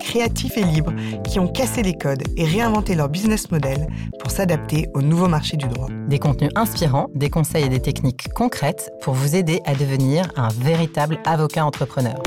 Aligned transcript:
créatifs 0.00 0.56
et 0.56 0.64
libres 0.64 0.92
qui 1.22 1.38
ont 1.38 1.46
cassé 1.46 1.82
les 1.82 1.94
codes 1.94 2.24
et 2.36 2.44
réinventé 2.44 2.96
leur 2.96 3.08
business 3.08 3.50
model 3.50 3.86
pour 4.18 4.30
s'adapter 4.30 4.88
au 4.94 5.02
nouveau 5.02 5.28
marché 5.28 5.56
du 5.56 5.68
droit. 5.68 5.88
Des 6.08 6.18
contenus 6.18 6.50
inspirants, 6.56 7.08
des 7.14 7.30
conseils 7.30 7.66
et 7.66 7.68
des 7.68 7.80
techniques 7.80 8.32
concrètes 8.34 8.90
pour 9.02 9.14
vous 9.14 9.36
aider 9.36 9.60
à 9.66 9.74
devenir 9.74 10.26
un 10.36 10.48
véritable 10.48 11.18
avocat 11.24 11.64
entrepreneur. 11.64 12.20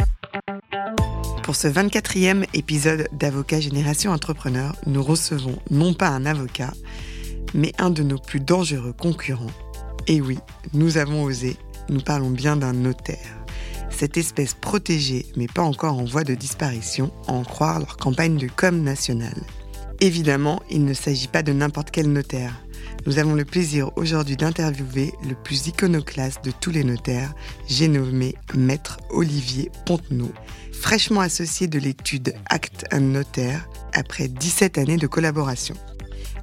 Pour 1.43 1.57
ce 1.57 1.67
24e 1.67 2.45
épisode 2.53 3.09
d'Avocat 3.11 3.59
Génération 3.59 4.11
Entrepreneur, 4.11 4.73
nous 4.85 5.03
recevons 5.03 5.57
non 5.69 5.93
pas 5.93 6.07
un 6.07 6.25
avocat, 6.25 6.71
mais 7.53 7.73
un 7.79 7.89
de 7.89 8.01
nos 8.01 8.17
plus 8.17 8.39
dangereux 8.39 8.93
concurrents. 8.93 9.51
Et 10.07 10.21
oui, 10.21 10.39
nous 10.73 10.97
avons 10.97 11.23
osé, 11.23 11.57
nous 11.89 11.99
parlons 11.99 12.29
bien 12.29 12.55
d'un 12.55 12.71
notaire 12.71 13.42
cette 13.93 14.17
espèce 14.17 14.53
protégée 14.53 15.25
mais 15.35 15.47
pas 15.47 15.61
encore 15.61 15.97
en 15.97 16.05
voie 16.05 16.23
de 16.23 16.35
disparition, 16.35 17.11
en 17.27 17.43
croire 17.43 17.79
leur 17.79 17.97
campagne 17.97 18.37
de 18.37 18.47
com 18.47 18.81
nationale. 18.81 19.41
Évidemment, 20.01 20.61
il 20.69 20.85
ne 20.85 20.93
s'agit 20.93 21.27
pas 21.27 21.43
de 21.43 21.53
n'importe 21.53 21.91
quel 21.91 22.11
notaire. 22.11 22.53
Nous 23.05 23.19
avons 23.19 23.35
le 23.35 23.45
plaisir 23.45 23.91
aujourd'hui 23.95 24.37
d'interviewer 24.37 25.13
le 25.27 25.35
plus 25.35 25.67
iconoclaste 25.67 26.43
de 26.43 26.51
tous 26.51 26.71
les 26.71 26.83
notaires, 26.83 27.33
j'ai 27.67 27.87
nommé 27.87 28.35
Maître 28.53 28.97
Olivier 29.09 29.71
Pontenot, 29.85 30.31
fraîchement 30.71 31.21
associé 31.21 31.67
de 31.67 31.79
l'étude 31.79 32.33
Acte 32.49 32.85
un 32.91 33.01
notaire 33.01 33.67
après 33.93 34.27
17 34.27 34.77
années 34.77 34.97
de 34.97 35.07
collaboration. 35.07 35.75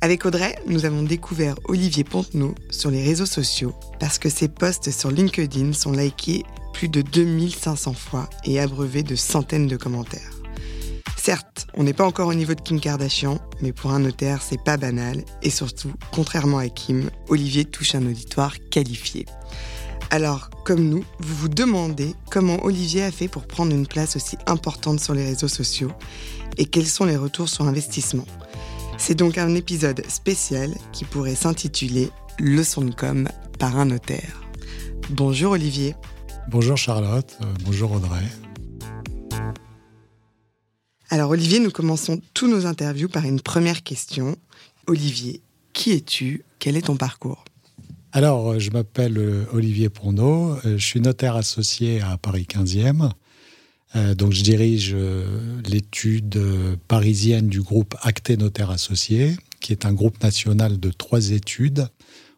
Avec 0.02 0.24
Audrey, 0.24 0.56
nous 0.66 0.86
avons 0.86 1.02
découvert 1.02 1.56
Olivier 1.64 2.04
Pontenot 2.04 2.54
sur 2.70 2.90
les 2.90 3.04
réseaux 3.04 3.26
sociaux 3.26 3.74
parce 3.98 4.18
que 4.18 4.30
ses 4.30 4.48
posts 4.48 4.90
sur 4.90 5.10
LinkedIn 5.10 5.74
sont 5.74 5.92
likés 5.92 6.42
plus 6.72 6.88
de 6.88 7.02
2500 7.02 7.92
fois 7.92 8.30
et 8.44 8.58
abreuvé 8.60 9.02
de 9.02 9.14
centaines 9.14 9.66
de 9.66 9.76
commentaires. 9.76 10.30
Certes, 11.18 11.66
on 11.74 11.82
n'est 11.82 11.92
pas 11.92 12.06
encore 12.06 12.28
au 12.28 12.34
niveau 12.34 12.54
de 12.54 12.62
Kim 12.62 12.80
Kardashian, 12.80 13.38
mais 13.60 13.72
pour 13.72 13.90
un 13.90 13.98
notaire, 13.98 14.40
c'est 14.40 14.62
pas 14.62 14.78
banal. 14.78 15.22
Et 15.42 15.50
surtout, 15.50 15.92
contrairement 16.12 16.56
à 16.56 16.70
Kim, 16.70 17.10
Olivier 17.28 17.66
touche 17.66 17.94
un 17.94 18.06
auditoire 18.06 18.54
qualifié. 18.70 19.26
Alors, 20.10 20.48
comme 20.64 20.88
nous, 20.88 21.04
vous 21.18 21.34
vous 21.34 21.48
demandez 21.50 22.14
comment 22.30 22.64
Olivier 22.64 23.02
a 23.02 23.12
fait 23.12 23.28
pour 23.28 23.46
prendre 23.46 23.72
une 23.72 23.86
place 23.86 24.16
aussi 24.16 24.38
importante 24.46 24.98
sur 24.98 25.12
les 25.12 25.26
réseaux 25.26 25.46
sociaux 25.46 25.92
et 26.56 26.64
quels 26.64 26.86
sont 26.86 27.04
les 27.04 27.18
retours 27.18 27.50
sur 27.50 27.66
investissement. 27.66 28.24
C'est 29.02 29.14
donc 29.14 29.38
un 29.38 29.54
épisode 29.54 30.04
spécial 30.08 30.74
qui 30.92 31.06
pourrait 31.06 31.34
s'intituler 31.34 32.10
Leçon 32.38 32.82
de 32.82 32.92
com 32.92 33.28
par 33.58 33.78
un 33.78 33.86
notaire. 33.86 34.42
Bonjour 35.08 35.52
Olivier. 35.52 35.96
Bonjour 36.50 36.76
Charlotte, 36.76 37.38
euh, 37.40 37.46
bonjour 37.64 37.92
Audrey. 37.92 38.22
Alors 41.08 41.30
Olivier, 41.30 41.60
nous 41.60 41.70
commençons 41.70 42.20
tous 42.34 42.46
nos 42.46 42.66
interviews 42.66 43.08
par 43.08 43.24
une 43.24 43.40
première 43.40 43.82
question. 43.82 44.36
Olivier, 44.86 45.40
qui 45.72 45.92
es-tu? 45.92 46.44
Quel 46.58 46.76
est 46.76 46.82
ton 46.82 46.96
parcours? 46.96 47.42
Alors, 48.12 48.50
euh, 48.50 48.58
je 48.58 48.70
m'appelle 48.70 49.16
euh, 49.16 49.46
Olivier 49.54 49.88
Prondeau, 49.88 50.56
je 50.62 50.76
suis 50.76 51.00
notaire 51.00 51.36
associé 51.36 52.02
à 52.02 52.18
Paris 52.18 52.46
15e. 52.48 53.10
Donc, 53.94 54.32
je 54.32 54.42
dirige 54.44 54.96
l'étude 55.68 56.40
parisienne 56.86 57.48
du 57.48 57.60
groupe 57.60 57.96
Acté 58.02 58.36
Notaire 58.36 58.70
Associé, 58.70 59.36
qui 59.60 59.72
est 59.72 59.84
un 59.84 59.92
groupe 59.92 60.22
national 60.22 60.78
de 60.78 60.90
trois 60.90 61.30
études. 61.30 61.88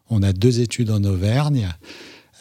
On 0.09 0.23
a 0.23 0.33
deux 0.33 0.61
études 0.61 0.89
en 0.89 1.03
Auvergne 1.03 1.69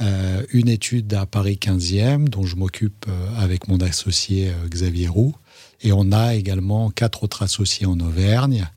euh, 0.01 0.43
une 0.51 0.69
étude 0.69 1.13
à 1.15 1.27
Paris 1.27 1.59
15e 1.61 2.29
dont 2.29 2.45
je 2.45 2.57
m'occupe 2.57 3.05
euh, 3.09 3.37
avec 3.37 3.69
mon 3.69 3.79
associé 3.79 4.49
euh, 4.49 4.69
Xavier 4.69 5.07
Roux. 5.07 5.35
Et 5.83 5.93
on 5.93 6.13
a 6.13 6.35
également 6.35 6.91
quatre 6.91 7.25
autres 7.25 7.43
associés 7.43 7.87
en 7.87 7.99
Auvergne. 8.01 8.69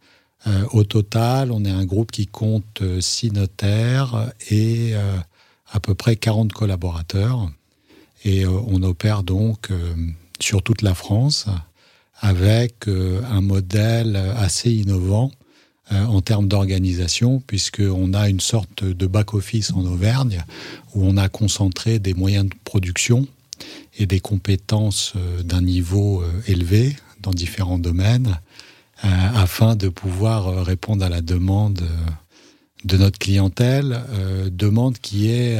au 0.74 0.84
total, 0.84 1.52
on 1.52 1.64
est 1.66 1.72
un 1.72 1.86
groupe 1.86 2.12
qui 2.12 2.26
compte 2.26 2.82
six 3.00 3.32
notaires 3.32 4.32
et 4.50 4.94
à 5.72 5.80
peu 5.80 5.94
près 5.94 6.16
40 6.16 6.52
collaborateurs. 6.52 7.52
Et 8.24 8.48
on 8.48 8.82
opère 8.82 9.22
donc 9.22 9.70
sur 10.40 10.62
toute 10.62 10.82
la 10.82 10.94
France 10.94 11.48
avec 12.22 12.88
un 12.88 13.42
modèle 13.42 14.16
assez 14.38 14.72
innovant 14.72 15.32
euh, 15.92 16.04
en 16.06 16.20
termes 16.20 16.48
d'organisation, 16.48 17.44
puisqu'on 17.46 18.16
a 18.16 18.28
une 18.28 18.40
sorte 18.40 18.84
de 18.84 19.06
back-office 19.06 19.72
en 19.72 19.86
Auvergne 19.86 20.44
où 20.96 21.06
on 21.06 21.16
a 21.16 21.30
concentré 21.30 22.00
des 22.00 22.16
moyens 22.16 22.46
de 22.46 22.56
production 22.64 23.28
et 24.00 24.08
des 24.08 24.20
compétences 24.20 25.14
euh, 25.16 25.44
d'un 25.44 25.62
niveau 25.62 26.24
euh, 26.24 26.42
élevé 26.48 26.96
dans 27.22 27.30
différents 27.30 27.78
domaines 27.78 28.40
afin 29.04 29.76
de 29.76 29.90
pouvoir 29.90 30.66
répondre 30.66 31.04
à 31.06 31.10
la 31.10 31.22
demande 31.22 31.84
de 32.86 32.98
notre 32.98 33.20
clientèle, 33.20 34.02
demande 34.50 34.98
qui 35.00 35.30
est 35.30 35.60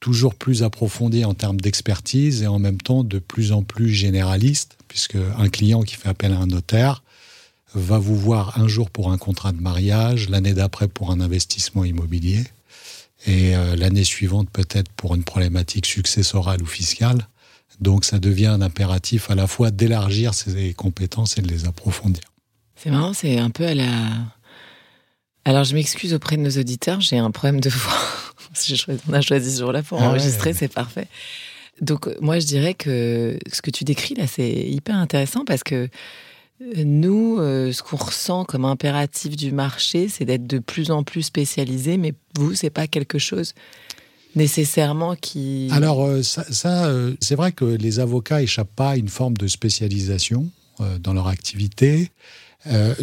toujours 0.00 0.34
plus 0.34 0.62
approfondie 0.62 1.24
en 1.24 1.34
termes 1.34 1.60
d'expertise 1.60 2.42
et 2.42 2.46
en 2.46 2.58
même 2.58 2.80
temps 2.80 3.04
de 3.04 3.18
plus 3.18 3.52
en 3.52 3.62
plus 3.62 3.90
généraliste, 3.90 4.76
puisque 4.88 5.16
un 5.16 5.48
client 5.48 5.82
qui 5.82 5.96
fait 5.96 6.08
appel 6.08 6.32
à 6.32 6.38
un 6.38 6.46
notaire 6.46 7.02
va 7.74 7.98
vous 7.98 8.16
voir 8.16 8.58
un 8.58 8.68
jour 8.68 8.90
pour 8.90 9.12
un 9.12 9.18
contrat 9.18 9.52
de 9.52 9.60
mariage, 9.60 10.28
l'année 10.28 10.54
d'après 10.54 10.88
pour 10.88 11.10
un 11.10 11.20
investissement 11.20 11.84
immobilier, 11.84 12.44
et 13.26 13.56
euh, 13.56 13.76
l'année 13.76 14.04
suivante 14.04 14.48
peut-être 14.50 14.90
pour 14.92 15.14
une 15.14 15.24
problématique 15.24 15.86
successorale 15.86 16.62
ou 16.62 16.66
fiscale. 16.66 17.26
Donc 17.80 18.04
ça 18.04 18.18
devient 18.18 18.46
un 18.46 18.62
impératif 18.62 19.30
à 19.30 19.34
la 19.34 19.46
fois 19.46 19.70
d'élargir 19.70 20.34
ses 20.34 20.72
compétences 20.74 21.36
et 21.38 21.42
de 21.42 21.48
les 21.48 21.66
approfondir. 21.66 22.22
C'est 22.76 22.90
marrant, 22.90 23.12
c'est 23.12 23.38
un 23.38 23.50
peu 23.50 23.66
à 23.66 23.74
la... 23.74 23.86
Alors 25.44 25.64
je 25.64 25.74
m'excuse 25.74 26.14
auprès 26.14 26.36
de 26.36 26.42
nos 26.42 26.50
auditeurs, 26.50 27.00
j'ai 27.00 27.18
un 27.18 27.30
problème 27.30 27.60
de 27.60 27.70
voix. 27.70 28.27
On 29.08 29.12
a 29.12 29.20
choisi 29.20 29.52
ce 29.52 29.60
jour-là 29.60 29.82
pour 29.82 30.00
ah 30.00 30.08
enregistrer, 30.08 30.52
c'est 30.52 30.72
parfait. 30.72 31.08
Donc 31.80 32.08
moi 32.20 32.38
je 32.38 32.46
dirais 32.46 32.74
que 32.74 33.38
ce 33.52 33.62
que 33.62 33.70
tu 33.70 33.84
décris 33.84 34.14
là, 34.14 34.26
c'est 34.26 34.50
hyper 34.50 34.96
intéressant 34.96 35.44
parce 35.44 35.62
que 35.62 35.88
nous, 36.60 37.38
euh, 37.38 37.72
ce 37.72 37.82
qu'on 37.82 37.96
ressent 37.96 38.44
comme 38.44 38.64
impératif 38.64 39.36
du 39.36 39.52
marché, 39.52 40.08
c'est 40.08 40.24
d'être 40.24 40.46
de 40.46 40.58
plus 40.58 40.90
en 40.90 41.04
plus 41.04 41.22
spécialisé, 41.22 41.96
mais 41.96 42.14
vous, 42.36 42.54
c'est 42.54 42.70
pas 42.70 42.86
quelque 42.86 43.18
chose 43.18 43.54
nécessairement 44.34 45.16
qui... 45.16 45.68
Alors, 45.72 46.04
euh, 46.04 46.22
ça, 46.22 46.86
euh, 46.86 47.14
c'est 47.20 47.34
vrai 47.34 47.52
que 47.52 47.64
les 47.64 48.00
avocats 48.00 48.42
échappent 48.42 48.74
pas 48.74 48.90
à 48.90 48.96
une 48.96 49.08
forme 49.08 49.36
de 49.36 49.46
spécialisation 49.46 50.48
dans 51.00 51.12
leur 51.12 51.26
activité. 51.26 52.12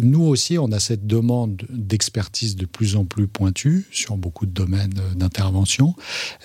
Nous 0.02 0.22
aussi, 0.22 0.58
on 0.58 0.70
a 0.70 0.78
cette 0.78 1.06
demande 1.06 1.62
d'expertise 1.70 2.56
de 2.56 2.66
plus 2.66 2.94
en 2.94 3.04
plus 3.04 3.26
pointue 3.26 3.86
sur 3.90 4.16
beaucoup 4.16 4.46
de 4.46 4.52
domaines 4.52 4.94
d'intervention. 5.14 5.94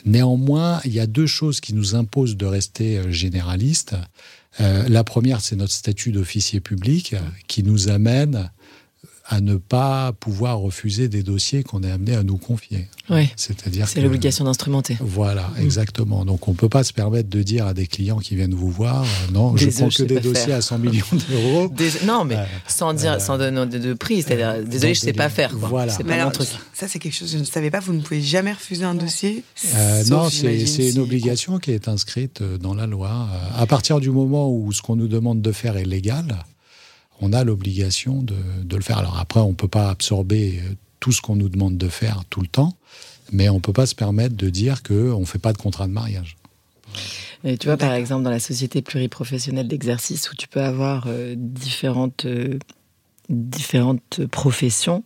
Néanmoins, 0.05 0.79
il 0.85 0.93
y 0.93 0.99
a 0.99 1.07
deux 1.07 1.27
choses 1.27 1.59
qui 1.59 1.73
nous 1.73 1.95
imposent 1.95 2.37
de 2.37 2.45
rester 2.45 3.01
généralistes. 3.11 3.95
Euh, 4.59 4.87
la 4.89 5.03
première, 5.03 5.41
c'est 5.41 5.55
notre 5.55 5.73
statut 5.73 6.11
d'officier 6.11 6.59
public 6.59 7.15
qui 7.47 7.63
nous 7.63 7.89
amène 7.89 8.51
à 9.31 9.39
ne 9.39 9.55
pas 9.55 10.11
pouvoir 10.11 10.59
refuser 10.59 11.07
des 11.07 11.23
dossiers 11.23 11.63
qu'on 11.63 11.83
est 11.83 11.89
amené 11.89 12.15
à 12.15 12.23
nous 12.23 12.37
confier. 12.37 12.89
C'est-à-dire 13.37 13.87
c'est 13.87 14.01
l'obligation 14.01 14.43
d'instrumenter. 14.43 14.97
Voilà, 14.99 15.49
mm. 15.57 15.61
exactement. 15.61 16.25
Donc 16.25 16.49
on 16.49 16.51
ne 16.51 16.57
peut 16.57 16.67
pas 16.67 16.83
se 16.83 16.91
permettre 16.91 17.29
de 17.29 17.41
dire 17.41 17.65
à 17.65 17.73
des 17.73 17.87
clients 17.87 18.19
qui 18.19 18.35
viennent 18.35 18.53
vous 18.53 18.69
voir, 18.69 19.03
euh, 19.03 19.31
non, 19.31 19.55
je 19.55 19.69
prends 19.69 19.87
que 19.87 20.03
des 20.03 20.19
dossiers 20.19 20.51
à 20.51 20.61
100 20.61 20.79
millions 20.79 21.05
d'euros. 21.29 21.71
Non, 22.05 22.25
mais 22.25 22.37
sans 22.67 22.93
dire, 22.93 23.21
sans 23.21 23.37
donner 23.37 23.65
de, 23.65 23.93
prix, 23.93 24.21
c'est-à-dire, 24.21 24.65
désolé, 24.65 24.93
je 24.93 24.99
ne 24.99 25.05
sais 25.05 25.13
pas 25.13 25.29
faire. 25.29 25.51
Voilà. 25.55 25.93
C'est 25.93 26.03
pas 26.03 26.23
mon 26.25 26.31
truc. 26.31 26.49
Ça, 26.73 26.89
c'est 26.89 26.99
quelque 26.99 27.15
chose 27.15 27.31
que 27.31 27.37
je 27.37 27.41
ne 27.41 27.45
savais 27.47 27.71
pas. 27.71 27.79
Vous 27.79 27.93
ne 27.93 28.01
pouvez 28.01 28.21
jamais 28.21 28.51
refuser 28.51 28.83
un 28.83 28.95
dossier. 28.95 29.45
Euh, 29.75 30.03
non, 30.05 30.29
c'est 30.29 30.89
une 30.91 30.99
obligation 30.99 31.57
qui 31.57 31.71
est 31.71 31.87
inscrite 31.87 32.43
dans 32.43 32.73
la 32.73 32.85
loi. 32.85 33.29
À 33.57 33.65
partir 33.65 34.01
du 34.01 34.09
moment 34.09 34.51
où 34.51 34.73
ce 34.73 34.81
qu'on 34.81 34.97
nous 34.97 35.07
demande 35.07 35.41
de 35.41 35.51
faire 35.53 35.77
est 35.77 35.85
légal, 35.85 36.43
on 37.21 37.33
a 37.33 37.43
l'obligation 37.43 38.23
de, 38.23 38.75
le 38.75 38.81
faire. 38.81 38.97
Alors 38.97 39.19
après, 39.19 39.39
on 39.39 39.49
ne 39.49 39.55
peut 39.55 39.67
pas 39.67 39.89
absorber 39.89 40.59
euh, 40.59 40.73
tout 40.99 41.11
ce 41.11 41.21
qu'on 41.21 41.35
nous 41.35 41.49
demande 41.49 41.77
de 41.77 41.87
faire 41.87 42.23
tout 42.29 42.41
le 42.41 42.47
temps, 42.47 42.75
mais 43.31 43.47
on 43.47 43.55
ne 43.55 43.59
peut 43.59 43.73
pas 43.73 43.85
se 43.85 43.95
permettre 43.95 44.35
de 44.35 44.49
dire 44.49 44.83
qu'on 44.83 45.19
ne 45.19 45.25
fait 45.25 45.39
pas 45.39 45.53
de 45.53 45.57
contrat 45.57 45.87
de 45.87 45.93
mariage. 45.93 46.35
Et 47.43 47.57
tu 47.57 47.67
vois, 47.67 47.77
par 47.77 47.93
exemple, 47.93 48.23
dans 48.23 48.29
la 48.29 48.39
société 48.39 48.81
pluriprofessionnelle 48.81 49.67
d'exercice, 49.67 50.31
où 50.31 50.35
tu 50.35 50.47
peux 50.47 50.61
avoir 50.61 51.05
euh, 51.07 51.35
différentes, 51.37 52.25
euh, 52.25 52.59
différentes 53.29 54.25
professions, 54.27 55.03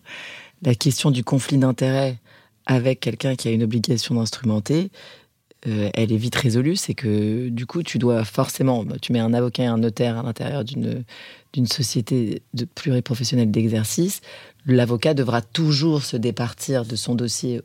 la 0.63 0.73
question 0.73 1.12
du 1.12 1.23
conflit 1.23 1.57
d'intérêt 1.57 2.17
avec 2.65 3.00
quelqu'un 3.01 3.35
qui 3.35 3.47
a 3.47 3.51
une 3.51 3.63
obligation 3.63 4.15
d'instrumenter, 4.15 4.89
elle 5.67 6.12
est 6.12 6.17
vite 6.17 6.35
résolue. 6.35 6.75
C'est 6.75 6.94
que 6.94 7.50
du 7.50 7.65
coup, 7.65 7.81
tu 7.81 7.97
dois 7.97 8.23
forcément, 8.23 8.83
bah, 8.83 8.95
tu 9.01 9.13
mets 9.13 9.19
un 9.19 9.33
avocat 9.33 9.63
et 9.63 9.67
un 9.67 9.77
notaire 9.77 10.17
à 10.17 10.23
l'intérieur 10.23 10.63
d'une 10.63 11.03
d'une 11.56 11.68
société 11.68 12.44
de 12.54 12.66
pluriprofessionnelle 12.66 13.50
d'exercice. 13.50 14.22
L'avocat 14.66 15.13
devra 15.13 15.42
toujours 15.42 16.04
se 16.04 16.18
départir 16.18 16.86
de 16.86 16.96
son 16.96 17.16
dossier 17.16 17.62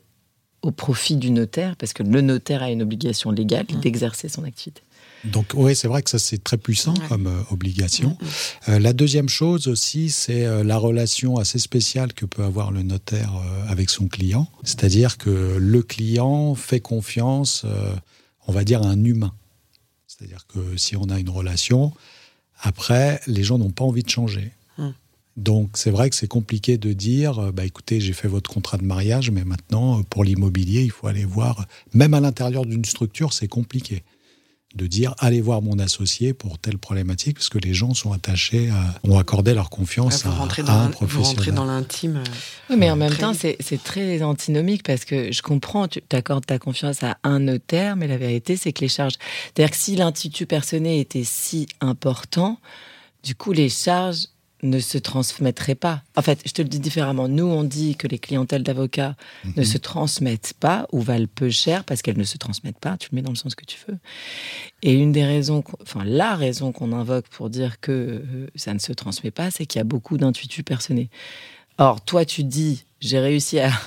au 0.61 0.71
profit 0.71 1.17
du 1.17 1.31
notaire, 1.31 1.75
parce 1.75 1.91
que 1.91 2.03
le 2.03 2.21
notaire 2.21 2.63
a 2.63 2.71
une 2.71 2.81
obligation 2.81 3.31
légale 3.31 3.65
mmh. 3.69 3.79
d'exercer 3.79 4.29
son 4.29 4.43
activité. 4.43 4.81
Donc 5.25 5.53
oui, 5.55 5.75
c'est 5.75 5.87
vrai 5.87 6.01
que 6.01 6.09
ça 6.09 6.19
c'est 6.19 6.43
très 6.43 6.57
puissant 6.57 6.93
comme 7.07 7.27
euh, 7.27 7.41
obligation. 7.51 8.09
Mm, 8.09 8.25
mm. 8.25 8.69
Euh, 8.69 8.79
la 8.79 8.93
deuxième 8.93 9.29
chose 9.29 9.67
aussi, 9.67 10.09
c'est 10.09 10.45
euh, 10.45 10.63
la 10.63 10.77
relation 10.77 11.37
assez 11.37 11.59
spéciale 11.59 12.13
que 12.13 12.25
peut 12.25 12.43
avoir 12.43 12.71
le 12.71 12.81
notaire 12.81 13.33
avec 13.67 13.89
son 13.89 14.07
client. 14.07 14.47
C'est-à-dire 14.63 15.17
que 15.17 15.57
le 15.59 15.83
client 15.83 16.55
fait 16.55 16.79
confiance, 16.79 17.65
on 18.47 18.51
va 18.51 18.63
dire, 18.63 18.81
à 18.81 18.87
un 18.87 19.03
humain. 19.03 19.33
C'est-à-dire 20.07 20.45
que 20.47 20.77
si 20.77 20.95
on 20.95 21.09
a 21.09 21.19
une 21.19 21.29
relation, 21.29 21.93
après, 22.61 23.19
les 23.27 23.43
gens 23.43 23.57
n'ont 23.57 23.71
pas 23.71 23.83
envie 23.83 24.03
de 24.03 24.09
changer. 24.09 24.51
Mm. 24.77 24.89
Donc 25.37 25.71
c'est 25.75 25.91
vrai 25.91 26.09
que 26.09 26.15
c'est 26.15 26.27
compliqué 26.27 26.77
de 26.77 26.93
dire, 26.93 27.51
bah 27.53 27.65
écoutez, 27.65 27.99
j'ai 27.99 28.13
fait 28.13 28.27
votre 28.27 28.49
contrat 28.49 28.77
de 28.77 28.83
mariage, 28.83 29.31
mais 29.31 29.43
maintenant 29.43 30.03
pour 30.03 30.23
l'immobilier, 30.23 30.83
il 30.83 30.91
faut 30.91 31.07
aller 31.07 31.25
voir. 31.25 31.65
Même 31.93 32.13
à 32.13 32.19
l'intérieur 32.19 32.65
d'une 32.65 32.85
structure, 32.85 33.33
c'est 33.33 33.47
compliqué 33.47 34.03
de 34.75 34.87
dire 34.87 35.13
allez 35.19 35.41
voir 35.41 35.61
mon 35.61 35.79
associé 35.79 36.33
pour 36.33 36.57
telle 36.57 36.77
problématique, 36.77 37.35
parce 37.35 37.49
que 37.49 37.57
les 37.57 37.73
gens 37.73 37.93
sont 37.93 38.13
attachés, 38.13 38.69
à, 38.69 38.99
ont 39.03 39.17
accordé 39.17 39.53
leur 39.53 39.69
confiance 39.69 40.25
à, 40.25 40.29
un 40.29 40.89
professionnel. 40.89 41.07
Vous 41.07 41.23
rentrez 41.23 41.51
dans 41.51 41.65
l'intime. 41.65 42.17
Euh, 42.17 42.23
oui, 42.69 42.75
mais 42.77 42.89
en 42.89 42.95
même 42.95 43.15
temps, 43.15 43.33
c'est 43.33 43.83
très 43.83 44.21
antinomique 44.23 44.83
parce 44.83 45.05
que 45.05 45.31
je 45.31 45.41
comprends, 45.41 45.87
tu 45.87 46.01
accordes 46.11 46.45
ta 46.45 46.59
confiance 46.59 47.03
à 47.03 47.17
un 47.23 47.39
notaire, 47.39 47.95
mais 47.95 48.07
la 48.07 48.17
vérité, 48.17 48.55
c'est 48.55 48.71
que 48.73 48.81
les 48.81 48.89
charges. 48.89 49.15
C'est-à-dire 49.45 49.71
que 49.71 49.77
si 49.77 49.95
l'institut 49.95 50.45
personnel 50.45 50.99
était 50.99 51.23
si 51.23 51.67
important, 51.81 52.59
du 53.23 53.35
coup, 53.35 53.51
les 53.51 53.69
charges 53.69 54.27
ne 54.63 54.79
se 54.79 54.97
transmettraient 54.97 55.75
pas. 55.75 56.03
En 56.15 56.21
fait, 56.21 56.41
je 56.45 56.51
te 56.51 56.61
le 56.61 56.67
dis 56.67 56.79
différemment. 56.79 57.27
Nous, 57.27 57.45
on 57.45 57.63
dit 57.63 57.95
que 57.95 58.07
les 58.07 58.19
clientèles 58.19 58.63
d'avocats 58.63 59.15
ne 59.55 59.61
mhm. 59.61 59.63
se 59.63 59.77
transmettent 59.77 60.53
pas 60.59 60.87
ou 60.91 61.01
valent 61.01 61.27
peu 61.33 61.49
cher 61.49 61.83
parce 61.83 62.01
qu'elles 62.01 62.17
ne 62.17 62.23
se 62.23 62.37
transmettent 62.37 62.79
pas. 62.79 62.97
Tu 62.97 63.09
le 63.11 63.15
mets 63.15 63.21
dans 63.21 63.31
le 63.31 63.37
sens 63.37 63.55
que 63.55 63.65
tu 63.65 63.77
veux. 63.87 63.97
Et 64.83 64.93
une 64.93 65.11
des 65.11 65.25
raisons, 65.25 65.63
enfin, 65.81 66.03
la 66.05 66.35
raison 66.35 66.71
qu'on 66.71 66.91
invoque 66.91 67.27
pour 67.27 67.49
dire 67.49 67.79
que 67.79 67.91
euh, 67.91 68.47
ça 68.55 68.73
ne 68.73 68.79
se 68.79 68.93
transmet 68.93 69.31
pas, 69.31 69.51
c'est 69.51 69.65
qu'il 69.65 69.79
y 69.79 69.81
a 69.81 69.85
beaucoup 69.85 70.17
d'intuitus 70.17 70.63
personnels. 70.63 71.09
Or, 71.77 72.01
toi, 72.01 72.25
tu 72.25 72.43
dis, 72.43 72.85
j'ai 72.99 73.19
réussi 73.19 73.59
à. 73.59 73.71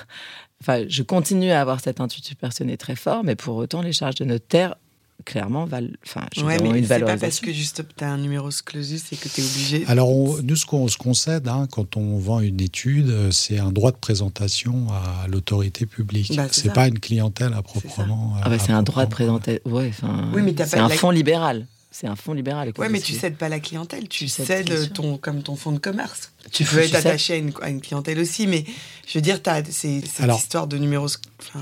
Enfin, 0.61 0.87
je 0.89 1.03
continue 1.03 1.51
à 1.51 1.61
avoir 1.61 1.81
cet 1.81 2.01
intuitu 2.01 2.35
personnel 2.35 2.79
très 2.79 2.97
fort, 2.97 3.23
mais 3.23 3.35
pour 3.37 3.57
autant, 3.57 3.83
les 3.83 3.93
charges 3.93 4.15
de 4.15 4.25
notaire 4.25 4.77
clairement 5.25 5.65
valent. 5.65 5.89
Enfin, 6.07 6.27
ouais, 6.45 6.59
mais 6.61 6.83
c'est 6.83 7.01
pas 7.01 7.17
parce 7.17 7.41
que 7.41 7.53
juste 7.53 7.83
tu 7.97 8.05
as 8.05 8.13
un 8.13 8.19
numéro 8.19 8.49
clausus 8.65 9.13
et 9.13 9.17
que 9.17 9.29
tu 9.29 9.41
es 9.41 9.45
obligé. 9.45 9.85
Alors, 9.87 10.09
nous, 10.43 10.57
ce 10.57 10.67
qu'on 10.67 10.89
se 10.89 10.99
concède 10.99 11.49
hein, 11.49 11.67
quand 11.71 11.97
on 11.97 12.19
vend 12.19 12.41
une 12.41 12.61
étude, 12.61 13.09
euh, 13.09 13.31
c'est 13.31 13.59
un 13.59 13.73
droit 13.73 13.93
de 13.93 13.97
présentation 13.97 14.89
à 14.91 15.27
l'autorité 15.29 15.87
publique. 15.87 16.37
Bah, 16.37 16.47
c'est 16.51 16.73
pas 16.73 16.89
une 16.89 16.99
clientèle 16.99 17.53
à 17.55 17.63
proprement. 17.63 18.35
Ah 18.43 18.49
bah, 18.49 18.59
c'est 18.59 18.73
un 18.73 18.83
droit 18.83 19.05
de 19.05 19.11
présentation. 19.11 19.61
Ouais, 19.65 19.93
oui, 20.35 20.43
mais 20.43 20.55
c'est 20.65 20.79
un 20.79 20.89
fonds 20.89 21.11
libéral. 21.11 21.67
C'est 21.97 22.09
un 22.09 22.17
fonds 22.17 22.33
libéral. 22.33 22.73
Oui, 22.77 22.89
mais 22.91 22.99
tu 22.99 23.13
cèdes 23.13 23.37
pas 23.37 23.49
la 23.49 23.61
clientèle, 23.61 24.09
tu, 24.09 24.27
cèdes 24.27 24.93
ton, 24.93 25.17
comme 25.17 25.45
ton 25.45 25.55
fonds 25.55 25.71
de 25.71 25.79
commerce. 25.79 26.33
Tu 26.51 26.65
peux 26.65 26.81
être 26.81 26.97
attaché 26.97 27.35
à 27.35 27.69
une, 27.69 27.81
clientèle 27.81 28.19
aussi, 28.19 28.49
mais 28.49 28.65
je 29.07 29.17
veux 29.17 29.23
dire, 29.23 29.39
c'est 29.71 30.03
cette 30.05 30.37
histoire 30.37 30.67
de 30.67 30.77
numéros. 30.77 31.07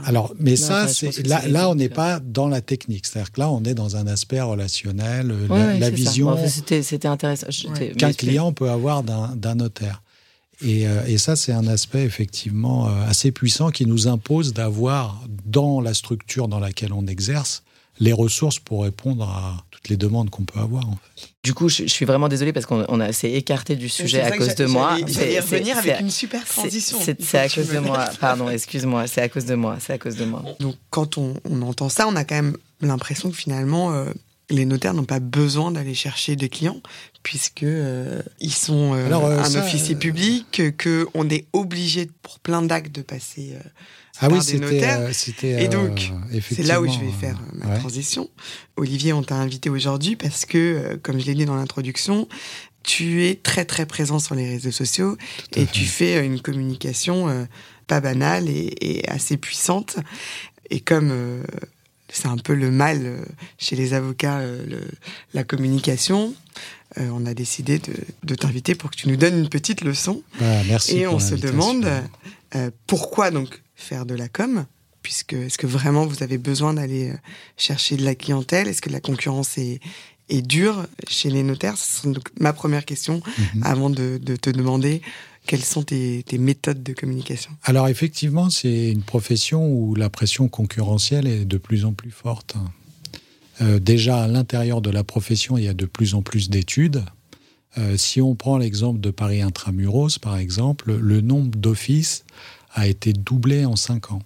alors, 0.07 0.33
mais 0.39 0.57
ça, 0.57 0.89
c'est 0.89 1.27
là, 1.27 1.47
là, 1.49 1.69
on 1.69 1.75
n'est 1.75 1.91
pas 1.91 2.19
dans 2.19 2.49
la 2.49 2.63
technique. 2.63 3.05
C'est-à-dire 3.05 3.31
que 3.31 3.41
là, 3.41 3.51
on 3.51 3.63
est 3.65 3.75
dans 3.75 3.97
un 3.97 4.07
aspect 4.07 4.41
relationnel, 4.41 5.35
la, 5.51 5.91
vision. 5.91 6.35
C'était 6.49 7.07
intéressant. 7.07 7.49
Qu'un 7.99 8.15
client 8.15 8.55
peut 8.55 8.71
avoir 8.71 9.03
d'un 9.03 9.55
notaire. 9.55 10.03
Et, 10.63 10.87
euh, 10.87 11.05
et, 11.07 11.19
ça, 11.19 11.37
c'est 11.37 11.53
un 11.53 11.67
aspect 11.67 12.05
effectivement 12.05 12.89
euh, 12.89 13.07
assez 13.07 13.33
puissant 13.33 13.71
qui 13.71 13.85
nous 13.85 14.09
impose 14.09 14.55
d'avoir 14.55 15.23
dans 15.45 15.81
la 15.83 15.93
structure 15.93 16.49
dans 16.49 16.61
laquelle 16.61 16.93
on 16.93 17.07
exerce 17.07 17.65
les 17.99 18.13
ressources 18.13 18.61
pour 18.61 18.85
répondre 18.85 19.29
à 19.29 19.65
toutes 19.83 19.91
les 19.91 19.97
demandes 19.97 20.31
qu'on 20.31 20.45
peut 20.45 20.61
avoir. 20.61 20.89
En 20.89 20.93
fait. 20.93 21.29
Du 21.43 21.55
coup, 21.55 21.69
je, 21.69 21.87
suis 21.87 22.05
vraiment 22.05 22.29
désolée 22.29 22.53
parce 22.53 22.67
qu'on 22.67 23.01
a 23.01 23.13
s'est 23.13 23.33
écarté 23.33 23.75
du 23.75 23.89
sujet 23.89 24.21
à 24.21 24.31
cause 24.37 24.55
de 24.55 24.67
moi. 24.67 24.97
C'est 25.09 25.41
revenir 25.41 25.77
avec 25.77 26.01
une 26.01 26.11
super 26.11 26.45
transition. 26.45 26.99
C'est 27.19 27.39
à 27.39 27.49
cause 27.49 27.69
de 27.69 27.79
moi. 27.79 28.09
Pardon, 28.21 28.49
excuse-moi. 28.49 29.07
C'est 29.07 29.23
à 29.23 29.29
cause 29.29 29.45
de 29.45 29.55
moi. 29.55 29.77
C'est 29.81 29.93
à 29.93 29.99
cause 29.99 30.17
de 30.17 30.25
moi. 30.25 30.45
Donc, 30.61 30.77
quand 30.91 31.19
on, 31.19 31.35
entend 31.63 31.89
ça, 31.89 32.07
on 32.09 32.17
a 32.17 32.25
quand 32.25 32.37
même 32.37 32.57
l'impression 32.81 33.31
que 33.31 33.37
finalement, 33.37 33.93
euh, 33.93 34.05
les 34.51 34.65
notaires 34.65 34.95
n'ont 34.95 35.05
pas 35.05 35.21
besoin 35.21 35.73
d'aller 35.73 35.95
chercher 35.95 36.37
des 36.37 36.49
clients 36.49 36.81
puisque 37.23 37.63
euh, 37.63 38.23
ils 38.41 38.53
sont 38.53 38.95
euh, 38.95 39.13
un 39.13 39.55
officier 39.57 39.95
public, 39.95 40.63
que 40.77 41.07
on 41.15 41.29
est 41.29 41.47
obligé 41.53 42.09
pour 42.23 42.39
plein 42.41 42.63
d'actes 42.63 42.93
de 42.93 43.03
passer 43.03 43.57
ah 44.23 44.29
oui, 44.31 44.39
c'était, 44.41 44.85
euh, 44.85 45.13
c'était. 45.13 45.65
Et 45.65 45.69
donc, 45.69 46.13
euh, 46.33 46.41
c'est 46.49 46.63
là 46.63 46.81
où 46.81 46.87
je 46.87 46.99
vais 47.01 47.11
faire 47.11 47.37
euh, 47.37 47.67
ma 47.67 47.77
transition. 47.77 48.31
Olivier, 48.77 49.13
on 49.13 49.25
t'a 49.25 49.35
invité 49.35 49.69
aujourd'hui 49.69 50.15
parce 50.15 50.47
que, 50.47 50.97
comme 51.03 51.19
je 51.19 51.27
l'ai 51.27 51.35
dit 51.35 51.45
dans 51.45 51.57
l'introduction, 51.57 52.29
tu 52.85 53.27
es 53.27 53.35
très 53.35 53.65
très 53.65 53.85
présent 53.85 54.21
sur 54.21 54.37
les 54.37 54.49
réseaux 54.49 54.71
sociaux 54.71 55.17
et 55.57 55.67
tu 55.67 55.85
fais 55.85 56.25
une 56.25 56.41
communication 56.41 57.47
pas 57.89 58.01
banale 58.01 58.49
et, 58.49 59.05
assez 59.09 59.37
puissante. 59.37 59.97
Et 60.71 60.81
comme 60.81 61.13
c'est 62.09 62.29
un 62.29 62.39
peu 62.39 62.55
le 62.55 62.71
mal 62.71 63.19
chez 63.59 63.77
les 63.77 63.95
avocats, 63.95 64.41
la 65.35 65.45
communication. 65.45 66.35
on 66.97 67.25
a 67.27 67.35
décidé 67.35 67.81
de, 68.25 68.35
t'inviter 68.35 68.75
pour 68.75 68.91
que 68.91 68.97
tu 68.97 69.09
nous 69.09 69.17
donnes 69.17 69.39
une 69.39 69.49
petite 69.49 69.83
leçon. 69.83 70.23
Ah, 70.41 70.63
merci. 70.67 70.99
Et 70.99 71.07
on 71.07 71.21
se 71.21 71.35
demande 71.35 71.89
pourquoi 72.87 73.31
donc 73.31 73.63
faire 73.83 74.07
de 74.07 74.15
la 74.15 74.29
com 74.29 74.65
puisque 75.03 75.35
est-ce 75.35 75.59
que 75.59 75.67
vraiment 75.67 76.07
vous 76.07 76.23
avez 76.23 76.39
besoin 76.39 76.75
d'aller 76.75 77.11
euh, 77.11 77.17
chercher 77.57 77.97
de 77.97 78.05
la 78.05 78.15
clientèle? 78.15 78.69
Est-ce 78.69 78.81
que 78.81 78.91
la 78.91 79.01
concurrence 79.01 79.59
est, 79.59 79.81
est 80.29 80.43
dure 80.43 80.87
chez 81.09 81.31
les 81.31 81.43
notaires? 81.43 81.77
C'est 81.77 82.09
ma 82.41 82.53
première 82.53 82.85
question 82.85 83.21
mhm. 83.55 83.63
avant 83.63 83.91
de, 83.91 84.19
te 84.19 84.51
demander 84.51 85.03
quelles 85.47 85.65
sont 85.65 85.83
tes, 85.83 86.25
méthodes 86.39 86.83
de 86.83 86.93
communication 86.93 87.51
Alors 87.65 87.89
effectivement, 87.89 88.49
c'est 88.49 88.91
une 88.91 89.03
profession 89.03 89.69
où 89.69 89.95
la 89.95 90.09
pression 90.09 90.49
concurrentielle 90.49 91.27
est 91.27 91.45
de 91.45 91.59
plus 91.59 91.85
en 91.85 91.93
plus 91.93 92.13
forte. 92.13 92.55
Euh, 93.61 93.79
déjà 93.79 94.23
à 94.23 94.29
l'intérieur 94.29 94.81
de 94.81 94.91
la 94.91 95.05
profession, 95.05 95.59
il 95.59 95.65
y 95.65 95.69
a 95.69 95.75
de 95.75 95.87
plus 95.87 96.15
en 96.15 96.23
plus 96.23 96.49
d'études. 96.49 97.05
Euh, 97.79 97.97
si 97.97 98.21
on 98.21 98.35
prend 98.35 98.59
l'exemple 98.59 99.01
de 99.01 99.11
Paris 99.11 99.43
Intramuros, 99.43 100.19
par 100.21 100.37
exemple, 100.37 100.95
le 100.95 101.21
nombre 101.21 101.57
d'offices 101.57 102.25
a 102.75 102.87
été 102.87 103.13
doublé 103.13 103.65
en 103.65 103.77
cinq 103.77 104.13
ans. 104.13 104.23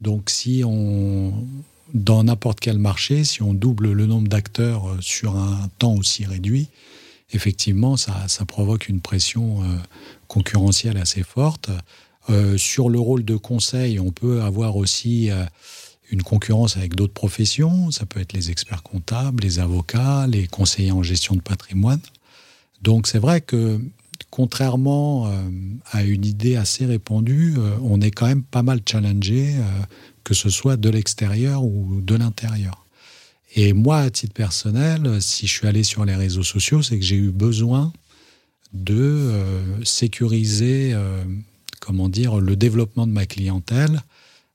Donc 0.00 0.30
si 0.30 0.62
on, 0.64 1.32
dans 1.92 2.24
n'importe 2.24 2.60
quel 2.60 2.78
marché, 2.78 3.24
si 3.24 3.42
on 3.42 3.54
double 3.54 3.92
le 3.92 4.06
nombre 4.06 4.28
d'acteurs 4.28 4.88
euh, 4.88 4.98
sur 5.00 5.36
un 5.36 5.68
temps 5.78 5.94
aussi 5.94 6.24
réduit, 6.24 6.68
effectivement, 7.32 7.96
ça, 7.96 8.26
ça 8.28 8.44
provoque 8.44 8.88
une 8.88 9.00
pression 9.00 9.62
euh, 9.62 9.66
concurrentielle 10.28 10.96
assez 10.96 11.22
forte. 11.22 11.70
Euh, 12.28 12.56
sur 12.56 12.88
le 12.88 12.98
rôle 12.98 13.24
de 13.24 13.36
conseil, 13.36 14.00
on 14.00 14.10
peut 14.10 14.42
avoir 14.42 14.76
aussi 14.76 15.30
une 16.10 16.22
concurrence 16.22 16.76
avec 16.76 16.94
d'autres 16.94 17.12
professions. 17.12 17.90
Ça 17.90 18.06
peut 18.06 18.20
être 18.20 18.32
les 18.32 18.50
experts 18.50 18.82
comptables, 18.82 19.42
les 19.42 19.58
avocats, 19.58 20.26
les 20.26 20.46
conseillers 20.46 20.92
en 20.92 21.02
gestion 21.02 21.34
de 21.34 21.40
patrimoine. 21.40 22.00
Donc 22.82 23.06
c'est 23.06 23.18
vrai 23.18 23.40
que 23.40 23.80
contrairement 24.30 25.26
euh, 25.26 25.30
à 25.90 26.02
une 26.04 26.24
idée 26.24 26.56
assez 26.56 26.86
répandue, 26.86 27.54
euh, 27.58 27.76
on 27.82 28.00
est 28.00 28.10
quand 28.10 28.26
même 28.26 28.42
pas 28.42 28.62
mal 28.62 28.80
challengé, 28.88 29.54
euh, 29.56 29.62
que 30.24 30.34
ce 30.34 30.48
soit 30.48 30.76
de 30.76 30.88
l'extérieur 30.88 31.64
ou 31.64 32.00
de 32.00 32.14
l'intérieur. 32.14 32.86
Et 33.56 33.72
moi, 33.72 33.98
à 33.98 34.10
titre 34.10 34.32
personnel, 34.32 35.20
si 35.20 35.48
je 35.48 35.52
suis 35.52 35.66
allé 35.66 35.82
sur 35.82 36.04
les 36.04 36.14
réseaux 36.14 36.44
sociaux, 36.44 36.82
c'est 36.82 36.98
que 36.98 37.04
j'ai 37.04 37.16
eu 37.16 37.32
besoin 37.32 37.92
de 38.72 39.32
sécuriser, 39.82 40.94
comment 41.80 42.08
dire, 42.08 42.38
le 42.38 42.54
développement 42.54 43.08
de 43.08 43.12
ma 43.12 43.26
clientèle 43.26 44.02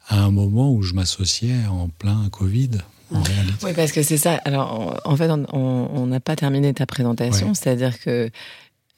à 0.07 0.23
un 0.23 0.31
moment 0.31 0.71
où 0.71 0.81
je 0.81 0.93
m'associais 0.93 1.65
en 1.69 1.89
plein 1.89 2.29
Covid. 2.29 2.69
Réalité. 3.11 3.65
Oui, 3.65 3.73
parce 3.75 3.91
que 3.91 4.01
c'est 4.01 4.17
ça. 4.17 4.35
Alors, 4.45 5.01
en 5.03 5.17
fait, 5.17 5.29
on 5.29 6.05
n'a 6.07 6.21
pas 6.21 6.37
terminé 6.37 6.73
ta 6.73 6.85
présentation, 6.85 7.53
c'est-à-dire 7.53 7.99
que 7.99 8.31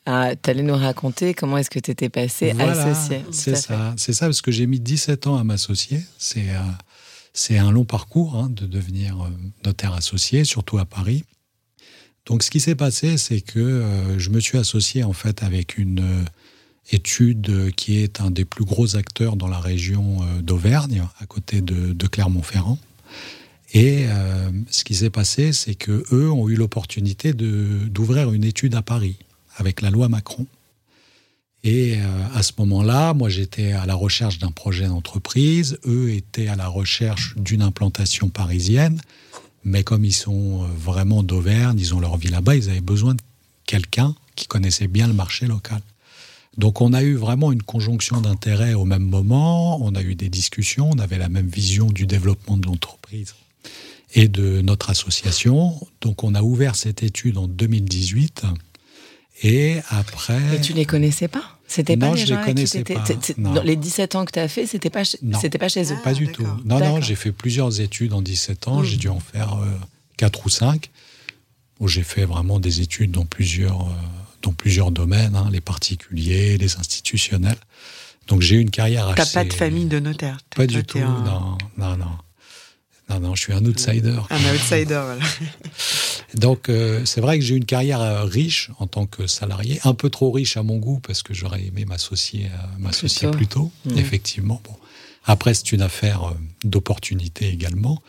tu 0.08 0.50
allais 0.50 0.64
nous 0.64 0.76
raconter 0.76 1.34
comment 1.34 1.58
est-ce 1.58 1.70
que 1.70 1.80
tu 1.80 1.92
étais 1.92 2.08
passé 2.08 2.52
associé. 2.52 3.26
C'est 3.32 3.56
ça, 3.56 3.94
c'est 3.98 4.14
ça, 4.14 4.28
parce 4.28 4.42
que 4.42 4.52
j'ai 4.52 4.66
mis 4.66 4.80
17 4.80 5.28
ans 5.28 5.36
à 5.36 5.44
m'associer. 5.44 6.02
C'est 6.18 6.50
euh, 6.50 6.60
c'est 7.34 7.58
un 7.58 7.72
long 7.72 7.84
parcours 7.84 8.36
hein, 8.36 8.50
de 8.50 8.66
devenir 8.66 9.22
euh, 9.22 9.30
notaire 9.66 9.94
associé, 9.94 10.46
surtout 10.46 10.78
à 10.78 10.86
Paris. 10.86 11.24
Donc 12.26 12.42
ce 12.44 12.50
qui 12.50 12.60
s'est 12.60 12.76
passé, 12.76 13.18
c'est 13.18 13.42
que 13.42 13.60
euh, 13.60 14.18
je 14.18 14.30
me 14.30 14.40
suis 14.40 14.58
associé 14.58 15.04
en 15.04 15.14
fait 15.14 15.44
avec 15.44 15.78
une, 15.78 16.26
étude 16.90 17.76
qui 17.76 17.98
est 17.98 18.22
un 18.22 18.32
des 18.32 18.46
plus 18.46 18.64
gros 18.64 18.96
acteurs 18.96 19.36
dans 19.36 19.50
la 19.50 19.60
région 19.60 20.20
d'Auvergne, 20.40 21.04
à 21.20 21.26
côté 21.26 21.60
de, 21.60 22.08
Clermont-Ferrand. 22.08 22.80
Et 23.74 24.06
ce 24.70 24.86
qui 24.86 24.96
s'est 24.96 25.10
passé, 25.10 25.52
c'est 25.52 25.76
que 25.76 26.06
eux 26.14 26.32
ont 26.32 26.48
eu 26.48 26.56
l'opportunité 26.56 27.34
d'ouvrir 27.34 28.32
une 28.32 28.46
étude 28.46 28.74
à 28.74 28.82
Paris 28.82 29.18
avec 29.58 29.82
la 29.82 29.90
loi 29.90 30.08
Macron. 30.10 30.46
Et 31.64 31.98
à 32.34 32.44
ce 32.44 32.54
moment-là, 32.60 33.14
moi 33.14 33.30
j'étais 33.30 33.74
à 33.74 33.86
la 33.86 33.96
recherche 33.96 34.40
d'un 34.40 34.52
projet 34.52 34.88
d'entreprise, 34.88 35.80
eux 35.86 36.12
étaient 36.12 36.48
à 36.48 36.56
la 36.56 36.68
recherche 36.68 37.36
d'une 37.36 37.62
implantation 37.62 38.30
parisienne. 38.30 39.02
Mais 39.68 39.84
comme 39.84 40.06
ils 40.06 40.14
sont 40.14 40.64
euh, 40.64 40.68
vraiment 40.78 41.24
d'Auvergne, 41.24 41.78
ils 41.78 41.94
ont 41.94 42.00
leur 42.00 42.16
vie 42.16 42.30
là-bas, 42.30 42.56
ils 42.56 42.70
avaient 42.70 42.80
besoin 42.80 43.16
de 43.16 43.22
quelqu'un 43.66 44.16
qui 44.36 44.48
connaissait 44.48 44.88
bien 44.88 45.08
le 45.08 45.14
marché 45.14 45.46
local. 45.46 45.82
Donc 46.58 46.80
on 46.80 46.94
a 46.94 47.04
eu 47.04 47.16
vraiment 47.16 47.52
une 47.52 47.62
conjonction 47.62 48.22
d'intérêts 48.22 48.76
au 48.76 48.86
même 48.86 49.04
moment, 49.04 49.84
on 49.84 49.94
a 49.94 50.02
eu 50.02 50.16
des 50.16 50.30
discussions, 50.30 50.90
on 50.92 51.00
avait 51.00 51.18
la 51.18 51.28
même 51.28 51.48
vision 51.48 51.88
du 51.88 52.08
développement 52.08 52.56
de 52.56 52.66
l'entreprise 52.66 53.36
et 54.14 54.30
de 54.30 54.62
notre 54.62 54.90
association. 54.90 55.76
Donc 56.00 56.24
on 56.24 56.34
a 56.34 56.42
ouvert 56.42 56.76
cette 56.76 57.04
étude 57.04 57.38
en 57.38 57.48
2018 57.48 58.46
et 59.44 59.78
après... 59.90 60.40
Et 60.56 60.62
tu 60.62 60.74
les 60.74 60.86
connaissais 60.86 61.28
pas? 61.28 61.58
C'était 61.68 61.98
pas 61.98 62.12
les 62.12 62.26
je 62.26 62.34
les 62.34 62.42
connaissais 62.42 62.84
pas. 62.84 63.04
les 63.64 63.76
17 63.76 64.16
ans 64.16 64.26
que 64.26 64.32
tu 64.32 64.40
as 64.40 64.48
fait, 64.48 64.66
c'était 64.66 64.90
pas, 64.90 65.04
c'était 65.04 65.58
pas 65.58 65.68
chez 65.68 65.92
eux. 65.92 65.98
pas 66.04 66.14
du 66.14 66.32
tout. 66.32 66.48
Non, 66.64 66.80
non, 66.80 67.02
j'ai 67.02 67.16
fait 67.16 67.32
plusieurs 67.32 67.82
études 67.82 68.14
en 68.14 68.22
17 68.22 68.68
ans. 68.70 68.84
J'ai 68.84 68.96
hmm. 68.96 69.00
dû 69.00 69.10
en 69.10 69.20
faire 69.20 69.56
euh, 69.56 69.68
4 70.16 70.46
ou 70.46 70.50
5, 70.50 70.90
où 71.80 71.88
j'ai 71.88 72.04
fait 72.04 72.24
vraiment 72.24 72.60
des 72.60 72.82
études 72.82 73.12
dans 73.12 73.26
plusieurs, 73.26 73.82
euh, 73.82 73.94
dans 74.42 74.54
plusieurs 74.54 74.92
domaines, 74.92 75.36
hein, 75.36 75.50
les 75.52 75.62
particuliers, 75.62 76.58
les 76.58 76.78
institutionnels. 76.78 77.58
Donc 78.28 78.42
j'ai 78.42 78.56
eu 78.56 78.60
une 78.60 78.72
carrière 78.72 79.08
assez... 79.10 79.16
T'as 79.16 79.44
pas 79.44 79.44
de 79.44 79.54
famille 79.54 79.86
de 79.86 80.00
notaire? 80.00 80.38
Pas 80.56 80.68
du 80.68 80.84
tout, 80.84 81.00
non, 81.00 81.58
non, 81.78 81.98
non. 81.98 82.18
Non, 83.10 83.20
non, 83.22 83.36
je 83.36 83.42
suis 83.42 83.54
un 83.54 83.64
outsider. 83.66 84.20
Un 84.30 84.54
outsider, 84.54 85.02
voilà. 85.06 85.22
Donc, 86.34 86.70
euh, 86.70 87.06
c'est 87.06 87.22
vrai 87.22 87.40
que 87.40 87.46
j'ai 87.46 87.56
eu 87.56 87.58
une 87.58 87.66
carrière 87.66 88.02
euh, 88.02 88.24
riche 88.24 88.70
en 88.80 88.88
tant 88.88 89.06
que 89.06 89.28
salarié, 89.28 89.80
un 89.84 89.94
peu 89.94 90.10
trop 90.10 90.32
riche 90.32 90.58
à 90.58 90.64
mon 90.64 90.78
goût 90.78 91.00
parce 91.00 91.24
que 91.24 91.34
j'aurais 91.34 91.66
aimé 91.66 91.86
m'associer, 91.86 92.46
euh, 92.46 92.80
m'associer 92.80 93.30
plus 93.32 93.48
tôt, 93.48 93.72
mmh. 93.86 93.98
effectivement. 93.98 94.62
Bon. 94.64 94.76
Après, 95.26 95.54
c'est 95.54 95.72
une 95.72 95.82
affaire 95.82 96.34
d'opportunité 96.64 97.50
également. 97.50 98.02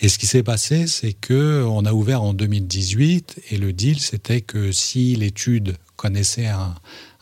Et 0.00 0.08
ce 0.08 0.18
qui 0.18 0.26
s'est 0.26 0.42
passé, 0.42 0.86
c'est 0.86 1.14
que 1.14 1.64
on 1.66 1.86
a 1.86 1.92
ouvert 1.92 2.22
en 2.22 2.34
2018 2.34 3.40
et 3.50 3.56
le 3.56 3.72
deal, 3.72 3.98
c'était 3.98 4.42
que 4.42 4.72
si 4.72 5.16
l'étude 5.16 5.76
connaissait 5.96 6.48
un, 6.48 6.74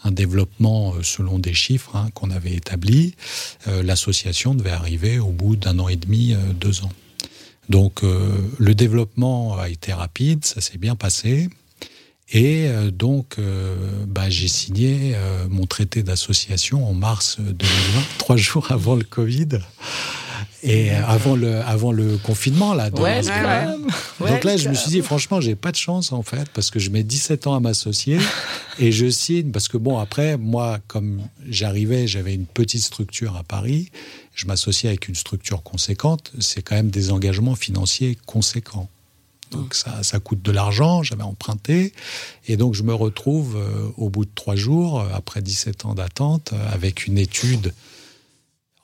un 0.02 0.10
développement 0.10 0.94
selon 1.02 1.38
des 1.38 1.54
chiffres 1.54 1.94
hein, 1.94 2.08
qu'on 2.14 2.32
avait 2.32 2.54
établis, 2.54 3.14
l'association 3.66 4.56
devait 4.56 4.70
arriver 4.70 5.20
au 5.20 5.30
bout 5.30 5.54
d'un 5.54 5.78
an 5.78 5.88
et 5.88 5.94
demi, 5.94 6.34
deux 6.58 6.82
ans. 6.82 6.90
Donc 7.68 8.02
euh, 8.02 8.30
le 8.58 8.74
développement 8.74 9.56
a 9.58 9.68
été 9.68 9.92
rapide, 9.92 10.44
ça 10.44 10.60
s'est 10.60 10.78
bien 10.78 10.96
passé. 10.96 11.48
Et 12.30 12.66
euh, 12.68 12.90
donc, 12.90 13.36
euh, 13.38 13.76
bah, 14.06 14.30
j'ai 14.30 14.48
signé 14.48 15.14
mon 15.48 15.66
traité 15.66 16.02
d'association 16.02 16.88
en 16.88 16.94
mars 16.94 17.38
2020, 17.38 17.54
trois 18.18 18.36
jours 18.36 18.72
avant 18.72 18.96
le 18.96 19.04
Covid. 19.04 19.60
Et 20.66 20.90
avant 20.90 21.36
le, 21.36 21.60
avant 21.60 21.92
le 21.92 22.16
confinement, 22.16 22.72
là. 22.72 22.88
Donc, 22.88 23.00
ouais, 23.00 23.20
donc 24.18 24.44
là, 24.44 24.56
je 24.56 24.70
me 24.70 24.74
suis 24.74 24.90
dit, 24.90 25.02
franchement, 25.02 25.38
j'ai 25.38 25.56
pas 25.56 25.70
de 25.70 25.76
chance, 25.76 26.10
en 26.10 26.22
fait, 26.22 26.48
parce 26.54 26.70
que 26.70 26.78
je 26.78 26.88
mets 26.88 27.02
17 27.02 27.46
ans 27.46 27.54
à 27.54 27.60
m'associer 27.60 28.18
et 28.78 28.90
je 28.90 29.10
signe, 29.10 29.50
parce 29.50 29.68
que 29.68 29.76
bon, 29.76 29.98
après, 29.98 30.38
moi, 30.38 30.78
comme 30.86 31.20
j'arrivais, 31.46 32.06
j'avais 32.06 32.34
une 32.34 32.46
petite 32.46 32.82
structure 32.82 33.36
à 33.36 33.42
Paris, 33.42 33.90
je 34.34 34.46
m'associe 34.46 34.88
avec 34.88 35.06
une 35.08 35.14
structure 35.14 35.62
conséquente, 35.62 36.32
c'est 36.40 36.62
quand 36.62 36.76
même 36.76 36.90
des 36.90 37.10
engagements 37.10 37.54
financiers 37.54 38.16
conséquents. 38.26 38.88
Donc 39.50 39.74
ça, 39.74 40.02
ça 40.02 40.18
coûte 40.18 40.42
de 40.42 40.50
l'argent, 40.50 41.02
j'avais 41.02 41.22
emprunté, 41.22 41.92
et 42.48 42.56
donc 42.56 42.74
je 42.74 42.82
me 42.82 42.94
retrouve 42.94 43.56
euh, 43.56 43.88
au 43.96 44.08
bout 44.08 44.24
de 44.24 44.30
trois 44.34 44.56
jours, 44.56 45.00
euh, 45.00 45.08
après 45.14 45.42
17 45.42 45.84
ans 45.84 45.94
d'attente, 45.94 46.52
euh, 46.52 46.72
avec 46.72 47.06
une 47.06 47.18
étude 47.18 47.72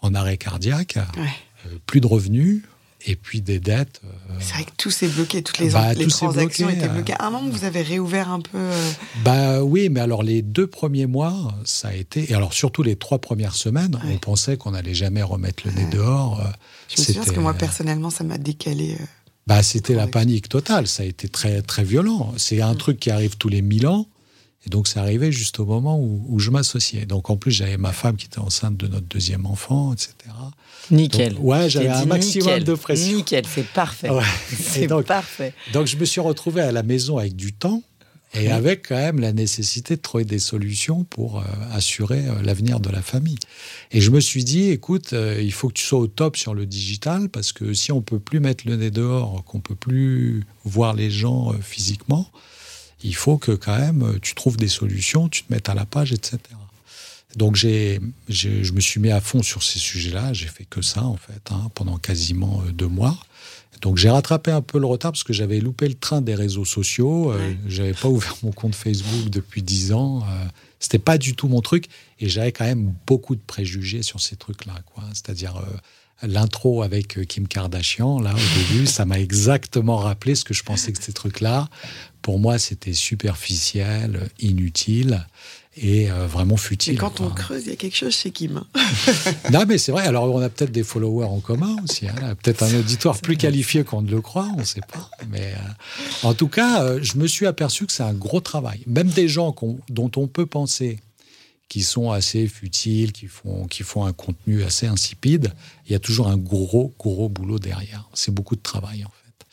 en 0.02 0.14
arrêt 0.14 0.36
cardiaque, 0.36 0.98
plus 1.86 2.00
de 2.00 2.06
revenus, 2.06 2.62
et 3.06 3.16
puis 3.16 3.40
des 3.40 3.60
dettes. 3.60 4.00
Euh, 4.04 4.34
c'est 4.40 4.54
vrai 4.54 4.64
que 4.64 4.70
tout 4.76 4.90
s'est 4.90 5.08
bloqué, 5.08 5.42
toutes 5.42 5.58
les, 5.58 5.70
bah, 5.70 5.94
les 5.94 6.06
transactions 6.06 6.68
étaient 6.68 6.84
euh, 6.84 6.88
bloquées. 6.88 7.14
À 7.18 7.26
un 7.26 7.30
moment, 7.30 7.48
vous 7.48 7.64
avez 7.64 7.82
réouvert 7.82 8.30
un 8.30 8.40
peu. 8.40 8.58
Euh, 8.58 8.90
bah 9.24 9.62
oui, 9.62 9.88
mais 9.88 10.00
alors 10.00 10.22
les 10.22 10.42
deux 10.42 10.66
premiers 10.66 11.06
mois, 11.06 11.54
ça 11.64 11.88
a 11.88 11.94
été, 11.94 12.30
et 12.30 12.34
alors 12.34 12.52
surtout 12.52 12.82
les 12.82 12.96
trois 12.96 13.18
premières 13.18 13.54
semaines, 13.54 13.98
on 14.04 14.18
pensait 14.18 14.56
qu'on 14.56 14.72
n'allait 14.72 14.94
jamais 14.94 15.22
remettre 15.22 15.62
le 15.66 15.72
nez 15.72 15.86
dehors. 15.90 16.40
Je 16.88 17.00
me 17.00 17.06
souviens 17.06 17.22
parce 17.22 17.34
que 17.34 17.40
moi 17.40 17.54
personnellement, 17.54 18.10
ça 18.10 18.24
m'a 18.24 18.38
décalé. 18.38 18.96
Bah, 19.46 19.62
c'était 19.62 19.94
la 19.94 20.06
panique 20.06 20.48
totale. 20.48 20.86
Ça 20.86 21.02
a 21.02 21.06
été 21.06 21.28
très 21.28 21.62
très 21.62 21.82
violent. 21.82 22.32
C'est 22.36 22.60
un 22.60 22.74
truc 22.74 23.00
qui 23.00 23.10
arrive 23.10 23.36
tous 23.36 23.48
les 23.48 23.62
mille 23.62 23.86
ans. 23.86 24.06
Et 24.66 24.68
donc, 24.68 24.88
c'est 24.88 24.98
arrivé 24.98 25.32
juste 25.32 25.58
au 25.58 25.64
moment 25.64 25.98
où, 25.98 26.38
je 26.38 26.50
m'associais. 26.50 27.06
Donc, 27.06 27.30
en 27.30 27.36
plus, 27.36 27.50
j'avais 27.50 27.78
ma 27.78 27.92
femme 27.92 28.16
qui 28.16 28.26
était 28.26 28.40
enceinte 28.40 28.76
de 28.76 28.86
notre 28.86 29.06
deuxième 29.06 29.46
enfant, 29.46 29.94
etc. 29.94 30.14
Nickel. 30.90 31.36
ouais, 31.38 31.70
j'avais 31.70 31.88
un 31.88 32.04
maximum 32.04 32.60
de 32.60 32.74
pression. 32.74 33.16
Nickel, 33.16 33.44
c'est 33.46 33.66
parfait. 33.66 34.10
C'est 34.58 34.88
parfait. 35.06 35.54
Donc, 35.72 35.86
je 35.86 35.96
me 35.96 36.04
suis 36.04 36.20
retrouvé 36.20 36.60
à 36.60 36.72
la 36.72 36.82
maison 36.82 37.16
avec 37.16 37.36
du 37.36 37.54
temps 37.54 37.82
et 38.34 38.50
avec 38.50 38.88
quand 38.88 38.96
même 38.96 39.18
la 39.18 39.32
nécessité 39.32 39.96
de 39.96 40.00
trouver 40.00 40.24
des 40.24 40.38
solutions 40.38 41.04
pour 41.04 41.38
euh, 41.40 41.42
assurer 41.72 42.26
euh, 42.28 42.42
l'avenir 42.42 42.78
de 42.78 42.88
la 42.88 43.02
famille. 43.02 43.38
Et 43.90 44.00
je 44.00 44.10
me 44.10 44.20
suis 44.20 44.44
dit, 44.44 44.70
écoute, 44.70 45.12
euh, 45.14 45.40
il 45.42 45.52
faut 45.52 45.68
que 45.68 45.74
tu 45.74 45.84
sois 45.84 45.98
au 45.98 46.06
top 46.06 46.36
sur 46.36 46.54
le 46.54 46.64
digital 46.64 47.28
parce 47.28 47.52
que 47.52 47.74
si 47.74 47.90
on 47.90 48.02
peut 48.02 48.20
plus 48.20 48.38
mettre 48.38 48.68
le 48.68 48.76
nez 48.76 48.90
dehors, 48.90 49.42
qu'on 49.44 49.60
peut 49.60 49.74
plus 49.74 50.44
voir 50.64 50.94
les 50.94 51.10
gens 51.10 51.52
physiquement, 51.60 52.30
il 53.02 53.14
faut 53.14 53.38
que 53.38 53.52
quand 53.52 53.78
même 53.78 54.18
tu 54.20 54.34
trouves 54.34 54.56
des 54.56 54.68
solutions, 54.68 55.28
tu 55.28 55.42
te 55.42 55.52
mettes 55.52 55.68
à 55.68 55.74
la 55.74 55.86
page, 55.86 56.12
etc. 56.12 56.38
Donc 57.36 57.54
j'ai, 57.56 58.00
je 58.28 58.72
me 58.72 58.80
suis 58.80 59.00
mis 59.00 59.10
à 59.10 59.20
fond 59.20 59.42
sur 59.42 59.62
ces 59.62 59.78
sujets-là. 59.78 60.32
J'ai 60.32 60.48
fait 60.48 60.64
que 60.64 60.82
ça 60.82 61.04
en 61.04 61.16
fait 61.16 61.50
hein, 61.50 61.70
pendant 61.74 61.96
quasiment 61.96 62.62
euh, 62.66 62.72
deux 62.72 62.88
mois. 62.88 63.16
Donc 63.80 63.96
j'ai 63.96 64.10
rattrapé 64.10 64.50
un 64.50 64.60
peu 64.60 64.78
le 64.78 64.86
retard 64.86 65.12
parce 65.12 65.24
que 65.24 65.32
j'avais 65.32 65.60
loupé 65.60 65.88
le 65.88 65.94
train 65.94 66.20
des 66.20 66.34
réseaux 66.34 66.64
sociaux. 66.64 67.32
Euh, 67.32 67.54
j'avais 67.66 67.94
pas 67.94 68.08
ouvert 68.08 68.36
mon 68.42 68.52
compte 68.52 68.74
Facebook 68.74 69.30
depuis 69.30 69.62
dix 69.62 69.92
ans. 69.92 70.22
Euh, 70.22 70.44
c'était 70.78 70.98
pas 70.98 71.18
du 71.18 71.34
tout 71.34 71.48
mon 71.48 71.60
truc 71.60 71.86
et 72.18 72.28
j'avais 72.28 72.52
quand 72.52 72.64
même 72.64 72.94
beaucoup 73.06 73.34
de 73.34 73.40
préjugés 73.40 74.02
sur 74.02 74.20
ces 74.20 74.36
trucs-là. 74.36 74.74
Quoi. 74.86 75.04
C'est-à-dire 75.14 75.56
euh, 75.56 75.76
l'intro 76.22 76.82
avec 76.82 77.26
Kim 77.26 77.48
Kardashian 77.48 78.20
là 78.20 78.34
au 78.34 78.58
début, 78.58 78.86
ça 78.86 79.04
m'a 79.04 79.18
exactement 79.18 79.96
rappelé 79.96 80.34
ce 80.34 80.44
que 80.44 80.54
je 80.54 80.62
pensais 80.62 80.92
que 80.92 81.02
ces 81.02 81.12
trucs-là. 81.12 81.68
Pour 82.22 82.38
moi, 82.38 82.58
c'était 82.58 82.92
superficiel, 82.92 84.28
inutile 84.40 85.26
et 85.76 86.10
euh, 86.10 86.26
vraiment 86.26 86.56
futile. 86.56 86.94
Et 86.94 86.96
quand 86.96 87.20
on 87.20 87.30
creuse, 87.30 87.64
il 87.66 87.70
y 87.70 87.72
a 87.72 87.76
quelque 87.76 87.96
chose 87.96 88.14
chez 88.14 88.30
Kim. 88.30 88.62
non, 89.52 89.64
mais 89.66 89.78
c'est 89.78 89.92
vrai. 89.92 90.06
Alors, 90.06 90.32
on 90.34 90.40
a 90.40 90.48
peut-être 90.48 90.72
des 90.72 90.82
followers 90.82 91.26
en 91.26 91.40
commun 91.40 91.76
aussi. 91.84 92.08
Hein. 92.08 92.34
Peut-être 92.42 92.62
un 92.62 92.78
auditoire 92.78 93.18
plus 93.18 93.36
qualifié 93.36 93.84
qu'on 93.84 94.02
ne 94.02 94.10
le 94.10 94.20
croit, 94.20 94.48
on 94.56 94.60
ne 94.60 94.64
sait 94.64 94.80
pas. 94.80 95.10
Mais 95.30 95.54
euh, 95.54 96.28
en 96.28 96.34
tout 96.34 96.48
cas, 96.48 96.82
euh, 96.82 96.98
je 97.02 97.16
me 97.16 97.26
suis 97.26 97.46
aperçu 97.46 97.86
que 97.86 97.92
c'est 97.92 98.02
un 98.02 98.14
gros 98.14 98.40
travail. 98.40 98.80
Même 98.86 99.08
des 99.08 99.28
gens 99.28 99.54
dont 99.88 100.10
on 100.16 100.26
peut 100.26 100.46
penser 100.46 100.98
qui 101.70 101.82
sont 101.82 102.10
assez 102.10 102.48
futiles, 102.48 103.12
qui 103.12 103.28
font, 103.28 103.66
qui 103.66 103.84
font 103.84 104.04
un 104.04 104.12
contenu 104.12 104.62
assez 104.64 104.86
insipide, 104.86 105.54
il 105.86 105.92
y 105.92 105.94
a 105.94 105.98
toujours 105.98 106.28
un 106.28 106.36
gros, 106.36 106.92
gros 106.98 107.30
boulot 107.30 107.58
derrière. 107.58 108.10
C'est 108.12 108.34
beaucoup 108.34 108.56
de 108.56 108.60
travail, 108.60 109.04
en 109.04 109.08
fait. 109.08 109.46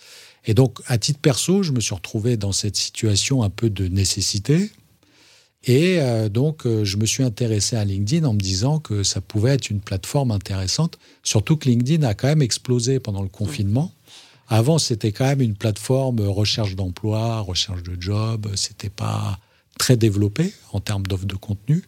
Et 0.51 0.53
donc, 0.53 0.79
à 0.87 0.97
titre 0.97 1.19
perso, 1.19 1.63
je 1.63 1.71
me 1.71 1.79
suis 1.79 1.95
retrouvé 1.95 2.35
dans 2.35 2.51
cette 2.51 2.75
situation 2.75 3.43
un 3.43 3.49
peu 3.49 3.69
de 3.69 3.87
nécessité 3.87 4.71
et 5.63 5.99
euh, 5.99 6.29
donc, 6.29 6.65
euh, 6.65 6.85
je 6.85 6.97
me 6.97 7.05
suis 7.05 7.23
intéressé 7.23 7.75
à 7.75 7.83
LinkedIn 7.83 8.25
en 8.25 8.33
me 8.33 8.39
disant 8.39 8.79
que 8.79 9.03
ça 9.03 9.19
pouvait 9.19 9.51
être 9.51 9.69
une 9.69 9.81
plateforme 9.81 10.31
intéressante, 10.31 10.97
surtout 11.23 11.57
que 11.57 11.67
LinkedIn 11.67 12.07
a 12.07 12.13
quand 12.13 12.27
même 12.27 12.41
explosé 12.41 12.99
pendant 12.99 13.21
le 13.21 13.27
confinement. 13.27 13.91
Avant, 14.47 14.77
c'était 14.77 15.11
quand 15.11 15.25
même 15.25 15.41
une 15.41 15.55
plateforme 15.55 16.21
recherche 16.21 16.75
d'emploi, 16.75 17.41
recherche 17.41 17.83
de 17.83 18.01
job. 18.01 18.47
C'était 18.55 18.89
pas 18.89 19.39
très 19.77 19.97
développé 19.97 20.53
en 20.71 20.79
termes 20.79 21.05
d'offres 21.05 21.25
de 21.25 21.35
contenu. 21.35 21.83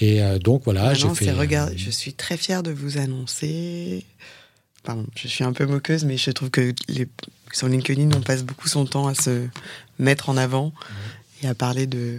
Et 0.00 0.22
euh, 0.22 0.38
donc 0.38 0.64
voilà, 0.64 0.94
j'ai 0.94 1.08
fait. 1.14 1.32
Regarde, 1.32 1.74
je 1.76 1.90
suis 1.90 2.12
très 2.12 2.36
fière 2.36 2.62
de 2.62 2.70
vous 2.70 2.98
annoncer. 2.98 4.04
Pardon, 4.82 5.06
je 5.14 5.28
suis 5.28 5.44
un 5.44 5.52
peu 5.52 5.66
moqueuse, 5.66 6.04
mais 6.04 6.16
je 6.16 6.30
trouve 6.30 6.50
que 6.50 6.72
les... 6.88 7.06
sur 7.52 7.68
LinkedIn, 7.68 8.10
on 8.16 8.20
passe 8.20 8.42
beaucoup 8.42 8.68
son 8.68 8.84
temps 8.84 9.06
à 9.06 9.14
se 9.14 9.46
mettre 9.98 10.28
en 10.28 10.36
avant 10.36 10.72
et 11.42 11.46
à 11.46 11.54
parler 11.54 11.86
de 11.86 12.18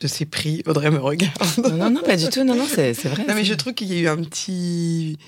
de 0.00 0.06
ces 0.06 0.24
prix. 0.24 0.62
Audrey 0.66 0.90
me 0.90 0.98
regarde. 0.98 1.34
Non, 1.76 1.90
non, 1.90 2.02
pas 2.02 2.16
du 2.16 2.28
tout. 2.28 2.42
Non, 2.42 2.54
non, 2.54 2.66
c'est 2.66 2.92
vrai. 2.92 3.24
Non, 3.28 3.34
mais 3.34 3.44
je 3.44 3.54
trouve 3.54 3.74
qu'il 3.74 3.92
y 3.92 3.98
a 3.98 4.00
eu 4.00 4.08
un 4.08 4.16
petit. 4.16 5.18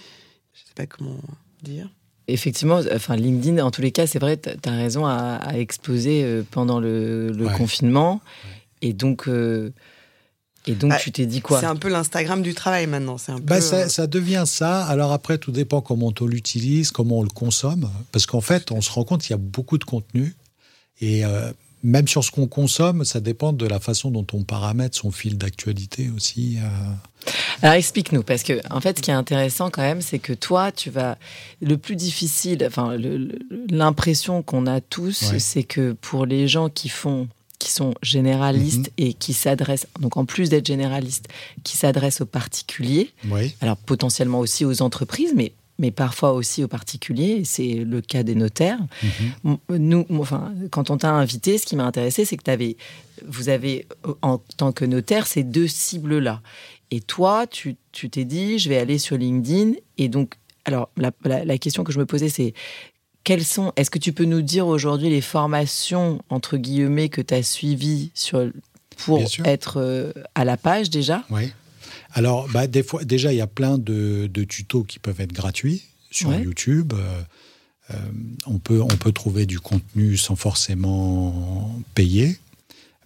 Je 0.54 0.60
sais 0.60 0.74
pas 0.74 0.86
comment 0.86 1.20
dire. 1.62 1.88
Effectivement, 2.28 2.80
enfin 2.94 3.16
LinkedIn, 3.16 3.62
en 3.62 3.70
tous 3.70 3.82
les 3.82 3.90
cas, 3.90 4.06
c'est 4.06 4.18
vrai, 4.18 4.38
tu 4.38 4.50
as 4.68 4.72
raison, 4.72 5.04
à, 5.06 5.40
exploser 5.54 6.22
euh, 6.24 6.42
pendant 6.50 6.80
le, 6.80 7.32
confinement. 7.56 8.20
Et 8.80 8.92
donc, 8.92 9.28
euh, 9.28 9.70
Et 10.66 10.74
donc, 10.74 10.90
bah, 10.90 10.98
tu 11.00 11.10
t'es 11.10 11.26
dit 11.26 11.40
quoi 11.40 11.60
C'est 11.60 11.66
un 11.66 11.76
peu 11.76 11.88
l'Instagram 11.88 12.42
du 12.42 12.54
travail 12.54 12.86
maintenant. 12.86 13.18
C'est 13.18 13.32
un 13.32 13.38
bah, 13.38 13.56
euh, 13.56 13.88
ça, 13.88 14.06
devient 14.06 14.44
ça. 14.46 14.84
Alors 14.84 15.12
après, 15.12 15.38
tout 15.38 15.50
dépend 15.50 15.80
comment 15.80 16.12
on 16.20 16.26
l'utilise, 16.26 16.90
comment 16.92 17.18
on 17.18 17.22
le 17.22 17.28
consomme. 17.28 17.90
Parce 18.12 18.26
qu'en 18.26 18.40
fait, 18.40 18.70
on 18.70 18.80
se 18.80 18.90
rend 18.90 19.04
compte 19.04 19.22
qu'il 19.22 19.30
y 19.30 19.34
a 19.34 19.38
beaucoup 19.38 19.78
de 19.78 19.84
contenu. 19.84 20.36
Et 21.00 21.24
euh, 21.24 21.50
même 21.82 22.06
sur 22.06 22.22
ce 22.22 22.30
qu'on 22.30 22.46
consomme, 22.46 23.04
ça 23.04 23.20
dépend 23.20 23.52
de 23.52 23.66
la 23.66 23.80
façon 23.80 24.12
dont 24.12 24.26
on 24.32 24.44
paramètre 24.44 24.96
son 24.96 25.10
fil 25.10 25.36
d'actualité 25.36 26.10
aussi. 26.14 26.58
Euh. 26.58 27.32
Alors 27.62 27.74
explique-nous, 27.74 28.22
parce 28.22 28.44
que 28.44 28.60
en 28.70 28.80
fait, 28.80 28.98
ce 28.98 29.02
qui 29.02 29.10
est 29.10 29.14
intéressant 29.14 29.68
quand 29.70 29.82
même, 29.82 30.00
c'est 30.00 30.20
que 30.20 30.32
toi, 30.32 30.70
tu 30.70 30.90
vas. 30.90 31.18
Le 31.60 31.76
plus 31.76 31.96
difficile, 31.96 32.64
enfin, 32.66 32.96
l'impression 33.68 34.42
qu'on 34.42 34.66
a 34.66 34.80
tous, 34.80 35.34
c'est 35.38 35.64
que 35.64 35.92
pour 35.92 36.24
les 36.24 36.46
gens 36.46 36.68
qui 36.68 36.88
font 36.88 37.28
qui 37.62 37.70
sont 37.70 37.94
généralistes 38.02 38.90
mhm. 38.98 39.06
et 39.06 39.14
qui 39.14 39.32
s'adressent, 39.32 39.86
donc 40.00 40.16
en 40.16 40.24
plus 40.24 40.50
d'être 40.50 40.66
généralistes, 40.66 41.28
qui 41.62 41.76
s'adressent 41.76 42.20
aux 42.20 42.26
particuliers, 42.26 43.10
alors 43.60 43.76
potentiellement 43.76 44.40
aussi 44.40 44.64
aux 44.64 44.82
entreprises, 44.82 45.32
mais 45.36 45.52
mais 45.78 45.90
parfois 45.90 46.32
aussi 46.32 46.62
aux 46.62 46.68
particuliers. 46.68 47.42
C'est 47.44 47.84
le 47.84 48.00
cas 48.00 48.22
des 48.22 48.34
notaires. 48.34 48.78
Mhm. 49.44 49.56
Nous, 49.78 50.06
enfin, 50.10 50.52
quand 50.70 50.90
on 50.90 50.96
t'a 50.96 51.10
invité, 51.10 51.58
ce 51.58 51.66
qui 51.66 51.76
m'a 51.76 51.84
intéressé, 51.84 52.24
c'est 52.24 52.36
que 52.36 52.48
avais, 52.50 52.76
vous 53.26 53.48
avez, 53.48 53.86
en 54.20 54.38
tant 54.56 54.70
que 54.70 54.84
notaire, 54.84 55.26
ces 55.26 55.42
deux 55.42 55.66
cibles-là. 55.66 56.40
Et 56.90 57.00
toi, 57.00 57.46
tu 57.48 57.76
t'es 58.10 58.24
dit, 58.24 58.58
je 58.58 58.68
vais 58.68 58.76
aller 58.76 58.98
sur 58.98 59.16
LinkedIn. 59.16 59.72
Et 59.98 60.08
donc, 60.08 60.34
alors, 60.64 60.90
la, 60.96 61.10
la 61.24 61.58
question 61.58 61.82
que 61.82 61.92
je 61.92 61.98
me 61.98 62.06
posais, 62.06 62.28
c'est 62.28 62.54
quelles 63.24 63.44
sont, 63.44 63.72
est-ce 63.76 63.90
que 63.90 63.98
tu 63.98 64.12
peux 64.12 64.24
nous 64.24 64.42
dire 64.42 64.66
aujourd'hui 64.66 65.10
les 65.10 65.20
formations, 65.20 66.22
entre 66.28 66.56
guillemets, 66.56 67.08
que 67.08 67.20
tu 67.20 67.34
as 67.34 67.42
suivies 67.42 68.10
sur, 68.14 68.50
pour 69.04 69.22
être 69.44 69.80
euh, 69.80 70.12
à 70.34 70.44
la 70.44 70.56
page 70.56 70.90
déjà? 70.90 71.24
Oui. 71.30 71.52
Alors, 72.14 72.48
bah, 72.48 72.66
des 72.66 72.82
fois, 72.82 73.04
déjà, 73.04 73.32
il 73.32 73.36
y 73.36 73.42
a 73.42 73.46
plein 73.46 73.78
de, 73.78 74.28
tutos 74.48 74.84
qui 74.84 74.98
peuvent 74.98 75.20
être 75.20 75.32
gratuits 75.32 75.84
sur 76.10 76.34
YouTube. 76.34 76.92
Euh, 76.94 77.22
euh, 77.90 77.96
on, 78.46 78.58
peut, 78.58 78.82
on 78.82 78.96
peut 78.96 79.12
trouver 79.12 79.46
du 79.46 79.60
contenu 79.60 80.16
sans 80.16 80.36
forcément 80.36 81.74
payer. 81.94 82.38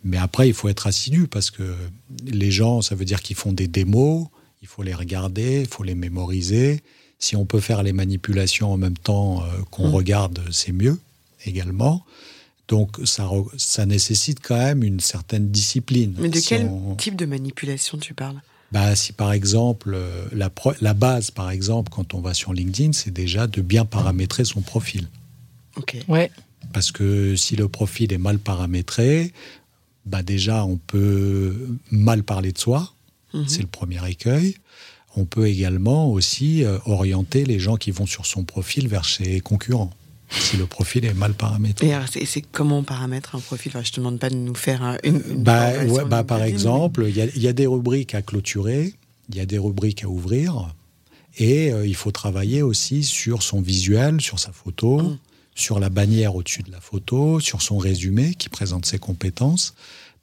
Mais 0.05 0.19
après, 0.19 0.49
il 0.49 0.55
faut 0.55 0.69
être 0.69 0.87
assidu 0.87 1.27
parce 1.27 1.51
que 1.51 1.75
les 2.25 2.51
gens, 2.51 2.83
ça 2.83 2.95
veut 2.95 3.05
dire 3.05 3.23
qu'ils 3.23 3.37
font 3.37 3.53
des 3.53 3.69
démos, 3.69 4.27
il 4.63 4.69
faut 4.69 4.83
les 4.83 4.95
regarder, 4.95 5.63
il 5.63 5.69
faut 5.69 5.83
les 5.83 5.95
mémoriser. 5.95 6.83
Si 7.19 7.37
on 7.37 7.47
peut 7.47 7.61
faire 7.61 7.83
les 7.83 7.93
manipulations 7.93 8.73
en 8.73 8.77
même 8.77 8.97
temps 8.97 9.43
euh, 9.43 9.63
qu'on 9.71 9.89
mmh. 9.89 9.95
regarde, 9.95 10.41
c'est 10.51 10.73
mieux 10.73 10.99
également. 11.45 12.05
Donc 12.69 12.99
ça, 13.05 13.31
ça 13.57 13.87
nécessite 13.87 14.41
quand 14.43 14.57
même 14.57 14.83
une 14.83 15.01
certaine 15.01 15.51
discipline. 15.51 16.15
Mais 16.19 16.29
de 16.29 16.41
quel 16.41 16.71
type 16.99 17.17
de 17.17 17.27
manipulation 17.27 17.97
tu 17.99 18.13
parles? 18.13 18.41
Bah, 18.73 18.97
si 18.97 19.13
par 19.13 19.33
exemple, 19.33 19.93
euh, 19.95 20.27
la, 20.33 20.51
la, 20.81 20.95
base, 20.95 21.31
par 21.31 21.51
exemple, 21.51 21.91
quand 21.91 22.15
on 22.15 22.21
va 22.21 22.35
sur 22.35 22.53
LinkedIn, 22.53 22.93
c'est 22.93 23.13
déjà 23.13 23.47
de 23.47 23.63
bien 23.63 23.85
paramétrer 23.85 24.45
son 24.45 24.61
profil. 24.61 25.09
Ok. 25.77 25.97
Ouais. 26.09 26.31
Parce 26.73 26.91
que 26.91 27.37
si 27.37 27.55
le 27.55 27.69
profil 27.69 28.13
est 28.13 28.19
mal 28.19 28.41
paramétré, 28.41 29.33
bah 30.05 30.23
déjà, 30.23 30.65
on 30.65 30.77
peut 30.77 31.79
mal 31.93 32.25
parler 32.25 32.53
de 32.53 32.59
soi. 32.59 32.93
Mmh. 33.33 33.43
C'est 33.47 33.63
le 33.63 33.69
premier 33.69 34.09
écueil 34.11 34.57
on 35.17 35.25
peut 35.25 35.49
également 35.49 36.11
aussi 36.11 36.63
euh, 36.63 36.79
orienter 36.85 37.45
les 37.45 37.59
gens 37.59 37.77
qui 37.77 37.91
vont 37.91 38.07
sur 38.07 38.27
son 38.27 38.45
profil 38.45 38.87
vers 38.87 39.05
ses 39.05 39.41
concurrents 39.41 39.91
si 40.29 40.57
le 40.57 40.67
profil 40.67 41.05
est 41.05 41.15
mal 41.15 41.35
paramétré. 41.35 41.93
Et 42.17 42.27
c'est 42.27 42.43
comment 42.43 42.79
on 42.79 42.83
paramètre 42.83 43.37
un 43.37 43.41
profil? 43.41 43.73
Je 43.83 43.93
te 43.93 43.97
demande 43.97 44.19
pas 44.19 44.29
de 44.29 44.35
nous 44.35 44.55
faire 44.55 44.99
une. 45.05 45.21
bah, 45.37 45.71
bah 46.09 46.25
par 46.25 46.43
exemple, 46.43 47.07
il 47.09 47.43
y, 47.43 47.49
a 47.49 47.53
des 47.53 47.67
rubriques 47.67 48.15
à 48.15 48.23
clôturer, 48.23 48.95
il 49.29 49.37
y 49.37 49.41
a 49.41 49.47
des 49.47 49.59
rubriques 49.59 50.03
à 50.03 50.09
ouvrir, 50.09 50.75
et 51.39 51.73
euh, 51.73 51.87
il 51.87 51.95
faut 51.95 52.11
travailler 52.11 52.63
aussi 52.63 53.05
sur 53.05 53.43
son 53.43 53.61
visuel, 53.61 54.21
sur 54.21 54.41
sa 54.41 54.53
photo, 54.53 54.99
mm. 54.99 55.19
sur 55.55 55.79
la 55.79 55.91
bannière 55.91 56.35
au-dessus 56.35 56.63
de 56.63 56.73
la 56.73 56.81
photo, 56.81 57.39
sur 57.41 57.63
son 57.63 57.79
résumé 57.79 58.35
qui 58.35 58.49
présente 58.49 58.85
ses 58.85 58.99
compétences 58.99 59.75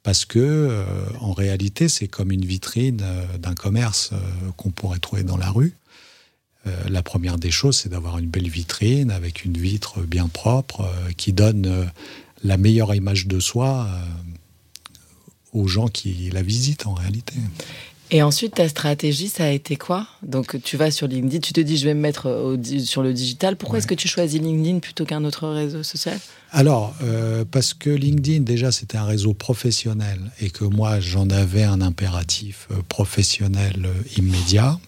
parce 0.04 0.26
que 0.26 0.38
euh, 0.38 0.84
en 1.20 1.32
réalité, 1.32 1.88
c'est 1.88 2.06
comme 2.06 2.30
une 2.30 2.44
vitrine 2.44 3.00
euh, 3.02 3.38
d'un 3.38 3.54
commerce 3.54 4.10
euh, 4.12 4.50
qu'on 4.56 4.70
pourrait 4.70 5.00
trouver 5.00 5.24
dans 5.24 5.38
la 5.38 5.50
rue. 5.50 5.74
la 6.88 7.02
première 7.02 7.36
des 7.36 7.50
choses, 7.50 7.76
c'est 7.76 7.90
d'avoir 7.90 8.16
une 8.16 8.28
belle 8.28 8.48
vitrine 8.48 9.10
avec 9.10 9.44
une 9.44 9.58
vitre 9.58 10.00
bien 10.00 10.28
propre 10.28 10.90
qui 11.18 11.34
donne 11.34 11.90
la 12.42 12.56
meilleure 12.56 12.94
image 12.94 13.26
de 13.26 13.38
soi 13.38 13.86
aux 15.52 15.68
gens 15.68 15.88
qui 15.88 16.30
la 16.30 16.40
visitent 16.40 16.86
en 16.86 16.94
réalité. 16.94 17.34
Et 18.14 18.22
ensuite, 18.22 18.54
ta 18.54 18.68
stratégie, 18.68 19.26
ça 19.26 19.46
a 19.46 19.48
été 19.48 19.74
quoi? 19.74 20.06
Donc, 20.22 20.62
tu 20.62 20.76
vas 20.76 20.92
sur 20.92 21.08
LinkedIn, 21.08 21.40
tu 21.40 21.52
te 21.52 21.60
dis, 21.60 21.76
je 21.76 21.84
vais 21.84 21.94
me 21.94 22.00
mettre 22.00 22.30
au, 22.30 22.56
sur 22.78 23.02
le 23.02 23.12
digital. 23.12 23.56
Pourquoi 23.56 23.78
est-ce 23.78 23.88
que 23.88 23.94
tu 23.94 24.06
choisis 24.06 24.40
LinkedIn 24.40 24.78
plutôt 24.78 25.04
qu'un 25.04 25.24
autre 25.24 25.48
réseau 25.48 25.82
social? 25.82 26.16
Alors, 26.52 26.94
euh, 27.02 27.44
parce 27.50 27.74
que 27.74 27.90
LinkedIn, 27.90 28.42
déjà, 28.42 28.70
c'était 28.70 28.98
un 28.98 29.04
réseau 29.04 29.34
professionnel 29.34 30.20
et 30.40 30.50
que 30.50 30.62
moi, 30.62 31.00
j'en 31.00 31.28
avais 31.28 31.64
un 31.64 31.80
impératif 31.80 32.68
euh, 32.70 32.76
professionnel 32.88 33.84
euh, 33.84 34.16
immédiat. 34.16 34.78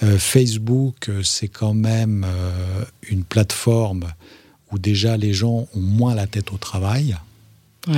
Facebook, 0.00 1.10
c'est 1.24 1.48
quand 1.48 1.74
même 1.74 2.24
une 3.02 3.24
plateforme 3.24 4.04
où 4.70 4.78
déjà 4.78 5.16
les 5.16 5.32
gens 5.32 5.66
ont 5.74 5.80
moins 5.80 6.14
la 6.14 6.28
tête 6.28 6.52
au 6.52 6.56
travail 6.56 7.16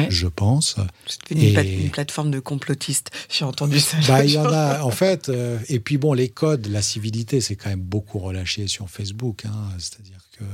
je 0.08 0.26
pense. 0.26 0.76
C'est 1.06 1.34
une, 1.34 1.90
plateforme 1.90 2.30
de 2.30 2.40
complotistes, 2.40 3.10
j'ai 3.28 3.44
entendu 3.44 3.80
ça. 3.80 3.96
Bah, 4.06 4.24
il 4.24 4.32
y 4.32 4.38
en 4.38 4.52
a, 4.52 4.82
en 4.82 4.90
fait. 4.90 5.28
Euh, 5.28 5.58
et 5.68 5.80
puis 5.80 5.98
bon, 5.98 6.12
les 6.12 6.28
codes, 6.28 6.66
la 6.66 6.82
civilité, 6.82 7.40
c'est 7.40 7.56
quand 7.56 7.70
même 7.70 7.80
beaucoup 7.80 8.18
relâché 8.18 8.66
sur 8.66 8.88
Facebook. 8.88 9.44
Hein, 9.44 9.68
C'est-à-dire 9.78 10.20
que. 10.38 10.44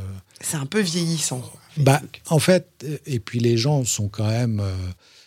C'est 0.41 0.57
un 0.57 0.67
peu 0.67 0.81
vieillissant. 0.81 1.43
Bah, 1.77 2.03
en 2.29 2.39
fait, 2.39 2.69
euh, 2.85 2.99
et 3.07 3.21
puis 3.21 3.39
les 3.39 3.57
gens 3.57 3.85
sont 3.85 4.09
quand 4.09 4.29
même, 4.29 4.61
euh, 4.61 4.75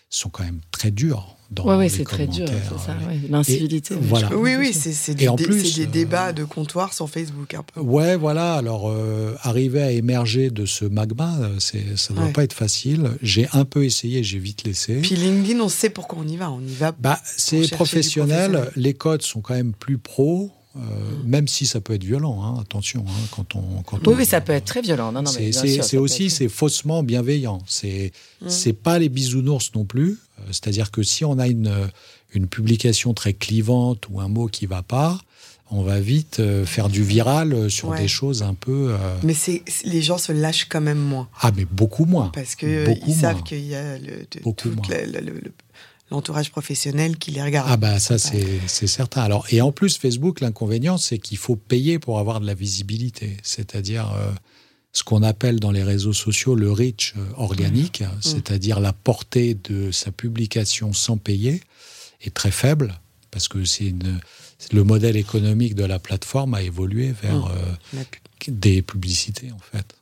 sont 0.09 0.29
quand 0.29 0.43
même 0.43 0.61
très 0.71 0.91
durs 0.91 1.35
oui, 1.57 1.75
ouais, 1.75 1.89
c'est 1.89 2.03
très 2.03 2.27
dur, 2.27 2.47
c'est 2.47 2.85
ça, 2.85 2.95
l'incivilité. 3.29 3.95
Voilà. 3.99 4.35
Oui, 4.35 4.55
oui, 4.57 4.71
c'est 4.73 5.15
des, 5.15 5.27
des, 5.35 5.85
débats 5.87 6.31
de 6.31 6.43
comptoir 6.43 6.93
sur 6.93 7.09
Facebook 7.09 7.53
un 7.53 7.63
peu. 7.63 7.79
Ouais, 7.79 8.15
voilà. 8.15 8.53
Alors, 8.53 8.89
euh, 8.89 9.35
arriver 9.41 9.81
à 9.81 9.91
émerger 9.91 10.51
de 10.51 10.65
ce 10.65 10.85
magma, 10.85 11.37
ça 11.57 11.77
ne 11.77 12.15
doit 12.15 12.33
pas 12.33 12.43
être 12.43 12.53
facile. 12.53 13.11
J'ai 13.21 13.47
un 13.53 13.65
peu 13.65 13.83
essayé, 13.83 14.23
j'ai 14.23 14.39
vite 14.39 14.63
laissé. 14.63 15.01
Puis 15.01 15.15
LinkedIn, 15.15 15.59
on 15.59 15.69
sait 15.69 15.89
pourquoi 15.89 16.19
on 16.21 16.27
y 16.27 16.37
va. 16.37 16.51
On 16.51 16.61
y 16.61 16.73
va. 16.73 16.91
Bah, 16.91 17.19
c'est 17.23 17.69
professionnel. 17.71 18.71
Les 18.75 18.93
codes 18.93 19.23
sont 19.23 19.41
quand 19.41 19.55
même 19.55 19.73
plus 19.73 19.97
pros. 19.97 20.51
Euh, 20.75 20.81
même 21.25 21.47
si 21.47 21.65
ça 21.65 21.81
peut 21.81 21.93
être 21.93 22.03
violent, 22.03 22.43
hein, 22.43 22.59
attention, 22.61 23.03
hein, 23.07 23.27
quand 23.31 23.55
on, 23.55 23.81
quand 23.81 24.05
oui, 24.07 24.23
ça 24.23 24.39
peut 24.39 24.53
être 24.53 24.65
très 24.65 24.81
violent. 24.81 25.11
Non, 25.11 25.23
non, 25.23 25.31
c'est 25.31 25.97
aussi, 25.97 26.29
c'est 26.29 26.47
faussement 26.47 27.01
bienveillant. 27.01 27.57
C'est, 27.65 28.11
mmh. 28.41 28.49
c'est 28.49 28.73
pas 28.73 28.99
les 28.99 29.09
bisounours 29.09 29.71
non 29.73 29.83
plus. 29.83 30.19
Euh, 30.39 30.47
c'est-à-dire 30.47 30.91
que 30.91 31.03
si 31.03 31.25
on 31.25 31.39
a 31.39 31.47
une, 31.47 31.89
une 32.33 32.47
publication 32.47 33.13
très 33.13 33.33
clivante 33.33 34.07
ou 34.09 34.19
un 34.19 34.27
mot 34.27 34.47
qui 34.47 34.65
va 34.65 34.81
pas, 34.81 35.19
on 35.71 35.83
va 35.83 35.99
vite 35.99 36.39
euh, 36.39 36.65
faire 36.65 36.89
du 36.89 37.03
viral 37.03 37.69
sur 37.69 37.93
des 37.93 38.07
choses 38.07 38.41
un 38.41 38.55
peu. 38.55 38.95
Mais 39.23 39.33
c'est 39.33 39.63
les 39.83 40.01
gens 40.01 40.17
se 40.17 40.31
lâchent 40.31 40.67
quand 40.67 40.81
même 40.81 40.99
moins. 40.99 41.29
Ah, 41.41 41.51
mais 41.55 41.65
beaucoup 41.65 42.05
moins. 42.05 42.29
Parce 42.33 42.55
que 42.55 42.87
ils 43.07 43.13
savent 43.13 43.43
qu'il 43.43 43.65
y 43.65 43.75
a 43.75 43.97
le, 43.97 44.25
moins 44.43 44.83
l'entourage 46.11 46.51
professionnel 46.51 47.17
qui 47.17 47.31
les 47.31 47.41
regarde. 47.41 47.67
Ah 47.69 47.77
bah 47.77 47.99
ça 47.99 48.17
c'est 48.17 48.87
certain. 48.87 49.21
Alors 49.21 49.45
et 49.51 49.61
en 49.61 49.71
plus 49.71 49.97
Facebook 49.97 50.41
l'inconvénient 50.41 50.97
c'est 50.97 51.19
qu'il 51.19 51.37
faut 51.37 51.55
payer 51.55 51.99
pour 51.99 52.19
avoir 52.19 52.39
de 52.39 52.45
la 52.45 52.53
visibilité, 52.53 53.37
c'est-à-dire 53.43 54.11
euh, 54.13 54.31
ce 54.91 55.03
qu'on 55.03 55.23
appelle 55.23 55.59
dans 55.59 55.71
les 55.71 55.83
réseaux 55.83 56.13
sociaux 56.13 56.55
le 56.55 56.71
reach 56.71 57.13
euh, 57.15 57.25
organique, 57.37 58.01
mmh. 58.01 58.21
c'est-à-dire 58.21 58.79
la 58.79 58.93
portée 58.93 59.53
de 59.53 59.91
sa 59.91 60.11
publication 60.11 60.93
sans 60.93 61.17
payer 61.17 61.61
est 62.21 62.33
très 62.33 62.51
faible 62.51 62.99
parce 63.31 63.47
que 63.47 63.63
c'est 63.65 63.93
le 64.71 64.83
modèle 64.83 65.15
économique 65.15 65.75
de 65.75 65.85
la 65.85 65.99
plateforme 65.99 66.55
a 66.55 66.61
évolué 66.61 67.11
vers 67.11 67.45
mmh. 67.45 67.51
euh, 67.97 68.03
des 68.47 68.81
publicités 68.81 69.51
en 69.51 69.59
fait. 69.59 69.95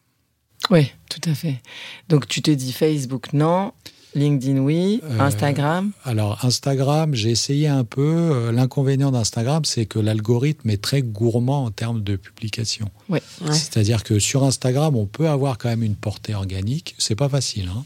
Oui, 0.70 0.92
tout 1.10 1.30
à 1.30 1.36
fait. 1.36 1.62
Donc 2.10 2.28
tu 2.28 2.42
te 2.42 2.52
dis 2.52 2.74
Facebook 2.74 3.34
non, 3.34 3.74
LinkedIn, 4.16 4.60
oui. 4.60 5.02
Euh, 5.04 5.20
Instagram 5.20 5.92
Alors, 6.04 6.44
Instagram, 6.44 7.14
j'ai 7.14 7.30
essayé 7.30 7.68
un 7.68 7.84
peu. 7.84 8.02
Euh, 8.02 8.52
l'inconvénient 8.52 9.12
d'Instagram, 9.12 9.66
c'est 9.66 9.86
que 9.86 10.00
l'algorithme 10.00 10.70
est 10.70 10.82
très 10.82 11.02
gourmand 11.02 11.66
en 11.66 11.72
termes 11.72 12.02
de 12.02 12.16
publication. 12.16 12.90
Oui. 13.10 13.20
C'est-à-dire 13.52 14.04
que 14.04 14.20
sur 14.20 14.44
Instagram, 14.44 14.96
on 14.96 15.06
peut 15.06 15.30
avoir 15.30 15.58
quand 15.58 15.70
même 15.70 15.84
une 15.84 15.96
portée 15.96 16.36
organique. 16.36 16.96
C'est 16.98 17.16
pas 17.16 17.30
facile, 17.30 17.70
hein. 17.70 17.84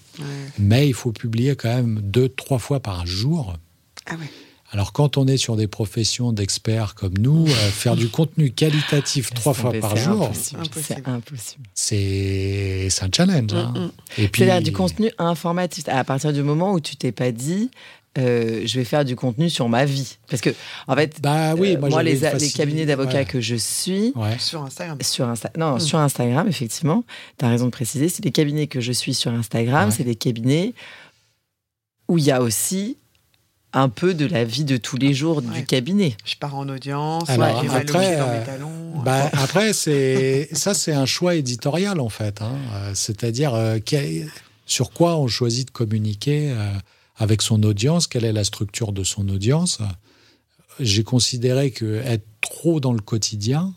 mais 0.59 0.87
il 0.87 0.93
faut 0.93 1.11
publier 1.11 1.55
quand 1.55 1.73
même 1.73 1.99
deux, 2.01 2.29
trois 2.29 2.59
fois 2.59 2.79
par 2.79 3.05
jour. 3.05 3.57
Ah 4.05 4.15
ouais. 4.15 4.29
Alors 4.71 4.93
quand 4.93 5.17
on 5.17 5.27
est 5.27 5.37
sur 5.37 5.57
des 5.57 5.67
professions 5.67 6.31
d'experts 6.31 6.95
comme 6.95 7.17
nous, 7.17 7.45
euh, 7.45 7.51
faire 7.51 7.97
du 7.97 8.07
contenu 8.07 8.51
qualitatif 8.51 9.33
trois 9.33 9.53
fois 9.53 9.73
par 9.73 9.97
jour, 9.97 10.31
c'est 10.33 11.05
impossible. 11.07 11.67
C'est 11.73 12.89
un 13.01 13.09
challenge. 13.13 13.53
Hein. 13.53 13.73
Mm, 13.75 13.79
mm. 13.79 13.91
Et 14.17 14.27
puis 14.29 14.43
c'est 14.45 14.61
du 14.61 14.71
contenu 14.71 15.11
informatif. 15.17 15.83
À 15.89 16.03
partir 16.05 16.31
du 16.31 16.41
moment 16.41 16.71
où 16.71 16.79
tu 16.79 16.95
t'es 16.95 17.11
pas 17.11 17.31
dit, 17.31 17.69
euh, 18.17 18.63
je 18.65 18.77
vais 18.77 18.85
faire 18.85 19.05
du 19.05 19.15
contenu 19.15 19.49
sur 19.49 19.69
ma 19.69 19.85
vie. 19.85 20.17
Parce 20.29 20.41
que, 20.41 20.49
en 20.87 20.95
fait, 20.95 21.21
bah, 21.21 21.53
oui, 21.55 21.77
moi, 21.77 21.89
moi 21.89 22.03
les, 22.03 22.15
les, 22.15 22.49
cabinets 22.49 22.85
d'avocats 22.85 23.23
que 23.23 23.39
je 23.39 23.55
suis. 23.55 24.13
Sur 24.37 24.63
Instagram. 24.63 24.97
Sur 25.01 25.27
Insta 25.29 25.51
non, 25.57 25.75
hmm. 25.75 25.79
sur 25.79 25.99
Instagram, 25.99 26.47
effectivement. 26.47 27.05
Tu 27.37 27.45
as 27.45 27.49
raison 27.49 27.65
de 27.65 27.71
préciser. 27.71 28.09
C'est 28.09 28.23
les 28.23 28.31
cabinets 28.31 28.67
que 28.67 28.81
je 28.81 28.91
suis 28.91 29.13
sur 29.13 29.31
Instagram. 29.31 29.91
C'est 29.91 30.03
des 30.03 30.15
cabinets 30.15 30.73
où 32.09 32.17
il 32.17 32.25
y 32.25 32.31
a 32.31 32.41
aussi 32.41 32.97
un 33.73 33.89
peu 33.89 34.13
de 34.13 34.25
la 34.25 34.43
vie 34.43 34.63
de 34.63 34.77
tous 34.77 34.97
les 34.97 35.13
jours 35.13 35.41
du 35.41 35.65
cabinet. 35.65 36.15
Je 36.25 36.35
pars 36.35 36.55
en 36.55 36.67
audience, 36.67 37.29
Alors, 37.29 37.63
après, 37.73 38.17
dans 38.17 38.31
mes 38.31 38.43
talons. 38.43 39.01
Bah, 39.03 39.29
après, 39.33 39.73
c'est 39.73 40.49
ça, 40.51 40.73
c'est 40.73 40.93
un 40.93 41.05
choix 41.05 41.35
éditorial 41.35 41.99
en 41.99 42.09
fait. 42.09 42.41
Hein. 42.41 42.55
Euh, 42.73 42.91
c'est-à-dire 42.93 43.53
euh, 43.55 43.79
sur 44.65 44.91
quoi 44.91 45.17
on 45.17 45.27
choisit 45.27 45.67
de 45.67 45.71
communiquer 45.71 46.51
euh, 46.51 46.71
avec 47.15 47.41
son 47.41 47.63
audience, 47.63 48.07
quelle 48.07 48.25
est 48.25 48.33
la 48.33 48.43
structure 48.43 48.91
de 48.91 49.03
son 49.03 49.29
audience. 49.29 49.79
J'ai 50.79 51.03
considéré 51.03 51.71
que 51.71 52.01
être 52.05 52.25
trop 52.41 52.79
dans 52.79 52.93
le 52.93 53.01
quotidien, 53.01 53.73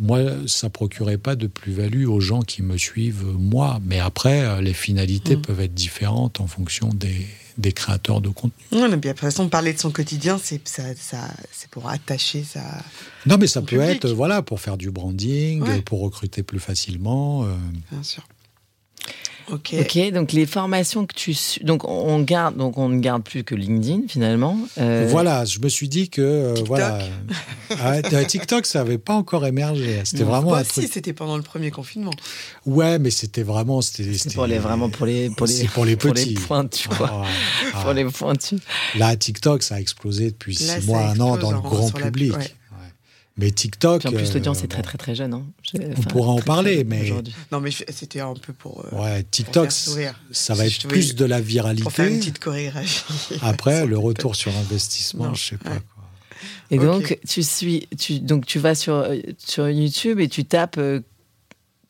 moi, 0.00 0.20
ça 0.48 0.68
procurait 0.68 1.18
pas 1.18 1.36
de 1.36 1.46
plus-value 1.46 2.06
aux 2.06 2.18
gens 2.18 2.42
qui 2.42 2.62
me 2.62 2.76
suivent, 2.76 3.24
moi. 3.38 3.78
Mais 3.84 4.00
après, 4.00 4.60
les 4.60 4.72
finalités 4.74 5.36
mmh. 5.36 5.42
peuvent 5.42 5.60
être 5.60 5.74
différentes 5.74 6.40
en 6.40 6.48
fonction 6.48 6.88
des, 6.88 7.24
des 7.58 7.72
créateurs 7.72 8.20
de 8.20 8.28
contenu. 8.28 8.52
Non, 8.72 8.88
mais 8.88 8.96
de 8.96 9.08
toute 9.08 9.18
façon, 9.18 9.48
parler 9.48 9.72
de 9.72 9.78
son 9.78 9.90
quotidien, 9.90 10.38
c'est 10.42 10.66
ça, 10.68 10.82
ça 10.94 11.28
c'est 11.52 11.70
pour 11.70 11.88
attacher 11.88 12.44
ça. 12.44 12.62
Non, 13.24 13.36
mais 13.38 13.46
ça 13.46 13.62
peut 13.62 13.80
être 13.80 14.08
voilà 14.08 14.42
pour 14.42 14.60
faire 14.60 14.76
du 14.76 14.90
branding, 14.90 15.82
pour 15.82 16.00
recruter 16.00 16.42
plus 16.42 16.60
facilement. 16.60 17.44
Euh. 17.44 17.54
Bien 17.90 18.02
sûr. 18.02 18.22
Ok. 19.52 19.74
Ok. 19.80 20.12
Donc 20.12 20.32
les 20.32 20.46
formations 20.46 21.06
que 21.06 21.14
tu 21.14 21.34
donc 21.62 21.84
on 21.84 22.20
garde 22.20 22.56
donc 22.56 22.78
on 22.78 22.88
ne 22.88 22.98
garde 22.98 23.22
plus 23.22 23.44
que 23.44 23.54
LinkedIn 23.54 24.08
finalement. 24.08 24.58
Euh, 24.78 25.06
voilà, 25.10 25.44
je 25.44 25.60
me 25.60 25.68
suis 25.68 25.88
dit 25.88 26.08
que 26.08 26.20
euh, 26.20 26.54
TikTok. 26.54 26.68
voilà 26.68 26.98
ah, 27.80 28.02
TikTok 28.02 28.66
ça 28.66 28.80
n'avait 28.80 28.98
pas 28.98 29.14
encore 29.14 29.46
émergé. 29.46 30.00
C'était 30.04 30.24
vraiment 30.24 30.50
bah, 30.50 30.64
si 30.64 30.88
c'était 30.88 31.12
pendant 31.12 31.36
le 31.36 31.42
premier 31.42 31.70
confinement. 31.70 32.12
Ouais, 32.64 32.98
mais 32.98 33.10
c'était 33.10 33.42
vraiment 33.42 33.80
c'était 33.82 34.10
pour 34.34 34.46
les 34.46 34.58
vraiment 34.58 34.88
pour 34.88 35.06
les 35.06 35.30
pour 35.30 35.46
les 35.46 35.64
pour 35.66 35.84
les 35.84 35.96
petits 35.96 36.34
pour 36.34 36.40
les 36.40 36.46
pointus 36.46 36.88
quoi. 36.88 37.24
Ah, 37.74 37.82
pour 37.82 37.92
les 37.92 38.04
pointus. 38.04 38.60
Là 38.96 39.16
TikTok 39.16 39.62
ça 39.62 39.76
a 39.76 39.80
explosé 39.80 40.30
depuis 40.30 40.56
six 40.56 40.86
mois 40.86 41.06
un 41.06 41.20
an 41.20 41.36
dans 41.36 41.52
le 41.52 41.60
grand 41.60 41.90
public. 41.90 42.34
Mais 43.38 43.50
TikTok. 43.50 44.06
en 44.06 44.12
plus, 44.12 44.32
l'audience 44.32 44.60
euh, 44.60 44.64
est 44.64 44.68
très 44.68 44.82
très 44.82 44.96
très 44.96 45.14
jeune. 45.14 45.34
Hein. 45.34 45.44
On 45.74 46.02
pourra 46.02 46.30
en 46.30 46.40
parler, 46.40 46.84
mais. 46.84 47.12
Non, 47.52 47.60
mais 47.60 47.70
c'était 47.70 48.20
un 48.20 48.34
peu 48.34 48.52
pour. 48.52 48.84
Euh, 48.92 48.96
ouais, 48.96 49.22
TikTok, 49.24 49.70
ça 50.30 50.54
va 50.54 50.66
être 50.66 50.88
plus 50.88 51.14
de 51.14 51.24
la 51.24 51.40
viralité. 51.40 51.82
Pour 51.82 51.92
faire 51.92 52.06
une 52.06 52.18
petite 52.18 52.38
chorégraphie. 52.38 53.34
Après, 53.42 53.86
le 53.86 53.98
retour 53.98 54.36
sur 54.36 54.56
investissement, 54.56 55.34
je 55.34 55.50
sais 55.50 55.58
pas 55.58 55.70
quoi. 55.70 55.80
Et 56.70 56.78
donc, 56.78 57.18
tu 57.28 57.42
suis, 57.42 57.88
tu, 57.98 58.20
donc 58.20 58.46
tu 58.46 58.58
vas 58.58 58.74
sur, 58.74 59.06
sur 59.38 59.68
YouTube 59.68 60.18
et 60.18 60.28
tu 60.28 60.44
tapes 60.44 60.78
euh, 60.78 61.00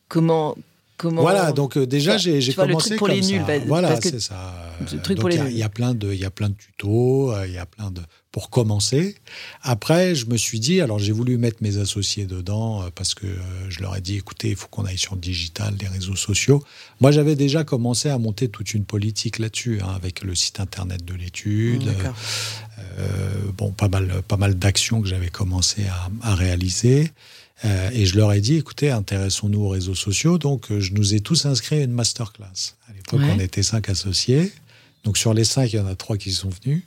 comment 0.07 0.55
Comment... 0.99 1.21
Voilà, 1.21 1.51
donc 1.51 1.77
déjà 1.77 2.17
j'ai 2.17 2.41
commencé 2.55 2.89
le 2.89 2.95
truc 2.95 2.97
pour 2.97 3.07
les 3.07 3.21
nuls, 3.21 3.43
voilà, 3.67 4.01
c'est 4.01 4.19
ça. 4.19 4.55
Le 4.91 4.99
truc 4.99 5.19
pour 5.19 5.29
les 5.29 5.37
nuls. 5.37 5.51
Il 5.51 5.57
y 5.57 5.61
a 5.61 5.69
plein 5.69 5.93
de, 5.93 6.11
il 6.11 6.19
y 6.19 6.25
a 6.25 6.31
plein 6.31 6.49
de 6.49 6.55
tutos, 6.55 7.35
il 7.45 7.53
y 7.53 7.59
a 7.59 7.67
plein 7.67 7.91
de 7.91 8.01
pour 8.37 8.51
commencer. 8.51 9.15
Après, 9.63 10.13
je 10.13 10.27
me 10.27 10.37
suis 10.37 10.59
dit, 10.59 10.79
alors 10.79 10.99
j'ai 10.99 11.11
voulu 11.11 11.39
mettre 11.39 11.57
mes 11.61 11.77
associés 11.77 12.27
dedans 12.27 12.83
euh, 12.83 12.89
parce 12.93 13.15
que 13.15 13.25
euh, 13.25 13.39
je 13.67 13.79
leur 13.79 13.95
ai 13.95 14.01
dit, 14.01 14.15
écoutez, 14.15 14.49
il 14.49 14.55
faut 14.55 14.67
qu'on 14.67 14.85
aille 14.85 14.99
sur 14.99 15.15
le 15.15 15.21
digital, 15.21 15.73
les 15.81 15.87
réseaux 15.87 16.15
sociaux. 16.15 16.63
Moi, 17.01 17.09
j'avais 17.09 17.35
déjà 17.35 17.63
commencé 17.63 18.09
à 18.09 18.19
monter 18.19 18.47
toute 18.47 18.75
une 18.75 18.85
politique 18.85 19.39
là-dessus, 19.39 19.79
hein, 19.81 19.91
avec 19.95 20.21
le 20.21 20.35
site 20.35 20.59
internet 20.59 21.03
de 21.03 21.15
l'étude. 21.15 21.91
Euh, 22.99 23.07
bon, 23.57 23.71
pas 23.71 23.87
mal, 23.87 24.21
pas 24.27 24.37
mal 24.37 24.53
d'actions 24.53 25.01
que 25.01 25.07
j'avais 25.07 25.29
commencé 25.29 25.85
à, 26.21 26.35
réaliser. 26.35 27.09
et 27.63 28.05
je 28.05 28.17
leur 28.17 28.33
ai 28.33 28.39
dit, 28.39 28.57
écoutez, 28.57 28.91
intéressons-nous 28.91 29.61
aux 29.61 29.69
réseaux 29.69 29.95
sociaux. 29.95 30.37
Donc, 30.37 30.67
je 30.77 30.93
nous 30.93 31.15
ai 31.15 31.21
tous 31.21 31.47
inscrits 31.47 31.77
à 31.77 31.83
une 31.85 31.91
masterclass. 31.91 32.75
À 32.87 32.93
l'époque, 32.93 33.21
on 33.35 33.39
était 33.39 33.63
cinq 33.63 33.89
associés. 33.89 34.51
Donc, 35.05 35.17
sur 35.17 35.33
les 35.33 35.43
cinq, 35.43 35.73
il 35.73 35.77
y 35.77 35.79
en 35.79 35.87
a 35.87 35.95
trois 35.95 36.17
qui 36.17 36.31
sont 36.31 36.51
venus. 36.61 36.83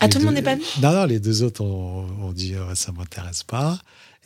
Ah, 0.00 0.08
tout 0.08 0.18
le 0.18 0.24
monde 0.24 0.34
n'est 0.34 0.42
pas 0.42 0.54
venu 0.54 0.64
Non, 0.82 0.92
non, 0.92 1.04
les 1.04 1.20
deux 1.20 1.42
autres 1.42 1.62
ont, 1.62 2.32
dit 2.32 2.54
ça 2.74 2.92
ne 2.92 2.96
m'intéresse 2.96 3.42
pas. 3.42 3.78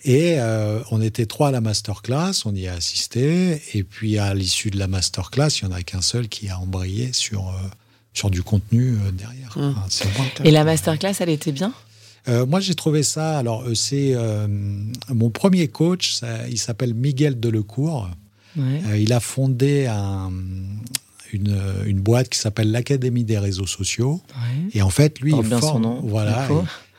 Et 0.04 0.34
euh, 0.38 0.80
on 0.90 1.00
était 1.00 1.26
trois 1.26 1.48
à 1.48 1.50
la 1.52 1.60
masterclass, 1.60 2.42
on 2.44 2.54
y 2.54 2.66
a 2.66 2.74
assisté. 2.74 3.62
Et 3.74 3.84
puis 3.84 4.18
à 4.18 4.34
l'issue 4.34 4.70
de 4.70 4.78
la 4.78 4.88
masterclass, 4.88 5.60
il 5.60 5.68
n'y 5.68 5.72
en 5.72 5.76
a 5.76 5.82
qu'un 5.82 6.02
seul 6.02 6.28
qui 6.28 6.48
a 6.48 6.58
embrayé 6.58 7.12
sur, 7.12 7.48
euh, 7.48 7.52
sur 8.12 8.30
du 8.30 8.42
contenu 8.42 8.94
euh, 8.94 9.12
derrière. 9.12 9.56
Hum. 9.56 9.76
Et 10.44 10.50
la 10.50 10.64
masterclass, 10.64 11.14
elle 11.20 11.28
était 11.28 11.52
bien? 11.52 11.72
Moi, 12.28 12.60
j'ai 12.60 12.76
trouvé 12.76 13.02
ça. 13.02 13.36
Alors, 13.36 13.64
c'est 13.74 14.14
mon 15.08 15.30
premier 15.30 15.66
coach. 15.66 16.20
il 16.48 16.56
s'appelle 16.56 16.94
Miguel 16.94 17.40
Delecourt. 17.40 18.08
il 18.56 19.12
a 19.12 19.18
fondé 19.18 19.86
un, 19.86 20.30
une, 21.32 22.00
boîte 22.00 22.28
qui 22.28 22.38
s'appelle 22.38 22.70
l'Académie 22.70 23.24
des 23.24 23.38
réseaux 23.38 23.66
sociaux. 23.66 24.20
Et 24.74 24.82
en 24.82 24.90
fait, 24.90 25.20
lui, 25.20 25.32
il 25.36 25.44
forme, 25.44 26.00
voilà, 26.04 26.48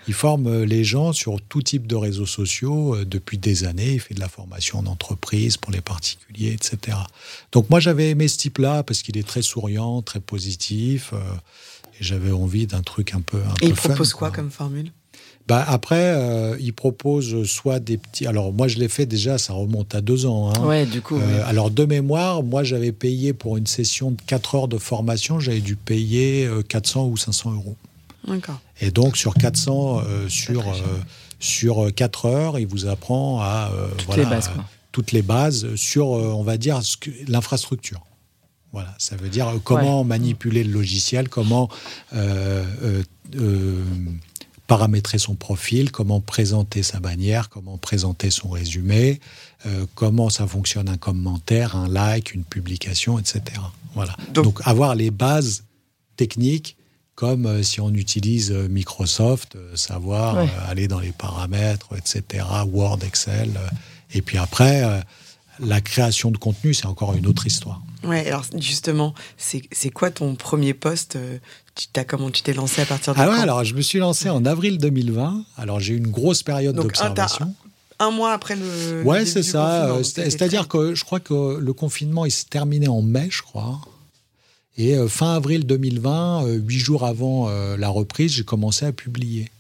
il, 0.08 0.14
forme 0.14 0.64
les 0.64 0.84
gens 0.84 1.14
sur 1.14 1.42
tout 1.42 1.62
type 1.62 1.88
de 1.88 1.96
réseaux 1.96 2.26
sociaux 2.26 2.96
euh, 2.96 3.06
depuis 3.06 3.38
des 3.38 3.64
années. 3.64 3.94
Il 3.94 4.00
fait 4.00 4.14
de 4.14 4.20
la 4.20 4.30
formation 4.30 4.80
en 4.80 4.86
entreprise 4.86 5.58
pour 5.58 5.72
les 5.72 5.82
particuliers, 5.82 6.52
etc. 6.54 6.98
Donc 7.52 7.70
moi, 7.70 7.80
j'avais 7.80 8.10
aimé 8.10 8.28
ce 8.28 8.38
type-là 8.38 8.84
parce 8.84 9.02
qu'il 9.02 9.18
est 9.18 9.28
très 9.28 9.42
souriant, 9.42 10.02
très 10.02 10.20
positif. 10.20 11.12
Euh, 11.14 11.18
et 12.00 12.04
j'avais 12.04 12.32
envie 12.32 12.68
d'un 12.68 12.82
truc 12.82 13.14
un 13.14 13.22
peu. 13.22 13.38
Un 13.38 13.54
et 13.62 13.68
il 13.68 13.74
propose 13.74 14.14
quoi 14.14 14.32
comme 14.32 14.50
formule? 14.50 14.92
Bah 15.48 15.64
après, 15.68 16.14
euh, 16.16 16.56
il 16.60 16.74
propose 16.74 17.44
soit 17.44 17.80
des 17.80 17.98
petits. 17.98 18.26
Alors 18.26 18.54
moi, 18.54 18.70
je 18.70 18.78
l'ai 18.78 18.88
fait 18.88 19.06
déjà, 19.06 19.38
ça 19.38 19.54
remonte 19.54 19.94
à 19.94 20.00
deux 20.00 20.26
ans. 20.26 20.52
Hein. 20.54 20.66
Ouais, 20.66 20.86
du 20.86 21.02
coup. 21.02 21.18
Euh, 21.18 21.44
alors 21.46 21.70
de 21.70 21.84
mémoire, 21.84 22.44
moi, 22.44 22.64
j'avais 22.64 22.94
payé 22.94 23.34
pour 23.34 23.58
une 23.58 23.68
session 23.68 24.12
de 24.12 24.22
4 24.26 24.56
heures 24.56 24.68
de 24.70 24.78
formation, 24.78 25.40
j'avais 25.40 25.60
dû 25.60 25.76
payer 25.76 26.50
400 26.70 27.04
euh, 27.04 27.10
ou 27.10 27.18
500 27.18 27.52
euros. 27.52 27.76
D'accord. 28.26 28.62
Et 28.80 28.92
donc 28.92 29.18
sur 29.18 29.34
400 29.34 30.02
sur 30.30 30.64
sur 31.42 31.94
4 31.94 32.26
heures, 32.26 32.60
il 32.60 32.68
vous 32.68 32.86
apprend 32.88 33.42
à 33.42 33.70
toutes 33.98 34.16
les 34.16 34.26
bases, 34.26 34.48
quoi. 34.48 34.64
toutes 34.94 35.12
les 35.12 35.22
bases 35.22 35.76
sur, 35.76 36.08
on 36.08 36.44
va 36.44 36.56
dire, 36.56 36.80
l'infrastructure. 37.28 38.02
Voilà, 38.72 38.96
ça 38.98 39.18
veut 39.18 39.28
dire 39.28 39.54
comment 39.66 40.06
manipuler 40.06 40.64
le 40.64 40.72
logiciel, 40.72 41.28
comment 41.28 41.68
paramétrer 44.68 45.20
son 45.20 45.36
profil, 45.36 45.92
comment 45.92 46.22
présenter 46.22 46.84
sa 46.84 47.00
bannière, 47.00 47.50
comment 47.50 47.78
présenter 47.78 48.32
son 48.32 48.50
résumé, 48.50 49.20
euh, 49.66 49.86
comment 49.96 50.30
ça 50.30 50.48
fonctionne 50.48 50.90
un 50.90 50.98
commentaire, 50.98 51.76
un 51.76 51.88
like, 51.88 52.34
une 52.34 52.44
publication, 52.44 53.20
etc. 53.20 53.42
Voilà. 53.94 54.16
Donc, 54.34 54.60
avoir 54.66 54.96
les 54.96 55.12
bases 55.12 55.66
techniques 56.16 56.78
comme 57.16 57.46
euh, 57.46 57.62
si 57.62 57.80
on 57.82 57.94
utilise 57.94 58.52
euh, 58.52 58.68
Microsoft, 58.68 59.58
savoir 59.76 60.38
aller 60.68 60.88
dans 60.88 61.00
les 61.00 61.12
paramètres, 61.12 61.90
etc., 61.98 62.46
Word, 62.66 63.00
Excel. 63.06 63.52
et 64.14 64.22
puis 64.22 64.38
après, 64.38 65.04
la 65.60 65.82
création 65.82 66.32
de 66.32 66.38
contenu, 66.38 66.74
c'est 66.74 66.86
encore 66.86 67.14
une 67.14 67.28
autre 67.28 67.46
histoire. 67.48 67.82
Ouais, 68.04 68.28
alors 68.28 68.44
justement, 68.58 69.14
c'est 69.38 69.90
quoi 69.90 70.12
ton 70.12 70.36
premier 70.36 70.74
poste 70.74 71.18
tu 71.76 71.88
as, 72.00 72.04
comment 72.04 72.30
tu 72.30 72.44
t'es 72.44 72.54
lancé 72.54 72.82
à 72.82 72.86
partir 72.86 73.16
de 73.16 73.20
Ah 73.20 73.30
ouais, 73.30 73.40
alors 73.40 73.64
je 73.64 73.74
me 73.74 73.82
suis 73.82 74.00
lancé 74.00 74.30
en 74.30 74.46
avril 74.46 74.78
2020. 74.78 75.44
Alors 75.58 75.80
j'ai 75.80 75.94
eu 75.94 75.98
une 75.98 76.12
grosse 76.12 76.44
période 76.44 76.76
d'observation. 76.76 77.54
Un, 78.00 78.12
mois 78.12 78.34
après 78.34 78.56
le. 78.56 79.04
Ouais, 79.04 79.26
c'est 79.26 79.44
ça. 79.44 79.98
C'est-à-dire 80.04 80.68
que 80.68 80.94
je 80.94 81.04
crois 81.04 81.20
que 81.20 81.58
le 81.58 81.74
confinement 81.74 82.26
il 82.26 82.32
s'est 82.32 82.46
terminé 82.50 82.88
en 82.88 83.02
mai, 83.02 83.28
je 83.32 83.42
crois. 83.42 83.80
Et 84.78 84.96
euh, 84.96 85.08
fin 85.08 85.36
avril 85.36 85.66
2020, 85.66 86.46
euh, 86.46 86.54
huit 86.56 86.80
jours 86.80 87.06
avant 87.06 87.48
euh, 87.48 87.78
la 87.78 87.90
reprise, 87.90 88.34
j'ai 88.34 88.44
commencé 88.44 88.86
à 88.86 88.92
publier. 88.92 89.52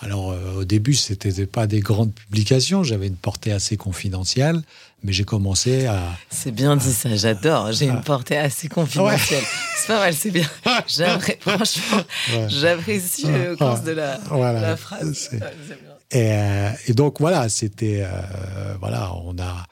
Alors 0.00 0.34
au 0.56 0.64
début, 0.64 0.94
ce 0.94 1.12
n'était 1.12 1.46
pas 1.46 1.66
des 1.66 1.80
grandes 1.80 2.12
publications, 2.12 2.82
j'avais 2.82 3.06
une 3.06 3.16
portée 3.16 3.52
assez 3.52 3.76
confidentielle, 3.76 4.62
mais 5.04 5.12
j'ai 5.12 5.24
commencé 5.24 5.86
à. 5.86 6.02
C'est 6.30 6.50
bien 6.50 6.76
dit 6.76 6.92
ça, 6.92 7.14
j'adore. 7.14 7.72
J'ai 7.72 7.86
une 7.86 8.00
portée 8.00 8.38
assez 8.38 8.68
confidentielle. 8.68 9.44
C'est 9.76 9.86
pas 9.86 10.00
mal, 10.00 10.14
c'est 10.14 10.30
bien. 10.30 10.48
Franchement, 11.40 12.02
j'apprécie 12.48 13.26
le 13.26 13.56
sens 13.56 13.82
de 13.82 13.92
la, 13.92 14.18
la 14.32 14.76
phrase. 14.76 15.30
Et, 16.10 16.32
euh, 16.32 16.70
et, 16.86 16.94
donc 16.94 17.20
voilà, 17.20 17.48
c'était 17.48 18.02
euh, 18.02 18.74
voilà, 18.80 19.12
on 19.24 19.38
a 19.38 19.66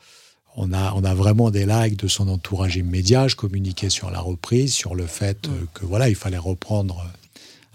on 0.57 0.73
a 0.73 0.93
on 0.95 1.05
a 1.05 1.15
vraiment 1.15 1.51
des 1.51 1.65
likes 1.65 1.97
de 1.97 2.09
son 2.09 2.29
entourage 2.29 2.77
immédiat. 2.77 3.29
Je 3.29 3.37
communiquais 3.37 3.91
sur 3.91 4.11
la 4.11 4.21
reprise, 4.21 4.75
sur 4.75 4.95
le 4.95 5.07
fait 5.07 5.49
mm. 5.49 5.51
que 5.73 5.87
voilà, 5.87 6.09
il 6.09 6.17
fallait 6.17 6.37
reprendre 6.37 7.07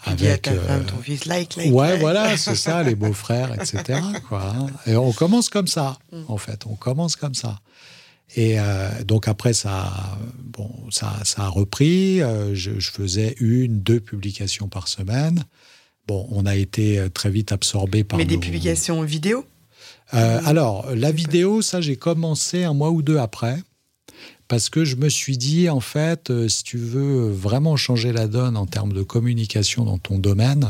avec. 0.08 0.48
Euh, 0.48 0.84
ton 0.84 0.98
fils, 0.98 1.26
like, 1.26 1.56
like, 1.56 1.74
ouais, 1.74 1.98
voilà, 1.98 2.38
c'est 2.38 2.56
ça, 2.67 2.84
les 2.84 2.96
beaux-frères, 2.96 3.54
etc. 3.54 4.00
Quoi, 4.28 4.43
hein. 4.43 4.67
Et 4.86 4.96
on 4.96 5.12
commence 5.12 5.50
comme 5.50 5.67
ça, 5.67 5.98
mm. 6.12 6.24
en 6.28 6.38
fait. 6.38 6.65
On 6.65 6.76
commence 6.76 7.15
comme 7.15 7.36
ça. 7.36 7.60
Et 8.36 8.60
euh, 8.60 8.89
donc 9.06 9.28
après, 9.28 9.54
ça, 9.54 9.91
bon, 10.43 10.70
ça, 10.89 11.13
ça 11.24 11.43
a 11.43 11.48
repris. 11.48 12.22
Euh, 12.22 12.54
je, 12.54 12.80
je, 12.80 12.91
faisais 12.91 13.36
une, 13.39 13.80
deux 13.80 14.00
publications 14.00 14.67
par 14.67 14.88
semaine. 14.88 15.46
Bon, 16.08 16.28
on 16.32 16.46
a 16.46 16.56
été 16.56 17.06
très 17.13 17.30
vite 17.30 17.52
absorbé 17.52 18.04
par. 18.04 18.17
Mais 18.17 18.26
des 18.26 18.38
publications 18.38 19.02
vidéo? 19.02 19.46
Euh, 20.13 20.39
Alors, 20.46 20.88
la 20.96 21.12
vidéo, 21.12 21.62
ça, 21.62 21.82
j'ai 21.82 21.96
commencé 21.96 22.63
un 22.63 22.74
mois 22.74 22.91
ou 22.91 23.02
deux 23.02 23.17
après. 23.17 23.58
Parce 24.47 24.69
que 24.69 24.86
je 24.86 24.95
me 24.95 25.10
suis 25.10 25.38
dit, 25.38 25.69
en 25.69 25.81
fait, 25.81 26.31
si 26.47 26.63
tu 26.63 26.77
veux 26.77 27.29
vraiment 27.29 27.75
changer 27.75 28.13
la 28.13 28.27
donne 28.27 28.55
en 28.55 28.65
termes 28.65 28.93
de 28.93 29.03
communication 29.03 29.83
dans 29.83 29.97
ton 29.97 30.19
domaine, 30.19 30.69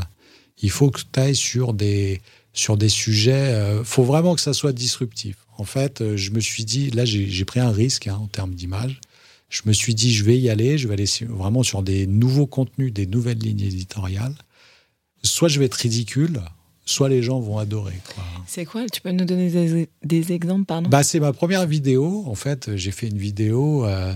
il 0.62 0.72
faut 0.72 0.90
que 0.90 1.02
tu 1.02 1.20
ailles 1.20 1.36
sur 1.36 1.74
des, 1.74 2.22
sur 2.54 2.78
des 2.78 2.90
sujets. 2.90 3.78
Il 3.80 3.86
faut 3.86 4.04
vraiment 4.04 4.34
que 4.34 4.42
ça 4.42 4.54
soit 4.54 4.74
disruptif. 4.74 5.38
En 5.58 5.64
fait, 5.64 6.02
euh, 6.02 6.18
je 6.18 6.32
me 6.32 6.40
suis 6.40 6.66
dit, 6.66 6.92
là, 6.92 7.04
j'ai 7.06 7.46
pris 7.46 7.60
un 7.60 7.72
risque 7.72 8.08
hein, 8.08 8.18
en 8.22 8.28
termes 8.28 8.54
d'image. 8.54 9.02
Je 9.50 9.62
me 9.66 9.74
suis 9.74 9.96
dit, 9.96 10.14
je 10.14 10.24
vais 10.24 10.38
y 10.38 10.50
aller, 10.50 10.78
je 10.78 10.88
vais 10.88 10.94
aller 10.94 11.08
vraiment 11.28 11.64
sur 11.64 11.82
des 11.82 12.06
nouveaux 12.06 12.48
contenus, 12.48 12.94
des 12.94 13.08
nouvelles 13.08 13.40
lignes 13.40 13.62
éditoriales. 13.62 14.36
Soit 15.24 15.48
je 15.48 15.60
vais 15.60 15.66
être 15.66 15.76
ridicule, 15.76 16.42
soit 16.88 17.10
les 17.10 17.22
gens 17.22 17.40
vont 17.40 17.58
adorer. 17.58 17.94
C'est 18.48 18.66
quoi? 18.66 18.86
Tu 18.92 19.02
peux 19.02 19.12
nous 19.12 19.26
donner 19.26 19.88
des, 20.04 20.32
exemples, 20.32 20.66
pardon? 20.66 20.90
Bah, 20.90 21.04
C'est 21.04 21.20
ma 21.20 21.34
première 21.34 21.68
vidéo. 21.68 22.24
En 22.28 22.36
fait, 22.36 22.76
j'ai 22.76 22.92
fait 22.92 23.08
une 23.08 23.18
vidéo 23.18 23.86
euh, 23.86 24.14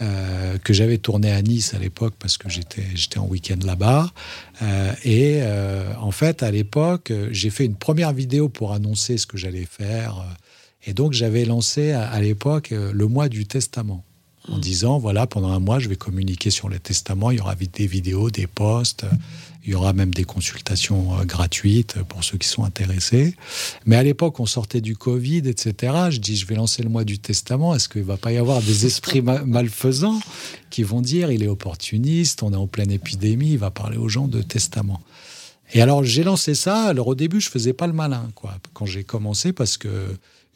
euh, 0.00 0.58
que 0.58 0.72
j'avais 0.72 0.98
tournée 0.98 1.30
à 1.30 1.40
Nice 1.42 1.74
à 1.74 1.78
l'époque 1.78 2.14
parce 2.18 2.36
que 2.36 2.48
j'étais 2.48 3.18
en 3.18 3.26
week-end 3.26 3.58
là-bas. 3.64 4.12
et 5.04 5.42
en 6.00 6.10
fait, 6.10 6.42
à 6.42 6.50
l'époque, 6.50 7.12
j'ai 7.30 7.50
fait 7.50 7.64
une 7.64 7.76
première 7.76 8.12
vidéo 8.12 8.48
pour 8.48 8.72
annoncer 8.72 9.18
ce 9.18 9.26
que 9.26 9.36
j'allais 9.36 9.66
faire 9.70 10.24
et 10.86 10.92
donc 10.92 11.12
j'avais 11.12 11.44
lancé 11.44 11.92
à, 11.92 12.20
l'époque 12.20 12.72
euh, 12.72 12.92
le 12.92 13.06
mois 13.06 13.28
du 13.28 13.46
testament 13.46 14.04
en 14.48 14.56
mmh. 14.56 14.60
disant 14.60 14.98
voilà 14.98 15.26
pendant 15.26 15.50
un 15.50 15.58
mois 15.58 15.78
je 15.78 15.88
vais 15.88 15.96
communiquer 15.96 16.50
sur 16.50 16.68
le 16.68 16.78
testament 16.78 17.30
il 17.30 17.38
y 17.38 17.40
aura 17.40 17.54
des 17.54 17.86
vidéos 17.86 18.30
des 18.30 18.46
posts 18.46 19.06
il 19.64 19.72
y 19.72 19.74
aura 19.74 19.92
même 19.92 20.12
des 20.12 20.24
consultations 20.24 21.18
euh, 21.18 21.24
gratuites 21.24 22.02
pour 22.04 22.22
ceux 22.22 22.38
qui 22.38 22.48
sont 22.48 22.64
intéressés. 22.64 23.34
Mais 23.86 23.96
à 23.96 24.02
l'époque 24.02 24.40
on 24.40 24.46
sortait 24.46 24.80
du 24.80 24.96
Covid 24.96 25.42
etc 25.48 25.92
je 26.10 26.18
dis 26.18 26.36
je 26.36 26.46
vais 26.46 26.54
lancer 26.54 26.82
le 26.82 26.88
mois 26.88 27.04
du 27.04 27.18
testament. 27.18 27.74
Est-ce 27.74 27.88
qu'il 27.88 28.02
va 28.02 28.16
pas 28.16 28.32
y 28.32 28.36
avoir 28.36 28.60
des 28.60 28.86
esprits 28.86 29.22
malfaisants 29.46 30.20
qui 30.70 30.82
vont 30.82 31.00
dire 31.00 31.30
il 31.30 31.42
est 31.42 31.48
opportuniste 31.48 32.42
on 32.42 32.52
est 32.52 32.56
en 32.56 32.66
pleine 32.66 32.90
épidémie 32.90 33.52
il 33.52 33.58
va 33.58 33.70
parler 33.70 33.96
aux 33.96 34.08
gens 34.08 34.28
de 34.28 34.42
testament. 34.42 35.00
Et 35.72 35.80
alors 35.80 36.04
j'ai 36.04 36.24
lancé 36.24 36.54
ça. 36.54 36.84
Alors 36.84 37.08
au 37.08 37.14
début 37.14 37.40
je 37.40 37.48
faisais 37.48 37.72
pas 37.72 37.86
le 37.86 37.92
malin 37.92 38.30
quoi 38.34 38.58
quand 38.72 38.86
j'ai 38.86 39.04
commencé 39.04 39.52
parce 39.52 39.76
que 39.76 39.88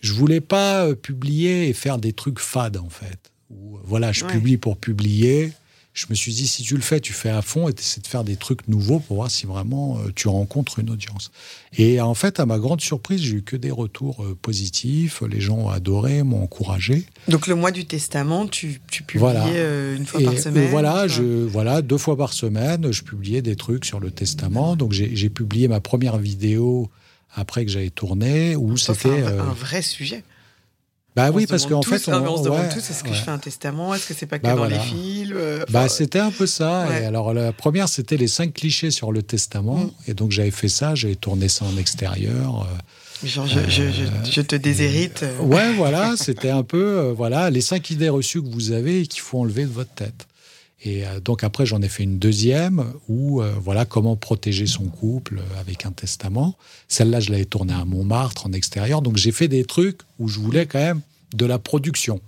je 0.01 0.13
voulais 0.13 0.41
pas 0.41 0.85
euh, 0.85 0.95
publier 0.95 1.69
et 1.69 1.73
faire 1.73 1.99
des 1.99 2.13
trucs 2.13 2.39
fades 2.39 2.77
en 2.77 2.89
fait. 2.89 3.33
Ou, 3.51 3.79
voilà, 3.85 4.13
je 4.13 4.25
publie 4.25 4.59
pour 4.59 4.77
publier. 4.77 5.53
Je 5.99 6.07
me 6.11 6.15
suis 6.15 6.33
dit, 6.33 6.47
si 6.47 6.63
tu 6.63 6.77
le 6.77 6.81
fais, 6.81 7.01
tu 7.01 7.13
fais 7.13 7.29
à 7.29 7.43
fond 7.43 7.69
et 7.69 7.73
tu 7.73 7.83
essaies 7.83 8.01
de 8.01 8.07
faire 8.07 8.23
des 8.23 8.37
trucs 8.37 8.69
nouveaux 8.69 9.01
pour 9.01 9.17
voir 9.17 9.31
si 9.33 9.47
vraiment 9.47 9.99
euh, 9.99 10.13
tu 10.15 10.29
rencontres 10.29 10.79
une 10.79 10.91
audience. 10.91 11.33
Et 11.77 12.01
en 12.01 12.15
fait, 12.15 12.39
à 12.39 12.47
ma 12.47 12.61
grande 12.61 12.81
surprise, 12.81 13.21
j'ai 13.21 13.39
eu 13.39 13.43
que 13.43 13.57
des 13.57 13.73
retours 13.73 14.23
euh, 14.23 14.39
positifs. 14.41 15.23
Les 15.29 15.41
gens 15.41 15.57
ont 15.57 15.71
adoré, 15.71 16.23
m'ont 16.23 16.45
encouragé. 16.45 17.05
Donc, 17.27 17.49
le 17.49 17.57
mois 17.57 17.73
du 17.73 17.85
testament, 17.85 18.47
tu, 18.47 18.81
tu 18.89 19.03
publiais 19.03 19.97
une 19.97 20.07
fois 20.07 20.21
par 20.23 20.39
semaine 20.39 20.71
Voilà, 20.71 21.09
je, 21.09 21.23
voilà, 21.23 21.83
deux 21.83 21.99
fois 21.99 22.17
par 22.17 22.33
semaine, 22.33 22.93
je 22.93 23.03
publiais 23.03 23.43
des 23.43 23.57
trucs 23.57 23.85
sur 23.85 23.99
le 23.99 24.13
testament. 24.13 24.77
Donc, 24.77 24.93
j'ai 24.93 25.31
publié 25.31 25.67
ma 25.67 25.81
première 25.81 26.19
vidéo 26.19 26.91
après 27.35 27.65
que 27.65 27.71
j'avais 27.71 27.91
tourné, 27.91 28.57
où 28.57 28.77
c'était 28.77 29.09
un, 29.09 29.27
euh, 29.27 29.43
un, 29.43 29.53
vrai 29.53 29.83
sujet. 29.83 30.25
Bah 31.17 31.31
oui, 31.33 31.47
parce 31.47 31.67
qu'en 31.67 31.83
fait, 31.83 32.09
on, 32.09 32.13
on 32.13 32.37
se 32.37 32.45
demande 32.45 32.69
tous 32.69 32.79
est-ce 32.79 33.03
que 33.03 33.13
je 33.13 33.21
fais 33.21 33.31
un 33.31 33.39
testament? 33.39 33.93
Est-ce 33.93 34.07
que 34.07 34.15
c'est 34.15 34.27
pas 34.27 34.39
que 34.39 34.45
bah 34.45 34.55
dans 34.55 34.67
les 34.67 34.79
films 34.79 35.35
euh, 35.37 35.65
Bah 35.71 35.89
c'était 35.89 36.21
un 36.21 36.31
peu 36.31 36.47
ça. 36.47 36.87
Et 37.01 37.05
alors 37.05 37.35
la 37.35 37.53
première, 37.53 37.89
c'était 37.89 38.17
les 38.17 38.29
cinq 38.29 38.55
clichés 38.55 38.91
sur 38.91 39.11
le 39.11 39.23
testament, 39.23 39.79
mm. 39.79 39.91
et 40.09 40.15
donc 40.15 40.31
j'avais 40.31 40.53
fait 40.53 40.69
ça, 40.69 40.95
j'avais 40.95 41.17
tourné 41.17 41.49
ça 41.49 41.65
en 41.65 41.77
extérieur. 41.77 42.63
Euh, 42.63 43.27
Genre, 43.27 43.49
je, 43.49 43.59
je, 43.69 43.83
je, 44.31 44.41
te 44.41 44.55
déshérite. 44.55 45.25
Ouais, 45.41 45.73
voilà, 45.73 46.15
c'était 46.17 46.51
un 46.51 46.63
peu, 46.63 47.13
voilà, 47.17 47.51
les 47.51 47.63
cinq 47.63 47.91
idées 47.91 48.11
reçues 48.11 48.41
que 48.41 48.49
vous 48.49 48.71
avez 48.71 49.01
et 49.01 49.07
qu'il 49.09 49.23
faut 49.23 49.41
enlever 49.41 49.65
de 49.65 49.73
votre 49.73 49.93
tête. 49.93 50.28
Et 50.83 51.07
euh, 51.07 51.21
donc 51.21 51.43
après, 51.43 51.67
j'en 51.67 51.83
ai 51.83 51.89
fait 51.89 52.05
une 52.05 52.19
deuxième 52.19 52.93
où, 53.09 53.43
euh, 53.43 53.53
voilà, 53.61 53.85
comment 53.85 54.17
protéger 54.17 54.67
son 54.67 54.85
couple 54.85 55.41
avec 55.59 55.87
un 55.87 55.93
testament. 55.93 56.57
Celle-là, 56.87 57.21
je 57.21 57.31
l'avais 57.31 57.45
tournée 57.45 57.75
à 57.75 57.85
Montmartre, 57.85 58.47
en 58.47 58.53
extérieur. 58.53 59.03
Donc 59.03 59.17
j'ai 59.17 59.33
fait 59.33 59.49
des 59.49 59.65
trucs 59.65 60.01
où 60.19 60.29
je 60.29 60.39
voulais 60.39 60.67
quand 60.67 60.79
même 60.79 61.01
de 61.35 61.47
la 61.47 61.59
production. 61.59 62.21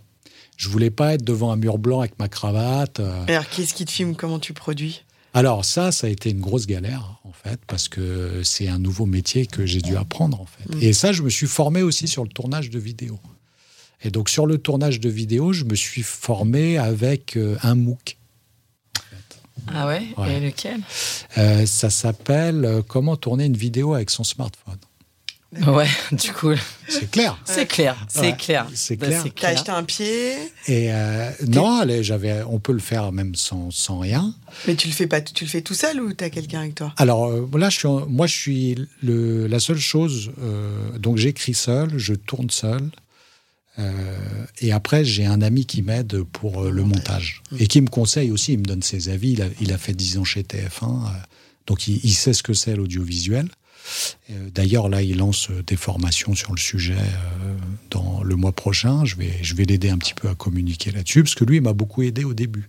Je 0.57 0.69
voulais 0.69 0.91
pas 0.91 1.15
être 1.15 1.25
devant 1.25 1.53
un 1.53 1.57
mur 1.57 1.79
blanc 1.79 2.01
avec 2.01 2.19
ma 2.19 2.29
cravate. 2.29 3.01
Euh. 3.01 3.25
Alors, 3.29 3.49
qu'est-ce 3.49 3.73
qui 3.73 3.85
te 3.85 3.91
filme? 3.91 4.15
Comment 4.15 4.39
tu 4.39 4.53
produis? 4.53 5.05
Alors 5.33 5.65
ça, 5.65 5.93
ça 5.93 6.09
a 6.09 6.11
été 6.11 6.29
une 6.29 6.41
grosse 6.41 6.67
galère 6.67 7.21
en 7.23 7.31
fait 7.31 7.61
parce 7.69 7.89
que 7.89 8.43
c'est 8.43 8.67
un 8.67 8.81
nouveau 8.81 9.07
métier 9.07 9.47
que 9.47 9.65
j'ai 9.65 9.81
dû 9.81 9.97
apprendre 9.97 10.41
en 10.41 10.47
fait. 10.47 10.75
Mm. 10.75 10.83
Et 10.83 10.93
ça, 10.93 11.13
je 11.13 11.23
me 11.23 11.31
suis 11.31 11.47
formé 11.47 11.83
aussi 11.83 12.09
sur 12.09 12.25
le 12.25 12.31
tournage 12.31 12.69
de 12.69 12.81
vidéos. 12.81 13.21
Et 14.03 14.11
donc 14.11 14.29
sur 14.29 14.45
le 14.45 14.59
tournage 14.59 14.99
de 14.99 15.09
vidéos, 15.09 15.53
je 15.53 15.65
me 15.65 15.77
suis 15.77 16.03
formé 16.03 16.79
avec 16.79 17.39
un 17.63 17.77
MOOC 17.77 18.17
ah 19.75 19.87
ouais, 19.87 20.03
Et 20.29 20.41
lequel? 20.41 20.81
Euh, 21.39 21.67
Ça 21.67 21.91
s'appelle 21.91 22.65
euh, 22.65 22.83
Comment 22.87 23.17
tourner 23.17 23.45
une 23.45 23.57
vidéo 23.57 23.95
avec 23.95 24.11
son 24.11 24.25
smartphone. 24.25 24.79
Ouais, 25.67 25.89
du 26.13 26.33
coup. 26.33 26.53
C'est 26.89 27.11
clair. 27.11 27.37
C'est 27.45 27.67
clair, 27.67 27.97
c'est 28.09 28.37
clair. 28.37 28.67
C'est 28.73 28.97
bah, 28.97 29.09
clair. 29.09 29.25
T'as 29.35 29.49
acheté 29.49 29.71
un 29.73 29.83
pied? 29.83 30.35
Et 30.69 30.93
euh, 30.93 31.31
non, 31.49 31.81
allez, 31.81 32.05
j'avais, 32.05 32.43
on 32.45 32.61
peut 32.61 32.73
le 32.73 32.79
faire 32.79 33.11
même 33.11 33.35
sans, 33.35 33.73
sans, 33.73 33.99
rien. 33.99 34.33
Mais 34.69 34.77
tu 34.77 34.87
le 34.87 34.95
fais 34.95 35.09
pas, 35.09 35.21
tu 35.21 35.45
le 35.45 35.51
fais 35.51 35.61
tout 35.61 35.75
seul 35.75 36.01
ou 36.01 36.13
t'as 36.13 36.31
quelqu'un 36.31 36.61
avec 36.61 36.77
toi? 36.77 36.93
Alors 36.99 37.33
là, 37.57 37.69
je 37.69 37.79
suis, 37.79 37.89
moi, 38.09 38.29
je 38.29 38.35
suis 38.35 38.77
le, 39.03 39.49
la 39.49 39.59
seule 39.59 39.79
chose. 39.79 40.31
donc 40.99 41.17
j'écris 41.17 41.55
seul, 41.55 41.99
je 41.99 42.15
tourne 42.15 42.51
seul. 42.51 42.91
Euh, 43.81 44.47
et 44.61 44.73
après, 44.73 45.05
j'ai 45.05 45.27
un 45.27 45.43
ami 45.43 45.67
qui 45.67 45.83
m'aide 45.83 46.23
pour 46.23 46.65
euh, 46.65 46.71
le 46.71 46.85
montage 46.85 47.43
et 47.59 47.67
qui 47.67 47.81
me 47.81 47.89
conseille 47.89 48.31
aussi, 48.31 48.53
il 48.55 48.59
me 48.59 48.65
donne 48.65 48.83
ses 48.83 49.09
avis. 49.09 49.37
Il 49.61 49.73
a, 49.73 49.79
fait 49.79 49.95
10 49.95 50.19
ans 50.19 50.25
chez 50.25 50.43
TF1, 50.43 50.85
euh, 50.85 51.09
donc 51.67 51.87
il, 51.89 52.13
sait 52.13 52.33
ce 52.33 52.43
que 52.43 52.53
c'est 52.55 52.77
l'audiovisuel. 52.77 53.49
D'ailleurs, 54.55 54.89
là, 54.89 55.03
il 55.03 55.17
lance 55.17 55.49
des 55.67 55.77
formations 55.77 56.35
sur 56.35 56.53
le 56.53 56.61
sujet 56.61 56.99
dans 57.91 58.23
le 58.23 58.37
mois 58.37 58.53
prochain. 58.53 59.05
Je 59.05 59.17
vais, 59.17 59.33
je 59.43 59.55
vais 59.55 59.65
l'aider 59.65 59.89
un 59.89 59.99
petit 59.99 60.15
peu 60.15 60.29
à 60.29 60.35
communiquer 60.35 60.93
là-dessus, 60.93 61.23
parce 61.25 61.35
que 61.35 61.45
lui, 61.45 61.57
il 61.57 61.63
m'a 61.63 61.73
beaucoup 61.73 62.03
aidé 62.03 62.23
au 62.23 62.35
début. 62.35 62.69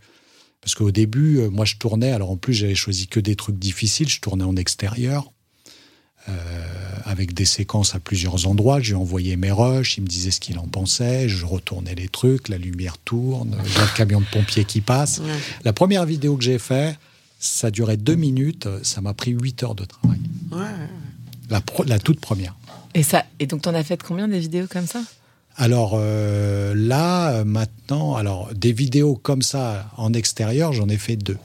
Parce 0.61 0.73
qu'au 0.73 0.89
début, 0.89 1.41
moi, 1.51 1.65
je 1.65 1.75
tournais, 1.75 2.11
alors 2.11 2.31
en 2.31 2.37
plus, 2.37 2.53
j'avais 2.53 2.75
choisi 2.75 3.07
que 3.07 3.19
des 3.19 3.35
trucs 3.35 3.59
difficiles, 3.59 4.09
je 4.09 4.19
tournais 4.19 4.45
en 4.45 4.55
extérieur. 4.55 5.31
Euh, 6.29 6.31
avec 7.11 7.33
des 7.33 7.45
séquences 7.45 7.93
à 7.93 7.99
plusieurs 7.99 8.47
endroits. 8.47 8.79
J'ai 8.79 8.95
envoyé 8.95 9.35
mes 9.35 9.51
rushs, 9.51 9.97
il 9.97 10.01
me 10.03 10.07
disait 10.07 10.31
ce 10.31 10.39
qu'il 10.39 10.57
en 10.57 10.67
pensait, 10.67 11.29
je 11.29 11.45
retournais 11.45 11.93
les 11.93 12.07
trucs, 12.07 12.49
la 12.49 12.57
lumière 12.57 12.97
tourne, 12.97 13.57
il 13.65 13.73
y 13.73 13.77
a 13.77 13.81
le 13.81 13.97
camion 13.97 14.21
de 14.21 14.25
pompiers 14.31 14.65
qui 14.65 14.81
passe. 14.81 15.21
La 15.63 15.73
première 15.73 16.05
vidéo 16.05 16.37
que 16.37 16.43
j'ai 16.43 16.59
fait, 16.59 16.97
ça 17.39 17.69
durait 17.69 17.97
deux 17.97 18.15
minutes, 18.15 18.67
ça 18.83 19.01
m'a 19.01 19.13
pris 19.13 19.31
huit 19.31 19.61
heures 19.63 19.75
de 19.75 19.85
travail. 19.85 20.19
La, 21.49 21.61
la, 21.85 21.99
toute 21.99 22.21
première. 22.21 22.55
Et, 22.93 23.03
ça, 23.03 23.25
et 23.39 23.45
donc, 23.45 23.63
tu 23.63 23.69
en 23.69 23.73
as 23.73 23.83
fait 23.83 24.01
combien 24.01 24.27
des 24.27 24.39
vidéos 24.39 24.67
comme 24.69 24.87
ça? 24.87 25.01
Alors 25.57 25.93
euh, 25.95 26.73
là, 26.75 27.43
maintenant, 27.43 28.15
alors 28.15 28.53
des 28.53 28.71
vidéos 28.71 29.15
comme 29.15 29.41
ça 29.41 29.91
en 29.97 30.13
extérieur, 30.13 30.71
j'en 30.71 30.87
ai 30.87 30.97
fait 30.97 31.17
deux. 31.17 31.37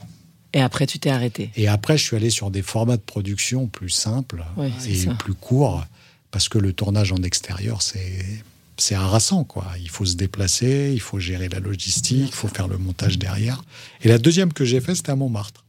Et 0.57 0.61
après, 0.61 0.87
tu 0.87 0.97
t'es 0.97 1.11
arrêté. 1.11 1.51
Et 1.55 1.67
après, 1.67 1.99
je 1.99 2.03
suis 2.03 2.15
allé 2.15 2.31
sur 2.31 2.49
des 2.49 2.63
formats 2.63 2.97
de 2.97 3.01
production 3.03 3.67
plus 3.67 3.91
simples 3.91 4.43
et 4.87 5.05
plus 5.19 5.35
courts, 5.35 5.85
parce 6.31 6.49
que 6.49 6.57
le 6.57 6.73
tournage 6.73 7.11
en 7.11 7.21
extérieur, 7.21 7.83
c'est 7.83 8.25
c'est 8.79 8.95
harassant, 8.95 9.43
quoi. 9.43 9.67
Il 9.79 9.89
faut 9.89 10.05
se 10.05 10.15
déplacer, 10.15 10.91
il 10.93 10.99
faut 10.99 11.19
gérer 11.19 11.47
la 11.47 11.59
logistique, 11.59 12.29
il 12.29 12.33
faut 12.33 12.47
faire 12.47 12.67
le 12.67 12.79
montage 12.79 13.19
derrière. 13.19 13.63
Et 14.01 14.07
la 14.07 14.17
deuxième 14.17 14.51
que 14.51 14.65
j'ai 14.65 14.81
fait, 14.81 14.95
c'était 14.95 15.11
à 15.11 15.15
Montmartre. 15.15 15.63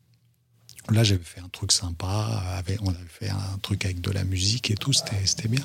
Là, 0.91 1.05
j'avais 1.05 1.23
fait 1.23 1.41
un 1.41 1.49
truc 1.49 1.73
sympa, 1.73 2.63
on 2.81 2.89
avait 2.89 2.97
fait 3.09 3.29
un 3.29 3.59
truc 3.61 3.85
avec 3.85 4.01
de 4.01 4.11
la 4.11 4.25
musique 4.25 4.71
et 4.71 4.75
tout, 4.75 4.95
c'était 4.95 5.49
bien. 5.49 5.65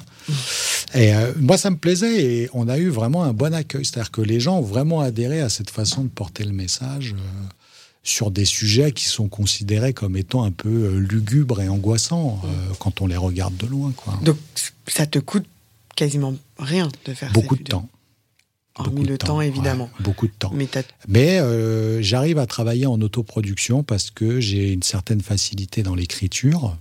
Et 0.95 1.15
euh, 1.15 1.31
moi, 1.39 1.57
ça 1.57 1.69
me 1.69 1.77
plaisait 1.77 2.23
et 2.23 2.49
on 2.53 2.67
a 2.67 2.77
eu 2.77 2.89
vraiment 2.89 3.23
un 3.23 3.31
bon 3.31 3.53
accueil. 3.53 3.85
C'est-à-dire 3.85 4.11
que 4.11 4.21
les 4.21 4.41
gens 4.41 4.57
ont 4.59 4.63
vraiment 4.63 4.99
adhéré 4.99 5.39
à 5.39 5.47
cette 5.47 5.69
façon 5.69 6.03
de 6.03 6.09
porter 6.09 6.43
le 6.43 6.51
message. 6.51 7.15
Euh, 7.17 7.62
sur 8.03 8.31
des 8.31 8.45
sujets 8.45 8.91
qui 8.91 9.05
sont 9.05 9.29
considérés 9.29 9.93
comme 9.93 10.17
étant 10.17 10.43
un 10.43 10.51
peu 10.51 10.69
euh, 10.69 10.99
lugubres 10.99 11.61
et 11.61 11.69
angoissants 11.69 12.41
euh, 12.43 12.73
quand 12.79 13.01
on 13.01 13.07
les 13.07 13.15
regarde 13.15 13.55
de 13.57 13.65
loin. 13.65 13.93
Quoi. 13.95 14.19
Donc 14.23 14.37
ça 14.87 15.05
te 15.05 15.19
coûte 15.19 15.45
quasiment 15.95 16.35
rien 16.57 16.89
de 17.05 17.13
faire 17.13 17.31
Beaucoup 17.31 17.55
de 17.55 17.63
temps. 17.63 17.87
Hormis 18.75 19.05
le 19.05 19.19
temps, 19.19 19.39
évidemment. 19.39 19.89
beaucoup 19.99 20.25
de 20.25 20.33
temps. 20.33 20.51
Mais, 20.53 20.67
Mais 21.07 21.39
euh, 21.39 22.01
j'arrive 22.01 22.39
à 22.39 22.47
travailler 22.47 22.87
en 22.87 22.99
autoproduction 23.01 23.83
parce 23.83 24.09
que 24.09 24.39
j'ai 24.39 24.71
une 24.71 24.81
certaine 24.81 25.21
facilité 25.21 25.83
dans 25.83 25.93
l'écriture. 25.93 26.75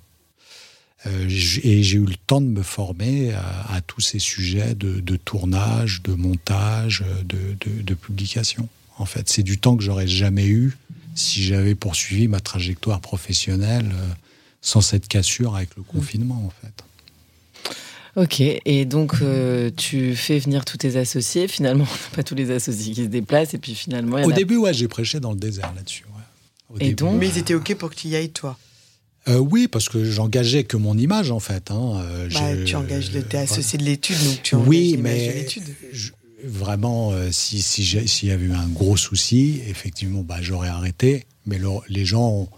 Euh, 1.06 1.28
et 1.62 1.82
j'ai 1.82 1.98
eu 1.98 2.06
le 2.06 2.16
temps 2.26 2.40
de 2.40 2.46
me 2.46 2.62
former 2.62 3.32
à, 3.34 3.80
tous 3.86 4.00
ces 4.00 4.20
sujets 4.20 4.74
de, 4.74 5.16
tournage, 5.16 6.02
de 6.02 6.14
montage, 6.14 7.04
de, 7.24 7.94
publication. 7.94 8.68
En 8.96 9.04
fait, 9.04 9.28
c'est 9.28 9.42
du 9.42 9.58
temps 9.58 9.76
que 9.76 9.82
j'aurais 9.82 10.06
jamais 10.06 10.46
eu 10.46 10.78
si 11.14 11.42
j'avais 11.42 11.74
poursuivi 11.74 12.28
ma 12.28 12.40
trajectoire 12.40 13.00
professionnelle 13.00 13.90
euh, 13.92 14.08
sans 14.60 14.80
cette 14.80 15.08
cassure 15.08 15.56
avec 15.56 15.70
le 15.76 15.82
confinement, 15.82 16.42
en 16.46 16.50
fait. 16.50 16.84
Ok, 18.14 18.40
et 18.40 18.84
donc 18.84 19.14
euh, 19.22 19.70
tu 19.74 20.14
fais 20.14 20.38
venir 20.38 20.66
tous 20.66 20.76
tes 20.76 20.96
associés. 20.96 21.48
Finalement, 21.48 21.86
pas 22.14 22.22
tous 22.22 22.34
les 22.34 22.50
associés 22.50 22.92
qui 22.92 23.04
se 23.04 23.08
déplacent, 23.08 23.54
et 23.54 23.58
puis 23.58 23.74
finalement. 23.74 24.22
Au 24.22 24.32
début, 24.32 24.56
ouais, 24.56 24.74
j'ai 24.74 24.88
prêché 24.88 25.18
dans 25.18 25.32
le 25.32 25.38
désert 25.38 25.72
là-dessus. 25.74 26.04
Et 26.80 26.94
donc, 26.94 27.20
mais 27.20 27.28
ils 27.28 27.38
étaient 27.38 27.54
ok 27.54 27.74
pour 27.74 27.90
que 27.90 27.94
tu 27.94 28.08
y 28.08 28.16
ailles 28.16 28.30
toi. 28.30 28.58
Euh, 29.28 29.38
oui, 29.38 29.68
parce 29.68 29.88
que 29.88 30.04
j'engageais 30.04 30.64
que 30.64 30.76
mon 30.76 30.98
image 30.98 31.30
en 31.30 31.38
fait. 31.38 31.70
Hein. 31.70 32.02
Euh, 32.02 32.28
bah, 32.32 32.64
tu 32.64 32.74
engages, 32.74 33.14
es 33.14 33.36
associé 33.36 33.78
de 33.78 33.84
l'étude, 33.84 34.16
donc 34.24 34.42
tu 34.42 34.54
engages 34.56 34.68
oui, 34.68 34.96
mais 34.98 35.34
l'étude. 35.34 35.64
Vraiment, 36.44 37.12
euh, 37.12 37.30
si 37.30 37.62
s'il 37.62 38.28
y 38.28 38.32
avait 38.32 38.46
eu 38.46 38.52
un 38.52 38.68
gros 38.68 38.96
souci, 38.96 39.60
effectivement, 39.68 40.22
bah, 40.22 40.38
j'aurais 40.40 40.68
arrêté. 40.68 41.26
Mais 41.46 41.58
les 41.88 42.04
gens 42.04 42.48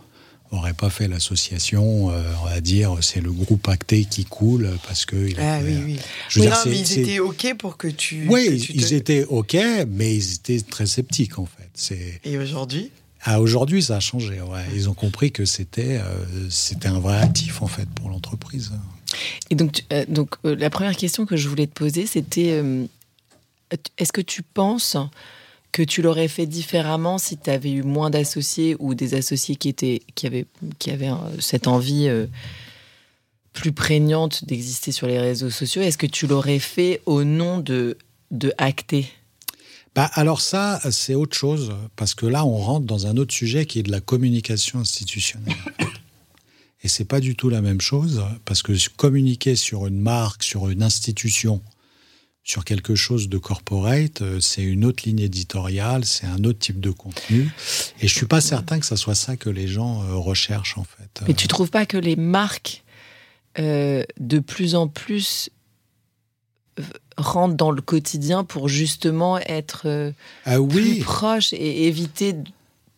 n'auraient 0.52 0.74
pas 0.74 0.90
fait 0.90 1.08
l'association, 1.08 2.06
on 2.06 2.44
va 2.44 2.60
dire, 2.60 2.98
c'est 3.00 3.22
le 3.22 3.32
groupe 3.32 3.66
acté 3.66 4.04
qui 4.04 4.24
coule 4.24 4.70
parce 4.86 5.06
que. 5.06 5.16
ah 5.40 5.60
oui, 5.64 5.78
oui. 5.84 5.98
Je 6.28 6.40
mais, 6.40 6.50
mais 6.66 6.78
ils 6.78 6.98
étaient 6.98 7.18
ok 7.18 7.54
pour 7.58 7.78
que 7.78 7.88
tu. 7.88 8.26
Oui, 8.28 8.68
ils 8.74 8.92
étaient 8.92 9.24
ok, 9.24 9.56
mais 9.88 10.14
ils 10.14 10.34
étaient 10.34 10.60
très 10.60 10.86
sceptiques 10.86 11.38
en 11.38 11.46
fait. 11.46 11.94
Et 12.24 12.36
aujourd'hui? 12.36 12.90
Ah, 13.26 13.40
Aujourd'hui, 13.40 13.82
ça 13.82 13.96
a 13.96 14.00
changé. 14.00 14.40
Ouais. 14.42 14.64
Ils 14.74 14.90
ont 14.90 14.94
compris 14.94 15.32
que 15.32 15.46
c'était 15.46 15.96
euh, 15.96 16.24
c'était 16.50 16.88
un 16.88 17.00
vrai 17.00 17.16
actif 17.16 17.62
en 17.62 17.66
fait 17.66 17.88
pour 17.88 18.10
l'entreprise. 18.10 18.72
Et 19.48 19.54
donc, 19.54 19.84
euh, 19.92 20.04
donc 20.08 20.34
euh, 20.44 20.54
la 20.54 20.68
première 20.68 20.94
question 20.94 21.24
que 21.24 21.36
je 21.36 21.48
voulais 21.48 21.66
te 21.66 21.72
poser, 21.72 22.06
c'était 22.06 22.62
est-ce 23.98 24.12
que 24.12 24.20
tu 24.20 24.42
penses 24.42 24.96
que 25.72 25.82
tu 25.82 26.02
l'aurais 26.02 26.28
fait 26.28 26.46
différemment 26.46 27.18
si 27.18 27.36
tu 27.36 27.50
avais 27.50 27.72
eu 27.72 27.82
moins 27.82 28.10
d'associés 28.10 28.76
ou 28.78 28.94
des 28.94 29.14
associés 29.14 29.56
qui 29.56 29.68
étaient 29.68 30.02
qui 30.14 30.26
avaient 30.26 30.46
qui 30.78 30.90
avaient 30.90 31.10
cette 31.40 31.66
envie 31.66 32.08
plus 33.52 33.72
prégnante 33.72 34.44
d'exister 34.44 34.92
sur 34.92 35.06
les 35.06 35.18
réseaux 35.18 35.50
sociaux? 35.50 35.82
Est-ce 35.82 35.98
que 35.98 36.06
tu 36.06 36.26
l'aurais 36.26 36.60
fait 36.60 37.02
au 37.06 37.24
nom 37.24 37.58
de 37.58 37.98
de 38.30 38.52
acter 38.58 39.08
bah, 39.94 40.10
alors 40.14 40.40
ça, 40.40 40.80
c'est 40.90 41.14
autre 41.14 41.36
chose, 41.36 41.72
parce 41.94 42.14
que 42.14 42.26
là, 42.26 42.44
on 42.44 42.56
rentre 42.56 42.84
dans 42.84 43.06
un 43.06 43.16
autre 43.16 43.32
sujet 43.32 43.64
qui 43.64 43.78
est 43.78 43.84
de 43.84 43.92
la 43.92 44.00
communication 44.00 44.80
institutionnelle. 44.80 45.54
Et 46.82 46.88
c'est 46.88 47.04
pas 47.04 47.20
du 47.20 47.36
tout 47.36 47.48
la 47.48 47.62
même 47.62 47.80
chose, 47.80 48.22
parce 48.44 48.62
que 48.62 48.72
communiquer 48.96 49.54
sur 49.54 49.86
une 49.86 50.00
marque, 50.00 50.42
sur 50.42 50.68
une 50.68 50.82
institution, 50.82 51.62
sur 52.44 52.64
quelque 52.64 52.94
chose 52.94 53.28
de 53.28 53.38
corporate, 53.38 54.22
euh, 54.22 54.38
c'est 54.38 54.62
une 54.62 54.84
autre 54.84 55.04
ligne 55.06 55.20
éditoriale, 55.20 56.04
c'est 56.04 56.26
un 56.26 56.44
autre 56.44 56.58
type 56.58 56.78
de 56.78 56.90
contenu. 56.90 57.50
Et 58.00 58.08
je 58.08 58.14
suis 58.14 58.26
pas 58.26 58.40
certain 58.40 58.78
que 58.78 58.86
ça 58.86 58.96
soit 58.96 59.14
ça 59.14 59.36
que 59.36 59.48
les 59.50 59.66
gens 59.66 60.02
euh, 60.02 60.14
recherchent, 60.14 60.78
en 60.78 60.84
fait. 60.84 61.22
Mais 61.26 61.34
tu 61.34 61.48
trouves 61.48 61.70
pas 61.70 61.86
que 61.86 61.96
les 61.96 62.16
marques, 62.16 62.84
euh, 63.58 64.04
de 64.20 64.38
plus 64.38 64.74
en 64.74 64.88
plus, 64.88 65.50
rentre 67.16 67.54
dans 67.54 67.70
le 67.70 67.82
quotidien 67.82 68.44
pour 68.44 68.68
justement 68.68 69.38
être 69.38 69.82
euh, 69.86 70.12
ah 70.44 70.56
plus 70.60 71.00
proche 71.00 71.52
et 71.52 71.86
éviter 71.86 72.34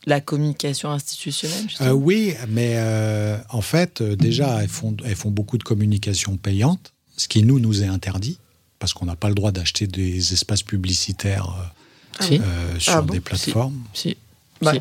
la 0.07 0.21
communication 0.21 0.91
institutionnelle 0.91 1.67
ah 1.81 1.95
Oui, 1.95 2.35
mais 2.49 2.75
euh, 2.77 3.39
en 3.51 3.61
fait, 3.61 4.01
euh, 4.01 4.17
déjà, 4.17 4.63
elles 4.63 4.69
font, 4.69 4.97
elles 5.05 5.17
font 5.17 5.31
beaucoup 5.31 5.59
de 5.59 5.65
communication 5.65 6.37
payante, 6.37 6.93
ce 7.17 7.29
qui 7.29 7.43
nous, 7.43 7.59
nous 7.59 7.83
est 7.83 7.89
interdit, 7.89 8.39
parce 8.79 8.93
qu'on 8.95 9.07
n'a 9.07 9.17
pas 9.17 9.29
le 9.29 9.35
droit 9.35 9.53
d'acheter 9.53 9.87
des 9.87 10.33
espaces 10.33 10.63
publicitaires 10.63 11.73
sur 12.79 12.95
ah 12.95 13.03
des 13.03 13.21
plateformes. 13.21 13.83
Si. 13.93 14.17
Bah, 14.63 14.73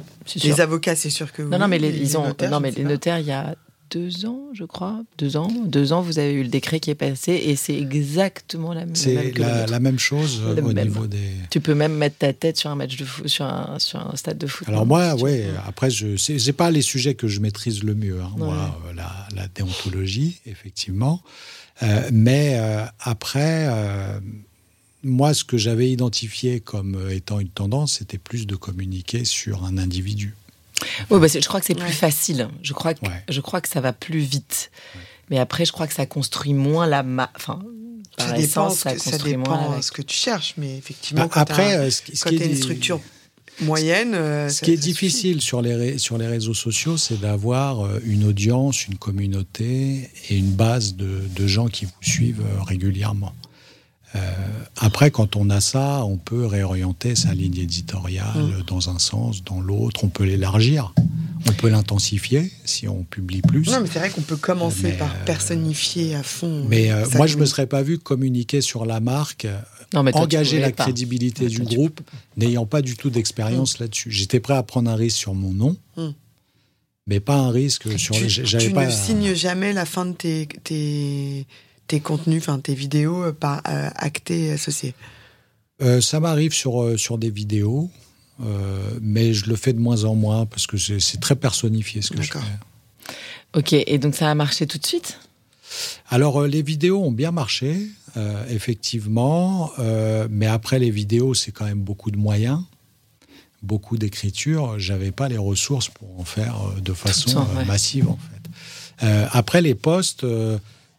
les 0.44 0.62
avocats, 0.62 0.96
c'est 0.96 1.10
sûr 1.10 1.34
que 1.34 1.42
non, 1.42 1.60
non, 1.60 1.68
mais 1.68 1.80
les, 1.80 1.90
ils 1.90 2.18
ont, 2.18 2.34
non, 2.50 2.60
mais 2.62 2.72
les 2.72 2.86
notaires, 2.86 3.20
il 3.20 3.26
y 3.26 3.32
a 3.32 3.56
deux 3.92 4.26
ans, 4.26 4.50
je 4.54 4.64
crois. 4.64 5.04
Deux 5.18 5.38
ans. 5.38 5.48
Deux 5.66 5.94
ans, 5.94 6.02
vous 6.02 6.20
avez 6.20 6.34
eu 6.34 6.44
le 6.44 6.50
décret 6.50 6.80
qui 6.80 6.90
est 6.90 6.96
passé 6.96 7.34
et 7.34 7.56
c'est 7.56 7.78
exactement 7.78 8.74
la 8.74 8.86
même, 8.86 8.96
c'est 8.96 9.38
la, 9.38 9.80
même 9.80 10.00
chose 10.00 10.42
au 10.42 10.74
niveau 10.74 11.08
des. 11.08 11.20
Tu 11.50 11.60
peux 11.60 11.76
même 11.76 11.94
mettre 11.94 12.18
ta 12.18 12.34
tête 12.34 12.58
sur 12.58 12.70
un 12.70 12.76
match 12.76 12.98
de 12.98 13.06
foot, 13.06 13.28
sur 13.28 13.46
un, 13.46 13.78
sur 13.80 14.00
un 14.00 14.16
stade 14.16 14.38
de 14.38 14.48
foot. 14.48 14.68
Alors 14.68 14.86
moi, 14.86 15.16
oui. 15.16 15.44
Après, 15.68 15.90
je 15.90 16.18
c'est 16.18 16.54
pas 16.54 16.72
les 16.72 16.82
sujets 16.82 17.16
que 17.16 17.28
je 17.28 17.40
maîtrise 17.40 17.84
le 17.84 17.96
mieux. 17.96 18.22
Hein. 18.22 18.32
Moi, 18.38 18.56
euh, 18.90 18.94
la, 18.94 19.48
déontologie, 19.54 20.42
effectivement. 20.46 21.22
Euh, 21.84 22.10
mais 22.12 22.58
euh, 22.58 22.86
après. 23.00 23.70
moi, 25.04 25.34
ce 25.34 25.44
que 25.44 25.58
j'avais 25.58 25.92
identifié 25.92 26.60
comme 26.60 27.10
étant 27.12 27.40
une 27.40 27.50
tendance, 27.50 28.00
c'était 28.00 28.18
plus 28.18 28.48
de 28.48 28.56
communiquer 28.56 29.24
sur 29.24 29.64
un 29.64 29.78
individu. 29.78 30.34
Oui, 31.10 31.20
bah, 31.20 31.28
je 31.28 31.48
crois 31.48 31.60
que 31.60 31.66
c'est 31.66 31.76
plus 31.76 31.94
facile. 31.94 32.50
Je 32.62 32.74
crois, 32.74 32.94
que, 32.94 33.06
je 33.30 33.42
crois 33.42 33.62
que 33.62 33.70
ça 33.70 33.82
va 33.82 33.94
plus 33.94 34.20
vite. 34.20 34.72
Mais 35.30 35.40
après, 35.40 35.66
je 35.66 35.72
crois 35.72 35.88
que 35.88 35.94
ça 35.94 36.06
construit 36.06 36.54
moins 36.54 36.88
la... 36.88 37.04
Ma... 37.04 37.32
Enfin, 37.36 37.60
ça 38.18 38.32
dépend, 38.34 38.70
ça, 38.70 38.94
dépend 39.24 39.82
ce 39.82 39.92
que 39.92 40.02
tu 40.02 40.16
cherches, 40.16 40.54
mais 40.58 40.78
effectivement, 40.78 41.24
bah, 41.24 41.30
quand 41.32 41.42
après, 41.42 41.78
euh, 41.78 41.90
ce 41.90 42.02
qui, 42.02 42.18
quand 42.18 42.30
tu 42.30 42.42
as 42.42 42.46
une 42.46 42.56
structure 42.56 43.02
moyenne... 43.62 44.14
Euh, 44.14 44.50
ce 44.50 44.62
qui 44.62 44.72
est 44.72 44.78
difficile 44.78 45.42
sur 45.42 45.62
les, 45.62 45.98
sur 45.98 46.18
les 46.18 46.28
réseaux 46.28 46.54
sociaux, 46.54 46.98
c'est 46.98 47.20
d'avoir 47.20 47.86
euh, 47.86 48.00
une 48.06 48.26
audience, 48.26 48.88
une 48.88 48.98
communauté 48.98 50.10
et 50.30 50.38
une 50.38 50.52
base 50.52 50.96
de, 50.96 51.22
de 51.36 51.48
gens 51.48 51.68
qui 51.68 51.86
vous 51.86 51.92
suivent 52.02 52.44
régulièrement. 52.66 53.34
Euh, 54.16 54.20
après, 54.78 55.12
quand 55.12 55.36
on 55.36 55.50
a 55.50 55.60
ça, 55.62 56.04
on 56.06 56.18
peut 56.18 56.46
réorienter 56.46 57.16
sa 57.16 57.34
ligne 57.34 57.58
éditoriale 57.58 58.60
mm. 58.60 58.64
dans 58.68 58.90
un 58.90 59.00
sens, 59.00 59.44
dans 59.44 59.60
l'autre. 59.60 60.04
On 60.04 60.10
peut 60.10 60.24
l'élargir. 60.24 60.94
On 61.48 61.54
peut 61.54 61.70
l'intensifier 61.70 62.52
si 62.66 62.88
on 62.88 63.04
publie 63.04 63.42
plus. 63.42 63.68
Non, 63.68 63.82
mais 63.82 63.88
c'est 63.92 64.00
vrai 64.00 64.10
qu'on 64.10 64.22
peut 64.22 64.36
commencer 64.36 64.94
par 64.94 65.12
euh, 65.12 65.26
personnifier 65.26 66.16
à 66.16 66.24
fond. 66.24 66.66
Mais 66.68 66.92
euh, 66.92 67.06
moi, 67.16 67.28
je 67.28 67.36
ne 67.36 67.42
me 67.42 67.46
serais 67.46 67.68
pas 67.68 67.84
vu 67.84 68.00
communiquer 68.00 68.62
sur 68.62 68.86
la 68.86 69.00
marque, 69.00 69.48
engager 69.94 70.60
la 70.60 70.72
crédibilité 70.72 71.48
du 71.48 71.62
groupe, 71.62 72.02
n'ayant 72.38 72.66
pas 72.66 72.82
du 72.82 72.96
tout 72.96 73.10
d'expérience 73.10 73.80
mm. 73.80 73.84
là-dessus. 73.84 74.12
J'étais 74.12 74.40
prêt 74.40 74.56
à 74.56 74.64
prendre 74.64 74.90
un 74.90 74.96
risque 74.96 75.18
sur 75.18 75.34
mon 75.34 75.54
nom. 75.54 75.78
Mm. 75.98 76.10
Mais 77.08 77.20
pas 77.20 77.36
un 77.36 77.52
risque 77.52 78.00
sur. 78.00 78.16
Tu, 78.16 78.28
tu 78.28 78.74
ne 78.74 78.90
signes 78.90 79.36
jamais 79.36 79.74
la 79.74 79.86
fin 79.86 80.08
de 80.08 80.14
tes, 80.14 80.48
tes, 80.64 81.46
tes 81.88 82.00
contenus, 82.00 82.42
enfin 82.42 82.60
tes 82.60 82.74
vidéos 82.74 83.24
euh, 83.24 83.32
par 83.32 83.62
euh, 83.68 83.90
acté 83.96 84.52
associé 84.52 84.94
euh, 85.82 86.02
Ça 86.02 86.20
m'arrive 86.20 86.54
sur, 86.54 86.98
sur 86.98 87.18
des 87.18 87.30
vidéos, 87.30 87.90
mais 89.02 89.34
je 89.34 89.50
le 89.50 89.56
fais 89.56 89.74
de 89.74 89.80
moins 89.80 90.04
en 90.04 90.16
moins 90.16 90.46
parce 90.46 90.68
que 90.68 90.78
c'est 90.78 91.20
très 91.20 91.36
personnifié 91.36 92.02
ce 92.02 92.12
que 92.12 92.22
je 92.22 92.32
fais. 92.32 92.40
Ok, 93.54 93.74
et 93.74 93.98
donc 93.98 94.16
ça 94.16 94.30
a 94.30 94.36
marché 94.36 94.68
tout 94.68 94.78
de 94.78 94.86
suite? 94.86 95.20
Alors 96.10 96.44
les 96.44 96.62
vidéos 96.62 97.04
ont 97.04 97.12
bien 97.12 97.32
marché, 97.32 97.88
effectivement, 98.50 99.72
mais 100.30 100.48
après 100.48 100.80
les 100.80 100.92
vidéos 100.92 101.34
c'est 101.34 101.52
quand 101.52 101.66
même 101.66 101.82
beaucoup 101.82 102.12
de 102.12 102.18
moyens, 102.18 102.62
beaucoup 103.64 103.98
d'écriture. 103.98 104.78
J'avais 104.80 105.12
pas 105.12 105.30
les 105.30 105.38
ressources 105.38 105.90
pour 105.90 106.20
en 106.20 106.26
faire 106.26 106.58
de 106.82 106.94
façon 106.94 107.46
massive 107.66 108.10
en 108.10 108.18
fait. 108.18 108.50
après 109.32 109.62
les 109.62 109.76
posts, 109.76 110.26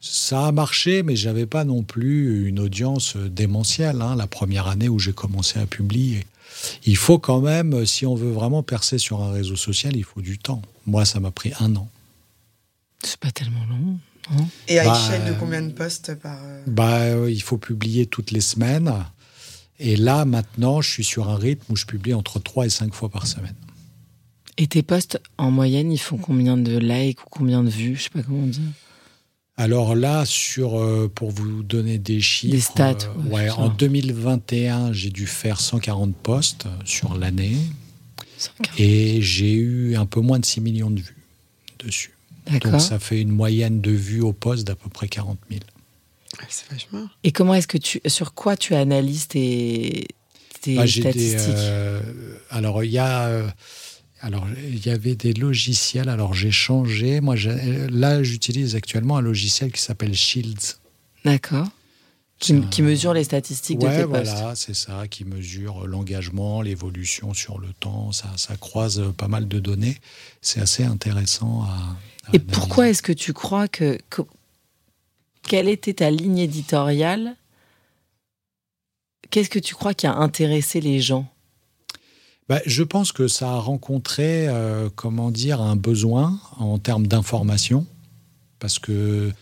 ça 0.00 0.46
a 0.46 0.52
marché, 0.52 1.02
mais 1.02 1.16
j'avais 1.16 1.46
pas 1.46 1.64
non 1.64 1.82
plus 1.82 2.48
une 2.48 2.60
audience 2.60 3.16
démentielle 3.16 4.02
hein, 4.02 4.16
la 4.16 4.26
première 4.26 4.66
année 4.68 4.88
où 4.88 4.98
j'ai 4.98 5.12
commencé 5.12 5.58
à 5.58 5.66
publier. 5.66 6.26
Il 6.84 6.96
faut 6.96 7.18
quand 7.18 7.40
même, 7.40 7.86
si 7.86 8.06
on 8.06 8.14
veut 8.14 8.30
vraiment 8.30 8.62
percer 8.62 8.98
sur 8.98 9.22
un 9.22 9.32
réseau 9.32 9.56
social, 9.56 9.96
il 9.96 10.04
faut 10.04 10.20
du 10.20 10.38
temps. 10.38 10.62
Moi, 10.86 11.04
ça 11.04 11.20
m'a 11.20 11.30
pris 11.30 11.52
un 11.60 11.74
an. 11.76 11.88
C'est 13.02 13.18
pas 13.18 13.30
tellement 13.30 13.64
long. 13.68 13.98
Et 14.68 14.78
à 14.78 14.84
bah, 14.84 14.98
échelle 14.98 15.24
de 15.24 15.38
combien 15.38 15.62
de 15.62 15.72
postes 15.72 16.14
par 16.16 16.38
euh, 16.42 16.62
bah, 16.66 16.98
euh, 16.98 17.30
il 17.30 17.42
faut 17.42 17.58
publier 17.58 18.06
toutes 18.06 18.32
les 18.32 18.40
semaines. 18.40 18.92
Et 19.78 19.96
là, 19.96 20.24
maintenant, 20.24 20.80
je 20.80 20.90
suis 20.90 21.04
sur 21.04 21.28
un 21.28 21.36
rythme 21.36 21.72
où 21.72 21.76
je 21.76 21.84
publie 21.86 22.14
entre 22.14 22.40
3 22.40 22.66
et 22.66 22.70
5 22.70 22.94
fois 22.94 23.08
par 23.08 23.26
semaine. 23.26 23.54
Et 24.56 24.66
tes 24.66 24.82
posts, 24.82 25.20
en 25.36 25.50
moyenne, 25.50 25.92
ils 25.92 25.98
font 25.98 26.16
combien 26.16 26.56
de 26.56 26.78
likes 26.78 27.22
ou 27.22 27.28
combien 27.30 27.62
de 27.62 27.68
vues? 27.68 27.96
Je 27.96 28.04
sais 28.04 28.10
pas 28.10 28.22
comment 28.22 28.44
on 28.44 28.46
dit. 28.46 28.62
Alors 29.58 29.94
là, 29.94 30.24
sur, 30.26 30.78
euh, 30.78 31.10
pour 31.12 31.30
vous 31.30 31.62
donner 31.62 31.98
des 31.98 32.20
chiffres, 32.20 32.54
des 32.54 32.60
stats, 32.60 32.96
euh, 33.04 33.30
ouais, 33.30 33.48
en 33.48 33.68
2021, 33.68 34.92
j'ai 34.92 35.10
dû 35.10 35.26
faire 35.26 35.60
140 35.60 36.14
postes 36.14 36.66
sur 36.84 37.16
l'année. 37.16 37.56
Et 38.76 39.22
j'ai 39.22 39.52
eu 39.54 39.96
un 39.96 40.04
peu 40.04 40.20
moins 40.20 40.38
de 40.38 40.44
6 40.44 40.60
millions 40.60 40.90
de 40.90 41.00
vues 41.00 41.16
dessus. 41.78 42.12
Donc 42.62 42.80
ça 42.80 42.98
fait 42.98 43.20
une 43.20 43.30
moyenne 43.30 43.80
de 43.80 43.90
vues 43.90 44.20
au 44.20 44.32
poste 44.34 44.66
d'à 44.66 44.74
peu 44.74 44.90
près 44.90 45.08
40 45.08 45.38
000. 45.50 45.62
c'est 46.48 46.70
vachement. 46.70 47.08
Et 47.24 47.32
comment 47.32 47.54
est-ce 47.54 47.66
que 47.66 47.78
tu, 47.78 48.00
sur 48.06 48.34
quoi 48.34 48.56
tu 48.58 48.74
analyses 48.74 49.26
tes, 49.26 50.06
tes 50.60 50.76
bah, 50.76 50.86
statistiques? 50.86 51.54
euh, 51.56 52.00
Alors 52.50 52.84
il 52.84 52.90
y 52.92 52.98
a 52.98 53.46
Alors, 54.20 54.46
il 54.58 54.84
y 54.84 54.90
avait 54.90 55.14
des 55.14 55.34
logiciels. 55.34 56.08
Alors, 56.08 56.34
j'ai 56.34 56.50
changé. 56.50 57.20
Moi, 57.20 57.36
là, 57.90 58.22
j'utilise 58.22 58.74
actuellement 58.74 59.18
un 59.18 59.20
logiciel 59.20 59.72
qui 59.72 59.80
s'appelle 59.80 60.14
Shields. 60.14 60.78
D'accord. 61.24 61.68
Qui, 62.38 62.82
mesure 62.82 63.14
les 63.14 63.24
statistiques 63.24 63.78
de 63.78 63.86
tes 63.86 64.04
voilà, 64.04 64.54
c'est 64.54 64.74
ça, 64.74 65.08
qui 65.08 65.24
mesure 65.24 65.86
l'engagement, 65.86 66.60
l'évolution 66.60 67.32
sur 67.32 67.58
le 67.58 67.68
temps. 67.80 68.12
Ça, 68.12 68.30
ça 68.36 68.58
croise 68.58 69.02
pas 69.16 69.26
mal 69.26 69.48
de 69.48 69.58
données. 69.58 69.96
C'est 70.42 70.60
assez 70.60 70.84
intéressant 70.84 71.62
à. 71.62 71.96
Et 72.34 72.38
pourquoi 72.38 72.90
est-ce 72.90 73.02
que 73.02 73.12
tu 73.12 73.32
crois 73.32 73.68
que, 73.68 73.98
que, 74.10 74.20
Quelle 75.44 75.68
était 75.68 75.94
ta 75.94 76.10
ligne 76.10 76.38
éditoriale? 76.38 77.36
Qu'est-ce 79.30 79.50
que 79.50 79.58
tu 79.58 79.74
crois 79.74 79.94
qui 79.94 80.06
a 80.06 80.14
intéressé 80.14 80.82
les 80.82 81.00
gens? 81.00 81.32
Bah, 82.48 82.60
je 82.66 82.82
pense 82.82 83.12
que 83.12 83.28
ça 83.28 83.50
a 83.50 83.58
rencontré, 83.58 84.48
euh, 84.48 84.88
comment 84.94 85.30
dire, 85.30 85.60
un 85.60 85.76
besoin 85.76 86.38
en 86.58 86.78
termes 86.78 87.06
d'information, 87.06 87.86
parce 88.58 88.78
que 88.78 89.32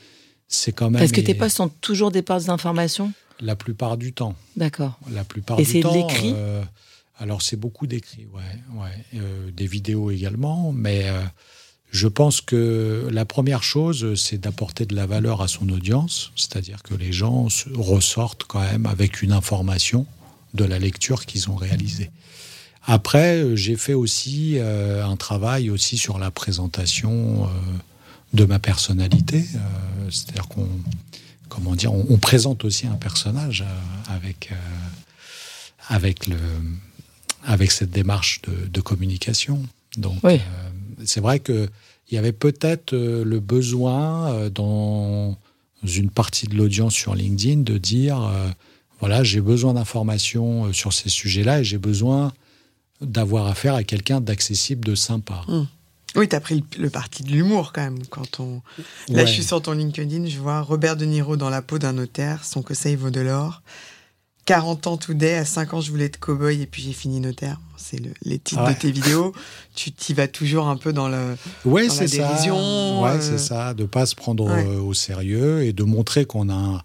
c'est 0.48 0.72
quand 0.72 0.90
même. 0.90 1.00
Parce 1.00 1.12
que 1.12 1.20
tes 1.20 1.34
postes 1.34 1.56
sont 1.56 1.68
toujours 1.68 2.10
des 2.10 2.22
postes 2.22 2.46
d'information? 2.46 3.12
La 3.40 3.56
plupart 3.56 3.96
du 3.96 4.12
temps. 4.12 4.34
D'accord. 4.56 4.98
La 5.12 5.24
plupart 5.24 5.58
Et 5.58 5.64
c'est 5.64 5.80
de 5.82 5.88
l'écrit? 5.88 6.32
euh, 6.34 6.62
Alors 7.18 7.42
c'est 7.42 7.56
beaucoup 7.56 7.86
d'écrit, 7.86 8.26
ouais, 8.26 8.80
ouais. 8.80 9.20
Euh, 9.20 9.50
des 9.50 9.66
vidéos 9.66 10.10
également, 10.10 10.72
mais 10.72 11.06
je 11.90 12.08
pense 12.08 12.40
que 12.40 13.08
la 13.12 13.24
première 13.24 13.62
chose, 13.62 14.14
c'est 14.20 14.38
d'apporter 14.38 14.84
de 14.84 14.96
la 14.96 15.06
valeur 15.06 15.42
à 15.42 15.48
son 15.48 15.68
audience, 15.68 16.32
c'est-à-dire 16.34 16.82
que 16.82 16.94
les 16.94 17.12
gens 17.12 17.46
ressortent 17.72 18.44
quand 18.44 18.60
même 18.60 18.86
avec 18.86 19.22
une 19.22 19.30
information 19.32 20.04
de 20.54 20.64
la 20.64 20.78
lecture 20.80 21.24
qu'ils 21.26 21.50
ont 21.50 21.56
réalisée. 21.56 22.10
Après, 22.86 23.38
euh, 23.38 23.56
j'ai 23.56 23.76
fait 23.76 23.94
aussi 23.94 24.58
euh, 24.58 25.04
un 25.04 25.16
travail 25.16 25.70
aussi 25.70 25.96
sur 25.96 26.18
la 26.18 26.30
présentation 26.30 27.44
euh, 27.44 27.48
de 28.34 28.44
ma 28.44 28.58
personnalité. 28.58 29.44
C'est-à-dire 30.10 30.48
qu'on, 30.48 30.68
comment 31.48 31.74
dire, 31.74 31.94
on, 31.94 32.18
présente 32.18 32.64
aussi 32.64 32.86
un 32.86 32.96
personnage 32.96 33.64
avec 34.08 34.50
avec 35.88 36.26
le 36.26 36.36
avec 37.44 37.70
cette 37.70 37.90
démarche 37.90 38.42
de, 38.42 38.80
communication. 38.80 39.62
Donc, 39.96 40.18
c'est 41.04 41.20
vrai 41.20 41.38
que 41.38 41.68
il 42.10 42.16
y 42.16 42.18
avait 42.18 42.32
peut-être 42.32 42.92
le 42.94 43.40
besoin 43.40 44.50
dans 44.50 45.38
une 45.84 46.10
partie 46.10 46.46
de 46.46 46.56
l'audience 46.56 46.94
sur 46.94 47.14
LinkedIn 47.14 47.62
de 47.62 47.78
dire 47.78 48.30
voilà, 48.98 49.22
j'ai 49.22 49.40
besoin 49.40 49.74
d'informations 49.74 50.72
sur 50.72 50.92
ces 50.92 51.08
sujets-là 51.08 51.60
et 51.60 51.64
j'ai 51.64 51.78
besoin 51.78 52.32
d'avoir 53.04 53.46
affaire 53.46 53.74
à 53.74 53.84
quelqu'un 53.84 54.20
d'accessible, 54.20 54.84
de 54.84 54.94
sympa. 54.94 55.42
Hum. 55.48 55.66
Oui, 56.16 56.28
tu 56.28 56.36
as 56.36 56.40
pris 56.40 56.62
le, 56.78 56.90
parti 56.90 57.24
de 57.24 57.30
l'humour 57.30 57.72
quand 57.72 57.82
même. 57.82 58.06
Quand 58.08 58.38
on... 58.38 58.62
Là, 59.08 59.26
je 59.26 59.32
suis 59.32 59.42
sur 59.42 59.60
ton 59.60 59.72
LinkedIn, 59.72 60.26
je 60.26 60.38
vois 60.38 60.60
Robert 60.60 60.96
De 60.96 61.04
Niro 61.04 61.36
dans 61.36 61.50
la 61.50 61.60
peau 61.60 61.78
d'un 61.78 61.92
notaire, 61.92 62.44
son 62.44 62.62
conseil 62.62 62.94
vaut 62.94 63.10
de 63.10 63.20
l'or. 63.20 63.62
40 64.44 64.86
ans 64.86 64.96
tout 64.96 65.14
day, 65.14 65.36
à 65.36 65.44
5 65.44 65.74
ans 65.74 65.80
je 65.80 65.90
voulais 65.90 66.04
être 66.04 66.20
cow-boy 66.20 66.60
et 66.60 66.66
puis 66.66 66.82
j'ai 66.82 66.92
fini 66.92 67.18
notaire. 67.18 67.58
C'est 67.78 67.98
le, 67.98 68.10
les 68.22 68.38
titres 68.38 68.68
de 68.68 68.74
tes 68.74 68.92
vidéos. 68.92 69.32
Tu 69.74 69.90
t'y 69.90 70.14
vas 70.14 70.28
toujours 70.28 70.68
un 70.68 70.76
peu 70.76 70.92
dans, 70.92 71.08
le, 71.08 71.36
ouais, 71.64 71.88
dans 71.88 71.94
la 71.94 72.06
dérision. 72.06 73.02
Ouais, 73.02 73.20
c'est 73.20 73.32
euh. 73.32 73.38
ça. 73.38 73.74
De 73.74 73.84
pas 73.84 74.06
se 74.06 74.14
prendre 74.14 74.46
au 74.80 74.94
sérieux 74.94 75.64
et 75.64 75.72
de 75.72 75.82
montrer 75.82 76.26
qu'on 76.26 76.48
a 76.48 76.54
un, 76.54 76.82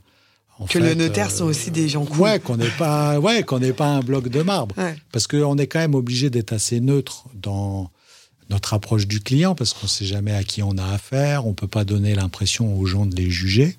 que 0.68 0.80
le 0.80 0.94
notaire 0.94 1.32
sont 1.32 1.46
aussi 1.46 1.72
des 1.72 1.88
gens 1.88 2.06
cool. 2.06 2.20
Ouais, 2.20 2.40
qu'on 2.40 2.58
n'est 2.58 2.70
pas, 2.78 3.20
ouais, 3.20 3.44
qu'on 3.44 3.60
n'est 3.60 3.74
pas 3.74 3.88
un 3.88 4.02
bloc 4.02 4.28
de 4.28 4.42
marbre. 4.42 4.76
Parce 5.12 5.28
qu'on 5.28 5.58
est 5.58 5.68
quand 5.68 5.80
même 5.80 5.96
obligé 5.96 6.30
d'être 6.30 6.54
assez 6.54 6.80
neutre 6.80 7.26
dans 7.34 7.90
notre 8.50 8.74
approche 8.74 9.08
du 9.08 9.20
client, 9.20 9.54
parce 9.56 9.74
qu'on 9.74 9.86
ne 9.86 9.90
sait 9.90 10.06
jamais 10.06 10.34
à 10.34 10.44
qui 10.44 10.64
on 10.64 10.78
a 10.78 10.86
affaire, 10.86 11.46
on 11.46 11.50
ne 11.50 11.56
peut 11.56 11.68
pas 11.68 11.86
donner 11.86 12.16
l'impression 12.16 12.78
aux 12.78 12.86
gens 12.86 13.06
de 13.06 13.16
les 13.16 13.30
juger. 13.30 13.78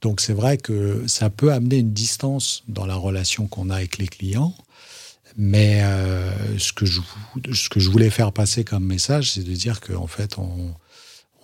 Donc 0.00 0.20
c'est 0.20 0.32
vrai 0.32 0.56
que 0.56 1.04
ça 1.06 1.30
peut 1.30 1.52
amener 1.52 1.78
une 1.78 1.92
distance 1.92 2.62
dans 2.68 2.86
la 2.86 2.94
relation 2.94 3.46
qu'on 3.46 3.70
a 3.70 3.76
avec 3.76 3.98
les 3.98 4.08
clients. 4.08 4.54
Mais 5.36 5.80
euh, 5.82 6.58
ce, 6.58 6.72
que 6.72 6.86
je, 6.86 7.00
ce 7.52 7.68
que 7.68 7.80
je 7.80 7.90
voulais 7.90 8.10
faire 8.10 8.32
passer 8.32 8.64
comme 8.64 8.84
message, 8.84 9.32
c'est 9.32 9.42
de 9.42 9.52
dire 9.52 9.80
qu'en 9.80 10.02
en 10.02 10.06
fait, 10.06 10.38
on, 10.38 10.74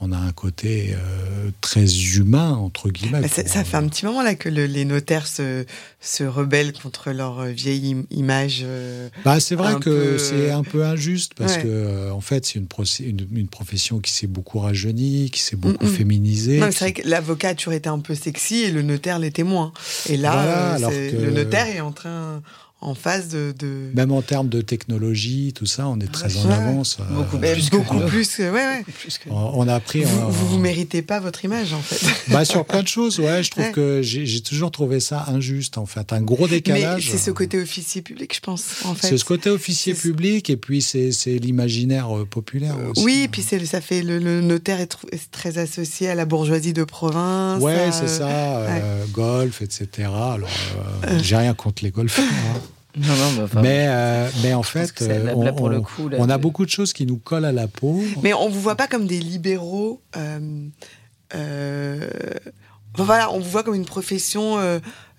on 0.03 0.13
a 0.13 0.17
un 0.17 0.33
côté 0.33 0.95
euh, 0.95 1.51
très 1.61 1.85
humain, 2.17 2.53
entre 2.53 2.89
guillemets. 2.89 3.29
ça, 3.29 3.65
fait 3.65 3.77
un 3.77 3.87
petit 3.87 4.07
moment 4.07 4.23
là 4.23 4.35
que 4.35 4.49
les 4.49 4.85
notaires 4.87 5.27
se, 5.27 5.67
se, 6.01 6.25
rebellent 6.25 6.73
contre 6.73 7.11
leur 7.11 7.41
euh, 7.41 7.49
vieille 7.51 7.97
image. 8.11 8.63
Euh, 8.65 9.11
bah, 9.25 9.41
c'est 9.41 9.55
vrai 9.55 9.75
que 9.79 10.17
c'est 10.17 10.51
un 10.51 10.63
peu 10.63 10.85
injuste 10.85 11.35
parce 11.35 11.59
que, 11.59 12.11
en 12.11 12.23
fait, 12.23 12.47
c'est 12.47 12.59
une, 12.59 13.27
une, 13.35 13.49
profession 13.49 13.99
qui 13.99 14.13
s'est 14.13 14.27
beaucoup 14.27 14.59
rajeunie, 14.61 15.31
qui 15.31 15.43
s'est 15.43 15.57
beaucoup 15.57 15.85
mm, 15.85 15.91
mm. 15.91 15.95
féminisée. 15.95 16.61
C'est 16.71 16.79
vrai 16.79 16.93
que 16.95 17.07
l'avocat 17.07 17.51
a 17.51 17.55
toujours 17.55 17.75
été 17.75 17.89
un 17.91 17.99
peu 17.99 18.15
sexy 18.15 18.63
et 18.63 18.71
le 18.71 18.81
notaire 18.81 19.19
l'était 19.19 19.43
moins. 19.43 19.73
Et 20.09 20.17
là, 20.17 20.79
le 20.79 21.31
notaire 21.31 21.67
est 21.67 21.81
en 21.81 21.93
train 21.93 22.43
en 22.83 22.95
phase 22.95 23.29
de, 23.29 23.55
Même 23.95 24.11
en 24.11 24.23
termes 24.23 24.49
de 24.49 24.63
technologie, 24.63 25.53
tout 25.55 25.67
ça, 25.67 25.87
on 25.87 26.01
est 26.01 26.11
très 26.11 26.35
en 26.39 26.51
avance. 26.51 26.97
Euh, 26.99 27.15
beaucoup, 27.15 27.39
plus, 27.39 27.71
beaucoup 27.71 28.01
plus, 28.07 28.39
ouais, 28.39 28.51
ouais. 28.51 28.85
On, 29.29 29.69
a 29.69 29.75
appris. 29.75 30.03
Vous, 30.03 30.31
vous, 30.31 30.59
méritez 30.59 31.03
pas 31.03 31.21
votre 31.21 31.45
image, 31.45 31.75
en 31.75 31.81
fait. 31.81 32.01
Bah, 32.31 32.45
sur 32.45 32.65
plein 32.65 32.83
de 32.83 32.89
choses, 32.89 33.21
ouais. 33.21 33.43
Je 33.43 33.51
trouve 33.51 33.71
que 33.73 34.01
j'ai 34.03 34.41
toujours 34.41 34.71
trouvé 34.71 35.01
ça 35.01 35.27
injuste, 35.29 35.77
en 35.77 35.85
fait. 35.85 36.13
Un 36.13 36.23
gros 36.23 36.49
décalage. 36.49 37.11
c'est 37.11 37.19
ce 37.19 37.31
côté 37.31 37.61
officier 37.61 38.01
public, 38.01 38.35
je 38.35 38.41
pense, 38.41 38.65
en 38.87 38.95
fait. 38.95 39.09
C'est 39.09 39.19
ce 39.19 39.25
côté 39.27 39.51
officier 39.51 39.93
public, 39.93 40.49
et 40.49 40.57
puis 40.57 40.81
c'est 40.81 41.11
l'imaginaire 41.39 42.17
euh, 42.17 42.25
populaire 42.25 42.77
euh, 42.79 42.93
aussi. 42.93 43.05
Oui, 43.05 43.29
puis 43.31 43.43
ça 43.43 43.81
fait. 43.83 44.03
Le, 44.03 44.41
notaire 44.41 44.81
est, 44.81 44.97
très 45.31 45.59
associé 45.59 46.09
à 46.09 46.15
la 46.15 46.25
bourgeoisie 46.25 46.73
de 46.73 46.85
province. 46.85 47.63
Ouais, 47.63 47.91
c'est 47.93 48.09
ça. 48.09 48.67
golf, 49.13 49.61
etc. 49.61 50.09
Alors, 50.09 50.49
j'ai 51.23 51.37
rien 51.37 51.53
contre 51.53 51.85
les 51.85 51.91
golfeurs. 51.91 52.25
Hein. 52.25 52.61
Non, 52.97 53.15
non, 53.15 53.47
bah, 53.53 53.61
mais, 53.63 53.87
euh, 53.89 54.29
mais 54.43 54.55
en 54.55 54.63
fait, 54.63 54.93
euh, 55.03 55.33
on, 55.35 55.53
pour 55.55 55.69
le 55.69 55.81
coup, 55.81 56.11
on 56.19 56.29
a 56.29 56.39
beaucoup 56.39 56.65
de 56.65 56.71
choses 56.71 56.93
qui 56.93 57.07
nous 57.07 57.19
collent 57.19 57.45
à 57.45 57.53
la 57.53 57.69
peau. 57.69 58.03
Mais 58.23 58.33
on 58.35 58.49
vous 58.49 58.61
voit 58.61 58.77
pas 58.77 58.89
comme 58.89 59.07
des 59.07 59.21
libéraux. 59.21 60.03
Euh, 61.35 62.11
voilà, 62.97 63.33
on 63.33 63.39
vous 63.39 63.51
voit 63.51 63.63
comme 63.63 63.77
une 63.77 63.85
profession 63.85 64.59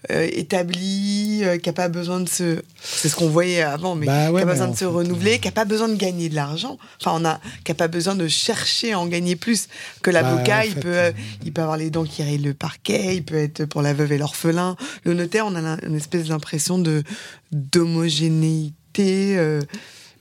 euh, 0.09 0.27
établi, 0.31 1.41
euh, 1.43 1.59
qui 1.59 1.69
n'a 1.69 1.73
pas 1.73 1.87
besoin 1.87 2.21
de 2.21 2.27
se. 2.27 2.63
C'est 2.81 3.07
ce 3.07 3.15
qu'on 3.15 3.29
voyait 3.29 3.61
avant, 3.61 3.93
mais 3.93 4.07
bah 4.07 4.29
qui 4.29 4.33
n'a 4.33 4.39
pas 4.39 4.53
besoin 4.53 4.67
de 4.69 4.75
se 4.75 4.85
renouveler, 4.85 5.37
qui 5.37 5.47
n'a 5.47 5.51
pas 5.51 5.63
besoin 5.63 5.89
de 5.89 5.95
gagner 5.95 6.27
de 6.27 6.33
l'argent. 6.33 6.79
Enfin, 6.99 7.11
on 7.21 7.23
a, 7.23 7.39
qui 7.63 7.69
n'a 7.69 7.75
pas 7.75 7.87
besoin 7.87 8.15
de 8.15 8.27
chercher 8.27 8.93
à 8.93 8.99
en 8.99 9.05
gagner 9.05 9.35
plus. 9.35 9.67
Que 10.01 10.09
bah, 10.09 10.23
l'avocat, 10.23 10.65
il, 10.65 10.73
peut, 10.73 10.97
euh, 10.97 11.11
il 11.45 11.53
peut 11.53 11.61
avoir 11.61 11.77
les 11.77 11.91
dents 11.91 12.03
qui 12.03 12.23
rayent 12.23 12.39
le 12.39 12.55
parquet, 12.55 13.15
il 13.15 13.23
peut 13.23 13.35
être 13.35 13.65
pour 13.65 13.83
la 13.83 13.93
veuve 13.93 14.11
et 14.11 14.17
l'orphelin. 14.17 14.75
Le 15.03 15.13
notaire, 15.13 15.45
on 15.45 15.55
a 15.55 15.77
une 15.85 15.95
espèce 15.95 16.29
d'impression 16.29 16.79
de 16.79 17.03
d'homogénéité. 17.51 19.37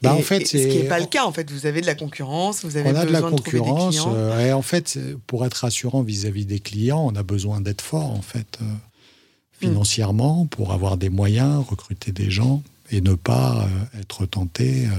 Bah, 0.02 0.14
en 0.14 0.20
fait, 0.20 0.46
ce 0.46 0.58
qui 0.58 0.76
n'est 0.76 0.88
pas 0.88 1.00
le 1.00 1.06
cas. 1.06 1.24
En 1.24 1.32
fait, 1.32 1.50
vous 1.50 1.64
avez 1.64 1.80
de 1.80 1.86
la 1.86 1.94
concurrence, 1.94 2.66
vous 2.66 2.76
avez 2.76 2.90
on 2.90 2.96
a 2.96 3.06
de 3.06 3.12
la 3.12 3.22
concurrence. 3.22 4.06
et 4.40 4.52
en 4.52 4.62
fait, 4.62 4.98
pour 5.26 5.46
être 5.46 5.54
rassurant 5.54 6.02
vis-à-vis 6.02 6.44
des 6.44 6.60
clients, 6.60 7.02
on 7.02 7.16
a 7.16 7.22
besoin 7.22 7.62
d'être 7.62 7.80
fort. 7.80 8.10
En 8.10 8.20
fait, 8.22 8.58
financièrement 9.60 10.46
pour 10.46 10.72
avoir 10.72 10.96
des 10.96 11.10
moyens, 11.10 11.64
recruter 11.68 12.12
des 12.12 12.30
gens 12.30 12.62
et 12.90 13.00
ne 13.00 13.14
pas 13.14 13.64
euh, 13.64 14.00
être 14.00 14.26
tenté, 14.26 14.86
euh, 14.86 14.90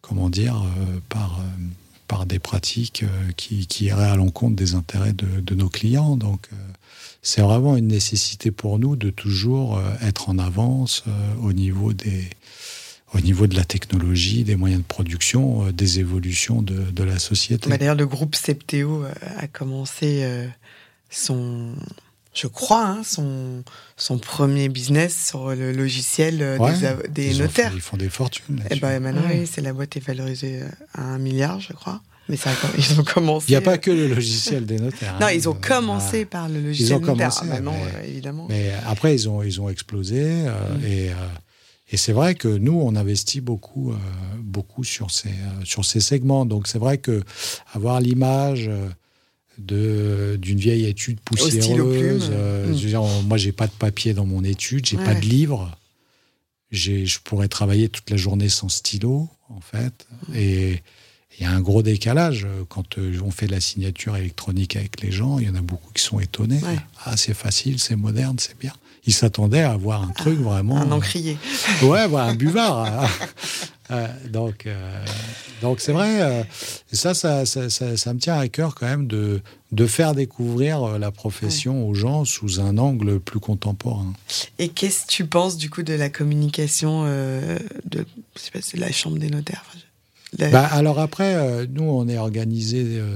comment 0.00 0.30
dire, 0.30 0.56
euh, 0.56 1.00
par, 1.08 1.40
par 2.08 2.26
des 2.26 2.38
pratiques 2.38 3.04
qui, 3.36 3.66
qui 3.66 3.84
iraient 3.86 4.10
à 4.10 4.16
l'encontre 4.16 4.56
des 4.56 4.74
intérêts 4.74 5.12
de, 5.12 5.40
de, 5.40 5.54
nos 5.54 5.68
clients. 5.68 6.16
Donc, 6.16 6.48
c'est 7.22 7.42
vraiment 7.42 7.76
une 7.76 7.86
nécessité 7.86 8.50
pour 8.50 8.78
nous 8.78 8.96
de 8.96 9.10
toujours 9.10 9.80
être 10.02 10.28
en 10.28 10.38
avance 10.38 11.04
au 11.42 11.52
niveau 11.52 11.92
des 11.92 12.28
au 13.14 13.20
niveau 13.20 13.46
de 13.46 13.54
la 13.54 13.64
technologie, 13.64 14.42
des 14.42 14.56
moyens 14.56 14.80
de 14.80 14.86
production, 14.86 15.70
des 15.70 16.00
évolutions 16.00 16.62
de, 16.62 16.90
de 16.90 17.04
la 17.04 17.18
société. 17.18 17.68
Bah, 17.68 17.76
d'ailleurs, 17.76 17.94
le 17.94 18.06
groupe 18.06 18.34
Septéo 18.34 19.04
a 19.36 19.46
commencé 19.48 20.26
son, 21.10 21.74
je 22.34 22.46
crois, 22.46 22.86
hein, 22.86 23.02
son, 23.04 23.62
son 23.96 24.18
premier 24.18 24.68
business 24.68 25.28
sur 25.28 25.50
le 25.50 25.72
logiciel 25.72 26.38
euh, 26.40 26.58
des, 27.10 27.34
notaires. 27.34 27.72
ils 27.74 27.80
font 27.80 27.98
des 27.98 28.08
fortunes. 28.08 28.62
Et 28.70 28.76
eh 28.76 28.80
ben, 28.80 29.00
maintenant, 29.00 29.28
c'est 29.44 29.60
la 29.60 29.72
boîte 29.72 29.96
est 29.96 30.04
valorisée 30.06 30.62
à 30.94 31.02
un 31.02 31.18
milliard, 31.18 31.60
je 31.60 31.74
crois. 31.74 32.00
Mais 32.28 32.36
ça, 32.36 32.50
ils 32.78 32.98
ont 32.98 33.04
commencé. 33.04 33.46
Il 33.48 33.50
n'y 33.50 33.56
a 33.56 33.60
pas 33.60 33.76
que 33.76 33.90
le 33.90 34.06
logiciel 34.06 34.64
des 34.64 34.78
notaires. 34.78 35.18
non, 35.20 35.26
hein. 35.26 35.32
ils 35.32 35.48
ont 35.48 35.54
commencé 35.54 36.24
par 36.24 36.48
le 36.48 36.60
logiciel 36.60 36.88
ils 36.88 36.94
ont 36.94 37.00
notaire. 37.00 37.34
Commencé, 37.34 37.46
ah, 37.52 37.60
mais, 37.60 38.08
évidemment. 38.08 38.46
Mais 38.48 38.72
après, 38.86 39.14
ils 39.14 39.28
ont, 39.28 39.42
ils 39.42 39.60
ont 39.60 39.68
explosé. 39.68 40.22
Euh, 40.22 40.50
mm. 40.50 40.84
Et, 40.86 41.10
euh, 41.10 41.14
et 41.90 41.96
c'est 41.98 42.12
vrai 42.12 42.34
que 42.34 42.48
nous, 42.48 42.80
on 42.80 42.96
investit 42.96 43.42
beaucoup, 43.42 43.92
beaucoup 44.38 44.84
sur, 44.84 45.10
ces, 45.10 45.34
sur 45.64 45.84
ces 45.84 46.00
segments. 46.00 46.46
Donc 46.46 46.66
c'est 46.66 46.78
vrai 46.78 46.96
que 46.96 47.22
avoir 47.74 48.00
l'image 48.00 48.70
d'une 49.58 50.58
vieille 50.58 50.86
étude 50.86 51.20
poussiéreuse. 51.20 52.30
Euh, 52.32 52.68
mm. 52.68 52.72
veux 52.72 52.88
dire, 52.88 53.02
moi, 53.02 53.36
j'ai 53.36 53.52
pas 53.52 53.66
de 53.66 53.72
papier 53.72 54.14
dans 54.14 54.26
mon 54.26 54.44
étude, 54.44 54.86
j'ai 54.86 54.96
pas 54.96 55.14
de 55.14 55.20
livre. 55.20 55.76
je 56.70 57.18
pourrais 57.24 57.48
travailler 57.48 57.88
toute 57.88 58.10
la 58.10 58.16
journée 58.16 58.48
sans 58.48 58.68
stylo, 58.68 59.28
en 59.48 59.60
fait. 59.60 60.06
Et 60.34 60.82
il 61.38 61.44
y 61.44 61.46
a 61.46 61.50
un 61.50 61.60
gros 61.60 61.82
décalage. 61.82 62.46
Quand 62.68 62.98
euh, 62.98 63.18
on 63.24 63.30
fait 63.30 63.46
la 63.46 63.60
signature 63.60 64.16
électronique 64.16 64.76
avec 64.76 65.00
les 65.00 65.10
gens, 65.10 65.38
il 65.38 65.46
y 65.46 65.50
en 65.50 65.54
a 65.54 65.62
beaucoup 65.62 65.90
qui 65.92 66.02
sont 66.02 66.20
étonnés. 66.20 66.60
Ah, 67.04 67.16
c'est 67.16 67.34
facile, 67.34 67.78
c'est 67.78 67.96
moderne, 67.96 68.36
c'est 68.38 68.58
bien. 68.58 68.72
Ils 69.04 69.12
s'attendaient 69.14 69.62
à 69.62 69.72
avoir 69.72 70.02
un 70.02 70.12
truc 70.12 70.38
vraiment. 70.38 70.76
Un 70.76 70.92
encrier. 70.92 71.36
Ouais, 71.82 72.02
un 72.02 72.34
buvard. 72.34 73.08
Euh, 73.92 74.08
donc, 74.30 74.66
euh, 74.66 75.04
donc 75.60 75.80
c'est 75.80 75.92
vrai. 75.92 76.44
et 76.92 76.96
ça 76.96 77.14
ça, 77.14 77.44
ça, 77.46 77.68
ça, 77.68 78.14
me 78.14 78.18
tient 78.18 78.38
à 78.38 78.48
cœur 78.48 78.74
quand 78.74 78.86
même 78.86 79.06
de, 79.06 79.40
de 79.70 79.86
faire 79.86 80.14
découvrir 80.14 80.98
la 80.98 81.10
profession 81.10 81.86
aux 81.86 81.94
gens 81.94 82.24
sous 82.24 82.60
un 82.60 82.78
angle 82.78 83.20
plus 83.20 83.40
contemporain. 83.40 84.12
Et 84.58 84.68
qu'est-ce 84.68 85.06
que 85.06 85.10
tu 85.10 85.26
penses 85.26 85.56
du 85.56 85.70
coup 85.70 85.82
de 85.82 85.94
la 85.94 86.08
communication 86.08 87.04
de, 87.04 88.06
je 88.34 88.76
la 88.76 88.90
chambre 88.90 89.18
des 89.18 89.30
notaires 89.30 89.64
bah, 90.38 90.66
alors 90.66 90.98
après, 90.98 91.34
euh, 91.34 91.66
nous, 91.70 91.84
on 91.84 92.08
est 92.08 92.16
organisé 92.16 92.84
euh, 92.86 93.14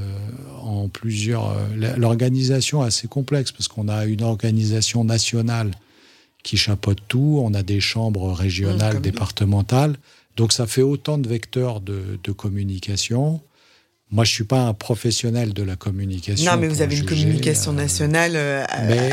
en 0.60 0.88
plusieurs... 0.88 1.50
Euh, 1.50 1.96
l'organisation 1.96 2.84
est 2.84 2.88
assez 2.88 3.08
complexe 3.08 3.52
parce 3.52 3.68
qu'on 3.68 3.88
a 3.88 4.04
une 4.04 4.22
organisation 4.22 5.02
nationale 5.02 5.70
qui 6.42 6.56
chapeaute 6.56 7.00
tout, 7.08 7.40
on 7.42 7.54
a 7.54 7.62
des 7.62 7.80
chambres 7.80 8.32
régionales, 8.32 8.98
mmh, 8.98 9.02
départementales. 9.02 9.96
Donc 10.36 10.52
ça 10.52 10.66
fait 10.66 10.82
autant 10.82 11.18
de 11.18 11.28
vecteurs 11.28 11.80
de, 11.80 12.18
de 12.22 12.32
communication. 12.32 13.40
Moi, 14.12 14.24
je 14.24 14.30
suis 14.30 14.44
pas 14.44 14.60
un 14.60 14.72
professionnel 14.72 15.52
de 15.52 15.64
la 15.64 15.74
communication. 15.74 16.52
Non, 16.52 16.60
mais 16.60 16.68
vous 16.68 16.80
avez 16.80 16.96
une 16.96 17.06
communication 17.06 17.72
euh, 17.72 17.74
nationale 17.74 18.32
euh, 18.36 18.64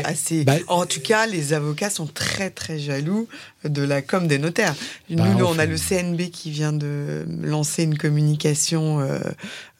assez. 0.04 0.44
Bah, 0.44 0.54
en 0.68 0.86
tout 0.86 1.00
cas, 1.00 1.26
les 1.26 1.52
avocats 1.52 1.90
sont 1.90 2.06
très 2.06 2.50
très 2.50 2.78
jaloux 2.78 3.26
de 3.64 3.82
la 3.82 4.02
com 4.02 4.28
des 4.28 4.38
notaires. 4.38 4.76
Bah, 5.10 5.24
nous, 5.36 5.44
on 5.44 5.58
a 5.58 5.66
le 5.66 5.76
CNB 5.76 6.30
qui 6.30 6.52
vient 6.52 6.72
de 6.72 7.26
lancer 7.42 7.82
une 7.82 7.98
communication 7.98 9.00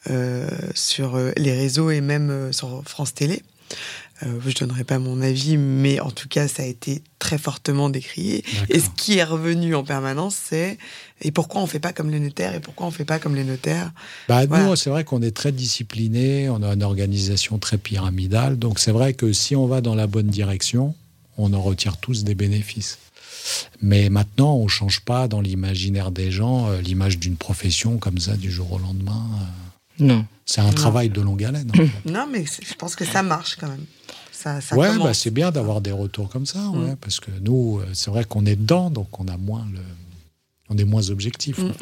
euh, 0.09 0.49
sur 0.73 1.17
les 1.37 1.53
réseaux 1.53 1.91
et 1.91 2.01
même 2.01 2.51
sur 2.51 2.83
France 2.85 3.13
Télé. 3.13 3.41
Je 4.21 4.53
donnerai 4.53 4.83
pas 4.83 4.99
mon 4.99 5.21
avis, 5.21 5.55
mais 5.57 5.99
en 6.01 6.11
tout 6.11 6.27
cas, 6.27 6.47
ça 6.47 6.63
a 6.63 6.65
été 6.65 7.03
très 7.19 7.37
fortement 7.37 7.89
décrié. 7.89 8.43
Et 8.69 8.79
ce 8.79 8.89
qui 8.95 9.17
est 9.17 9.23
revenu 9.23 9.75
en 9.75 9.83
permanence, 9.83 10.35
c'est 10.49 10.77
et 11.21 11.31
pourquoi 11.31 11.61
on 11.61 11.67
fait 11.67 11.79
pas 11.79 11.93
comme 11.93 12.09
les 12.09 12.19
notaires 12.19 12.53
et 12.55 12.59
pourquoi 12.59 12.87
on 12.87 12.91
fait 12.91 13.05
pas 13.05 13.19
comme 13.19 13.35
les 13.35 13.45
notaires? 13.45 13.91
Bah 14.27 14.45
nous, 14.45 14.75
c'est 14.75 14.89
vrai 14.89 15.03
qu'on 15.03 15.21
est 15.21 15.35
très 15.35 15.51
discipliné, 15.51 16.49
on 16.49 16.61
a 16.61 16.73
une 16.73 16.83
organisation 16.83 17.57
très 17.57 17.77
pyramidale, 17.77 18.59
donc 18.59 18.79
c'est 18.79 18.91
vrai 18.91 19.13
que 19.13 19.31
si 19.31 19.55
on 19.55 19.65
va 19.65 19.81
dans 19.81 19.95
la 19.95 20.07
bonne 20.07 20.27
direction, 20.27 20.93
on 21.37 21.53
en 21.53 21.61
retire 21.61 21.97
tous 21.97 22.23
des 22.23 22.35
bénéfices. 22.35 22.97
Mais 23.81 24.09
maintenant, 24.09 24.55
on 24.55 24.67
change 24.67 25.01
pas 25.01 25.27
dans 25.27 25.39
l'imaginaire 25.39 26.11
des 26.11 26.31
gens 26.31 26.67
euh, 26.67 26.81
l'image 26.81 27.19
d'une 27.19 27.37
profession 27.37 27.97
comme 27.97 28.17
ça 28.17 28.35
du 28.35 28.51
jour 28.51 28.73
au 28.73 28.79
lendemain. 28.79 29.23
Euh. 29.39 30.05
Non. 30.05 30.25
C'est 30.45 30.61
un 30.61 30.71
travail 30.71 31.09
de 31.09 31.21
longue 31.21 31.43
haleine. 31.43 31.71
Non, 32.05 32.27
mais 32.31 32.45
je 32.45 32.73
pense 32.73 32.95
que 32.95 33.05
ça 33.05 33.23
marche 33.23 33.55
quand 33.59 33.67
même. 33.67 33.85
Ça, 34.31 34.59
ouais, 34.73 34.95
bah 34.99 35.13
c'est 35.13 35.31
bien 35.31 35.49
d'avoir 35.49 35.81
des 35.81 35.91
retours 35.91 36.29
comme 36.29 36.45
ça, 36.45 36.59
ouais, 36.69 36.91
mm. 36.91 36.97
parce 36.97 37.19
que 37.19 37.31
nous, 37.41 37.79
euh, 37.79 37.87
c'est 37.93 38.11
vrai 38.11 38.25
qu'on 38.25 38.45
est 38.45 38.57
dedans, 38.57 38.91
donc 38.91 39.19
on 39.19 39.27
a 39.27 39.37
moins 39.37 39.65
le, 39.71 39.79
on 40.69 40.77
est 40.77 40.83
moins 40.83 41.09
objectif. 41.09 41.57
Mm, 41.57 41.67
mm. 41.67 41.73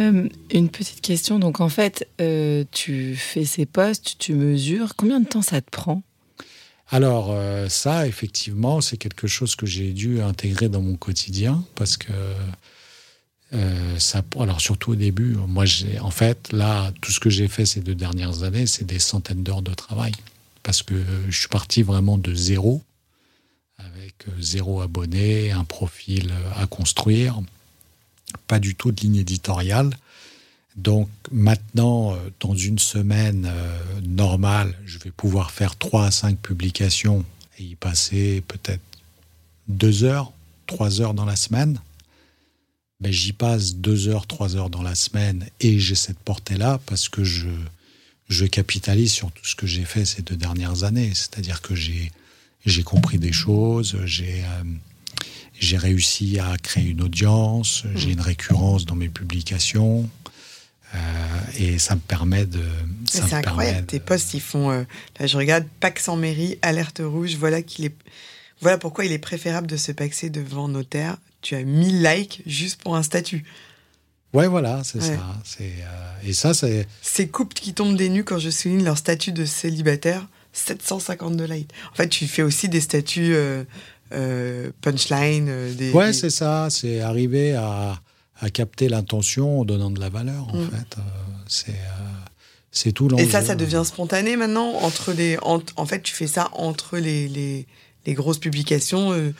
Euh, 0.00 0.28
une 0.50 0.68
petite 0.68 1.00
question. 1.00 1.38
Donc 1.38 1.60
en 1.60 1.68
fait, 1.68 2.08
euh, 2.20 2.64
tu 2.72 3.16
fais 3.16 3.44
ces 3.44 3.66
postes, 3.66 4.16
tu 4.18 4.34
mesures. 4.34 4.96
Combien 4.96 5.20
de 5.20 5.26
temps 5.26 5.42
ça 5.42 5.60
te 5.60 5.70
prend? 5.70 6.02
Alors 6.90 7.34
ça, 7.70 8.06
effectivement, 8.06 8.80
c'est 8.80 8.98
quelque 8.98 9.26
chose 9.26 9.56
que 9.56 9.64
j'ai 9.64 9.92
dû 9.92 10.20
intégrer 10.20 10.68
dans 10.68 10.82
mon 10.82 10.96
quotidien 10.96 11.64
parce 11.74 11.96
que 11.96 12.12
ça. 13.98 14.22
Alors 14.38 14.60
surtout 14.60 14.92
au 14.92 14.94
début, 14.94 15.34
moi, 15.48 15.64
j'ai 15.64 15.98
en 15.98 16.10
fait 16.10 16.52
là, 16.52 16.92
tout 17.00 17.10
ce 17.10 17.20
que 17.20 17.30
j'ai 17.30 17.48
fait 17.48 17.64
ces 17.64 17.80
deux 17.80 17.94
dernières 17.94 18.42
années, 18.42 18.66
c'est 18.66 18.84
des 18.84 18.98
centaines 18.98 19.42
d'heures 19.42 19.62
de 19.62 19.72
travail 19.72 20.12
parce 20.64 20.82
que 20.82 20.94
je 21.28 21.38
suis 21.38 21.48
parti 21.48 21.82
vraiment 21.82 22.18
de 22.18 22.34
zéro, 22.34 22.82
avec 23.78 24.14
euh, 24.26 24.32
zéro 24.40 24.80
abonné, 24.80 25.52
un 25.52 25.62
profil 25.62 26.32
euh, 26.32 26.62
à 26.62 26.66
construire, 26.66 27.40
pas 28.46 28.58
du 28.58 28.74
tout 28.74 28.92
de 28.92 29.00
ligne 29.00 29.16
éditoriale. 29.16 29.90
Donc 30.76 31.08
maintenant, 31.30 32.14
euh, 32.14 32.16
dans 32.40 32.54
une 32.54 32.78
semaine 32.78 33.50
normale, 34.02 34.76
je 34.84 34.98
vais 34.98 35.10
pouvoir 35.10 35.50
faire 35.50 35.76
trois 35.76 36.06
à 36.06 36.10
cinq 36.10 36.38
publications 36.38 37.24
et 37.58 37.62
y 37.62 37.74
passer 37.76 38.42
peut-être 38.46 38.82
deux 39.68 40.04
heures, 40.04 40.32
trois 40.66 41.00
heures 41.00 41.14
dans 41.14 41.24
la 41.24 41.36
semaine. 41.36 41.80
Mais 43.00 43.12
j'y 43.12 43.32
passe 43.32 43.74
deux 43.76 44.08
heures, 44.08 44.26
trois 44.26 44.56
heures 44.56 44.70
dans 44.70 44.82
la 44.82 44.94
semaine 44.94 45.46
et 45.60 45.78
j'ai 45.78 45.94
cette 45.94 46.18
portée-là 46.18 46.80
parce 46.86 47.08
que 47.08 47.24
je, 47.24 47.48
je 48.28 48.46
capitalise 48.46 49.12
sur 49.12 49.30
tout 49.32 49.44
ce 49.44 49.54
que 49.54 49.66
j'ai 49.66 49.84
fait 49.84 50.04
ces 50.04 50.22
deux 50.22 50.36
dernières 50.36 50.84
années. 50.84 51.12
C'est-à-dire 51.14 51.60
que 51.60 51.74
j'ai, 51.74 52.12
j'ai 52.64 52.82
compris 52.82 53.18
des 53.18 53.32
choses, 53.32 53.98
j'ai, 54.04 54.44
euh, 54.44 54.64
j'ai 55.58 55.76
réussi 55.76 56.38
à 56.38 56.56
créer 56.56 56.88
une 56.88 57.02
audience, 57.02 57.84
j'ai 57.94 58.10
une 58.10 58.20
récurrence 58.20 58.86
dans 58.86 58.96
mes 58.96 59.08
publications. 59.08 60.08
Euh, 60.94 60.98
et 61.58 61.78
ça 61.78 61.94
me 61.94 62.00
permet 62.00 62.46
de. 62.46 62.62
c'est 63.08 63.32
incroyable. 63.32 63.86
Tes 63.86 64.00
posts, 64.00 64.34
ils 64.34 64.40
font. 64.40 64.70
Euh, 64.70 64.84
là, 65.18 65.26
je 65.26 65.36
regarde 65.36 65.64
Pax 65.80 66.08
en 66.08 66.16
mairie, 66.16 66.58
alerte 66.62 67.00
rouge. 67.04 67.36
Voilà 67.36 67.62
qu'il 67.62 67.84
est. 67.84 67.94
Voilà 68.60 68.78
pourquoi 68.78 69.04
il 69.04 69.12
est 69.12 69.18
préférable 69.18 69.66
de 69.66 69.76
se 69.76 69.92
paxer 69.92 70.30
devant 70.30 70.68
notaire. 70.68 71.16
Tu 71.42 71.56
as 71.56 71.64
1000 71.64 72.02
likes 72.02 72.42
juste 72.46 72.80
pour 72.80 72.96
un 72.96 73.02
statut. 73.02 73.44
Ouais, 74.32 74.46
voilà, 74.48 74.82
c'est 74.84 75.00
ça. 75.00 75.12
C'est, 75.44 75.64
euh, 75.64 76.28
et 76.28 76.32
ça, 76.32 76.54
c'est. 76.54 76.86
Ces 77.02 77.28
couples 77.28 77.54
qui 77.54 77.74
tombent 77.74 77.96
des 77.96 78.08
nues 78.08 78.24
quand 78.24 78.38
je 78.38 78.50
souligne 78.50 78.84
leur 78.84 78.98
statut 78.98 79.32
de 79.32 79.44
célibataire, 79.44 80.26
752 80.52 81.44
likes. 81.44 81.70
En 81.92 81.94
fait, 81.96 82.08
tu 82.08 82.26
fais 82.26 82.42
aussi 82.42 82.68
des 82.68 82.80
statuts 82.80 83.34
euh, 84.12 84.66
euh, 84.66 84.70
punchline. 84.80 85.74
Des, 85.76 85.92
ouais, 85.92 86.12
c'est 86.12 86.30
ça. 86.30 86.68
C'est 86.70 87.00
arriver 87.00 87.54
à, 87.54 88.00
à 88.40 88.50
capter 88.50 88.88
l'intention 88.88 89.60
en 89.60 89.64
donnant 89.64 89.90
de 89.90 90.00
la 90.00 90.08
valeur, 90.08 90.48
en 90.52 90.58
mm. 90.58 90.70
fait. 90.70 90.96
c'est. 91.46 91.80
c'est 92.70 92.92
tout 92.92 93.08
l'enjeu. 93.08 93.24
Et 93.24 93.30
ça, 93.30 93.42
ça 93.42 93.54
devient 93.54 93.82
spontané 93.84 94.36
maintenant 94.36 94.74
entre 94.82 95.12
les. 95.12 95.38
En, 95.42 95.60
en 95.76 95.86
fait, 95.86 96.02
tu 96.02 96.14
fais 96.14 96.26
ça 96.26 96.50
entre 96.52 96.98
les, 96.98 97.28
les, 97.28 97.66
les 98.06 98.14
grosses 98.14 98.38
publications 98.38 99.32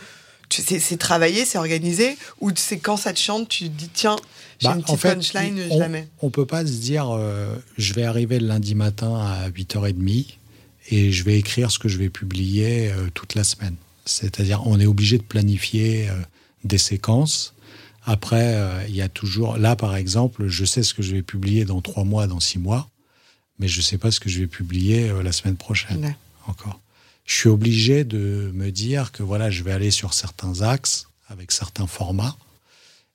c'est 0.51 0.99
travaillé, 0.99 1.45
c'est 1.45 1.59
organisé, 1.59 2.17
ou 2.41 2.51
c'est 2.55 2.79
quand 2.79 2.97
ça 2.97 3.13
te 3.13 3.19
chante, 3.19 3.49
tu 3.49 3.65
te 3.65 3.69
dis 3.71 3.89
tiens, 3.93 4.17
j'ai 4.61 4.69
bah, 4.69 4.75
une 4.77 4.83
petite 4.83 5.01
punchline, 5.01 5.61
on, 5.71 5.75
je 5.75 5.79
la 5.79 5.89
mets. 5.89 6.09
On 6.23 6.31
peut 6.31 6.47
pas 6.47 6.65
se 6.67 6.73
dire 6.73 7.11
euh, 7.11 7.57
je 7.79 7.95
vais 7.95 8.05
arriver 8.05 8.39
le 8.39 8.47
lundi 8.47 8.75
matin 8.75 9.17
à 9.17 9.49
8h30 9.51 10.27
et 10.91 11.13
je 11.13 11.25
vais 11.25 11.39
écrire 11.39 11.71
ce 11.71 11.79
que 11.79 11.89
je 11.89 11.99
vais 11.99 12.11
publier 12.11 12.91
euh, 12.91 13.09
toute 13.15 13.35
la 13.35 13.45
semaine. 13.45 13.77
C'est-à-dire, 14.05 14.67
on 14.67 14.79
est 14.81 14.87
obligé 14.87 15.19
de 15.19 15.23
planifier 15.23 16.09
euh, 16.09 16.15
des 16.65 16.79
séquences. 16.79 17.55
Après, 18.07 18.61
il 18.87 18.95
y 18.95 19.01
a 19.01 19.09
toujours. 19.09 19.57
Là, 19.57 19.77
par 19.77 19.97
exemple, 19.97 20.47
je 20.47 20.67
sais 20.67 20.83
ce 20.83 20.93
que 20.93 21.03
je 21.03 21.13
vais 21.13 21.23
publier 21.23 21.65
dans 21.65 21.81
trois 21.81 22.05
mois, 22.05 22.27
dans 22.27 22.39
six 22.39 22.59
mois, 22.59 22.91
mais 23.59 23.67
je 23.67 23.79
ne 23.79 23.83
sais 23.83 23.97
pas 23.97 24.11
ce 24.11 24.21
que 24.21 24.29
je 24.29 24.41
vais 24.41 24.47
publier 24.47 25.11
la 25.23 25.33
semaine 25.33 25.57
prochaine. 25.57 26.15
Encore 26.47 26.81
je 27.25 27.35
suis 27.35 27.49
obligé 27.49 28.05
de 28.05 28.51
me 28.55 28.71
dire 28.71 29.13
que 29.13 29.23
voilà, 29.23 29.51
je 29.51 29.63
vais 29.63 29.73
aller 29.73 29.91
sur 29.91 30.15
certains 30.15 30.61
axes 30.61 31.09
avec 31.29 31.53
certains 31.53 31.87
formats. 31.87 32.37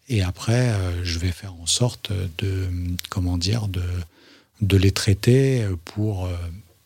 Et 0.07 0.23
après, 0.23 0.69
euh, 0.69 1.03
je 1.05 1.19
vais 1.19 1.31
faire 1.31 1.53
en 1.53 1.67
sorte 1.67 2.11
de, 2.39 2.67
comment 3.09 3.37
dire, 3.37 3.67
de, 3.67 3.83
de 4.61 4.77
les 4.77 4.91
traiter 4.91 5.67
pour 5.85 6.25
euh, 6.25 6.35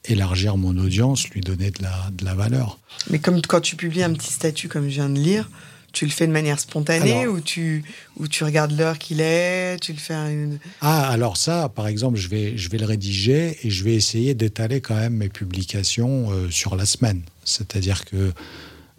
élargir 0.06 0.58
mon 0.58 0.78
audience, 0.78 1.28
lui 1.30 1.42
donner 1.42 1.72
de 1.72 1.82
la, 1.82 2.10
de 2.12 2.26
la 2.26 2.34
valeur. 2.34 2.80
Mais 3.10 3.20
comme 3.20 3.42
quand 3.42 3.62
tu 3.62 3.76
publies 3.76 4.04
un 4.04 4.14
petit 4.14 4.32
statut 4.32 4.68
comme 4.68 4.84
je 4.84 4.96
viens 4.96 5.10
de 5.10 5.20
lire, 5.20 5.50
tu 5.94 6.06
le 6.06 6.12
fais 6.12 6.26
de 6.26 6.32
manière 6.32 6.60
spontanée 6.60 7.28
ou, 7.28 7.40
tu, 7.40 7.84
ou 8.18 8.28
tu 8.28 8.44
regardes 8.44 8.72
l'heure 8.72 8.98
qu'il 8.98 9.22
est 9.22 9.78
tu 9.80 9.94
le 9.94 10.00
fais 10.00 10.16
une... 10.16 10.58
Ah, 10.82 11.08
alors 11.10 11.38
ça, 11.38 11.70
par 11.70 11.88
exemple, 11.88 12.18
je 12.18 12.28
vais, 12.28 12.58
je 12.58 12.70
vais 12.70 12.80
le 12.80 12.86
rédiger 12.86 13.58
et 13.64 13.70
je 13.70 13.84
vais 13.84 13.94
essayer 13.94 14.34
d'étaler 14.34 14.82
quand 14.82 14.96
même 14.96 15.14
mes 15.14 15.30
publications 15.30 16.32
euh, 16.32 16.50
sur 16.50 16.76
la 16.76 16.86
semaine. 16.86 17.22
C'est-à-dire 17.46 18.06
que 18.06 18.34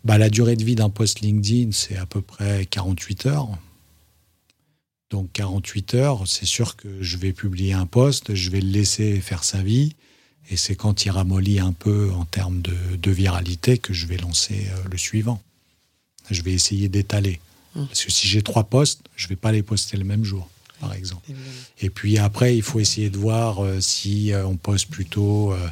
bah, 0.05 0.19
la 0.19 0.31
durée 0.31 0.55
de 0.55 0.65
vie 0.65 0.77
d'un 0.77 0.89
post 0.89 1.21
LinkedIn, 1.21 1.73
c'est 1.73 1.97
à 1.97 2.07
peu 2.07 2.23
près 2.23 2.65
48 2.67 3.27
heures. 3.27 3.49
Donc 5.11 5.31
48 5.33 5.95
heures, 5.95 6.23
c'est 6.27 6.47
sûr 6.47 6.77
que 6.77 6.89
je 7.01 7.17
vais 7.17 7.33
publier 7.33 7.73
un 7.73 7.87
post, 7.87 8.35
je 8.35 8.51
vais 8.51 8.61
le 8.61 8.71
laisser 8.71 9.21
faire 9.21 9.43
sa 9.45 9.63
vie. 9.63 9.97
Et 10.51 10.57
c'est 10.57 10.75
quand 10.75 11.05
il 11.05 11.11
ramollit 11.11 11.61
un 11.61 11.73
peu 11.73 12.11
en 12.13 12.25
termes 12.25 12.61
de, 12.61 12.97
de 12.97 13.11
viralité 13.11 13.79
que 13.79 13.93
je 13.93 14.07
vais 14.07 14.19
lancer 14.19 14.67
euh, 14.71 14.89
le 14.91 14.99
suivant 14.99 15.43
je 16.31 16.43
vais 16.43 16.53
essayer 16.53 16.89
d'étaler. 16.89 17.41
Hum. 17.77 17.87
Parce 17.87 18.05
que 18.05 18.11
si 18.11 18.29
j'ai 18.29 18.43
trois 18.43 18.65
postes, 18.65 19.03
je 19.17 19.27
ne 19.27 19.31
vais 19.31 19.37
pas 19.37 19.53
les 19.53 19.63
poster 19.63 19.97
le 19.97 20.05
même 20.05 20.25
jour, 20.25 20.49
par 20.81 20.95
exemple. 20.95 21.31
Et 21.81 21.91
puis 21.91 22.19
après, 22.19 22.57
il 22.57 22.63
faut 22.63 22.81
essayer 22.81 23.11
de 23.11 23.19
voir 23.19 23.63
euh, 23.63 23.81
si 23.81 24.33
euh, 24.33 24.47
on 24.47 24.57
poste 24.57 24.89
plutôt 24.89 25.53
euh, 25.53 25.69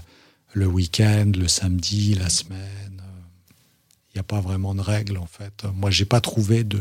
le 0.53 0.67
week-end, 0.67 1.33
le 1.37 1.49
samedi, 1.49 2.15
la 2.15 2.29
semaine. 2.29 2.69
Il 4.11 4.17
n'y 4.17 4.21
a 4.21 4.25
pas 4.25 4.41
vraiment 4.41 4.75
de 4.75 4.83
règle, 4.83 5.17
en 5.17 5.27
fait. 5.27 5.65
Moi, 5.75 5.91
j'ai 5.91 6.05
pas 6.05 6.21
trouvé 6.21 6.65
de. 6.65 6.81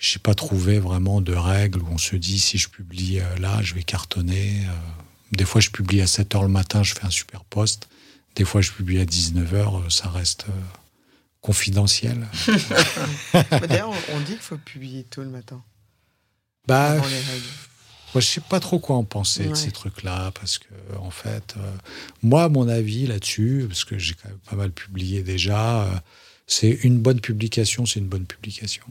j'ai 0.00 0.18
pas 0.18 0.34
trouvé 0.34 0.80
vraiment 0.80 1.20
de 1.20 1.32
règles 1.32 1.80
où 1.80 1.86
on 1.92 1.98
se 1.98 2.16
dit 2.16 2.40
si 2.40 2.58
je 2.58 2.68
publie 2.68 3.20
là, 3.38 3.62
je 3.62 3.74
vais 3.74 3.84
cartonner. 3.84 4.66
Des 5.32 5.44
fois, 5.44 5.60
je 5.60 5.70
publie 5.70 6.00
à 6.00 6.06
7 6.06 6.34
heures 6.34 6.42
le 6.42 6.48
matin, 6.48 6.82
je 6.82 6.94
fais 6.94 7.04
un 7.04 7.10
super 7.10 7.44
post. 7.44 7.88
Des 8.36 8.44
fois, 8.44 8.60
je 8.60 8.70
publie 8.70 9.00
à 9.00 9.04
19 9.04 9.54
heures, 9.54 9.92
ça 9.92 10.08
reste 10.08 10.46
confidentiel. 11.40 12.26
D'ailleurs, 13.68 13.92
on 14.12 14.20
dit 14.20 14.32
qu'il 14.32 14.38
faut 14.38 14.58
publier 14.58 15.04
tôt 15.04 15.22
le 15.22 15.30
matin. 15.30 15.62
Bah, 16.66 16.96
moi, 18.14 18.20
je 18.20 18.26
sais 18.26 18.40
pas 18.40 18.60
trop 18.60 18.78
quoi 18.78 18.96
en 18.96 19.04
penser 19.04 19.46
de 19.46 19.54
ces 19.54 19.72
trucs-là, 19.72 20.32
parce 20.32 20.58
que 20.58 20.68
en 21.00 21.10
fait, 21.10 21.54
euh, 21.56 21.72
moi, 22.22 22.48
mon 22.50 22.68
avis 22.68 23.06
là-dessus, 23.06 23.64
parce 23.66 23.84
que 23.84 23.98
j'ai 23.98 24.14
quand 24.14 24.28
même 24.28 24.38
pas 24.38 24.56
mal 24.56 24.70
publié 24.70 25.22
déjà, 25.22 25.84
euh, 25.84 25.94
c'est 26.46 26.70
une 26.70 26.98
bonne 26.98 27.20
publication, 27.20 27.86
c'est 27.86 28.00
une 28.00 28.08
bonne 28.08 28.26
publication. 28.26 28.84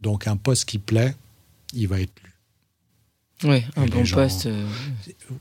Donc 0.00 0.26
un 0.26 0.36
poste 0.36 0.64
qui 0.64 0.78
plaît, 0.78 1.14
il 1.72 1.86
va 1.86 2.00
être. 2.00 2.12
Oui, 3.44 3.62
un 3.76 3.86
bon 3.86 4.04
poste. 4.04 4.46
Euh, 4.46 4.66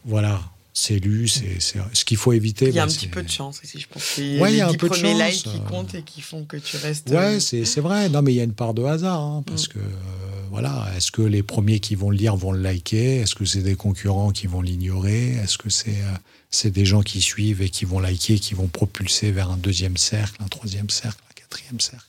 voilà 0.06 0.42
c'est 0.74 0.98
lu, 0.98 1.28
c'est 1.28 1.60
ce 1.60 2.04
qu'il 2.04 2.18
faut 2.18 2.34
éviter. 2.34 2.70
Il 2.70 2.76
y 2.76 2.80
a 2.80 2.84
un 2.84 2.88
petit 2.88 3.08
peu 3.08 3.22
de 3.22 3.30
chance 3.30 3.62
ici, 3.64 3.80
je 3.80 3.88
pense. 3.88 4.18
Il 4.18 4.38
y 4.38 4.62
a, 4.62 4.68
un 4.68 4.74
peu 4.74 4.90
de 4.90 4.96
chance. 4.96 5.22
likes 5.22 5.44
qui 5.44 5.62
comptent 5.70 5.94
et 5.94 6.02
qui 6.02 6.22
font 6.22 6.46
que 6.46 6.58
tu 6.58 6.78
restes. 6.78 7.10
Ouais, 7.12 7.38
euh, 7.38 7.40
c'est 7.40 7.80
vrai. 7.80 8.10
Non, 8.10 8.24
mais 8.24 8.34
il 8.34 8.38
y 8.38 8.42
a 8.42 8.44
une 8.44 8.56
part 8.56 8.74
de 8.74 8.84
hasard, 8.84 9.22
hein, 9.22 9.44
parce 9.46 9.70
mm. 9.70 9.74
que 9.74 9.80
euh, 9.80 10.48
voilà, 10.50 10.88
est-ce 10.98 11.12
que 11.12 11.22
les 11.22 11.44
premiers 11.44 11.80
qui 11.80 11.94
vont 11.94 12.10
le 12.10 12.18
lire 12.18 12.36
vont 12.36 12.52
le 12.52 12.60
liker? 12.60 13.18
Est-ce 13.18 13.36
que 13.36 13.46
c'est 13.46 13.62
des 13.62 13.76
concurrents 13.76 14.32
qui 14.32 14.48
vont 14.48 14.62
l'ignorer? 14.62 15.34
Est-ce 15.36 15.60
que 15.60 15.70
c'est 15.70 15.92
euh, 15.92 16.18
c'est 16.50 16.72
des 16.72 16.86
gens 16.86 17.04
qui 17.04 17.22
suivent 17.22 17.62
et 17.62 17.70
qui 17.70 17.86
vont 17.86 18.00
liker, 18.00 18.40
qui 18.40 18.56
vont 18.56 18.68
propulser 18.68 19.32
vers 19.32 19.52
un 19.52 19.58
deuxième 19.58 19.98
cercle, 19.98 20.42
un 20.44 20.48
troisième 20.48 20.90
cercle, 20.90 21.22
un 21.30 21.34
quatrième 21.40 21.80
cercle? 21.80 22.08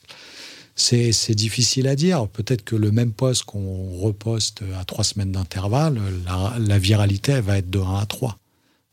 C'est 0.75 1.35
difficile 1.35 1.87
à 1.87 1.95
dire. 1.95 2.27
Peut-être 2.27 2.63
que 2.63 2.75
le 2.75 2.91
même 2.91 3.13
poste 3.13 3.43
qu'on 3.43 3.97
reposte 3.97 4.61
à 4.79 4.83
trois 4.83 5.03
semaines 5.03 5.31
d'intervalle, 5.31 5.99
la, 6.59 6.77
viralité 6.77 7.33
elle 7.33 7.43
va 7.43 7.57
être 7.57 7.69
de 7.69 7.79
1 7.79 7.99
à 7.99 8.05
3. 8.05 8.37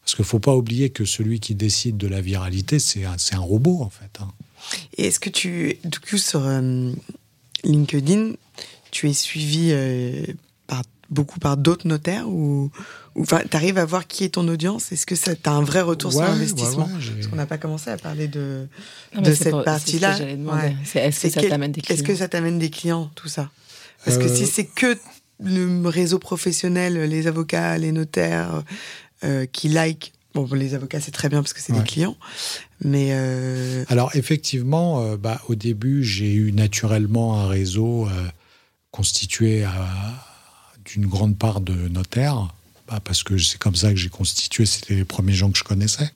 Parce 0.01 0.15
qu'il 0.15 0.23
ne 0.23 0.29
faut 0.29 0.41
pas 0.41 0.55
oublier 0.55 0.91
que 0.91 1.05
celui 1.05 1.41
qui 1.41 1.55
décide 1.55 1.97
de 1.97 2.09
la 2.09 2.21
viralité, 2.21 2.79
c'est 2.79 3.05
un, 3.05 3.17
un, 3.33 3.39
robot, 3.39 3.83
en 3.83 3.91
fait. 3.91 4.19
Hein. 4.21 4.29
Et 4.97 5.07
est-ce 5.07 5.21
que 5.21 5.31
tu, 5.31 5.79
du 5.85 6.01
coup, 6.01 6.19
sur 6.19 6.45
euh, 6.45 6.93
LinkedIn, 7.65 8.33
tu 8.91 9.09
es 9.09 9.13
suivi 9.13 9.71
euh, 9.71 10.25
beaucoup 11.13 11.39
par 11.39 11.57
d'autres 11.57 11.87
notaires 11.87 12.29
ou, 12.29 12.71
tu 13.15 13.57
arrives 13.57 13.79
à 13.79 13.85
voir 13.85 14.07
qui 14.07 14.25
est 14.25 14.31
ton 14.31 14.49
audience? 14.49 14.91
Est-ce 14.91 15.07
que 15.07 15.15
tu 15.15 15.31
as 15.45 15.53
un 15.53 15.63
vrai 15.63 15.83
retour 15.83 16.13
sur 16.13 16.23
investissement 16.23 16.89
Parce 17.15 17.27
qu'on 17.29 17.37
n'a 17.37 17.47
pas 17.47 17.59
commencé 17.59 17.91
à 17.91 17.97
parler 17.97 18.27
de, 18.27 18.67
de 19.17 19.35
cette 19.35 19.63
partie-là. 19.65 20.19
Est-ce 20.95 21.23
que 21.23 21.29
ça 21.29 21.43
t'amène 21.43 21.73
des 21.73 21.81
clients 21.81 21.95
Est-ce 21.95 22.03
que 22.03 22.17
ça 22.17 22.29
t'amène 22.29 22.59
des 22.59 22.71
clients, 22.71 23.11
tout 23.15 23.29
ça? 23.29 23.51
Parce 24.05 24.19
que 24.19 24.29
si 24.29 24.43
euh. 24.43 24.49
c'est 24.51 24.65
que 24.65 24.99
le 25.45 25.87
réseau 25.89 26.19
professionnel, 26.19 26.95
les 26.95 27.27
avocats, 27.27 27.79
les 27.79 27.93
notaires, 27.93 28.63
euh, 29.25 29.47
qui 29.47 29.69
like. 29.69 30.13
Bon, 30.35 30.49
les 30.53 30.75
avocats, 30.75 31.01
c'est 31.01 31.11
très 31.13 31.29
bien 31.29 31.43
parce 31.43 31.53
que 31.53 31.61
c'est 31.61 31.73
des 31.73 31.83
clients. 31.83 32.17
Mais. 32.81 33.11
Euh, 33.13 33.85
Alors, 33.89 34.11
effectivement, 34.17 35.01
euh, 35.01 35.17
bah, 35.17 35.41
au 35.49 35.55
début, 35.55 36.03
j'ai 36.03 36.33
eu 36.33 36.53
naturellement 36.53 37.39
un 37.39 37.47
réseau 37.47 38.09
constitué 38.91 39.65
d'une 40.85 41.07
grande 41.07 41.37
part 41.39 41.61
de 41.61 41.89
notaires, 41.89 42.55
bah, 42.89 43.01
parce 43.03 43.23
que 43.23 43.39
c'est 43.39 43.59
comme 43.59 43.77
ça 43.77 43.91
que 43.91 43.97
j'ai 43.97 44.09
constitué, 44.09 44.67
c'était 44.67 44.95
les 44.95 45.05
premiers 45.05 45.33
gens 45.33 45.51
que 45.51 45.59
je 45.59 45.65
connaissais. 45.65 46.13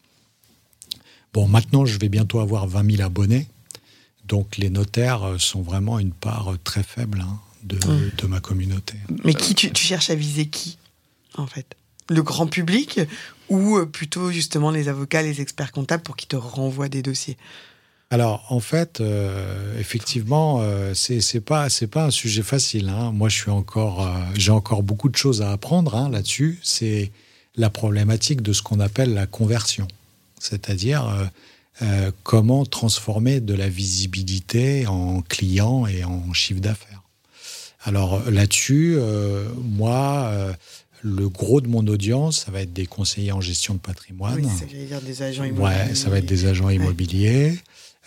Bon, 1.32 1.46
maintenant, 1.48 1.84
je 1.84 1.98
vais 1.98 2.08
bientôt 2.08 2.40
avoir 2.40 2.66
20 2.66 2.96
000 2.96 3.02
abonnés. 3.02 3.46
Donc, 4.24 4.56
les 4.56 4.70
notaires 4.70 5.36
sont 5.38 5.62
vraiment 5.62 5.98
une 5.98 6.12
part 6.12 6.54
très 6.64 6.82
faible 6.82 7.20
hein, 7.20 7.38
de, 7.62 7.78
hum. 7.86 8.10
de, 8.16 8.26
ma 8.26 8.40
communauté. 8.40 8.94
Mais 9.24 9.34
qui 9.34 9.54
tu, 9.54 9.70
tu 9.70 9.84
cherches 9.84 10.10
à 10.10 10.14
viser 10.14 10.46
qui, 10.46 10.78
en 11.36 11.46
fait? 11.46 11.76
Le 12.08 12.22
grand 12.22 12.46
public 12.46 13.00
ou 13.48 13.76
euh, 13.76 13.86
plutôt 13.86 14.30
justement 14.30 14.70
les 14.70 14.88
avocats, 14.88 15.22
les 15.22 15.40
experts 15.40 15.72
comptables 15.72 16.02
pour 16.02 16.16
qu'ils 16.16 16.28
te 16.28 16.36
renvoient 16.36 16.88
des 16.88 17.02
dossiers? 17.02 17.36
Alors, 18.10 18.46
en 18.50 18.60
fait, 18.60 19.00
euh, 19.00 19.78
effectivement, 19.80 20.58
euh, 20.60 20.94
c'est 20.94 21.40
pas 21.40 21.68
c'est 21.68 21.88
pas 21.88 22.04
un 22.04 22.10
sujet 22.10 22.42
facile. 22.42 22.88
Hein. 22.88 23.10
Moi, 23.10 23.28
je 23.28 23.36
suis 23.36 23.50
encore 23.50 24.08
j'ai 24.36 24.52
encore 24.52 24.84
beaucoup 24.84 25.08
de 25.08 25.16
choses 25.16 25.42
à 25.42 25.50
apprendre 25.50 25.96
hein, 25.96 26.08
là-dessus. 26.08 26.60
C'est 26.62 27.10
la 27.56 27.68
problématique 27.68 28.42
de 28.42 28.52
ce 28.52 28.62
qu'on 28.62 28.78
appelle 28.78 29.12
la 29.12 29.26
conversion, 29.26 29.88
c'est-à-dire 30.38 31.30
comment 32.22 32.64
transformer 32.66 33.40
de 33.40 33.54
la 33.54 33.68
visibilité 33.68 34.86
en 34.86 35.22
client 35.22 35.86
et 35.86 36.04
en 36.04 36.32
chiffre 36.34 36.60
d'affaires. 36.60 37.02
Alors 37.82 38.30
là-dessus, 38.30 38.98
moi 39.56 40.54
le 41.02 41.28
gros 41.30 41.62
de 41.62 41.68
mon 41.68 41.86
audience, 41.86 42.44
ça 42.44 42.50
va 42.50 42.60
être 42.60 42.74
des 42.74 42.86
conseillers 42.86 43.32
en 43.32 43.40
gestion 43.40 43.74
de 43.74 43.78
patrimoine. 43.78 44.44
Oui, 44.44 44.50
ça 44.58 44.66
dire 44.66 45.00
des 45.00 45.22
agents 45.22 45.44
immobiliers. 45.44 45.88
Ouais, 45.88 45.94
ça 45.94 46.10
va 46.10 46.18
être 46.18 46.26
des 46.26 46.44
agents 46.44 46.68
immobiliers. 46.68 47.58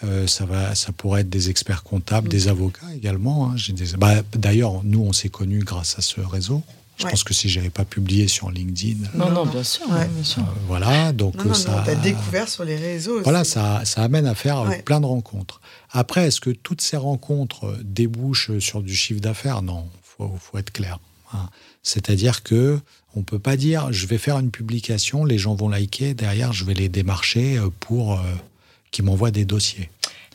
Euh, 0.04 0.28
ça, 0.28 0.46
va, 0.46 0.76
ça 0.76 0.92
pourrait 0.92 1.22
être 1.22 1.30
des 1.30 1.50
experts 1.50 1.84
comptables, 1.84 2.28
mm. 2.28 2.32
des 2.32 2.48
avocats 2.48 2.94
également. 2.96 3.52
Hein. 3.52 3.56
Bah, 3.98 4.22
d'ailleurs, 4.34 4.82
nous, 4.84 5.02
on 5.02 5.14
s'est 5.14 5.30
connus 5.30 5.60
grâce 5.60 5.98
à 5.98 6.02
ce 6.02 6.22
réseau. 6.22 6.64
Je 6.98 7.06
pense 7.06 7.24
que 7.24 7.34
si 7.34 7.48
j'avais 7.48 7.70
pas 7.70 7.86
publié 7.86 8.28
sur 8.28 8.52
LinkedIn. 8.52 9.08
Non, 9.16 9.32
non, 9.32 9.46
bien 9.46 9.64
sûr. 9.64 9.86
Euh, 9.90 10.42
voilà, 10.68 11.14
donc 11.14 11.46
non, 11.46 11.54
ça. 11.54 11.82
as 11.84 11.96
découvert 11.96 12.50
sur 12.50 12.66
les 12.66 12.76
réseaux. 12.76 13.22
Voilà, 13.24 13.46
ça, 13.46 13.86
ça 13.86 14.04
amène 14.04 14.26
à 14.26 14.36
faire 14.36 14.66
plein 14.84 15.00
de 15.00 15.06
rencontres. 15.06 15.62
Après, 15.92 16.28
est-ce 16.28 16.42
que 16.42 16.50
toutes 16.50 16.82
ces 16.82 16.98
rencontres 16.98 17.78
débouchent 17.84 18.60
sur 18.60 18.84
du 18.84 18.94
chiffre 18.94 19.22
d'affaires? 19.22 19.62
Non, 19.62 19.88
faut, 20.04 20.36
faut 20.42 20.58
être 20.58 20.72
clair. 20.72 21.00
Hein. 21.34 21.50
C'est-à-dire 21.84 22.44
que 22.44 22.80
on 23.16 23.24
peut 23.24 23.40
pas 23.40 23.58
dire 23.58 23.92
je 23.92 24.06
vais 24.08 24.18
faire 24.18 24.38
une 24.40 24.52
publication, 24.52 25.26
les 25.26 25.38
gens 25.38 25.56
vont 25.56 25.70
liker, 25.70 26.14
derrière 26.14 26.54
je 26.54 26.66
vais 26.66 26.74
les 26.74 26.90
démarcher 26.90 27.58
euh, 27.58 27.70
pour 27.80 28.14
euh, 28.14 28.24
qu'ils 28.92 29.06
m'envoient 29.06 29.32
des 29.32 29.46
dossiers. 29.46 29.90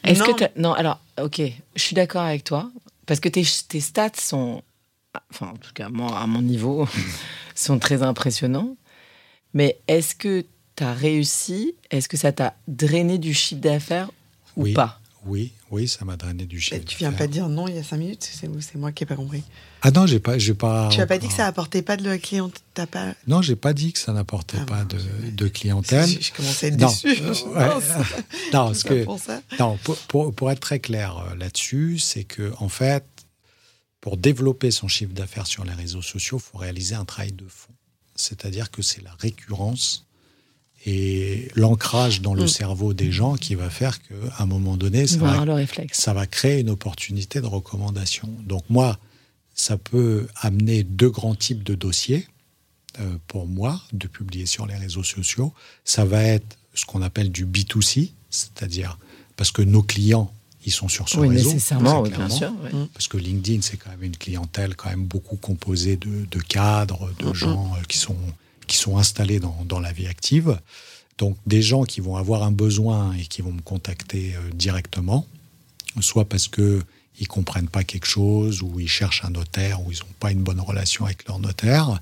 Est-ce 0.04 0.22
que 0.22 0.60
non 0.60 0.72
alors 0.72 1.00
ok, 1.20 1.40
je 1.76 1.82
suis 1.82 1.94
d'accord 1.94 2.22
avec 2.22 2.44
toi 2.44 2.70
parce 3.06 3.20
que 3.20 3.28
tes, 3.28 3.44
tes, 3.68 3.80
stats 3.80 4.12
sont, 4.18 4.62
enfin 5.30 5.48
en 5.48 5.56
tout 5.56 5.72
cas 5.74 5.88
moi 5.88 6.18
à 6.18 6.26
mon 6.26 6.42
niveau, 6.42 6.88
sont 7.54 7.78
très 7.78 8.02
impressionnants. 8.02 8.76
Mais 9.52 9.78
est-ce 9.88 10.14
que 10.14 10.44
tu 10.76 10.84
as 10.84 10.92
réussi? 10.92 11.74
Est-ce 11.90 12.08
que 12.08 12.16
ça 12.16 12.32
t'a 12.32 12.54
drainé 12.66 13.18
du 13.18 13.34
chiffre 13.34 13.60
d'affaires 13.60 14.10
ou 14.56 14.72
pas? 14.72 15.00
Oui, 15.26 15.52
oui, 15.74 15.88
ça 15.88 16.04
m'a 16.04 16.16
drainé 16.16 16.46
du 16.46 16.60
chiffre. 16.60 16.84
Tu 16.84 16.96
viens 16.98 17.12
pas 17.12 17.26
dire 17.26 17.48
non 17.48 17.66
il 17.66 17.74
y 17.74 17.78
a 17.78 17.82
cinq 17.82 17.96
minutes, 17.96 18.22
c'est 18.22 18.48
moi 18.76 18.92
qui 18.92 19.02
n'ai 19.02 19.06
pas 19.06 19.16
compris. 19.16 19.42
Ah 19.82 19.90
non, 19.90 20.06
j'ai 20.06 20.20
pas, 20.20 20.38
j'ai 20.38 20.54
pas. 20.54 20.88
Tu 20.90 20.98
n'as 20.98 21.06
pas 21.06 21.18
dit 21.18 21.26
que 21.26 21.34
ça 21.34 21.46
apportait 21.46 21.82
pas 21.82 21.96
de 21.96 22.16
clientèle. 22.16 22.86
Pas... 22.86 23.14
Non, 23.26 23.42
j'ai 23.42 23.56
pas 23.56 23.72
dit 23.72 23.92
que 23.92 23.98
ça 23.98 24.12
n'apportait 24.12 24.58
ah 24.60 24.66
pas 24.66 24.84
de, 24.84 24.98
de, 25.30 25.48
clientèle. 25.48 26.08
Je, 26.08 26.32
commençais 26.32 26.66
à 26.66 26.68
être 26.70 26.76
déçu. 26.76 27.22
non, 28.52 28.66
parce 28.66 28.84
que 28.84 29.04
pour, 29.04 29.20
non, 29.58 29.78
pour, 30.08 30.32
pour, 30.32 30.50
être 30.50 30.60
très 30.60 30.78
clair 30.78 31.18
euh, 31.18 31.34
là-dessus, 31.34 31.98
c'est 31.98 32.24
que 32.24 32.52
en 32.58 32.68
fait, 32.68 33.04
pour 34.00 34.16
développer 34.16 34.70
son 34.70 34.86
chiffre 34.86 35.12
d'affaires 35.12 35.46
sur 35.46 35.64
les 35.64 35.74
réseaux 35.74 36.02
sociaux, 36.02 36.38
il 36.38 36.50
faut 36.50 36.58
réaliser 36.58 36.94
un 36.94 37.04
travail 37.04 37.32
de 37.32 37.46
fond. 37.48 37.74
C'est-à-dire 38.14 38.70
que 38.70 38.80
c'est 38.80 39.02
la 39.02 39.14
récurrence 39.18 40.03
et 40.86 41.48
l'ancrage 41.54 42.20
dans 42.20 42.34
le 42.34 42.44
mm. 42.44 42.48
cerveau 42.48 42.94
des 42.94 43.10
gens 43.10 43.36
qui 43.36 43.54
va 43.54 43.70
faire 43.70 44.02
qu'à 44.02 44.14
un 44.38 44.46
moment 44.46 44.76
donné, 44.76 45.06
ça 45.06 45.18
va, 45.18 45.44
ça 45.92 46.12
va 46.12 46.26
créer 46.26 46.60
une 46.60 46.70
opportunité 46.70 47.40
de 47.40 47.46
recommandation. 47.46 48.28
Donc 48.46 48.64
moi, 48.68 48.98
ça 49.54 49.76
peut 49.76 50.26
amener 50.40 50.82
deux 50.82 51.10
grands 51.10 51.34
types 51.34 51.62
de 51.62 51.74
dossiers 51.74 52.26
euh, 53.00 53.16
pour 53.28 53.46
moi 53.46 53.80
de 53.92 54.06
publier 54.06 54.46
sur 54.46 54.66
les 54.66 54.76
réseaux 54.76 55.04
sociaux. 55.04 55.52
Ça 55.84 56.04
va 56.04 56.22
être 56.22 56.58
ce 56.74 56.84
qu'on 56.84 57.02
appelle 57.02 57.30
du 57.30 57.46
B2C, 57.46 58.10
c'est-à-dire 58.30 58.98
parce 59.36 59.52
que 59.52 59.62
nos 59.62 59.82
clients 59.82 60.32
ils 60.66 60.72
sont 60.72 60.88
sur 60.88 61.08
ce 61.08 61.18
oui, 61.18 61.28
réseau. 61.28 61.52
Nécessairement, 61.52 62.00
oui, 62.00 62.10
bien 62.10 62.28
sûr. 62.28 62.52
Parce 62.94 63.08
que 63.08 63.18
LinkedIn, 63.18 63.60
c'est 63.60 63.76
quand 63.76 63.90
même 63.90 64.02
une 64.02 64.16
clientèle 64.16 64.74
quand 64.76 64.88
même 64.88 65.04
beaucoup 65.04 65.36
composée 65.36 65.96
de, 65.96 66.40
cadres, 66.40 67.10
de 67.18 67.34
gens 67.34 67.72
euh, 67.74 67.82
qui 67.86 67.98
sont, 67.98 68.16
qui 68.66 68.76
sont 68.76 68.98
installés 68.98 69.40
dans, 69.40 69.64
dans, 69.64 69.80
la 69.80 69.92
vie 69.92 70.06
active. 70.06 70.58
Donc 71.18 71.36
des 71.46 71.62
gens 71.62 71.84
qui 71.84 72.00
vont 72.00 72.16
avoir 72.16 72.42
un 72.42 72.50
besoin 72.50 73.12
et 73.14 73.22
qui 73.22 73.42
vont 73.42 73.52
me 73.52 73.60
contacter 73.60 74.34
euh, 74.34 74.50
directement, 74.52 75.26
soit 76.00 76.24
parce 76.24 76.48
que 76.48 76.82
ils 77.20 77.28
comprennent 77.28 77.68
pas 77.68 77.84
quelque 77.84 78.06
chose, 78.06 78.62
ou 78.62 78.80
ils 78.80 78.88
cherchent 78.88 79.24
un 79.24 79.30
notaire, 79.30 79.80
ou 79.86 79.92
ils 79.92 79.98
n'ont 80.00 80.14
pas 80.18 80.32
une 80.32 80.42
bonne 80.42 80.60
relation 80.60 81.04
avec 81.04 81.28
leur 81.28 81.38
notaire, 81.38 82.00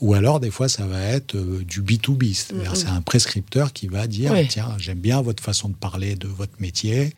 ou 0.00 0.14
alors 0.14 0.40
des 0.40 0.50
fois 0.50 0.68
ça 0.68 0.86
va 0.86 1.02
être 1.02 1.34
euh, 1.34 1.62
du 1.64 1.82
B2B, 1.82 2.32
c'est-à-dire 2.32 2.74
c'est 2.74 2.88
un 2.88 3.02
prescripteur 3.02 3.72
qui 3.74 3.88
va 3.88 4.06
dire 4.06 4.32
tiens 4.48 4.74
j'aime 4.78 5.00
bien 5.00 5.20
votre 5.20 5.42
façon 5.42 5.68
de 5.68 5.74
parler 5.74 6.16
de 6.16 6.28
votre 6.28 6.54
métier, 6.60 7.14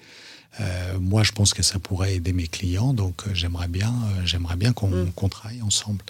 euh, 0.61 0.98
moi 0.98 1.22
je 1.22 1.32
pense 1.32 1.52
que 1.54 1.62
ça 1.62 1.78
pourrait 1.78 2.14
aider 2.14 2.32
mes 2.32 2.46
clients, 2.48 2.92
donc 2.92 3.26
euh, 3.26 3.30
j'aimerais 3.34 3.68
bien 3.68 3.92
j'aimerais 4.24 4.57
bien 4.57 4.72
qu'on 4.72 4.88
mm. 4.88 5.28
travaille 5.30 5.62
ensemble. 5.62 6.02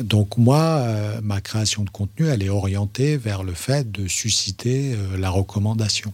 donc 0.00 0.36
moi 0.36 0.86
ma 1.22 1.40
création 1.40 1.84
de 1.84 1.90
contenu 1.90 2.28
elle 2.28 2.42
est 2.42 2.48
orientée 2.48 3.16
vers 3.16 3.42
le 3.42 3.54
fait 3.54 3.90
de 3.90 4.08
susciter 4.08 4.96
la 5.18 5.30
recommandation. 5.30 6.12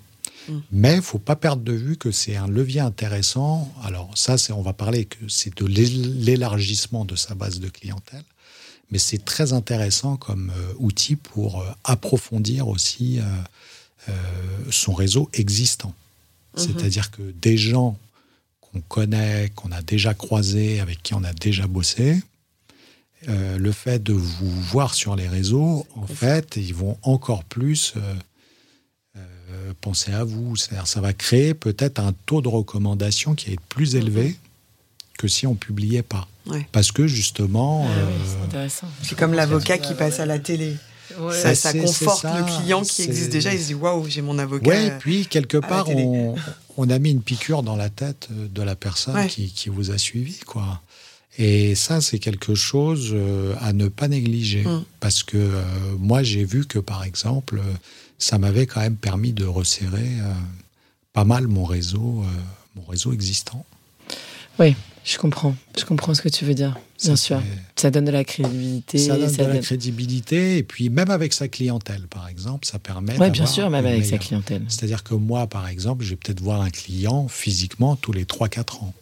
Mm. 0.49 0.59
Mais 0.73 0.97
il 0.97 1.03
faut 1.03 1.19
pas 1.19 1.37
perdre 1.37 1.63
de 1.63 1.73
vue 1.73 1.97
que 1.97 2.11
c'est 2.11 2.37
un 2.37 2.49
levier 2.49 2.81
intéressant. 2.81 3.73
Alors 3.83 4.11
ça, 4.17 4.37
on 4.51 4.63
va 4.63 4.73
parler 4.73 5.05
que 5.05 5.29
c'est 5.29 5.57
de 5.57 5.67
l'élargissement 5.67 7.05
de 7.05 7.17
sa 7.17 7.35
base 7.35 7.61
de 7.61 7.69
clientèle, 7.69 8.25
mais 8.91 8.99
c'est 8.99 9.25
très 9.25 9.53
intéressant 9.53 10.17
comme 10.17 10.53
euh, 10.57 10.73
outil 10.79 11.17
pour 11.17 11.61
euh, 11.61 11.67
approfondir 11.85 12.69
aussi 12.69 13.21
euh, 13.21 14.13
son 14.71 14.95
réseau 14.95 15.29
existant. 15.33 15.95
Mm-hmm. 16.57 16.61
C'est-à-dire 16.67 17.11
que 17.11 17.23
des 17.23 17.57
gens 17.57 17.97
qu'on 18.61 18.81
connaît, 18.81 19.51
qu'on 19.55 19.73
a 19.73 19.83
déjà 19.83 20.15
croisés, 20.15 20.81
avec 20.81 21.03
qui 21.03 21.15
on 21.15 21.25
a 21.25 21.33
déjà 21.33 21.67
bossé, 21.67 22.21
le 23.27 23.73
fait 23.73 24.03
de 24.03 24.15
vous 24.15 24.51
voir 24.63 24.95
sur 24.95 25.15
les 25.15 25.29
réseaux, 25.29 25.87
en 25.95 26.07
fait, 26.07 26.57
ils 26.57 26.75
vont 26.75 26.97
encore 27.03 27.45
plus 27.45 27.95
euh, 29.53 29.73
pensez 29.81 30.13
à 30.13 30.25
vous. 30.25 30.57
C'est-à-dire, 30.57 30.87
ça 30.87 31.01
va 31.01 31.13
créer 31.13 31.55
peut-être 31.55 31.99
un 31.99 32.13
taux 32.27 32.41
de 32.41 32.49
recommandation 32.49 33.35
qui 33.35 33.53
est 33.53 33.61
plus 33.69 33.97
élevé 33.97 34.29
mhm. 34.29 34.35
que 35.19 35.29
si 35.29 35.47
on 35.47 35.55
publiait 35.55 36.03
pas. 36.03 36.29
Parce 36.73 36.91
que 36.91 37.07
justement, 37.07 37.87
ah 37.89 38.57
euh, 38.57 38.69
c'est 39.03 39.17
comme 39.17 39.35
l'avocat 39.35 39.79
qui 39.79 39.95
passe 39.95 40.19
à 40.19 40.27
la 40.27 40.41
télé. 40.41 40.75
Ça, 41.55 41.73
conforte 41.73 42.25
le 42.25 42.61
client 42.61 42.83
qui 42.83 43.03
existe 43.03 43.31
déjà. 43.31 43.53
Il 43.53 43.61
se 43.61 43.67
dit 43.67 43.75
waouh, 43.75 44.07
j'ai 44.09 44.23
mon 44.23 44.39
avocat. 44.39 44.71
Oui, 44.71 44.77
et 44.77 44.91
puis 44.99 45.27
quelque 45.27 45.59
part, 45.59 45.89
on, 46.77 46.91
a 46.91 46.99
mis 46.99 47.11
une 47.11 47.23
piqûre 47.23 47.63
dans 47.63 47.77
la 47.77 47.91
tête 47.91 48.29
de 48.31 48.63
la 48.63 48.77
personne 48.77 49.27
qui, 49.27 49.69
vous 49.69 49.91
a 49.91 49.99
suivi, 49.99 50.39
quoi. 50.41 50.81
Et 51.39 51.75
ça, 51.75 52.01
c'est 52.01 52.19
quelque 52.19 52.55
chose 52.55 53.11
euh, 53.13 53.55
à 53.61 53.73
ne 53.73 53.89
pas 53.89 54.09
négliger. 54.09 54.63
Mm. 54.65 54.85
Parce 54.99 55.23
que 55.23 55.51
moi, 55.99 56.23
j'ai 56.23 56.45
vu 56.45 56.67
que, 56.67 56.79
par 56.79 57.05
exemple, 57.05 57.63
ça 58.21 58.39
m'avait 58.39 58.67
quand 58.67 58.81
même 58.81 58.97
permis 58.97 59.33
de 59.33 59.45
resserrer 59.45 60.21
euh, 60.21 60.33
pas 61.13 61.25
mal 61.25 61.49
mon 61.49 61.65
réseau, 61.65 62.23
euh, 62.23 62.41
mon 62.77 62.85
réseau 62.85 63.13
existant. 63.13 63.65
Oui, 64.59 64.77
je 65.05 65.19
comprends. 65.19 65.55
Je 65.79 65.85
comprends 65.85 66.15
ce 66.15 66.23
que 66.23 66.29
tu 66.29 66.45
veux 66.45 66.55
dire. 66.55 66.79
Bien 67.03 67.17
sûr. 67.17 67.43
Ça 67.77 67.91
donne 67.91 68.05
de 68.05 68.11
la 68.11 68.25
crédibilité. 68.25 68.99
Ça 68.99 69.17
donne 69.17 69.35
de 69.35 69.43
la 69.43 69.59
crédibilité. 69.59 70.59
Et 70.59 70.63
puis, 70.63 70.91
même 70.91 71.11
avec 71.11 71.33
sa 71.33 71.49
clientèle, 71.49 72.07
par 72.09 72.29
exemple, 72.29 72.67
ça 72.67 72.79
permet. 72.79 73.19
Oui, 73.19 73.31
bien 73.31 73.47
sûr, 73.47 73.71
même 73.71 73.87
avec 73.87 74.05
sa 74.05 74.19
clientèle. 74.19 74.63
C'est-à-dire 74.69 75.03
que 75.03 75.15
moi, 75.15 75.47
par 75.47 75.69
exemple, 75.69 76.05
je 76.05 76.11
vais 76.11 76.17
peut-être 76.17 76.41
voir 76.41 76.61
un 76.61 76.71
client 76.71 77.29
physiquement 77.29 77.97
tous 77.97 78.13
les 78.13 78.25
3-4 78.25 78.85
ans. 78.85 78.95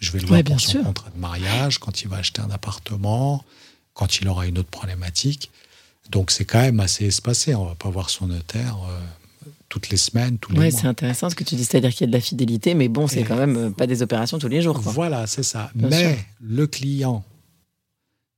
Je 0.00 0.12
vais 0.12 0.20
le 0.20 0.26
voir 0.26 0.44
pour 0.44 0.60
son 0.60 0.82
contrat 0.84 1.10
de 1.10 1.20
mariage, 1.20 1.78
quand 1.78 2.02
il 2.02 2.08
va 2.08 2.18
acheter 2.18 2.40
un 2.40 2.50
appartement, 2.50 3.44
quand 3.94 4.20
il 4.20 4.28
aura 4.28 4.46
une 4.46 4.58
autre 4.58 4.68
problématique. 4.68 5.50
Donc 6.10 6.30
c'est 6.30 6.44
quand 6.44 6.60
même 6.60 6.80
assez 6.80 7.06
espacé. 7.06 7.54
On 7.54 7.64
va 7.64 7.74
pas 7.74 7.90
voir 7.90 8.08
son 8.10 8.28
notaire 8.28 8.76
euh, 8.88 9.00
toutes 9.68 9.90
les 9.90 9.96
semaines, 9.96 10.38
tous 10.38 10.52
les 10.52 10.58
ouais, 10.58 10.70
c'est 10.70 10.86
intéressant 10.86 11.28
ce 11.28 11.34
que 11.34 11.44
tu 11.44 11.54
dis, 11.54 11.64
c'est-à-dire 11.64 11.90
qu'il 11.90 12.02
y 12.02 12.04
a 12.04 12.06
de 12.08 12.12
la 12.12 12.20
fidélité, 12.20 12.74
mais 12.74 12.88
bon, 12.88 13.06
c'est 13.06 13.22
quand 13.22 13.36
même 13.36 13.56
euh, 13.56 13.70
pas 13.70 13.86
des 13.86 14.02
opérations 14.02 14.38
tous 14.38 14.48
les 14.48 14.62
jours. 14.62 14.78
Voilà, 14.80 15.26
c'est 15.26 15.42
ça. 15.42 15.70
mais 15.74 16.18
le 16.40 16.66
client, 16.66 17.24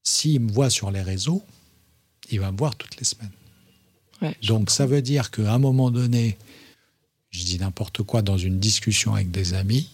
s'il 0.03 0.41
me 0.41 0.53
voit 0.53 0.71
sur 0.71 0.91
les 0.91 1.03
réseaux, 1.03 1.43
il 2.31 2.41
va 2.41 2.51
me 2.51 2.57
voir 2.59 2.75
toutes 2.77 2.97
les 2.99 3.05
semaines. 3.05 3.31
Donc 4.43 4.71
ça 4.71 4.87
veut 4.87 5.03
dire 5.03 5.31
qu'à 5.31 5.53
un 5.53 5.59
moment 5.59 5.91
donné, 5.91 6.37
je 7.31 7.45
dis 7.45 7.59
n'importe 7.59 8.03
quoi 8.03 8.23
dans 8.23 8.37
une 8.37 8.59
discussion 8.59 9.15
avec 9.15 9.31
des 9.31 9.55
amis, 9.55 9.89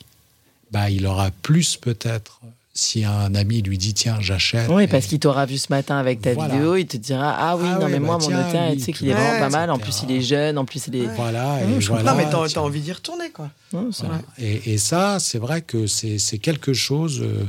bah, 0.72 0.90
il 0.90 1.06
aura 1.06 1.30
plus 1.30 1.76
peut-être 1.76 2.40
si 2.76 3.04
un 3.04 3.34
ami 3.34 3.62
lui 3.62 3.78
dit 3.78 3.94
tiens 3.94 4.18
j'achète 4.20 4.68
oui 4.70 4.86
parce 4.86 5.06
qu'il 5.06 5.18
t'aura 5.18 5.46
vu 5.46 5.56
ce 5.56 5.68
matin 5.70 5.96
avec 5.96 6.20
ta 6.20 6.34
vidéo 6.34 6.76
il 6.76 6.86
te 6.86 6.98
dira 6.98 7.34
ah 7.36 7.56
oui 7.56 7.68
ah 7.72 7.78
non 7.78 7.88
mais 7.88 7.98
moi 7.98 8.18
bah 8.18 8.24
mon 8.24 8.36
notaire 8.36 8.72
tu 8.74 8.80
sais 8.80 8.92
qu'il 8.92 9.08
est 9.08 9.14
vraiment 9.14 9.38
pas 9.38 9.48
mal. 9.48 9.70
En 9.70 9.78
plus 9.78 10.02
il 10.06 10.14
est 10.14 10.20
jeune 10.20 10.58
en 10.58 10.66
plus 10.66 10.86
il 10.88 10.96
est 10.96 11.06
voilà, 11.16 11.58
et 11.62 11.78
voilà 11.80 12.12
non 12.12 12.16
mais 12.18 12.26
t'as 12.30 12.60
envie 12.60 12.80
d'y 12.80 12.92
retourner 12.92 13.30
quoi. 13.30 13.50
Et, 14.38 14.74
et, 14.74 14.78
ça 14.78 15.18
c'est 15.20 15.38
vrai 15.38 15.62
que 15.62 15.86
c'est 15.86 16.38
quelque 16.38 16.74
chose 16.74 17.20
euh, 17.22 17.44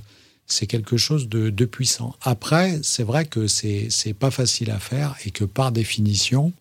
c'est 0.45 0.65
quelque 0.65 0.95
chose 0.95 1.28
de, 1.28 1.49
de 1.49 1.65
puissant. 1.65 2.15
Après 2.21 2.80
c'est 2.82 3.03
vrai 3.03 3.25
que 3.25 3.47
c'est 3.47 3.88
c'est 3.89 4.13
pas 4.13 4.32
facile 4.32 4.71
à 4.71 4.80
faire 4.80 5.15
et 5.25 5.32
que 5.32 5.43
par 5.43 5.73
définition 5.73 6.53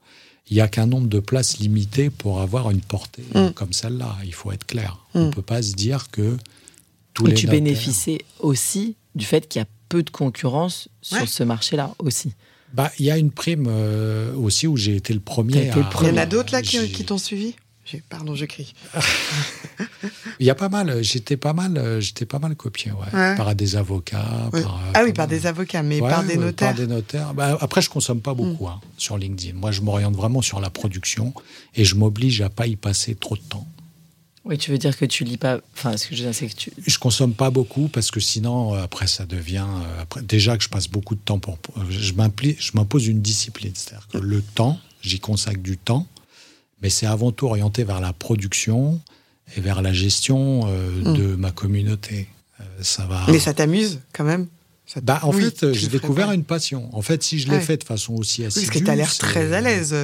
il 0.51 0.55
n'y 0.55 0.61
a 0.61 0.69
qu'un 0.69 0.87
nombre 0.87 1.09
de 1.09 1.21
places 1.21 1.59
limité 1.59 2.11
pour 2.11 2.41
avoir 2.41 2.71
une 2.71 2.81
portée 2.81 3.25
mm. 3.35 3.51
comme 3.51 3.73
celle-là. 3.73 4.17
Il 4.25 4.35
faut 4.35 4.51
être 4.51 4.67
clair. 4.67 4.99
On 5.15 5.25
ne 5.25 5.29
mm. 5.29 5.35
peut 5.35 5.43
pas 5.43 5.63
se 5.63 5.75
dire 5.75 6.11
que 6.11 6.37
et 7.27 7.35
tu 7.35 7.47
bénéficies 7.47 8.19
aussi 8.41 8.97
du 9.15 9.25
fait 9.25 9.49
qu'il 9.49 9.61
y 9.61 9.63
a 9.63 9.69
peu 9.89 10.03
de 10.03 10.11
concurrence 10.11 10.89
sur 11.03 11.29
ce 11.29 11.43
marché-là 11.43 11.95
aussi. 11.99 12.33
Bah, 12.75 12.91
il 12.99 13.07
y 13.07 13.11
a 13.11 13.17
une 13.17 13.31
prime 13.31 13.67
euh, 13.69 14.35
aussi 14.35 14.67
où 14.67 14.77
j'ai 14.77 14.97
été 14.97 15.15
le 15.15 15.21
premier. 15.21 15.71
Il 16.03 16.07
y 16.07 16.11
en 16.11 16.17
a 16.17 16.27
d'autres 16.27 16.53
là 16.53 16.63
qui, 16.63 17.05
t'ont 17.05 17.19
suivi? 17.19 17.55
Pardon, 18.09 18.35
je 18.35 18.45
crie. 18.47 18.75
il 20.41 20.47
y 20.47 20.51
a 20.51 20.57
pas 20.57 20.69
mal. 20.69 21.03
J'étais 21.03 21.37
pas 21.37 21.53
mal. 21.53 22.01
J'étais 22.01 22.27
pas 22.27 22.41
mal 22.41 22.57
copié, 22.57 22.91
ouais, 22.91 23.37
par 23.37 23.55
des 23.55 23.77
avocats. 23.77 24.51
Par, 24.51 24.81
ah 24.93 25.05
oui, 25.05 25.13
par 25.13 25.29
des 25.29 25.47
avocats, 25.47 25.85
mais 25.85 26.01
par 26.01 26.25
des 26.25 26.37
notaires. 26.37 26.69
Par 26.69 26.77
des 26.77 26.89
notaires. 26.89 27.33
Bah, 27.33 27.57
après, 27.61 27.81
je 27.81 27.89
consomme 27.89 28.21
pas 28.21 28.35
beaucoup 28.35 28.65
mm. 28.65 28.71
hein, 28.71 28.81
sur 28.99 29.17
LinkedIn. 29.17 29.57
Moi, 29.57 29.71
je 29.71 29.83
m'oriente 29.83 30.17
vraiment 30.17 30.43
sur 30.43 30.61
la 30.61 30.69
production 30.69 31.33
et 31.77 31.85
je 31.85 31.95
m'oblige 31.95 32.41
à 32.41 32.51
pas 32.51 32.67
y 32.67 32.75
passer 32.75 33.15
trop 33.15 33.37
de 33.37 33.43
temps. 33.43 33.69
Oui, 34.47 34.59
tu 34.59 34.71
veux 34.71 34.79
dire 34.79 34.97
que 34.97 35.05
tu 35.05 35.25
lis 35.25 35.39
pas. 35.39 35.59
Enfin, 35.75 35.97
ce 35.97 36.07
que 36.07 36.15
je 36.15 36.23
veux 36.23 36.29
dire, 36.29 36.35
c'est 36.35 36.47
que 36.47 36.55
tu. 36.55 36.73
Je 36.87 36.99
consomme 37.01 37.35
pas 37.35 37.51
beaucoup 37.51 37.89
parce 37.89 38.13
que 38.13 38.21
sinon, 38.21 38.75
euh, 38.75 38.83
après, 38.85 39.09
ça 39.09 39.27
devient. 39.27 39.67
Euh, 39.67 40.03
après, 40.03 40.23
déjà 40.23 40.57
que 40.57 40.63
je 40.63 40.69
passe 40.69 40.87
beaucoup 40.89 41.17
de 41.17 41.21
temps 41.21 41.41
pour. 41.41 41.59
Je 41.91 42.13
m'impose 42.75 43.09
une 43.09 43.21
discipline. 43.21 43.73
C'est-à-dire 43.75 44.07
que 44.07 44.19
le 44.19 44.41
temps, 44.41 44.79
j'y 45.03 45.19
consacre 45.19 45.59
du 45.59 45.77
temps, 45.77 46.07
mais 46.81 46.91
c'est 46.91 47.07
avant 47.07 47.33
tout 47.33 47.47
orienté 47.47 47.83
vers 47.83 48.01
la 48.01 48.13
production 48.13 49.01
et 49.57 49.61
vers 49.61 49.83
la 49.83 49.93
gestion 49.93 50.63
euh, 50.67 50.91
hmm. 51.03 51.17
de 51.17 51.35
ma 51.35 51.51
communauté. 51.51 52.29
ça 52.83 53.05
va. 53.07 53.27
Mais 53.27 53.41
ça 53.41 53.53
t'amuse 53.53 53.99
quand 54.13 54.25
même? 54.25 54.47
Bah, 55.03 55.21
en 55.23 55.33
fait, 55.33 55.73
j'ai 55.73 55.89
découvert 55.89 56.33
une 56.33 56.45
passion. 56.45 56.89
En 56.93 57.03
fait, 57.03 57.23
si 57.23 57.39
je 57.39 57.51
l'ai 57.51 57.61
fait 57.61 57.77
de 57.77 57.85
façon 57.85 58.15
aussi 58.15 58.45
assidue. 58.45 58.67
parce 58.67 58.79
que 58.79 58.85
tu 58.85 58.91
as 58.91 58.97
l'air 58.97 59.17
très 59.17 59.53
à 59.53 59.61
l'aise. 59.61 59.95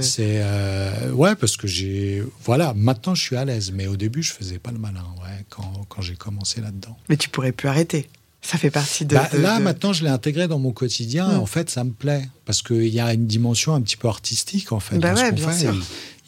C'est 0.00 0.40
euh, 0.42 1.10
ouais, 1.12 1.34
parce 1.36 1.56
que 1.56 1.66
j'ai 1.66 2.22
voilà. 2.44 2.74
Maintenant, 2.74 3.14
je 3.14 3.22
suis 3.22 3.36
à 3.36 3.44
l'aise, 3.44 3.72
mais 3.72 3.86
au 3.86 3.96
début, 3.96 4.22
je 4.22 4.32
faisais 4.32 4.58
pas 4.58 4.72
le 4.72 4.78
malin. 4.78 5.04
Ouais, 5.22 5.44
quand, 5.48 5.86
quand 5.88 6.02
j'ai 6.02 6.16
commencé 6.16 6.60
là-dedans. 6.60 6.96
Mais 7.08 7.16
tu 7.16 7.28
pourrais 7.28 7.52
plus 7.52 7.68
arrêter. 7.68 8.08
Ça 8.42 8.58
fait 8.58 8.70
partie 8.70 9.04
de. 9.04 9.14
Bah, 9.14 9.28
là, 9.34 9.60
maintenant, 9.60 9.92
je 9.92 10.02
l'ai 10.02 10.10
intégré 10.10 10.48
dans 10.48 10.58
mon 10.58 10.72
quotidien. 10.72 11.28
Hmm. 11.28 11.40
En 11.40 11.46
fait, 11.46 11.70
ça 11.70 11.84
me 11.84 11.92
plaît 11.92 12.28
parce 12.44 12.60
qu'il 12.62 12.88
y 12.88 12.98
a 12.98 13.14
une 13.14 13.26
dimension 13.26 13.74
un 13.74 13.80
petit 13.80 13.96
peu 13.96 14.08
artistique 14.08 14.72
en 14.72 14.80
fait. 14.80 14.98
Bah 14.98 15.14
ouais, 15.14 15.30
bien 15.30 15.52
sûr. 15.52 15.74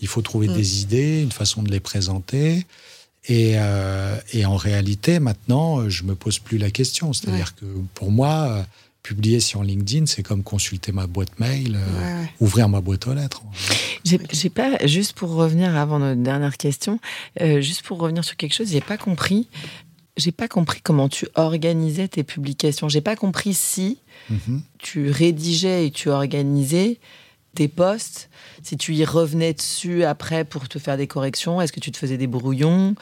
Il, 0.01 0.07
faut 0.07 0.23
trouver 0.23 0.49
hmm. 0.49 0.55
des 0.55 0.83
idées, 0.83 1.23
une 1.23 1.33
façon 1.33 1.63
de 1.63 1.71
les 1.73 1.81
présenter. 1.81 2.67
Et, 3.27 3.55
euh, 3.57 4.17
et, 4.33 4.45
en 4.45 4.57
réalité, 4.57 5.19
maintenant, 5.19 5.89
je 5.89 6.05
me 6.05 6.15
pose 6.15 6.39
plus 6.39 6.59
la 6.59 6.71
question. 6.71 7.13
C'est-à-dire 7.13 7.55
que 7.55 7.65
pour 7.95 8.11
moi, 8.11 8.49
euh, 8.49 8.63
publier 9.03 9.41
sur 9.41 9.63
LinkedIn, 9.63 10.07
c'est 10.07 10.23
comme 10.23 10.43
consulter 10.43 10.93
ma 10.93 11.07
boîte 11.07 11.39
mail, 11.39 11.77
euh, 11.77 12.25
ouvrir 12.41 12.69
ma 12.69 12.81
boîte 12.81 13.07
aux 13.07 13.15
lettres. 13.15 13.43
J'ai 14.05 14.51
pas, 14.51 14.87
juste 14.87 15.15
pour 15.15 15.31
revenir 15.31 15.75
avant 15.77 15.99
notre 15.99 16.23
dernière 16.23 16.59
question, 16.59 16.99
juste 17.41 17.83
pour 17.83 17.99
revenir 17.99 18.25
sur 18.25 18.37
quelque 18.37 18.55
chose, 18.55 18.71
j'ai 18.71 18.83
pas 18.83 18.99
compris. 18.99 19.49
J'ai 20.17 20.31
pas 20.31 20.47
compris 20.47 20.81
comment 20.81 21.09
tu 21.09 21.27
organisais 21.35 22.07
tes 22.07 22.23
publications. 22.23 22.89
J'ai 22.89 23.01
pas 23.01 23.17
compris 23.17 23.53
si 23.53 23.99
mhm. 24.31 24.63
tu 24.79 25.11
rédigeais 25.11 25.87
et 25.87 25.91
tu 25.91 26.09
organisais 26.09 27.01
tes 27.55 27.69
posts 27.69 28.29
Si 28.63 28.77
tu 28.77 28.95
y 28.95 29.05
revenais 29.05 29.55
dessus 29.55 30.05
après 30.05 30.45
pour 30.45 30.69
te 30.69 30.79
faire 30.79 30.97
des 30.97 31.07
corrections 31.07 31.61
Est-ce 31.61 31.73
que 31.73 31.81
tu 31.81 31.93
te 31.93 31.97
faisais 31.97 32.17
des 32.19 32.27
brouillons? 32.27 32.95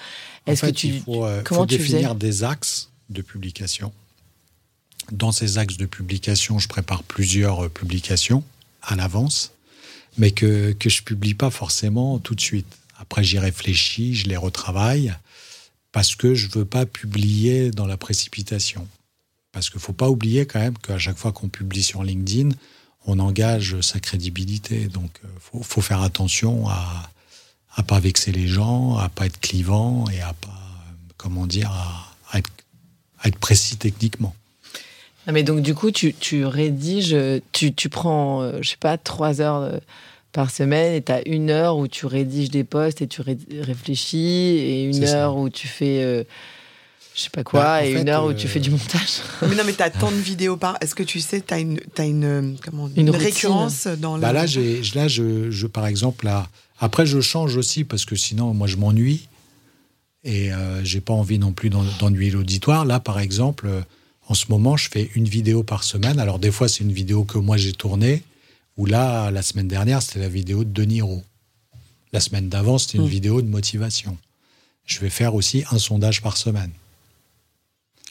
Est-ce 0.47 0.63
que 0.63 0.71
tu 0.71 0.87
il 0.89 1.01
faut, 1.01 1.25
euh, 1.25 1.43
comment 1.45 1.67
tu 1.67 1.79
définir 1.79 2.15
des 2.15 2.45
axes 2.45 2.91
de 3.11 3.23
publication. 3.23 3.93
Dans 5.11 5.33
ces 5.33 5.59
axes 5.59 5.77
de 5.77 5.87
publication, 5.87 6.59
je 6.59 6.69
prépare 6.69 7.03
plusieurs 7.03 7.65
euh, 7.65 7.69
publications 7.69 8.43
à 8.83 8.97
l'avance, 8.97 9.53
mais 10.19 10.31
que 10.31 10.73
que 10.73 10.89
je 10.89 11.03
publie 11.03 11.35
pas 11.35 11.51
forcément 11.51 12.19
tout 12.19 12.35
de 12.35 12.41
suite. 12.41 12.67
Après, 12.99 13.23
j'y 13.23 13.39
réfléchis, 13.39 14.15
je 14.15 14.29
les 14.29 14.37
retravaille 14.37 15.15
parce 15.93 16.15
que 16.15 16.35
je 16.35 16.49
veux 16.49 16.65
pas 16.65 16.87
publier 16.87 17.71
dans 17.71 17.87
la 17.87 17.97
précipitation. 17.97 18.89
Parce 19.53 19.69
qu'il 19.69 19.81
faut 19.81 19.93
pas 19.93 20.09
oublier 20.09 20.47
quand 20.47 20.61
même 20.61 20.79
qu'à 20.79 20.99
chaque 20.99 21.19
fois 21.19 21.33
qu'on 21.33 21.49
publie 21.49 21.83
sur 21.83 22.03
LinkedIn, 22.03 22.51
on 23.07 23.19
engage 23.19 23.81
sa 23.81 24.01
crédibilité. 24.01 24.87
Donc, 24.87 25.11
il 25.23 25.27
euh, 25.27 25.63
faut, 25.63 25.81
faire 25.81 26.03
attention 26.03 26.69
à 26.69 27.11
ne 27.79 27.83
pas 27.83 28.01
vexer 28.01 28.33
les 28.33 28.47
gens, 28.47 28.97
à 28.97 29.09
pas 29.09 29.27
être 29.27 29.41
clivant 29.41 30.05
et 30.11 30.21
à 30.21 30.33
pas, 30.33 30.49
comment 31.17 31.47
dire, 31.47 31.71
à, 31.71 32.39
être, 32.39 33.39
précis 33.39 33.77
techniquement. 33.77 34.35
mais 35.31 35.43
donc, 35.43 35.63
du 35.63 35.75
coup, 35.75 35.91
tu, 35.91 36.15
rédiges, 36.45 37.17
tu, 37.53 37.73
tu 37.73 37.89
prends, 37.89 38.43
euh, 38.43 38.59
je 38.63 38.71
sais 38.71 38.77
pas, 38.79 38.99
trois 38.99 39.41
heures 39.41 39.63
euh, 39.63 39.79
par 40.33 40.51
semaine 40.51 40.95
et 40.95 41.03
tu 41.03 41.13
as 41.13 41.27
une 41.29 41.51
heure 41.51 41.77
où 41.77 41.87
tu 41.89 42.07
rédiges 42.07 42.51
des 42.51 42.65
posts 42.65 43.03
et 43.03 43.07
tu 43.07 43.23
réfléchis 43.23 44.19
et 44.19 44.85
une 44.85 45.05
heure 45.05 45.37
où 45.37 45.51
tu 45.51 45.69
fais 45.69 46.27
je 47.15 47.21
sais 47.21 47.31
pas 47.31 47.45
quoi, 47.45 47.63
bah, 47.63 47.87
et 47.87 47.93
une 47.93 48.09
heure 48.09 48.25
où 48.25 48.33
tu 48.33 48.49
fais 48.49 48.61
du 48.61 48.71
euh, 48.71 48.73
montage. 48.73 49.21
mais 49.43 49.55
non, 49.55 49.65
mais 49.67 49.75
tu 49.75 49.83
as 49.83 49.91
tant 49.91 50.11
de 50.11 50.17
vidéos 50.17 50.57
par. 50.57 50.77
Est-ce 50.81 50.95
que 50.95 51.03
tu 51.03 51.21
sais, 51.21 51.41
tu 51.41 51.53
as 51.53 51.59
une, 51.59 51.79
as 51.99 52.05
une, 52.05 52.57
comment, 52.65 52.91
une, 52.97 53.11
récurrence 53.11 53.87
dans 53.87 54.19
bah 54.19 54.33
Là, 54.33 54.47
là 54.95 55.09
je, 55.09 55.51
je, 55.51 55.67
par 55.67 55.87
exemple, 55.87 56.25
là, 56.25 56.49
Après, 56.81 57.05
je 57.05 57.21
change 57.21 57.57
aussi 57.57 57.85
parce 57.85 58.05
que 58.05 58.17
sinon, 58.17 58.55
moi, 58.55 58.67
je 58.67 58.77
m'ennuie 58.77 59.29
et 60.25 60.53
euh, 60.53 60.83
j'ai 60.85 61.01
pas 61.01 61.13
envie 61.13 61.39
non 61.39 61.53
plus 61.53 61.71
d'ennuyer 61.71 62.31
l'auditoire. 62.31 62.85
Là, 62.85 63.01
par 63.01 63.19
exemple, 63.19 63.67
euh, 63.67 63.83
en 64.29 64.35
ce 64.35 64.47
moment, 64.49 64.77
je 64.77 64.89
fais 64.89 65.11
une 65.15 65.29
vidéo 65.29 65.63
par 65.63 65.85
semaine. 65.85 66.19
Alors, 66.19 66.39
des 66.39 66.51
fois, 66.51 66.69
c'est 66.69 66.83
une 66.83 66.93
vidéo 66.93 67.25
que 67.25 67.39
moi 67.39 67.57
j'ai 67.57 67.73
tournée, 67.73 68.23
ou 68.77 68.87
là, 68.87 69.31
la 69.31 69.43
semaine 69.43 69.69
dernière, 69.69 70.01
c'était 70.01 70.21
la 70.21 70.29
vidéo 70.29 70.65
de 70.65 70.71
De 70.71 70.85
Niro. 70.85 71.23
La 72.13 72.21
semaine 72.21 72.49
d'avant, 72.49 72.79
c'était 72.79 72.99
une 72.99 73.05
mm. 73.05 73.09
vidéo 73.09 73.43
de 73.43 73.49
motivation. 73.49 74.17
Je 74.87 75.01
vais 75.01 75.11
faire 75.11 75.35
aussi 75.35 75.65
un 75.71 75.79
sondage 75.79 76.23
par 76.23 76.37
semaine. 76.37 76.71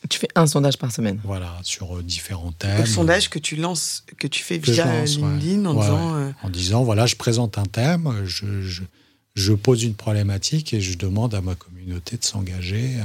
Tu 0.09 0.17
fais 0.17 0.29
un 0.35 0.47
sondage 0.47 0.77
par 0.77 0.91
semaine. 0.91 1.19
Voilà, 1.23 1.59
sur 1.61 1.97
euh, 1.97 2.01
différents 2.01 2.51
thèmes. 2.51 2.81
Un 2.81 2.85
sondage 2.85 3.29
que 3.29 3.37
tu 3.37 3.55
lances, 3.55 4.03
que 4.17 4.27
tu 4.27 4.43
fais 4.43 4.57
via 4.57 5.05
LinkedIn 5.05 5.65
en 5.65 5.73
disant. 5.75 6.15
Euh, 6.15 6.31
en 6.41 6.49
disant, 6.49 6.83
voilà, 6.83 7.05
je 7.05 7.15
présente 7.15 7.57
un 7.57 7.65
thème, 7.65 8.11
je, 8.25 8.45
je, 9.35 9.53
pose 9.53 9.83
une 9.83 9.93
problématique 9.93 10.73
et 10.73 10.81
je 10.81 10.97
demande 10.97 11.35
à 11.35 11.41
ma 11.41 11.53
communauté 11.53 12.17
de 12.17 12.23
s'engager. 12.23 12.95
Euh. 12.97 13.03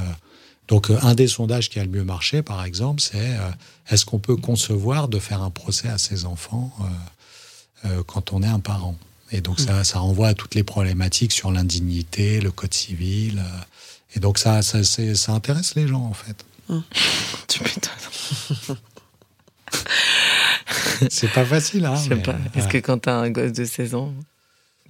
Donc, 0.69 0.91
un 0.91 1.15
des 1.15 1.29
sondages 1.29 1.69
qui 1.69 1.79
a 1.79 1.85
le 1.85 1.91
mieux 1.91 2.03
marché, 2.03 2.43
par 2.43 2.65
exemple, 2.65 3.01
c'est 3.01 3.37
est-ce 3.89 4.05
qu'on 4.05 4.19
peut 4.19 4.35
concevoir 4.35 5.07
de 5.07 5.21
faire 5.21 5.43
un 5.43 5.51
procès 5.51 5.89
à 5.89 5.97
ses 5.97 6.25
enfants 6.25 6.73
quand 8.07 8.33
on 8.33 8.43
est 8.43 8.49
un 8.49 8.59
parent? 8.59 8.97
Et 9.31 9.41
donc, 9.41 9.61
ça, 9.61 9.85
ça 9.85 10.01
renvoie 10.01 10.27
à 10.27 10.35
toutes 10.35 10.57
les 10.57 10.65
problématiques 10.65 11.31
sur 11.31 11.53
l'indignité, 11.53 12.41
le 12.41 12.51
code 12.51 12.75
civil. 12.75 13.41
et 14.17 14.19
donc, 14.19 14.39
ça, 14.39 14.61
ça, 14.63 14.83
ça 14.83 15.33
intéresse 15.33 15.77
les 15.77 15.87
gens, 15.87 16.03
en 16.03 16.15
fait. 16.15 16.45
Tu 17.49 17.63
m'étonnes. 17.63 18.77
c'est 21.11 21.31
pas 21.31 21.45
facile, 21.45 21.87
hein. 21.87 21.95
Je 21.97 22.09
sais 22.09 22.17
pas. 22.17 22.37
Est-ce 22.55 22.69
que 22.69 22.79
quand 22.79 22.99
t'as 22.99 23.15
un 23.15 23.31
gosse 23.31 23.53
de 23.53 23.65
16 23.65 23.95
ans, 23.95 24.13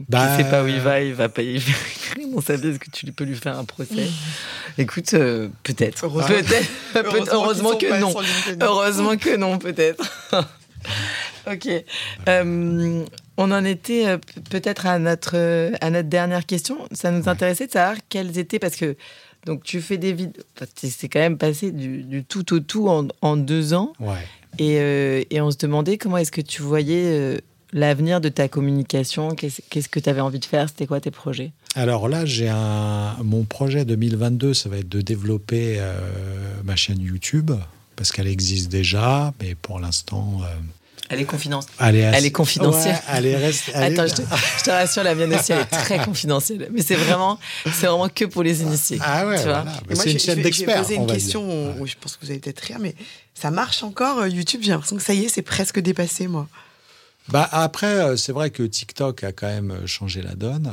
bah, 0.08 0.36
sait 0.36 0.44
pas 0.44 0.62
où 0.62 0.66
il 0.66 0.80
va, 0.80 1.00
il 1.00 1.14
va 1.14 1.28
y 1.38 1.62
mon 2.30 2.40
salut, 2.40 2.70
est-ce 2.70 2.78
que 2.78 2.90
tu 2.90 3.10
peux 3.12 3.24
lui 3.24 3.34
faire 3.34 3.58
un 3.58 3.64
procès? 3.64 4.08
Écoute, 4.78 5.14
euh, 5.14 5.48
peut-être. 5.62 6.04
Heureusement, 6.04 6.36
peut 6.94 7.14
heureusement, 7.32 7.76
que 7.76 8.00
non. 8.00 8.14
Heureusement 8.60 9.16
que 9.16 9.36
non, 9.36 9.58
peut-être. 9.58 10.04
ok. 11.46 11.68
Euh, 12.28 13.04
on 13.38 13.50
en 13.52 13.64
était 13.64 14.06
euh, 14.06 14.18
peut-être 14.50 14.86
à 14.86 14.98
notre, 14.98 15.36
à 15.80 15.90
notre 15.90 16.08
dernière 16.08 16.44
question. 16.44 16.78
Ça 16.92 17.10
nous 17.10 17.28
intéressait 17.28 17.66
de 17.66 17.72
savoir 17.72 17.96
quelles 18.08 18.38
étaient, 18.38 18.58
parce 18.58 18.76
que 18.76 18.96
donc 19.46 19.62
tu 19.62 19.80
fais 19.80 19.96
des 19.96 20.12
vidéos. 20.12 20.42
c'est 20.74 21.08
quand 21.08 21.20
même 21.20 21.38
passé 21.38 21.70
du, 21.70 22.24
tout 22.24 22.52
au 22.52 22.60
tout 22.60 22.88
en, 22.88 23.36
deux 23.36 23.72
ans. 23.72 23.92
Euh, 24.60 25.22
et, 25.30 25.40
on 25.40 25.50
se 25.50 25.56
demandait 25.56 25.98
comment 25.98 26.18
est-ce 26.18 26.32
que 26.32 26.40
tu 26.40 26.62
voyais 26.62 27.04
euh, 27.04 27.38
l'avenir 27.72 28.20
de 28.20 28.28
ta 28.28 28.48
communication? 28.48 29.34
Qu'est-ce 29.36 29.88
que 29.88 30.00
tu 30.00 30.10
avais 30.10 30.20
envie 30.20 30.40
de 30.40 30.44
faire? 30.44 30.68
C'était 30.68 30.86
quoi 30.86 31.00
tes 31.00 31.12
projets? 31.12 31.52
Alors 31.76 32.08
là, 32.08 32.26
j'ai 32.26 32.48
un 32.48 33.16
mon 33.22 33.44
projet 33.44 33.84
2022, 33.84 34.52
ça 34.52 34.68
va 34.68 34.78
être 34.78 34.88
de 34.88 35.00
développer 35.00 35.76
euh, 35.78 35.94
ma 36.64 36.74
chaîne 36.74 37.00
YouTube 37.00 37.52
parce 37.94 38.10
qu'elle 38.12 38.26
existe 38.26 38.70
déjà, 38.70 39.32
mais 39.40 39.54
pour 39.54 39.78
l'instant. 39.78 40.40
Elle 41.08 41.20
est 41.20 41.24
confidentielle. 41.24 41.74
Elle 41.78 42.24
est, 42.24 42.30
confidentielle. 42.30 42.98
elle 43.08 43.26
est 43.26 43.34
Attends, 43.74 44.06
je 44.06 44.64
te, 44.64 44.70
rassure, 44.70 45.04
la 45.04 45.14
mienne 45.14 45.34
aussi, 45.34 45.52
elle 45.52 45.60
est 45.60 45.64
très 45.64 45.98
confidentielle. 45.98 46.68
Mais 46.72 46.82
c'est 46.82 46.96
vraiment, 46.96 47.38
c'est 47.64 47.86
vraiment 47.86 48.08
que 48.08 48.24
pour 48.24 48.42
les 48.42 48.62
initiés. 48.62 48.98
Ah 49.00 49.26
ouais, 49.26 49.40
voilà. 49.42 49.64
c'est 49.94 50.12
une 50.12 50.18
chaîne 50.18 50.42
d'experts. 50.42 50.68
Je 50.68 50.72
vais 50.74 50.82
poser 50.82 50.94
une 50.96 51.06
question 51.06 51.80
où 51.80 51.86
je 51.86 51.94
pense 52.00 52.16
que 52.16 52.24
vous 52.24 52.30
allez 52.30 52.40
peut-être 52.40 52.60
rire, 52.60 52.78
mais 52.80 52.94
ça 53.34 53.50
marche 53.50 53.82
encore 53.82 54.18
euh, 54.18 54.28
YouTube? 54.28 54.60
J'ai 54.62 54.70
l'impression 54.70 54.96
que 54.96 55.02
ça 55.02 55.14
y 55.14 55.24
est, 55.24 55.28
c'est 55.28 55.42
presque 55.42 55.78
dépassé, 55.78 56.26
moi. 56.26 56.48
Bah 57.28 57.48
après, 57.50 57.86
euh, 57.86 58.16
c'est 58.16 58.32
vrai 58.32 58.50
que 58.50 58.62
TikTok 58.62 59.24
a 59.24 59.32
quand 59.32 59.48
même 59.48 59.72
euh, 59.72 59.86
changé 59.86 60.22
la 60.22 60.34
donne. 60.34 60.72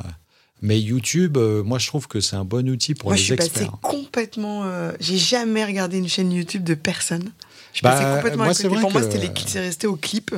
Mais 0.61 0.79
YouTube, 0.79 1.38
moi, 1.38 1.77
je 1.77 1.88
trouve 1.88 2.07
que 2.07 2.21
c'est 2.21 2.38
un 2.38 2.45
bon 2.45 2.69
outil 2.69 2.95
pour 2.95 3.11
les 3.11 3.19
experts. 3.19 3.36
Moi, 3.36 3.45
je 3.45 3.57
suis 3.57 3.65
passé 3.65 3.77
complètement. 3.81 4.65
j'ai 5.01 5.17
jamais 5.17 5.65
regardé 5.65 5.97
une 5.97 6.07
chaîne 6.07 6.31
YouTube 6.31 6.63
de 6.63 6.73
personne. 6.73 7.34
Je 7.74 7.82
bah, 7.82 7.91
passais 7.91 8.15
complètement 8.15 8.43
moi, 8.45 8.53
vrai 8.53 8.82
Pour 8.82 8.91
moi, 8.91 9.01
c'était 9.01 9.59
resté 9.59 9.88
au 9.88 9.95
clip. 9.95 10.36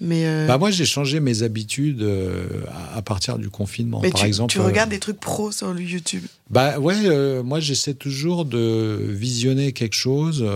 Mais 0.00 0.26
euh, 0.26 0.46
bah 0.46 0.58
moi, 0.58 0.70
j'ai 0.70 0.84
changé 0.84 1.20
mes 1.20 1.42
habitudes 1.42 2.02
euh, 2.02 2.46
à 2.94 3.00
partir 3.00 3.38
du 3.38 3.48
confinement. 3.48 4.00
Mais 4.02 4.10
par 4.10 4.20
tu, 4.20 4.26
exemple, 4.26 4.52
tu 4.52 4.60
regardes 4.60 4.90
des 4.90 4.98
trucs 4.98 5.18
pro 5.18 5.52
sur 5.52 5.72
le 5.72 5.80
YouTube 5.80 6.22
Bah 6.50 6.78
ouais, 6.78 6.94
euh, 7.04 7.42
moi 7.42 7.60
j'essaie 7.60 7.94
toujours 7.94 8.44
de 8.44 8.98
visionner 9.08 9.72
quelque 9.72 9.94
chose 9.94 10.46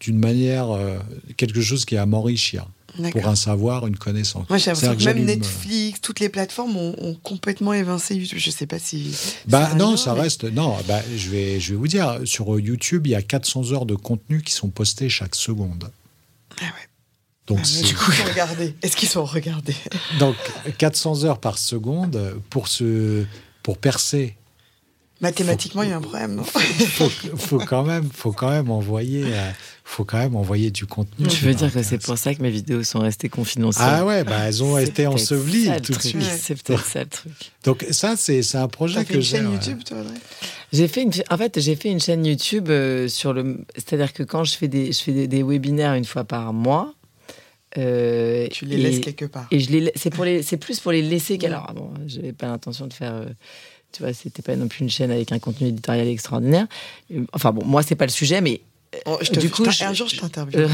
d'une 0.00 0.18
manière, 0.18 0.68
quelque 1.36 1.60
chose 1.60 1.84
qui 1.84 1.94
est 1.94 1.98
à 1.98 2.06
m'enrichir 2.06 2.66
pour 3.12 3.26
un 3.26 3.34
savoir, 3.34 3.86
une 3.86 3.96
connaissance. 3.96 4.48
Moi, 4.48 4.58
j'ai 4.58 4.70
l'impression 4.70 4.96
que, 4.96 5.04
même 5.04 5.24
Netflix, 5.24 6.00
toutes 6.00 6.20
les 6.20 6.28
plateformes 6.28 6.76
ont, 6.76 7.16
complètement 7.22 7.72
évincé 7.72 8.14
YouTube. 8.14 8.38
Je 8.38 8.50
sais 8.50 8.66
pas 8.66 8.78
si. 8.78 9.14
Bah 9.46 9.74
non, 9.74 9.96
ça 9.96 10.14
reste. 10.14 10.44
Non, 10.44 10.76
bah, 10.88 11.00
je 11.16 11.30
vais, 11.30 11.60
je 11.60 11.72
vais 11.72 11.76
vous 11.76 11.88
dire, 11.88 12.20
sur 12.24 12.58
YouTube, 12.58 13.06
il 13.06 13.10
y 13.10 13.14
a 13.14 13.22
400 13.22 13.72
heures 13.72 13.86
de 13.86 13.94
contenu 13.94 14.42
qui 14.42 14.52
sont 14.52 14.68
postés 14.68 15.08
chaque 15.08 15.34
seconde. 15.34 15.90
Ah 16.60 16.64
ouais. 16.64 16.88
Donc, 17.46 17.60
ah, 17.62 17.82
du 17.82 17.94
coup, 17.94 18.12
Est-ce 18.82 18.96
qu'ils 18.96 19.08
sont 19.08 19.24
regardés? 19.24 19.76
Donc, 20.20 20.36
400 20.78 21.24
heures 21.24 21.40
par 21.40 21.58
seconde 21.58 22.40
pour 22.50 22.68
se, 22.68 23.24
pour 23.62 23.78
percer 23.78 24.36
Mathématiquement, 25.22 25.84
il 25.84 25.90
y 25.90 25.92
a 25.92 25.96
un 25.96 26.00
problème, 26.00 26.34
non 26.34 26.42
faut, 26.42 27.08
faut, 27.36 27.58
quand 27.58 27.84
même, 27.84 28.08
faut 28.12 28.32
quand 28.32 28.50
même 28.50 28.72
envoyer, 28.72 29.22
euh, 29.24 29.50
faut 29.84 30.04
quand 30.04 30.18
même 30.18 30.34
envoyer 30.34 30.72
du 30.72 30.84
contenu. 30.84 31.28
Tu 31.28 31.44
veux 31.44 31.54
dire 31.54 31.72
que 31.72 31.80
c'est 31.84 32.02
pour 32.02 32.18
ça 32.18 32.34
que 32.34 32.42
mes 32.42 32.50
vidéos 32.50 32.82
sont 32.82 32.98
restées 32.98 33.28
confidentielles 33.28 33.88
Ah 33.88 34.04
ouais, 34.04 34.24
bah 34.24 34.48
elles 34.48 34.64
ont 34.64 34.76
été 34.76 35.06
ensevelies 35.06 35.70
tout 35.80 35.92
de 35.92 36.02
suite. 36.02 36.22
C'est 36.22 36.60
peut-être 36.60 36.84
ça 36.84 37.04
le 37.04 37.08
truc. 37.08 37.32
Donc 37.62 37.86
ça, 37.92 38.16
c'est 38.16 38.42
un 38.56 38.66
projet 38.66 39.04
que 39.04 39.20
j'ai. 39.20 39.38
une 39.38 39.44
chaîne 39.44 39.52
YouTube, 39.52 39.84
toi, 39.84 39.98
J'ai 40.72 40.88
fait 40.88 41.02
une, 41.02 41.12
en 41.30 41.38
fait, 41.38 41.60
j'ai 41.60 41.76
fait 41.76 41.90
une 41.90 42.00
chaîne 42.00 42.26
YouTube 42.26 42.68
euh, 42.68 43.06
sur 43.06 43.32
le, 43.32 43.64
c'est-à-dire 43.76 44.12
que 44.12 44.24
quand 44.24 44.42
je 44.42 44.56
fais 44.56 44.66
des, 44.66 44.90
je 44.90 45.02
fais 45.04 45.28
des, 45.28 45.42
webinaires 45.44 45.94
une 45.94 46.04
fois 46.04 46.24
par 46.24 46.52
mois. 46.52 46.92
Euh, 47.78 48.48
tu 48.50 48.66
les 48.66 48.76
laisses 48.76 48.98
quelque 48.98 49.24
part. 49.24 49.46
Et 49.52 49.60
je 49.60 49.70
les, 49.70 49.92
c'est 49.94 50.10
pour 50.10 50.24
les, 50.24 50.42
c'est 50.42 50.58
plus 50.58 50.80
pour 50.80 50.90
les 50.90 51.00
laisser 51.00 51.38
qu'alors. 51.38 51.72
Bon, 51.74 51.90
j'avais 52.06 52.32
pas 52.32 52.48
l'intention 52.48 52.88
de 52.88 52.92
faire 52.92 53.24
tu 53.92 54.02
vois, 54.02 54.12
c'était 54.12 54.42
pas 54.42 54.56
non 54.56 54.68
plus 54.68 54.80
une 54.80 54.90
chaîne 54.90 55.10
avec 55.10 55.32
un 55.32 55.38
contenu 55.38 55.68
éditorial 55.68 56.08
extraordinaire. 56.08 56.66
Enfin 57.32 57.52
bon, 57.52 57.64
moi 57.64 57.82
c'est 57.82 57.94
pas 57.94 58.06
le 58.06 58.10
sujet, 58.10 58.40
mais 58.40 58.60
oh, 59.06 59.18
je 59.22 59.30
te, 59.30 59.40
du 59.40 59.50
coup, 59.50 59.64
un 59.64 59.92
jour 59.92 60.08
je 60.08 60.16
t'interviewe. 60.18 60.68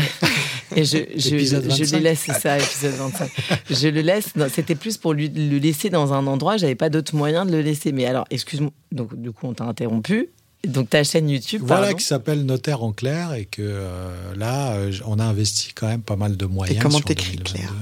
et 0.76 0.84
je, 0.84 0.98
je, 1.16 1.38
je, 1.38 1.96
le 1.96 2.02
laisse, 2.02 2.24
c'est 2.26 2.40
ça, 2.40 2.58
épisode 2.58 2.94
25. 2.94 3.30
je 3.70 3.88
le 3.88 4.00
laisse. 4.00 4.32
C'était 4.52 4.74
plus 4.74 4.96
pour 4.96 5.12
lui, 5.12 5.28
le 5.28 5.58
laisser 5.58 5.90
dans 5.90 6.12
un 6.12 6.26
endroit. 6.26 6.56
J'avais 6.56 6.74
pas 6.74 6.90
d'autre 6.90 7.14
moyen 7.14 7.44
de 7.44 7.52
le 7.52 7.60
laisser. 7.60 7.92
Mais 7.92 8.06
alors, 8.06 8.24
excuse-moi. 8.30 8.70
Donc 8.92 9.14
du 9.20 9.32
coup, 9.32 9.46
on 9.46 9.54
t'a 9.54 9.64
interrompu. 9.64 10.30
Donc 10.66 10.90
ta 10.90 11.04
chaîne 11.04 11.28
YouTube. 11.28 11.62
Voilà, 11.64 11.94
qui 11.94 12.04
s'appelle 12.04 12.44
Notaire 12.44 12.82
en 12.82 12.92
clair 12.92 13.34
et 13.34 13.44
que 13.44 13.62
euh, 13.62 14.34
là, 14.34 14.72
euh, 14.72 14.92
on 15.06 15.18
a 15.18 15.24
investi 15.24 15.72
quand 15.74 15.86
même 15.86 16.02
pas 16.02 16.16
mal 16.16 16.36
de 16.36 16.46
moyens. 16.46 16.78
Et 16.78 16.82
comment 16.82 17.00
t'écris 17.00 17.36
clair 17.36 17.72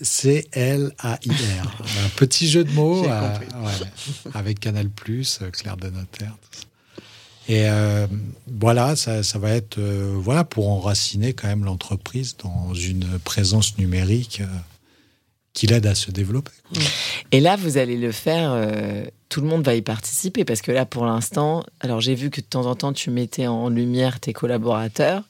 C-L-A-I-R. 0.00 1.82
un 2.04 2.08
petit 2.16 2.48
jeu 2.48 2.64
de 2.64 2.70
mots 2.72 3.04
euh, 3.04 3.38
avec 4.34 4.60
Canal, 4.60 4.88
euh, 5.08 5.50
Claire 5.50 5.76
de 5.76 5.88
Notaire. 5.90 6.36
Et 7.48 7.68
euh, 7.68 8.06
voilà, 8.46 8.94
ça, 8.94 9.22
va 9.38 9.50
être 9.50 9.80
voilà 9.80 10.44
pour 10.44 10.68
enraciner 10.68 11.32
quand 11.32 11.48
même 11.48 11.64
l'entreprise 11.64 12.36
dans 12.36 12.74
une 12.74 13.18
présence 13.20 13.78
numérique 13.78 14.42
qui 15.54 15.66
l'aide 15.66 15.86
à 15.86 15.94
se 15.94 16.10
développer. 16.10 16.52
Et 17.32 17.40
là, 17.40 17.56
vous 17.56 17.78
allez 17.78 17.96
le 17.96 18.12
faire, 18.12 18.54
tout 19.30 19.40
le 19.40 19.46
monde 19.46 19.64
va 19.64 19.74
y 19.74 19.80
participer 19.80 20.44
parce 20.44 20.60
que 20.60 20.72
là, 20.72 20.84
pour 20.84 21.06
l'instant, 21.06 21.64
alors 21.80 22.02
j'ai 22.02 22.14
vu 22.14 22.28
que 22.28 22.42
de 22.42 22.46
temps 22.46 22.66
en 22.66 22.74
temps, 22.74 22.92
tu 22.92 23.10
mettais 23.10 23.46
en 23.46 23.70
lumière 23.70 24.20
tes 24.20 24.34
collaborateurs, 24.34 25.22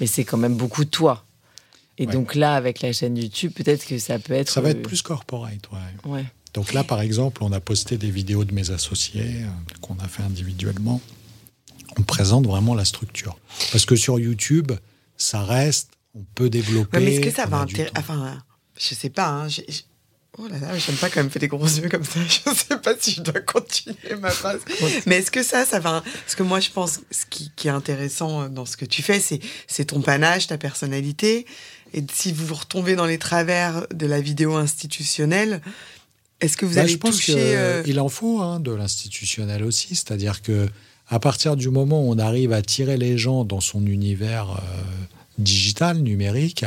mais 0.00 0.06
c'est 0.06 0.24
quand 0.24 0.38
même 0.38 0.56
beaucoup 0.56 0.86
toi. 0.86 1.26
Et 1.98 2.06
donc 2.06 2.34
là, 2.34 2.54
avec 2.54 2.80
la 2.80 2.92
chaîne 2.92 3.16
YouTube, 3.16 3.52
peut-être 3.54 3.84
que 3.86 3.98
ça 3.98 4.18
peut 4.18 4.34
être. 4.34 4.50
Ça 4.50 4.60
va 4.60 4.70
être 4.70 4.82
plus 4.82 5.02
corporate, 5.02 5.68
ouais. 5.72 6.10
ouais. 6.10 6.24
Donc 6.54 6.72
là, 6.72 6.84
par 6.84 7.00
exemple, 7.00 7.42
on 7.42 7.52
a 7.52 7.60
posté 7.60 7.98
des 7.98 8.10
vidéos 8.10 8.44
de 8.44 8.52
mes 8.52 8.70
associés 8.70 9.42
euh, 9.42 9.48
qu'on 9.80 9.98
a 9.98 10.08
fait 10.08 10.22
individuellement. 10.22 11.00
On 11.98 12.02
présente 12.02 12.46
vraiment 12.46 12.74
la 12.74 12.84
structure. 12.84 13.38
Parce 13.72 13.84
que 13.84 13.96
sur 13.96 14.18
YouTube, 14.18 14.72
ça 15.16 15.42
reste, 15.42 15.90
on 16.14 16.24
peut 16.34 16.48
développer. 16.48 17.00
mais 17.00 17.14
est-ce 17.16 17.20
que 17.20 17.30
ça 17.30 17.46
va 17.46 17.58
intéresser. 17.58 17.92
Enfin, 17.96 18.38
je 18.78 18.94
sais 18.94 19.10
pas. 19.10 19.28
Hein, 19.28 19.48
Oh 20.40 20.46
là 20.46 20.58
là, 20.60 20.78
j'aime 20.78 20.94
pas 20.94 21.10
quand 21.10 21.20
même 21.20 21.30
faire 21.30 21.40
des 21.40 21.48
gros 21.48 21.66
yeux 21.66 21.88
comme 21.88 22.04
ça. 22.04 22.20
Je 22.28 22.54
sais 22.54 22.76
pas 22.76 22.94
si 22.96 23.12
je 23.12 23.22
dois 23.22 23.40
continuer 23.40 24.14
ma 24.20 24.30
phrase. 24.30 24.60
Mais 25.06 25.16
est-ce 25.16 25.32
que 25.32 25.42
ça, 25.42 25.64
ça 25.64 25.80
va. 25.80 26.00
Parce 26.00 26.36
que 26.36 26.44
moi, 26.44 26.60
je 26.60 26.70
pense 26.70 27.00
ce 27.10 27.26
qui, 27.26 27.50
qui 27.56 27.66
est 27.66 27.72
intéressant 27.72 28.42
euh, 28.42 28.48
dans 28.48 28.64
ce 28.64 28.76
que 28.76 28.84
tu 28.84 29.02
fais, 29.02 29.20
c'est 29.20 29.84
ton 29.84 30.00
panache, 30.00 30.46
ta 30.46 30.56
personnalité. 30.56 31.44
Et 31.94 32.04
si 32.12 32.32
vous 32.32 32.46
vous 32.46 32.54
retombez 32.54 32.96
dans 32.96 33.06
les 33.06 33.18
travers 33.18 33.86
de 33.92 34.06
la 34.06 34.20
vidéo 34.20 34.56
institutionnelle, 34.56 35.60
est-ce 36.40 36.56
que 36.56 36.66
vous 36.66 36.74
bah, 36.74 36.82
allez 36.82 36.92
je 36.92 36.98
pense 36.98 37.16
toucher 37.16 37.56
euh, 37.56 37.82
Il 37.86 37.98
en 38.00 38.08
faut 38.08 38.40
hein, 38.40 38.60
de 38.60 38.72
l'institutionnel 38.72 39.64
aussi, 39.64 39.94
c'est-à-dire 39.94 40.42
que 40.42 40.68
à 41.08 41.18
partir 41.18 41.56
du 41.56 41.70
moment 41.70 42.02
où 42.02 42.12
on 42.12 42.18
arrive 42.18 42.52
à 42.52 42.62
tirer 42.62 42.96
les 42.96 43.16
gens 43.16 43.44
dans 43.44 43.60
son 43.60 43.86
univers 43.86 44.50
euh, 44.50 45.04
digital, 45.38 45.98
numérique, 45.98 46.64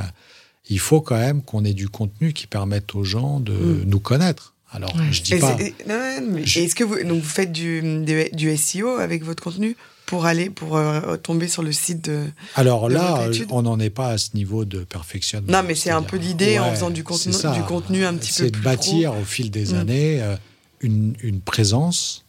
il 0.70 0.80
faut 0.80 1.02
quand 1.02 1.18
même 1.18 1.42
qu'on 1.44 1.64
ait 1.64 1.74
du 1.74 1.90
contenu 1.90 2.34
qui 2.34 2.48
permette 2.48 2.96
aux 2.96 3.04
gens 3.04 3.40
de 3.40 3.54
mm. 3.54 3.84
nous 3.86 4.00
connaître 4.00 4.56
Alors, 4.72 4.96
je 5.12 5.22
dis 5.22 5.36
pas. 5.36 5.56
Est-ce 5.60 6.76
que 6.76 6.84
vous, 6.84 7.04
donc 7.04 7.22
vous 7.22 7.30
faites 7.30 7.52
du, 7.52 8.04
du, 8.34 8.58
SEO 8.58 8.98
avec 8.98 9.24
votre 9.24 9.44
contenu? 9.44 9.76
Pour 10.12 10.26
aller, 10.26 10.50
pour 10.50 10.76
euh, 10.76 11.16
tomber 11.16 11.48
sur 11.48 11.64
le 11.64 11.72
site 11.72 12.04
de. 12.04 12.26
Alors 12.56 12.90
là, 12.90 13.30
on 13.50 13.62
n'en 13.62 13.80
est 13.80 13.90
pas 13.90 14.10
à 14.10 14.18
ce 14.18 14.32
niveau 14.34 14.66
de 14.66 14.84
perfectionnement. 14.84 15.50
Non, 15.50 15.64
mais 15.66 15.74
c'est 15.74 15.90
un 15.90 16.02
peu 16.02 16.18
l'idée 16.18 16.60
en 16.60 16.70
faisant 16.70 16.90
du 16.90 17.06
contenu, 17.06 17.32
du 17.32 17.64
contenu 17.64 18.04
un 18.04 18.16
petit 18.16 18.34
peu 18.34 18.50
plus. 18.50 18.58
C'est 18.58 18.60
de 18.60 18.60
bâtir 18.60 19.16
au 19.16 19.24
fil 19.24 19.52
des 19.52 19.72
mm. 19.72 19.78
années 19.78 20.22
euh, 20.22 20.36
une, 20.82 21.16
une, 21.24 21.40
présence 21.40 22.26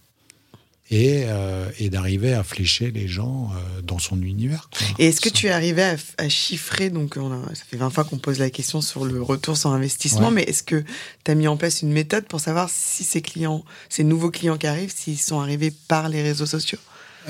euh, 0.92 1.70
et, 1.78 1.88
d'arriver 1.88 2.34
à 2.34 2.42
flécher 2.42 2.90
les 2.90 3.08
gens 3.08 3.50
euh, 3.50 3.80
dans 3.80 3.98
son 3.98 4.20
univers. 4.20 4.68
Et 4.98 5.06
est-ce 5.06 5.22
que 5.22 5.30
tu 5.30 5.46
es 5.46 5.50
arrivé 5.50 5.96
à, 6.18 6.28
chiffrer, 6.28 6.90
donc 6.90 7.14
ça 7.14 7.64
fait 7.66 7.78
20 7.78 7.90
fois 7.90 8.04
qu'on 8.04 8.18
pose 8.18 8.38
la 8.38 8.50
question 8.50 8.82
sur 8.82 9.06
le 9.06 9.22
retour 9.22 9.56
sur 9.56 9.70
investissement, 9.70 10.30
mais 10.30 10.42
est-ce 10.42 10.62
que 10.62 10.84
tu 11.24 11.30
as 11.30 11.34
mis 11.34 11.48
en 11.48 11.56
place 11.56 11.80
une 11.80 11.92
méthode 11.92 12.26
pour 12.26 12.40
savoir 12.40 12.68
si 12.70 13.04
ces 13.04 13.22
clients, 13.22 13.64
ces 13.88 14.04
nouveaux 14.04 14.30
clients 14.30 14.58
qui 14.58 14.66
arrivent, 14.66 14.92
s'ils 14.94 15.18
sont 15.18 15.40
arrivés 15.40 15.72
par 15.88 16.08
les 16.10 16.22
réseaux 16.22 16.46
sociaux? 16.46 16.78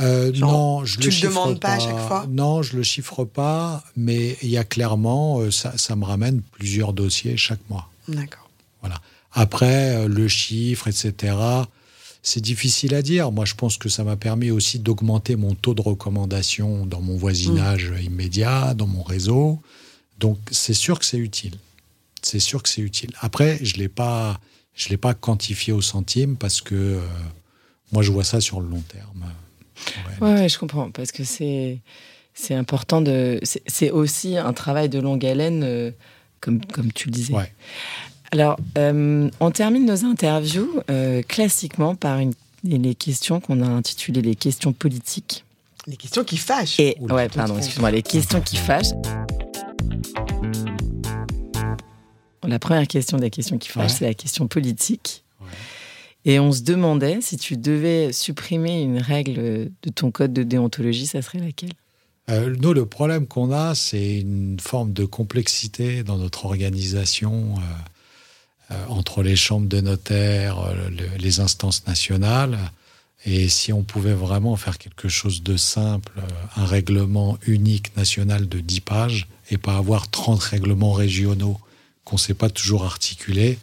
Euh, 0.00 0.32
non, 0.32 0.84
je 0.84 0.98
tu 0.98 1.10
le, 1.10 1.28
demandes 1.28 1.60
pas, 1.60 1.72
à 1.72 1.78
chaque 1.78 1.98
fois 2.06 2.26
Non, 2.28 2.62
je 2.62 2.76
le 2.76 2.82
chiffre 2.82 3.24
pas, 3.24 3.84
mais 3.96 4.36
il 4.42 4.48
y 4.48 4.56
a 4.56 4.64
clairement, 4.64 5.50
ça, 5.50 5.76
ça 5.76 5.96
me 5.96 6.04
ramène 6.04 6.42
plusieurs 6.52 6.92
dossiers 6.92 7.36
chaque 7.36 7.60
mois. 7.68 7.90
D'accord. 8.08 8.48
Voilà. 8.80 9.00
Après, 9.32 10.08
le 10.08 10.28
chiffre, 10.28 10.88
etc., 10.88 11.34
c'est 12.22 12.40
difficile 12.40 12.94
à 12.94 13.02
dire. 13.02 13.32
Moi, 13.32 13.44
je 13.44 13.54
pense 13.54 13.76
que 13.76 13.88
ça 13.88 14.04
m'a 14.04 14.16
permis 14.16 14.50
aussi 14.50 14.78
d'augmenter 14.78 15.36
mon 15.36 15.54
taux 15.54 15.74
de 15.74 15.82
recommandation 15.82 16.86
dans 16.86 17.00
mon 17.00 17.16
voisinage 17.16 17.90
mm. 17.90 18.02
immédiat, 18.02 18.74
dans 18.74 18.86
mon 18.86 19.02
réseau. 19.02 19.60
Donc, 20.18 20.38
c'est 20.50 20.74
sûr 20.74 20.98
que 20.98 21.04
c'est 21.04 21.18
utile. 21.18 21.56
C'est 22.22 22.38
sûr 22.38 22.62
que 22.62 22.68
c'est 22.68 22.80
utile. 22.80 23.10
Après, 23.20 23.58
je 23.64 23.76
l'ai 23.76 23.88
pas, 23.88 24.38
je 24.74 24.88
l'ai 24.88 24.96
pas 24.96 25.14
quantifié 25.14 25.72
au 25.72 25.82
centime 25.82 26.36
parce 26.36 26.60
que 26.60 26.76
euh, 26.76 27.00
moi, 27.90 28.02
je 28.02 28.12
vois 28.12 28.24
ça 28.24 28.40
sur 28.40 28.60
le 28.60 28.68
long 28.68 28.82
terme. 28.82 29.24
Ouais, 30.20 30.48
je 30.48 30.58
comprends 30.58 30.90
parce 30.90 31.12
que 31.12 31.24
c'est 31.24 31.78
c'est 32.34 32.54
important 32.54 33.00
de. 33.00 33.40
C'est 33.66 33.90
aussi 33.90 34.36
un 34.36 34.52
travail 34.52 34.88
de 34.88 34.98
longue 34.98 35.24
haleine, 35.24 35.62
euh, 35.64 35.90
comme 36.40 36.64
comme 36.64 36.92
tu 36.92 37.08
le 37.08 37.12
disais. 37.12 37.34
Ouais. 37.34 37.52
Alors, 38.30 38.58
euh, 38.78 39.28
on 39.40 39.50
termine 39.50 39.84
nos 39.84 40.04
interviews 40.06 40.80
euh, 40.90 41.20
classiquement 41.22 41.94
par 41.94 42.18
une, 42.18 42.32
les 42.64 42.94
questions 42.94 43.40
qu'on 43.40 43.60
a 43.60 43.66
intitulées 43.66 44.22
les 44.22 44.34
questions 44.34 44.72
politiques. 44.72 45.44
Les 45.86 45.96
questions 45.96 46.24
qui 46.24 46.38
fâchent. 46.38 46.80
Et, 46.80 46.96
ouais, 47.00 47.28
pardon, 47.28 47.58
excuse-moi, 47.58 47.90
les 47.90 48.02
questions 48.02 48.40
qui 48.40 48.56
fâchent. 48.56 48.92
La 52.44 52.58
première 52.58 52.86
question 52.88 53.18
des 53.18 53.30
questions 53.30 53.58
qui 53.58 53.68
fâchent, 53.68 53.92
c'est 53.92 54.06
la 54.06 54.14
question 54.14 54.46
politique. 54.46 55.21
Et 56.24 56.38
on 56.38 56.52
se 56.52 56.62
demandait 56.62 57.20
si 57.20 57.36
tu 57.36 57.56
devais 57.56 58.12
supprimer 58.12 58.82
une 58.82 58.98
règle 58.98 59.70
de 59.82 59.90
ton 59.94 60.10
code 60.10 60.32
de 60.32 60.42
déontologie, 60.42 61.06
ça 61.06 61.22
serait 61.22 61.38
laquelle? 61.38 61.72
Euh, 62.30 62.54
nous, 62.60 62.72
le 62.72 62.86
problème 62.86 63.26
qu'on 63.26 63.50
a, 63.50 63.74
c'est 63.74 64.20
une 64.20 64.60
forme 64.60 64.92
de 64.92 65.04
complexité 65.04 66.04
dans 66.04 66.18
notre 66.18 66.44
organisation. 66.44 67.56
Euh, 68.72 68.86
entre 68.88 69.22
les 69.22 69.36
chambres 69.36 69.68
de 69.68 69.80
notaires, 69.80 70.60
euh, 70.60 70.88
les 71.18 71.40
instances 71.40 71.86
nationales. 71.86 72.58
Et 73.24 73.48
si 73.48 73.72
on 73.72 73.82
pouvait 73.82 74.14
vraiment 74.14 74.56
faire 74.56 74.78
quelque 74.78 75.08
chose 75.08 75.42
de 75.42 75.56
simple, 75.56 76.12
euh, 76.18 76.22
un 76.56 76.64
règlement 76.64 77.38
unique 77.46 77.96
national 77.96 78.48
de 78.48 78.60
10 78.60 78.80
pages, 78.80 79.28
et 79.50 79.58
pas 79.58 79.76
avoir 79.76 80.10
30 80.10 80.40
règlements 80.42 80.92
régionaux 80.92 81.58
qu'on 82.04 82.16
ne 82.16 82.20
sait 82.20 82.34
pas 82.34 82.50
toujours 82.50 82.84
articuler, 82.84 83.58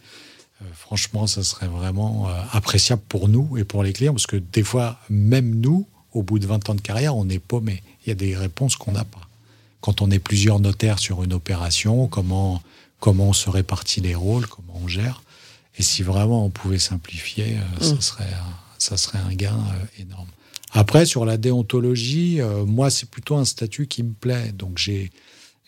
franchement, 0.74 1.26
ça 1.26 1.42
serait 1.42 1.68
vraiment 1.68 2.28
appréciable 2.52 3.02
pour 3.08 3.28
nous 3.28 3.56
et 3.56 3.64
pour 3.64 3.82
les 3.82 3.92
clients, 3.92 4.12
parce 4.12 4.26
que 4.26 4.36
des 4.36 4.62
fois, 4.62 4.98
même 5.08 5.54
nous, 5.54 5.86
au 6.12 6.22
bout 6.22 6.38
de 6.38 6.46
20 6.46 6.68
ans 6.70 6.74
de 6.74 6.80
carrière, 6.80 7.16
on 7.16 7.28
est 7.28 7.38
paumé. 7.38 7.82
Il 8.04 8.10
y 8.10 8.12
a 8.12 8.14
des 8.14 8.36
réponses 8.36 8.76
qu'on 8.76 8.92
n'a 8.92 9.04
pas. 9.04 9.20
Quand 9.80 10.02
on 10.02 10.10
est 10.10 10.18
plusieurs 10.18 10.60
notaires 10.60 10.98
sur 10.98 11.22
une 11.22 11.32
opération, 11.32 12.08
comment 12.08 12.62
comment 13.00 13.30
on 13.30 13.32
se 13.32 13.50
répartit 13.50 14.00
les 14.00 14.14
rôles, 14.14 14.46
comment 14.46 14.78
on 14.82 14.86
gère. 14.86 15.22
Et 15.78 15.82
si 15.82 16.02
vraiment 16.02 16.44
on 16.44 16.50
pouvait 16.50 16.78
simplifier, 16.78 17.56
euh, 17.56 17.84
ça, 17.84 17.94
mm. 17.94 18.00
serait, 18.00 18.36
ça 18.78 18.96
serait 18.96 19.18
un 19.18 19.34
gain 19.34 19.58
euh, 19.58 20.02
énorme. 20.02 20.28
Après, 20.72 21.06
sur 21.06 21.24
la 21.24 21.36
déontologie, 21.36 22.40
euh, 22.40 22.64
moi, 22.64 22.90
c'est 22.90 23.10
plutôt 23.10 23.36
un 23.36 23.44
statut 23.44 23.88
qui 23.88 24.04
me 24.04 24.12
plaît. 24.12 24.52
Donc, 24.52 24.78
j'ai 24.78 25.10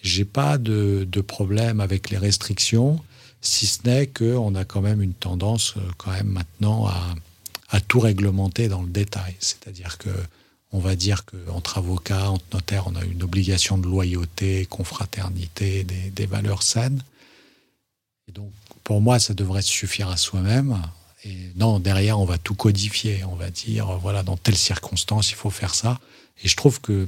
j'ai 0.02 0.24
pas 0.24 0.58
de, 0.58 1.06
de, 1.08 1.20
problème 1.20 1.78
avec 1.78 2.10
les 2.10 2.18
restrictions, 2.18 2.98
si 3.42 3.66
ce 3.66 3.80
n'est 3.84 4.06
qu'on 4.06 4.54
a 4.54 4.64
quand 4.64 4.80
même 4.80 5.02
une 5.02 5.12
tendance, 5.12 5.74
quand 5.98 6.12
même 6.12 6.28
maintenant, 6.28 6.86
à, 6.86 7.80
tout 7.88 8.00
réglementer 8.00 8.68
dans 8.68 8.82
le 8.82 8.88
détail. 8.88 9.34
C'est-à-dire 9.40 9.98
que 9.98 10.10
on 10.74 10.78
va 10.78 10.96
dire 10.96 11.24
qu'entre 11.26 11.78
avocats, 11.78 12.30
entre 12.30 12.44
notaires, 12.54 12.86
on 12.86 12.96
a 12.96 13.04
une 13.04 13.22
obligation 13.22 13.76
de 13.76 13.86
loyauté, 13.86 14.64
confraternité, 14.66 15.84
des, 15.84 16.26
valeurs 16.26 16.62
saines. 16.62 17.02
Donc, 18.32 18.50
pour 18.82 19.02
moi, 19.02 19.18
ça 19.18 19.34
devrait 19.34 19.62
suffire 19.62 20.08
à 20.08 20.16
soi-même. 20.16 20.80
Et 21.24 21.36
non, 21.56 21.78
derrière, 21.78 22.18
on 22.18 22.24
va 22.24 22.38
tout 22.38 22.54
codifier. 22.54 23.22
On 23.24 23.36
va 23.36 23.50
dire, 23.50 23.98
voilà, 23.98 24.22
dans 24.22 24.38
telle 24.38 24.56
circonstance, 24.56 25.30
il 25.30 25.34
faut 25.34 25.50
faire 25.50 25.74
ça. 25.74 26.00
Et 26.42 26.48
je 26.48 26.56
trouve 26.56 26.80
que 26.80 27.06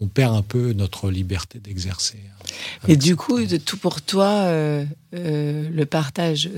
on 0.00 0.06
perd 0.06 0.34
un 0.34 0.42
peu 0.42 0.72
notre 0.72 1.10
liberté 1.10 1.58
d'exercer. 1.58 2.18
Et 2.88 2.96
du 2.96 3.16
coup, 3.16 3.44
de 3.44 3.56
tout 3.58 3.76
pour 3.76 4.00
toi, 4.02 4.28
euh, 4.28 4.84
euh, 5.14 5.68
le 5.70 5.86
partage, 5.86 6.50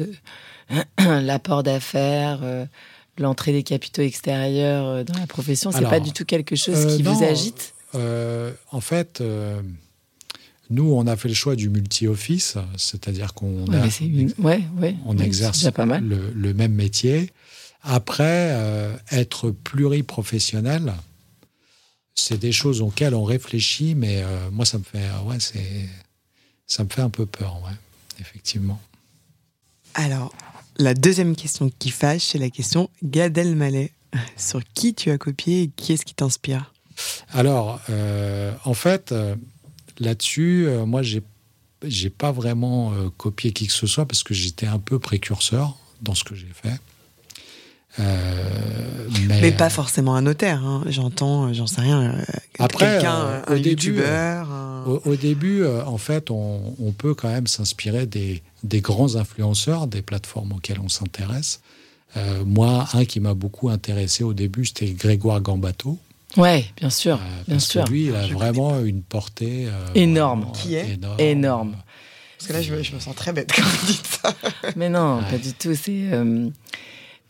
euh, 0.70 1.20
l'apport 1.20 1.62
d'affaires, 1.62 2.40
l'entrée 3.18 3.52
des 3.52 3.62
capitaux 3.62 4.02
extérieurs 4.02 5.04
dans 5.04 5.18
la 5.18 5.26
profession, 5.26 5.72
c'est 5.72 5.82
pas 5.82 6.00
du 6.00 6.12
tout 6.12 6.24
quelque 6.24 6.56
chose 6.56 6.96
qui 6.96 7.02
vous 7.02 7.22
agite? 7.22 7.74
En 7.94 8.80
fait 8.80 9.22
nous, 10.70 10.90
on 10.94 11.06
a 11.06 11.16
fait 11.16 11.28
le 11.28 11.34
choix 11.34 11.54
du 11.54 11.68
multi-office, 11.68 12.56
c'est-à-dire 12.78 13.34
qu'on 13.34 13.66
on 15.04 15.18
exerce 15.18 15.62
Le, 16.00 16.54
même 16.54 16.72
métier. 16.72 17.30
Après, 17.82 18.56
être 19.10 19.50
pluriprofessionnel, 19.50 20.94
c'est 22.14 22.38
des 22.38 22.52
choses 22.52 22.80
auxquelles 22.80 23.14
on 23.14 23.24
réfléchit, 23.24 23.94
mais 23.94 24.22
euh, 24.22 24.50
moi, 24.50 24.64
ça 24.64 24.78
me 24.78 24.84
fait, 24.84 25.08
ouais, 25.24 25.40
c'est, 25.40 25.88
ça 26.66 26.84
me 26.84 26.88
fait 26.88 27.02
un 27.02 27.10
peu 27.10 27.26
peur, 27.26 27.60
ouais, 27.64 27.76
effectivement. 28.20 28.80
Alors, 29.94 30.34
la 30.78 30.94
deuxième 30.94 31.36
question 31.36 31.70
qui 31.78 31.90
fâche, 31.90 32.22
c'est 32.22 32.38
la 32.38 32.50
question 32.50 32.90
Gad 33.02 33.36
Elmaleh. 33.36 33.92
Sur 34.36 34.60
qui 34.74 34.94
tu 34.94 35.10
as 35.10 35.16
copié 35.16 35.62
et 35.62 35.68
qui 35.68 35.94
est-ce 35.94 36.04
qui 36.04 36.14
t'inspire? 36.14 36.72
Alors, 37.32 37.80
euh, 37.88 38.52
en 38.64 38.74
fait, 38.74 39.14
là-dessus, 39.98 40.66
euh, 40.66 40.84
moi, 40.84 41.02
j'ai 41.02 41.22
j'ai 41.84 42.10
pas 42.10 42.30
vraiment 42.30 42.92
euh, 42.92 43.08
copié 43.16 43.52
qui 43.52 43.66
que 43.66 43.72
ce 43.72 43.88
soit 43.88 44.06
parce 44.06 44.22
que 44.22 44.34
j'étais 44.34 44.68
un 44.68 44.78
peu 44.78 45.00
précurseur 45.00 45.76
dans 46.00 46.14
ce 46.14 46.22
que 46.22 46.36
j'ai 46.36 46.52
fait. 46.52 46.78
Euh, 48.00 49.06
mais, 49.28 49.52
pas 49.52 49.68
forcément 49.68 50.14
un 50.14 50.22
notaire, 50.22 50.64
hein. 50.64 50.82
j'entends, 50.88 51.52
j'en 51.52 51.66
sais 51.66 51.82
rien. 51.82 52.16
Après, 52.58 52.92
quelqu'un, 52.92 53.42
un 53.46 53.56
youtubeur. 53.56 54.48
Au, 55.04 55.14
début, 55.14 55.64
en 55.66 55.98
fait, 55.98 56.30
on, 56.30 56.74
on, 56.80 56.92
peut 56.92 57.14
quand 57.14 57.28
même 57.28 57.46
s'inspirer 57.46 58.06
des, 58.06 58.42
des, 58.64 58.80
grands 58.80 59.14
influenceurs, 59.16 59.86
des 59.86 60.02
plateformes 60.02 60.52
auxquelles 60.52 60.80
on 60.82 60.88
s'intéresse. 60.88 61.60
moi, 62.44 62.88
un 62.94 63.04
qui 63.04 63.20
m'a 63.20 63.34
beaucoup 63.34 63.68
intéressé 63.68 64.24
au 64.24 64.32
début, 64.32 64.64
c'était 64.64 64.90
Grégoire 64.90 65.40
Gambato, 65.40 65.98
Ouais, 66.36 66.64
bien 66.78 66.90
sûr, 66.90 67.16
euh, 67.16 67.42
bien 67.46 67.58
sûr. 67.58 67.84
lui, 67.86 68.06
il 68.06 68.14
a 68.14 68.26
vraiment 68.28 68.80
une 68.80 69.02
portée 69.02 69.66
euh, 69.66 69.86
énorme. 69.94 70.50
Qui 70.52 70.74
est 70.74 70.98
énorme. 71.18 71.76
Parce 72.38 72.48
que 72.48 72.52
là, 72.54 72.62
je 72.62 72.94
me, 72.94 73.00
sens 73.00 73.14
très 73.14 73.32
bête 73.32 73.52
quand 73.56 73.62
vous 73.62 73.86
dites 73.86 74.06
ça. 74.06 74.34
Mais 74.76 74.88
non, 74.88 75.22
pas 75.30 75.38
du 75.38 75.52
tout. 75.52 75.74
C'est 75.74 76.08
euh, 76.12 76.48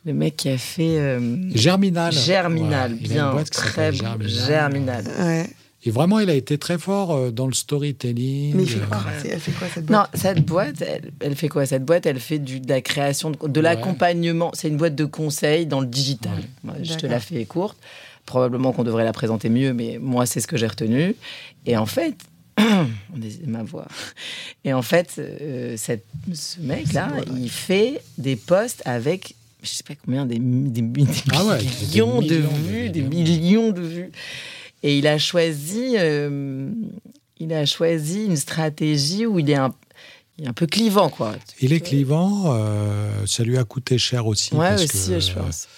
le 0.05 0.13
mec 0.13 0.37
qui 0.37 0.49
a 0.49 0.59
fait 0.59 1.19
Germinal. 1.55 2.13
Germinal, 2.13 2.95
bien, 2.95 3.35
très 3.51 3.93
Germinal. 3.93 4.29
Germinal. 4.29 5.05
Ouais. 5.19 5.47
Et 5.85 5.91
vraiment, 5.91 6.21
il 6.21 6.31
a 6.31 6.35
été 6.35 6.59
très 6.59 6.79
fort 6.79 7.33
dans 7.33 7.47
le 7.47 7.53
storytelling. 7.53 8.55
Mais 8.55 8.63
il 8.63 8.69
fait 8.69 8.87
quoi 8.87 9.03
Elle 9.25 9.41
fait 9.41 9.53
quoi 9.53 9.69
cette 9.69 9.87
boîte 9.87 10.13
Non, 10.13 10.19
cette 10.19 10.45
boîte, 10.45 10.85
elle, 11.21 11.35
fait 11.35 11.49
quoi 11.49 11.67
Cette 11.67 11.85
boîte, 11.85 12.07
elle 12.07 12.21
fait 12.21 12.39
du, 12.39 12.61
de 12.61 12.69
la 12.69 12.81
création, 12.81 13.33
de, 13.33 13.61
l'accompagnement. 13.61 14.53
C'est 14.55 14.69
une 14.69 14.77
boîte 14.77 14.95
de 14.95 15.05
conseil 15.05 15.67
dans 15.67 15.81
le 15.81 15.89
digital. 15.89 16.39
je 16.83 16.95
te 16.95 17.07
la 17.07 17.19
fais 17.19 17.45
courte. 17.45 17.77
Probablement 18.27 18.71
qu'on 18.71 18.85
devrait 18.85 19.05
la 19.05 19.13
présenter 19.13 19.49
mieux, 19.49 19.73
mais 19.73 19.99
moi, 20.01 20.27
c'est 20.27 20.41
ce 20.41 20.47
que 20.47 20.57
j'ai 20.57 20.69
retenu. 20.69 21.17
Et 21.67 21.77
en 21.77 21.87
fait, 21.87 22.15
on 22.59 23.19
ma 23.47 23.63
voix. 23.63 23.87
Et 24.65 24.73
en 24.73 24.83
fait, 24.83 25.17
euh, 25.19 25.75
cette, 25.77 26.05
ce 26.33 26.61
mec-là, 26.61 27.11
il 27.37 27.51
fait 27.51 28.01
des 28.19 28.37
posts 28.37 28.83
avec, 28.85 29.35
je 29.63 29.69
sais 29.69 29.85
pas 29.85 29.95
combien, 29.95 30.27
des, 30.27 30.37
ah 30.37 30.41
millions, 30.41 32.21
de 32.21 32.35
vues, 32.37 32.91
des 32.91 33.03
millions 33.03 33.71
de 33.71 33.81
vues. 33.81 34.11
Et 34.83 34.99
il 34.99 35.07
a 35.07 35.19
choisi, 35.19 35.95
euh, 35.97 36.71
il 37.39 37.53
a 37.53 37.65
choisi 37.65 38.25
une 38.25 38.37
stratégie 38.37 39.27
où 39.27 39.39
il 39.39 39.49
est 39.51 39.55
un, 39.55 39.73
il 40.39 40.45
est 40.45 40.49
un 40.49 40.53
peu 40.53 40.67
clivant, 40.67 41.09
quoi. 41.09 41.37
Il 41.61 41.73
est 41.73 41.81
clivant. 41.81 42.55
euh, 42.55 43.09
ça 43.27 43.45
lui 43.45 43.59
a 43.59 43.65
coûté 43.65 43.99
cher 43.99 44.27
aussi. 44.27 44.55
Ouais, 44.55 44.71
parce 44.71 44.83
aussi, 44.85 45.11
que, 45.11 45.21
je 45.21 45.33
pense. 45.33 45.69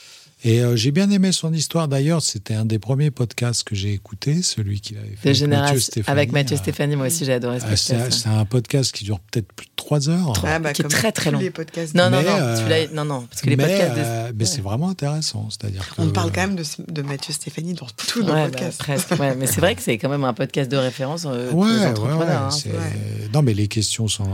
Et 0.45 0.61
euh, 0.63 0.77
j'ai 0.77 0.91
bien 0.91 1.11
aimé 1.11 1.33
son 1.33 1.53
histoire. 1.53 1.89
D'ailleurs, 1.89 2.23
c'était 2.23 2.55
un 2.55 2.67
des 2.67 2.79
premiers 2.79 3.11
podcasts 3.11 3.65
que 3.65 3.75
j'ai 3.75 3.93
écouté, 3.93 4.43
celui 4.43 4.81
qu'il 4.81 4.99
avait 4.99 5.17
fait 5.17 5.33
De 5.33 5.45
avec. 5.45 5.49
Mathieu 5.49 5.81
Stéphanie. 5.81 6.19
Avec 6.19 6.33
Mathieu 6.33 6.57
Stéphanie, 6.57 6.97
moi 6.97 7.07
aussi, 7.07 7.25
j'ai 7.25 7.33
adoré 7.33 7.61
ce 7.61 7.67
c'est 7.77 7.95
podcast. 7.95 8.21
c'est 8.23 8.29
un 8.29 8.45
podcast 8.45 8.93
qui 8.93 9.05
dure 9.05 9.21
peut-être 9.21 9.51
plus 9.55 9.67
de 9.77 9.77
trois 9.77 10.09
heures. 10.09 10.33
Trop. 10.33 10.47
Ah, 10.49 10.59
bah, 10.59 10.73
qui 10.73 10.83
est 10.83 10.89
très, 10.89 11.13
très 11.13 11.31
long. 11.31 11.39
les 11.39 11.51
podcasts. 11.51 11.95
Non, 11.95 12.11
non, 12.11 12.19
Mais, 12.19 12.25
non, 12.25 12.37
euh, 12.39 12.87
non, 12.93 13.05
non, 13.05 13.23
parce 13.29 13.43
que 13.43 13.51
les 13.51 13.57
mais 13.57 13.65
podcasts. 13.67 13.95
de- 13.95 14.01
euh, 14.01 14.33
mais 14.35 14.45
Ouais. 14.45 14.51
c'est 14.51 14.61
vraiment 14.63 14.89
intéressant. 14.89 15.49
C'est-à-dire 15.51 15.89
que 15.95 16.03
On 16.03 16.11
parle 16.11 16.31
quand 16.33 16.41
même 16.43 16.57
de, 16.57 16.65
de 16.89 17.03
Mathieu 17.03 17.33
Stéphanie 17.35 17.75
dans 17.75 17.87
tous 17.97 18.23
nos 18.23 18.29
Ouais, 18.33 18.45
bah, 18.45 18.51
podcasts. 18.51 18.79
presque. 18.79 19.11
ouais. 19.19 19.35
Mais 19.37 19.47
c'est 19.47 19.61
vrai 19.61 19.75
que 19.75 19.83
c'est 19.83 19.99
quand 19.99 20.09
même 20.09 20.25
un 20.25 20.35
podcast 20.35 20.71
de 20.71 20.77
référence 20.77 21.25
euh, 21.27 21.51
pour 21.51 21.61
Ouais, 21.61 21.73
les 21.73 21.79
ouais, 21.81 21.87
entrepreneurs. 21.87 22.51
ouais, 22.67 22.71
hein. 22.73 23.29
Non, 23.33 23.43
mais 23.43 23.55
les 23.55 23.69
questions 23.69 24.09
sont. 24.09 24.25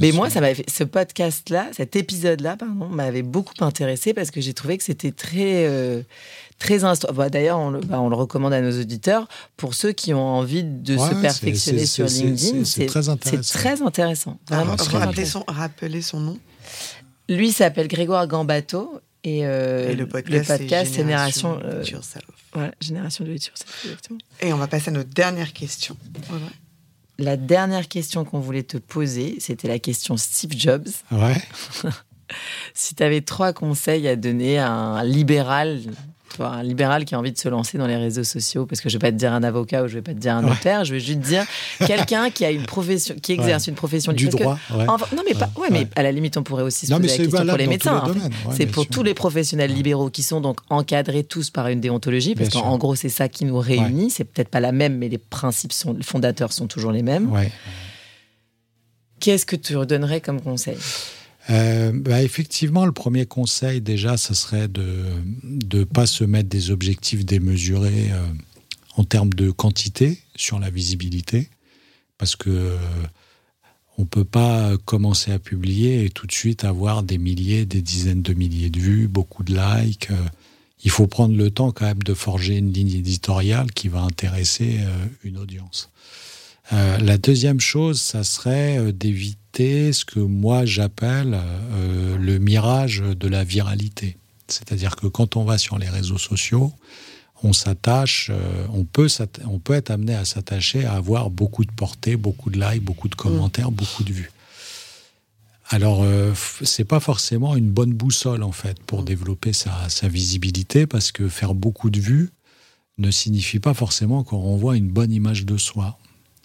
Mais 0.00 0.12
moi, 0.12 0.30
ça 0.30 0.40
m'avait 0.40 0.54
fait, 0.54 0.70
ce 0.70 0.84
podcast-là, 0.84 1.68
cet 1.76 1.96
épisode-là, 1.96 2.56
pardon, 2.56 2.86
m'avait 2.88 3.22
beaucoup 3.22 3.54
intéressé 3.60 4.14
parce 4.14 4.30
que 4.30 4.40
j'ai 4.40 4.54
trouvé 4.54 4.78
que 4.78 4.84
c'était 4.84 5.12
très, 5.12 5.66
euh, 5.66 6.02
très 6.62 6.84
insto- 6.84 7.12
bah, 7.12 7.28
D'ailleurs, 7.28 7.58
on, 7.58 7.70
le- 7.70 7.80
bah, 7.80 8.00
on 8.00 8.08
le 8.08 8.16
recommande 8.16 8.52
à 8.52 8.60
nos 8.60 8.78
auditeurs 8.80 9.28
pour 9.56 9.74
ceux 9.74 9.92
qui 9.92 10.14
ont 10.14 10.24
envie 10.24 10.62
de 10.64 10.96
Ouais, 10.96 11.08
se 11.10 11.14
perfectionner 11.16 11.86
sur 11.86 12.06
LinkedIn. 12.06 12.64
c'est- 12.64 12.86
très 12.86 13.08
intéressant. 13.08 13.42
C'est 13.42 13.58
très 13.58 13.82
intéressant. 13.82 14.38
Vraiment 14.48 14.72
Ah, 14.74 14.76
très 14.76 14.98
rappelez, 14.98 15.10
intéressant. 15.22 15.44
son, 15.48 15.52
rappelez 15.54 16.02
son 16.02 16.20
nom. 16.20 16.38
Lui 17.28 17.52
s'appelle 17.52 17.88
Grégoire 17.88 18.26
Gambato 18.26 19.00
et, 19.24 19.46
euh, 19.46 19.90
Et 19.90 19.94
le 19.94 20.06
podcast, 20.08 20.52
c'est 20.58 20.92
Génération, 20.94 21.54
Do 21.56 21.64
euh, 21.64 21.82
It 21.82 21.90
Yourself. 21.90 22.24
voilà, 22.52 22.72
Génération 22.80 23.24
de 23.24 23.30
Yourself, 23.30 23.84
exactement. 23.84 24.18
Et 24.40 24.52
on 24.52 24.56
va 24.56 24.66
passer 24.66 24.88
à 24.90 24.92
notre 24.92 25.10
dernière 25.10 25.52
question. 25.52 25.96
La 27.18 27.36
dernière 27.36 27.86
question 27.88 28.24
qu'on 28.24 28.40
voulait 28.40 28.62
te 28.64 28.78
poser, 28.78 29.36
c'était 29.38 29.68
la 29.68 29.78
question 29.78 30.16
Steve 30.16 30.52
Jobs. 30.56 30.88
Ouais. 31.10 31.36
Si 32.72 32.94
tu 32.94 33.02
avais 33.02 33.20
trois 33.20 33.52
conseils 33.52 34.08
à 34.08 34.16
donner 34.16 34.58
à 34.58 34.70
un 34.72 35.04
libéral, 35.04 35.80
vois, 36.38 36.48
un 36.48 36.62
libéral 36.62 37.04
qui 37.04 37.14
a 37.14 37.18
envie 37.18 37.32
de 37.32 37.38
se 37.38 37.48
lancer 37.48 37.78
dans 37.78 37.86
les 37.86 37.96
réseaux 37.96 38.24
sociaux, 38.24 38.66
parce 38.66 38.80
que 38.80 38.88
je 38.88 38.96
vais 38.96 39.00
pas 39.00 39.10
te 39.12 39.16
dire 39.16 39.32
un 39.32 39.42
avocat 39.42 39.82
ou 39.82 39.88
je 39.88 39.94
vais 39.94 40.02
pas 40.02 40.14
te 40.14 40.18
dire 40.18 40.34
un 40.36 40.42
Ouais. 40.44 40.50
notaire, 40.50 40.84
je 40.84 40.92
vais 40.94 41.00
juste 41.00 41.20
dire 41.20 41.44
quelqu'un 41.86 42.30
qui 42.30 42.44
a 42.44 42.50
une 42.50 42.64
profession, 42.64 43.14
qui 43.20 43.32
exerce 43.32 43.66
une 43.66 43.74
profession 43.74 44.12
Du 44.12 44.26
que- 44.28 44.36
droit. 44.36 44.58
ouais. 44.74 44.84
Enfin, 44.88 45.06
non 45.16 45.22
mais 45.26 45.34
pas, 45.34 45.50
à 45.96 46.02
la 46.02 46.12
limite 46.12 46.36
on 46.36 46.42
pourrait 46.42 46.62
aussi 46.62 46.86
se 46.86 46.92
Non, 46.92 46.98
poser 46.98 47.08
la 47.18 47.24
question 47.24 47.46
pour 47.46 47.56
les 47.56 47.66
médecins. 47.66 47.98
en 48.04 48.06
fait. 48.12 48.20
ouais, 48.20 48.30
c'est 48.56 48.66
pour 48.66 48.84
sûr. 48.84 48.92
tous 48.92 49.02
les 49.02 49.14
professionnels 49.14 49.72
libéraux 49.72 50.10
qui 50.10 50.22
sont 50.22 50.40
donc 50.40 50.58
encadrés 50.70 51.24
tous 51.24 51.50
par 51.50 51.68
une 51.68 51.80
déontologie, 51.80 52.34
parce 52.34 52.50
qu'en 52.50 52.78
gros 52.78 52.94
c'est 52.94 53.08
ça 53.08 53.28
qui 53.28 53.44
nous 53.44 53.58
réunit. 53.58 54.10
C'est 54.10 54.24
peut-être 54.24 54.48
pas 54.48 54.60
la 54.60 54.72
même, 54.72 54.98
mais 54.98 55.08
les 55.08 55.18
principes 55.18 55.72
sont, 55.72 55.96
fondateurs 56.02 56.52
sont 56.52 56.66
toujours 56.66 56.92
les 56.92 57.02
mêmes. 57.02 57.30
Qu'est-ce 59.20 59.46
que 59.46 59.56
tu 59.56 59.76
redonnerais 59.76 60.20
comme 60.20 60.40
conseil? 60.40 60.76
Euh, 61.50 61.92
bah, 61.94 62.22
effectivement, 62.22 62.86
le 62.86 62.92
premier 62.92 63.26
conseil, 63.26 63.80
déjà, 63.80 64.16
ce 64.16 64.34
serait 64.34 64.68
de 64.68 65.04
ne 65.42 65.84
pas 65.84 66.06
se 66.06 66.24
mettre 66.24 66.48
des 66.48 66.70
objectifs 66.70 67.24
démesurés 67.24 68.10
euh, 68.12 68.26
en 68.96 69.04
termes 69.04 69.32
de 69.32 69.50
quantité 69.50 70.20
sur 70.36 70.58
la 70.58 70.70
visibilité, 70.70 71.48
parce 72.18 72.36
que 72.36 72.50
euh, 72.50 72.76
on 73.98 74.06
peut 74.06 74.24
pas 74.24 74.76
commencer 74.84 75.32
à 75.32 75.38
publier 75.38 76.04
et 76.04 76.10
tout 76.10 76.26
de 76.26 76.32
suite 76.32 76.64
avoir 76.64 77.02
des 77.02 77.18
milliers, 77.18 77.66
des 77.66 77.82
dizaines 77.82 78.22
de 78.22 78.34
milliers 78.34 78.70
de 78.70 78.78
vues, 78.78 79.08
beaucoup 79.08 79.42
de 79.42 79.54
likes. 79.54 80.08
il 80.82 80.90
faut 80.90 81.06
prendre 81.06 81.36
le 81.36 81.50
temps 81.50 81.72
quand 81.72 81.84
même 81.84 82.02
de 82.02 82.14
forger 82.14 82.56
une 82.56 82.72
ligne 82.72 82.94
éditoriale 82.94 83.70
qui 83.72 83.88
va 83.88 84.00
intéresser 84.00 84.80
une 85.22 85.36
audience. 85.36 85.90
La 86.70 87.18
deuxième 87.18 87.60
chose, 87.60 88.00
ça 88.00 88.24
serait 88.24 88.78
euh, 88.78 88.92
ce 89.54 90.04
que 90.04 90.18
moi 90.18 90.64
j'appelle 90.64 91.38
euh, 91.72 92.16
le 92.16 92.38
mirage 92.38 93.00
de 93.00 93.28
la 93.28 93.44
viralité. 93.44 94.16
C'est-à-dire 94.48 94.96
que 94.96 95.06
quand 95.06 95.36
on 95.36 95.44
va 95.44 95.58
sur 95.58 95.78
les 95.78 95.88
réseaux 95.88 96.18
sociaux, 96.18 96.72
on 97.42 97.52
s'attache, 97.52 98.30
euh, 98.30 98.66
on, 98.72 98.84
peut 98.84 99.08
on 99.46 99.58
peut 99.58 99.74
être 99.74 99.90
amené 99.90 100.14
à 100.14 100.24
s'attacher 100.24 100.84
à 100.84 100.94
avoir 100.94 101.30
beaucoup 101.30 101.64
de 101.64 101.72
portée, 101.72 102.16
beaucoup 102.16 102.50
de 102.50 102.60
likes, 102.60 102.82
beaucoup 102.82 103.08
de 103.08 103.14
commentaires, 103.14 103.70
beaucoup 103.70 104.04
de 104.04 104.12
vues. 104.12 104.30
Alors, 105.68 106.02
euh, 106.02 106.32
c'est 106.62 106.84
pas 106.84 107.00
forcément 107.00 107.56
une 107.56 107.70
bonne 107.70 107.92
boussole 107.92 108.42
en 108.42 108.52
fait 108.52 108.78
pour 108.82 109.02
développer 109.02 109.52
sa, 109.52 109.88
sa 109.88 110.08
visibilité 110.08 110.86
parce 110.86 111.12
que 111.12 111.28
faire 111.28 111.54
beaucoup 111.54 111.90
de 111.90 112.00
vues 112.00 112.30
ne 112.98 113.10
signifie 113.10 113.58
pas 113.58 113.74
forcément 113.74 114.22
qu'on 114.22 114.38
renvoie 114.38 114.76
une 114.76 114.88
bonne 114.88 115.12
image 115.12 115.46
de 115.46 115.56
soi 115.56 115.98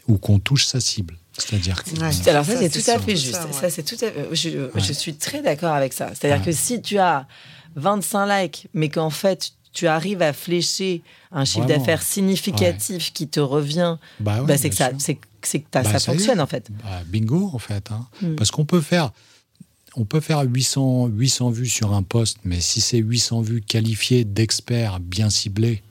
ou 0.07 0.17
qu'on 0.17 0.39
touche 0.39 0.65
sa 0.65 0.79
cible. 0.79 1.17
C'est-à-dire 1.37 1.83
que 1.83 1.89
Ouais. 1.91 2.29
Alors 2.29 2.45
ça, 2.45 2.53
Ça, 2.53 2.59
c'est 2.59 2.69
tout 2.69 2.89
à 2.91 2.99
fait 2.99 3.15
Ça, 3.15 3.21
juste. 3.21 3.35
ouais. 3.45 3.53
Ça, 3.61 3.69
c'est 3.69 3.83
tout 3.83 3.95
à 3.95 4.11
fait- 4.11 4.27
Je, 4.31 4.49
je 4.49 4.57
Ouais. 4.75 4.93
suis 4.93 5.15
très 5.15 5.41
d'accord 5.41 5.73
avec 5.73 5.93
ça. 5.93 6.09
C'est-à-dire 6.13 6.39
Ouais. 6.39 6.45
que 6.45 6.51
si 6.51 6.81
tu 6.81 6.97
as 6.97 7.27
25 7.75 8.25
likes, 8.41 8.67
mais 8.73 8.89
qu'en 8.89 9.09
fait 9.09 9.51
tu 9.73 9.85
arrives 9.85 10.23
à 10.23 10.33
flécher 10.33 11.03
un 11.31 11.45
chiffre 11.45 11.67
d'affaires 11.67 12.01
significatif 12.01 13.13
qui 13.13 13.27
te 13.27 13.39
revient, 13.39 13.97
bah 14.19 14.39
ouais, 14.41 14.47
bah, 14.47 14.57
c'est 14.57 14.69
que 14.71 14.75
ça, 14.75 14.89
c'est, 14.97 15.19
c'est 15.43 15.59
que 15.59 15.67
Bah, 15.71 15.83
ça 15.83 15.99
ça 15.99 16.11
fonctionne 16.11 16.41
en 16.41 16.47
fait. 16.47 16.67
Bah, 16.83 17.01
bingo 17.05 17.51
en 17.53 17.59
fait. 17.59 17.91
hein. 17.91 18.07
Mm. 18.23 18.35
Parce 18.35 18.49
qu'on 18.49 18.65
peut 18.65 18.81
faire, 18.81 19.11
on 19.95 20.03
peut 20.05 20.19
faire 20.21 20.41
800, 20.41 21.07
800 21.07 21.51
vues 21.51 21.69
sur 21.69 21.93
un 21.93 22.01
poste, 22.01 22.39
mais 22.43 22.59
si 22.59 22.81
c'est 22.81 22.97
800 22.97 23.41
vues 23.41 23.61
qualifiées 23.61 24.23
d'experts 24.23 24.99
bien 24.99 25.29
ciblés, 25.29 25.83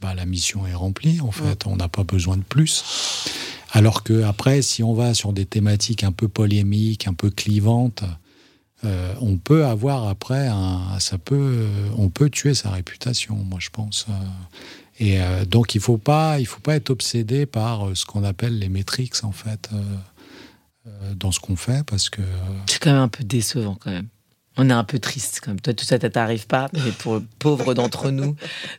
bah, 0.00 0.12
la 0.14 0.26
mission 0.26 0.66
est 0.66 0.74
remplie 0.74 1.22
en 1.22 1.30
fait. 1.32 1.66
On 1.66 1.76
n'a 1.76 1.88
pas 1.88 2.04
besoin 2.04 2.36
de 2.36 2.42
plus. 2.42 2.84
Alors 3.70 4.02
que 4.02 4.22
après, 4.22 4.62
si 4.62 4.82
on 4.82 4.94
va 4.94 5.14
sur 5.14 5.32
des 5.32 5.44
thématiques 5.46 6.04
un 6.04 6.12
peu 6.12 6.28
polémiques, 6.28 7.06
un 7.06 7.14
peu 7.14 7.30
clivantes, 7.30 8.02
euh, 8.84 9.14
on 9.20 9.36
peut 9.36 9.66
avoir 9.66 10.08
après 10.08 10.46
un, 10.48 10.98
ça 11.00 11.18
peut, 11.18 11.66
on 11.96 12.08
peut 12.08 12.30
tuer 12.30 12.54
sa 12.54 12.70
réputation. 12.70 13.34
Moi, 13.36 13.58
je 13.60 13.70
pense. 13.70 14.06
euh. 14.08 14.12
Et 15.00 15.20
euh, 15.20 15.44
donc, 15.44 15.74
il 15.74 15.80
faut 15.80 15.98
pas, 15.98 16.40
il 16.40 16.46
faut 16.46 16.60
pas 16.60 16.76
être 16.76 16.90
obsédé 16.90 17.46
par 17.46 17.96
ce 17.96 18.04
qu'on 18.04 18.24
appelle 18.24 18.58
les 18.58 18.68
métriques 18.68 19.22
en 19.22 19.32
fait 19.32 19.68
dans 21.16 21.30
ce 21.30 21.38
qu'on 21.38 21.54
fait, 21.54 21.84
parce 21.84 22.08
que 22.08 22.22
C'est 22.66 22.80
quand 22.82 22.92
même 22.92 23.02
un 23.02 23.08
peu 23.08 23.22
décevant 23.22 23.76
quand 23.78 23.90
même. 23.90 24.08
On 24.58 24.68
est 24.70 24.72
un 24.72 24.84
peu 24.84 24.98
triste 24.98 25.40
quand 25.42 25.52
même. 25.52 25.60
Toi, 25.60 25.72
tout 25.72 25.84
ça, 25.84 25.98
ça 26.00 26.10
t'arrive 26.10 26.46
pas, 26.46 26.68
mais 26.72 26.90
pour 26.98 27.14
le 27.14 27.22
pauvre 27.38 27.74
d'entre 27.74 28.10
nous, 28.10 28.34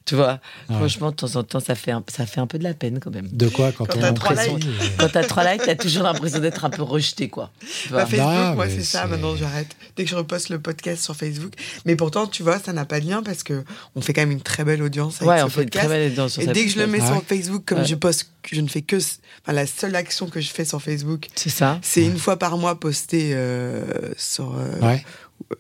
tu 0.05 0.15
vois, 0.15 0.39
Ouais. 0.69 0.75
franchement, 0.75 1.11
de 1.11 1.15
temps 1.15 1.35
en 1.35 1.43
temps, 1.43 1.59
ça 1.59 1.73
fait 1.75 1.91
un, 1.91 2.03
ça 2.09 2.25
fait 2.25 2.41
un 2.41 2.47
peu 2.47 2.57
de 2.59 2.63
la 2.63 2.73
peine 2.73 2.99
quand 2.99 3.11
même. 3.11 3.27
de 3.31 3.47
quoi 3.47 3.71
quand, 3.71 3.85
Quand 3.85 3.97
on 3.97 4.01
t'as 4.01 4.11
trois 4.13 4.35
likes. 4.35 4.65
Quand 4.97 5.09
t'as 5.09 5.23
trois 5.23 5.51
likes, 5.51 5.63
t'as 5.65 5.75
toujours 5.75 6.03
l'impression 6.03 6.39
d'être 6.39 6.65
un 6.65 6.69
peu 6.69 6.83
rejeté, 6.83 7.29
quoi. 7.29 7.51
Tu 7.83 7.89
vois. 7.89 7.99
Bah, 7.99 8.05
Facebook, 8.05 8.27
Non, 8.29 8.55
moi, 8.55 8.69
c'est 8.69 8.83
ça. 8.83 9.07
Maintenant, 9.07 9.35
j'arrête. 9.35 9.69
Dès 9.95 10.03
que 10.03 10.09
je 10.09 10.15
reposte 10.15 10.49
le 10.49 10.59
podcast 10.59 11.03
sur 11.03 11.15
Facebook. 11.15 11.53
Mais 11.85 11.95
pourtant, 11.95 12.27
tu 12.27 12.43
vois, 12.43 12.59
ça 12.59 12.73
n'a 12.73 12.85
pas 12.85 12.99
de 12.99 13.07
lien 13.09 13.23
parce 13.23 13.43
que 13.43 13.63
on 13.95 14.01
fait 14.01 14.13
quand 14.13 14.21
même 14.21 14.31
une 14.31 14.41
très 14.41 14.63
belle 14.63 14.83
audience 14.83 15.21
avec 15.21 15.29
ouais, 15.29 15.39
ce 15.39 15.43
on 15.45 15.49
fait 15.49 15.63
une 15.63 15.69
très 15.69 15.87
belle 15.87 16.11
audience 16.11 16.33
sur 16.33 16.41
Et 16.41 16.47
dès 16.47 16.65
que 16.65 16.71
je 16.71 16.77
le 16.79 16.87
mets 16.87 16.99
Ah 17.01 17.07
sur 17.07 17.23
Facebook, 17.23 17.63
comme 17.65 17.79
Ouais. 17.79 17.85
je 17.85 17.95
poste, 17.95 18.29
je 18.51 18.59
ne 18.61 18.67
fais 18.67 18.81
que, 18.81 18.97
enfin, 18.97 19.53
la 19.53 19.65
seule 19.65 19.95
action 19.95 20.27
que 20.27 20.41
je 20.41 20.49
fais 20.49 20.65
sur 20.65 20.81
Facebook, 20.81 21.27
C'est 21.35 21.49
ça. 21.49 21.79
c'est 21.81 22.03
une 22.03 22.17
fois 22.17 22.37
par 22.37 22.57
mois 22.57 22.79
poster 22.79 23.31
euh, 23.33 23.83
sur 24.17 24.55
euh, 24.57 24.79
ouais. 24.81 25.03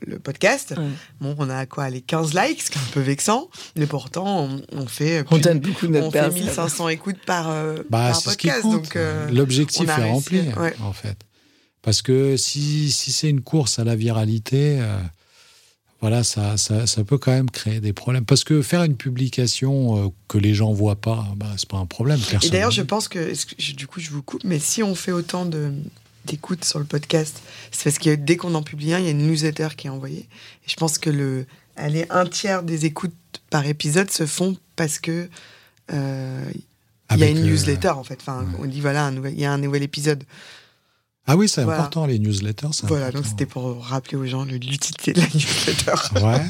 Le 0.05 0.19
podcast. 0.19 0.73
Ouais. 0.77 0.83
Bon, 1.21 1.35
on 1.39 1.49
a 1.49 1.65
quoi, 1.65 1.89
les 1.89 2.01
15 2.01 2.33
likes, 2.33 2.61
ce 2.61 2.71
qui 2.71 2.77
est 2.77 2.81
un 2.81 2.91
peu 2.93 2.99
vexant, 3.01 3.49
mais 3.75 3.85
pourtant, 3.85 4.47
on, 4.49 4.61
on 4.81 4.85
fait, 4.87 5.21
On 5.31 5.35
plus- 5.35 5.41
donne 5.41 5.59
beaucoup 5.59 5.87
de 5.87 5.97
on 5.99 6.11
fait 6.11 6.19
personne. 6.19 6.43
1500 6.43 6.89
écoutes 6.89 7.23
par, 7.25 7.49
euh, 7.49 7.77
Bah, 7.89 8.09
par 8.11 8.15
c'est 8.15 8.29
ce 8.31 8.37
qui 8.37 8.47
podcast. 8.47 8.65
donc, 8.69 8.95
euh, 8.95 9.29
L'objectif 9.31 9.87
est 9.87 9.93
réussi, 9.93 10.09
rempli, 10.11 10.39
ouais. 10.59 10.75
en 10.83 10.93
fait. 10.93 11.17
Parce 11.81 12.01
que 12.01 12.35
si, 12.37 12.91
si 12.91 13.11
c'est 13.11 13.29
une 13.29 13.41
course 13.41 13.79
à 13.79 13.83
la 13.83 13.95
viralité, 13.95 14.79
euh, 14.81 14.97
voilà, 16.01 16.23
ça, 16.23 16.55
ça, 16.57 16.87
ça 16.87 17.03
peut 17.03 17.17
quand 17.17 17.31
même 17.31 17.49
créer 17.49 17.79
des 17.81 17.93
problèmes. 17.93 18.25
Parce 18.25 18.43
que 18.43 18.61
faire 18.61 18.83
une 18.83 18.95
publication 18.95 20.05
euh, 20.05 20.09
que 20.27 20.37
les 20.37 20.53
gens 20.53 20.71
voient 20.71 20.95
pas, 20.99 21.25
bah, 21.35 21.47
c'est 21.57 21.67
pas 21.69 21.77
un 21.77 21.85
problème. 21.85 22.19
Et 22.43 22.49
d'ailleurs, 22.49 22.69
ne 22.69 22.73
je 22.75 22.81
pense 22.83 23.07
que, 23.07 23.33
du 23.73 23.87
coup, 23.87 23.99
je 23.99 24.09
vous 24.11 24.21
coupe, 24.21 24.43
mais 24.43 24.59
si 24.59 24.81
on 24.83 24.95
fait 24.95 25.11
autant 25.11 25.45
de 25.45 25.73
d'écoutes 26.29 26.63
sur 26.63 26.79
le 26.79 26.85
podcast, 26.85 27.41
c'est 27.71 27.83
parce 27.83 27.99
que 27.99 28.15
dès 28.15 28.37
qu'on 28.37 28.55
en 28.55 28.63
publie 28.63 28.93
un, 28.93 28.99
il 28.99 29.05
y 29.05 29.07
a 29.07 29.11
une 29.11 29.27
newsletter 29.27 29.69
qui 29.75 29.87
est 29.87 29.89
envoyée. 29.89 30.27
Et 30.65 30.69
je 30.69 30.75
pense 30.75 30.97
que 30.97 31.09
le, 31.09 31.45
allez, 31.75 32.05
un 32.09 32.25
tiers 32.25 32.63
des 32.63 32.85
écoutes 32.85 33.13
par 33.49 33.65
épisode 33.65 34.11
se 34.11 34.25
font 34.25 34.57
parce 34.75 34.99
que 34.99 35.29
euh, 35.91 36.51
il 37.11 37.17
y 37.17 37.23
a 37.23 37.27
une 37.27 37.39
euh, 37.39 37.51
newsletter 37.51 37.89
en 37.89 38.03
fait. 38.03 38.19
Enfin, 38.21 38.41
ouais. 38.41 38.59
on 38.59 38.65
dit 38.65 38.81
voilà, 38.81 39.11
il 39.11 39.39
y 39.39 39.45
a 39.45 39.51
un 39.51 39.57
nouvel 39.57 39.83
épisode. 39.83 40.23
Ah 41.31 41.37
oui, 41.37 41.47
c'est 41.47 41.63
Voilà. 41.63 41.81
important, 41.81 42.05
les 42.07 42.17
newsletters. 42.17 42.67
Voilà, 42.83 43.11
donc 43.11 43.23
c'était 43.25 43.45
pour 43.45 43.85
rappeler 43.85 44.17
aux 44.17 44.25
gens 44.25 44.45
l'utilité 44.45 45.13
de 45.13 45.19
la 45.21 45.27
newsletter. 45.27 45.93
Ouais, 46.25 46.41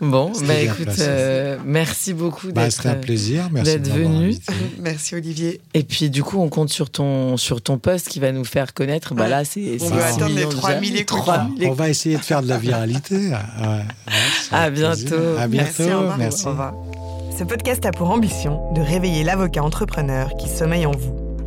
Bon, 0.00 0.32
bah 0.46 0.54
écoute, 0.60 0.88
euh, 1.00 1.58
merci 1.64 2.14
beaucoup 2.14 2.48
bah, 2.52 2.62
d'être. 2.64 2.72
c'était 2.72 2.88
un 2.88 2.94
plaisir. 2.94 3.48
Merci 3.52 3.72
d'être 3.78 3.92
venu. 3.92 4.34
Merci 4.80 5.14
Olivier. 5.14 5.60
Et 5.74 5.82
puis 5.82 6.08
du 6.10 6.22
coup, 6.22 6.38
on 6.40 6.48
compte 6.48 6.70
sur 6.70 6.90
ton 6.90 7.36
sur 7.36 7.60
ton 7.60 7.76
poste 7.78 8.08
qui 8.08 8.18
va 8.18 8.32
nous 8.32 8.44
faire 8.44 8.72
connaître. 8.72 9.14
Bah 9.14 9.28
là, 9.28 9.44
c'est 9.44 9.76
On 9.80 9.86
six 9.88 9.92
atteindre 9.92 10.26
les 10.28 10.34
millions 10.46 10.48
3000 10.48 10.90
déjà. 10.90 11.02
écoutes. 11.02 11.18
3000 11.18 11.68
On 11.68 11.72
va 11.72 11.88
essayer 11.90 12.16
de 12.16 12.22
faire 12.22 12.42
de 12.42 12.48
la 12.48 12.56
viralité. 12.58 13.16
Ouais, 13.16 13.32
ouais, 13.32 13.84
c'est 14.48 14.54
À 14.56 14.70
plaisir. 14.70 14.94
bientôt. 14.96 15.16
À 15.38 15.48
Merci, 15.48 15.82
bientôt. 15.82 15.98
revoir. 15.98 16.18
Merci. 16.18 16.46
Au 16.46 16.50
revoir. 16.50 16.74
Ce 17.38 17.44
podcast 17.44 17.84
a 17.84 17.90
pour 17.92 18.10
ambition 18.10 18.72
de 18.74 18.80
réveiller 18.80 19.22
l'avocat 19.24 19.62
entrepreneur 19.62 20.30
qui 20.38 20.48
sommeille 20.48 20.86
en 20.86 20.92
vous. 20.92 21.19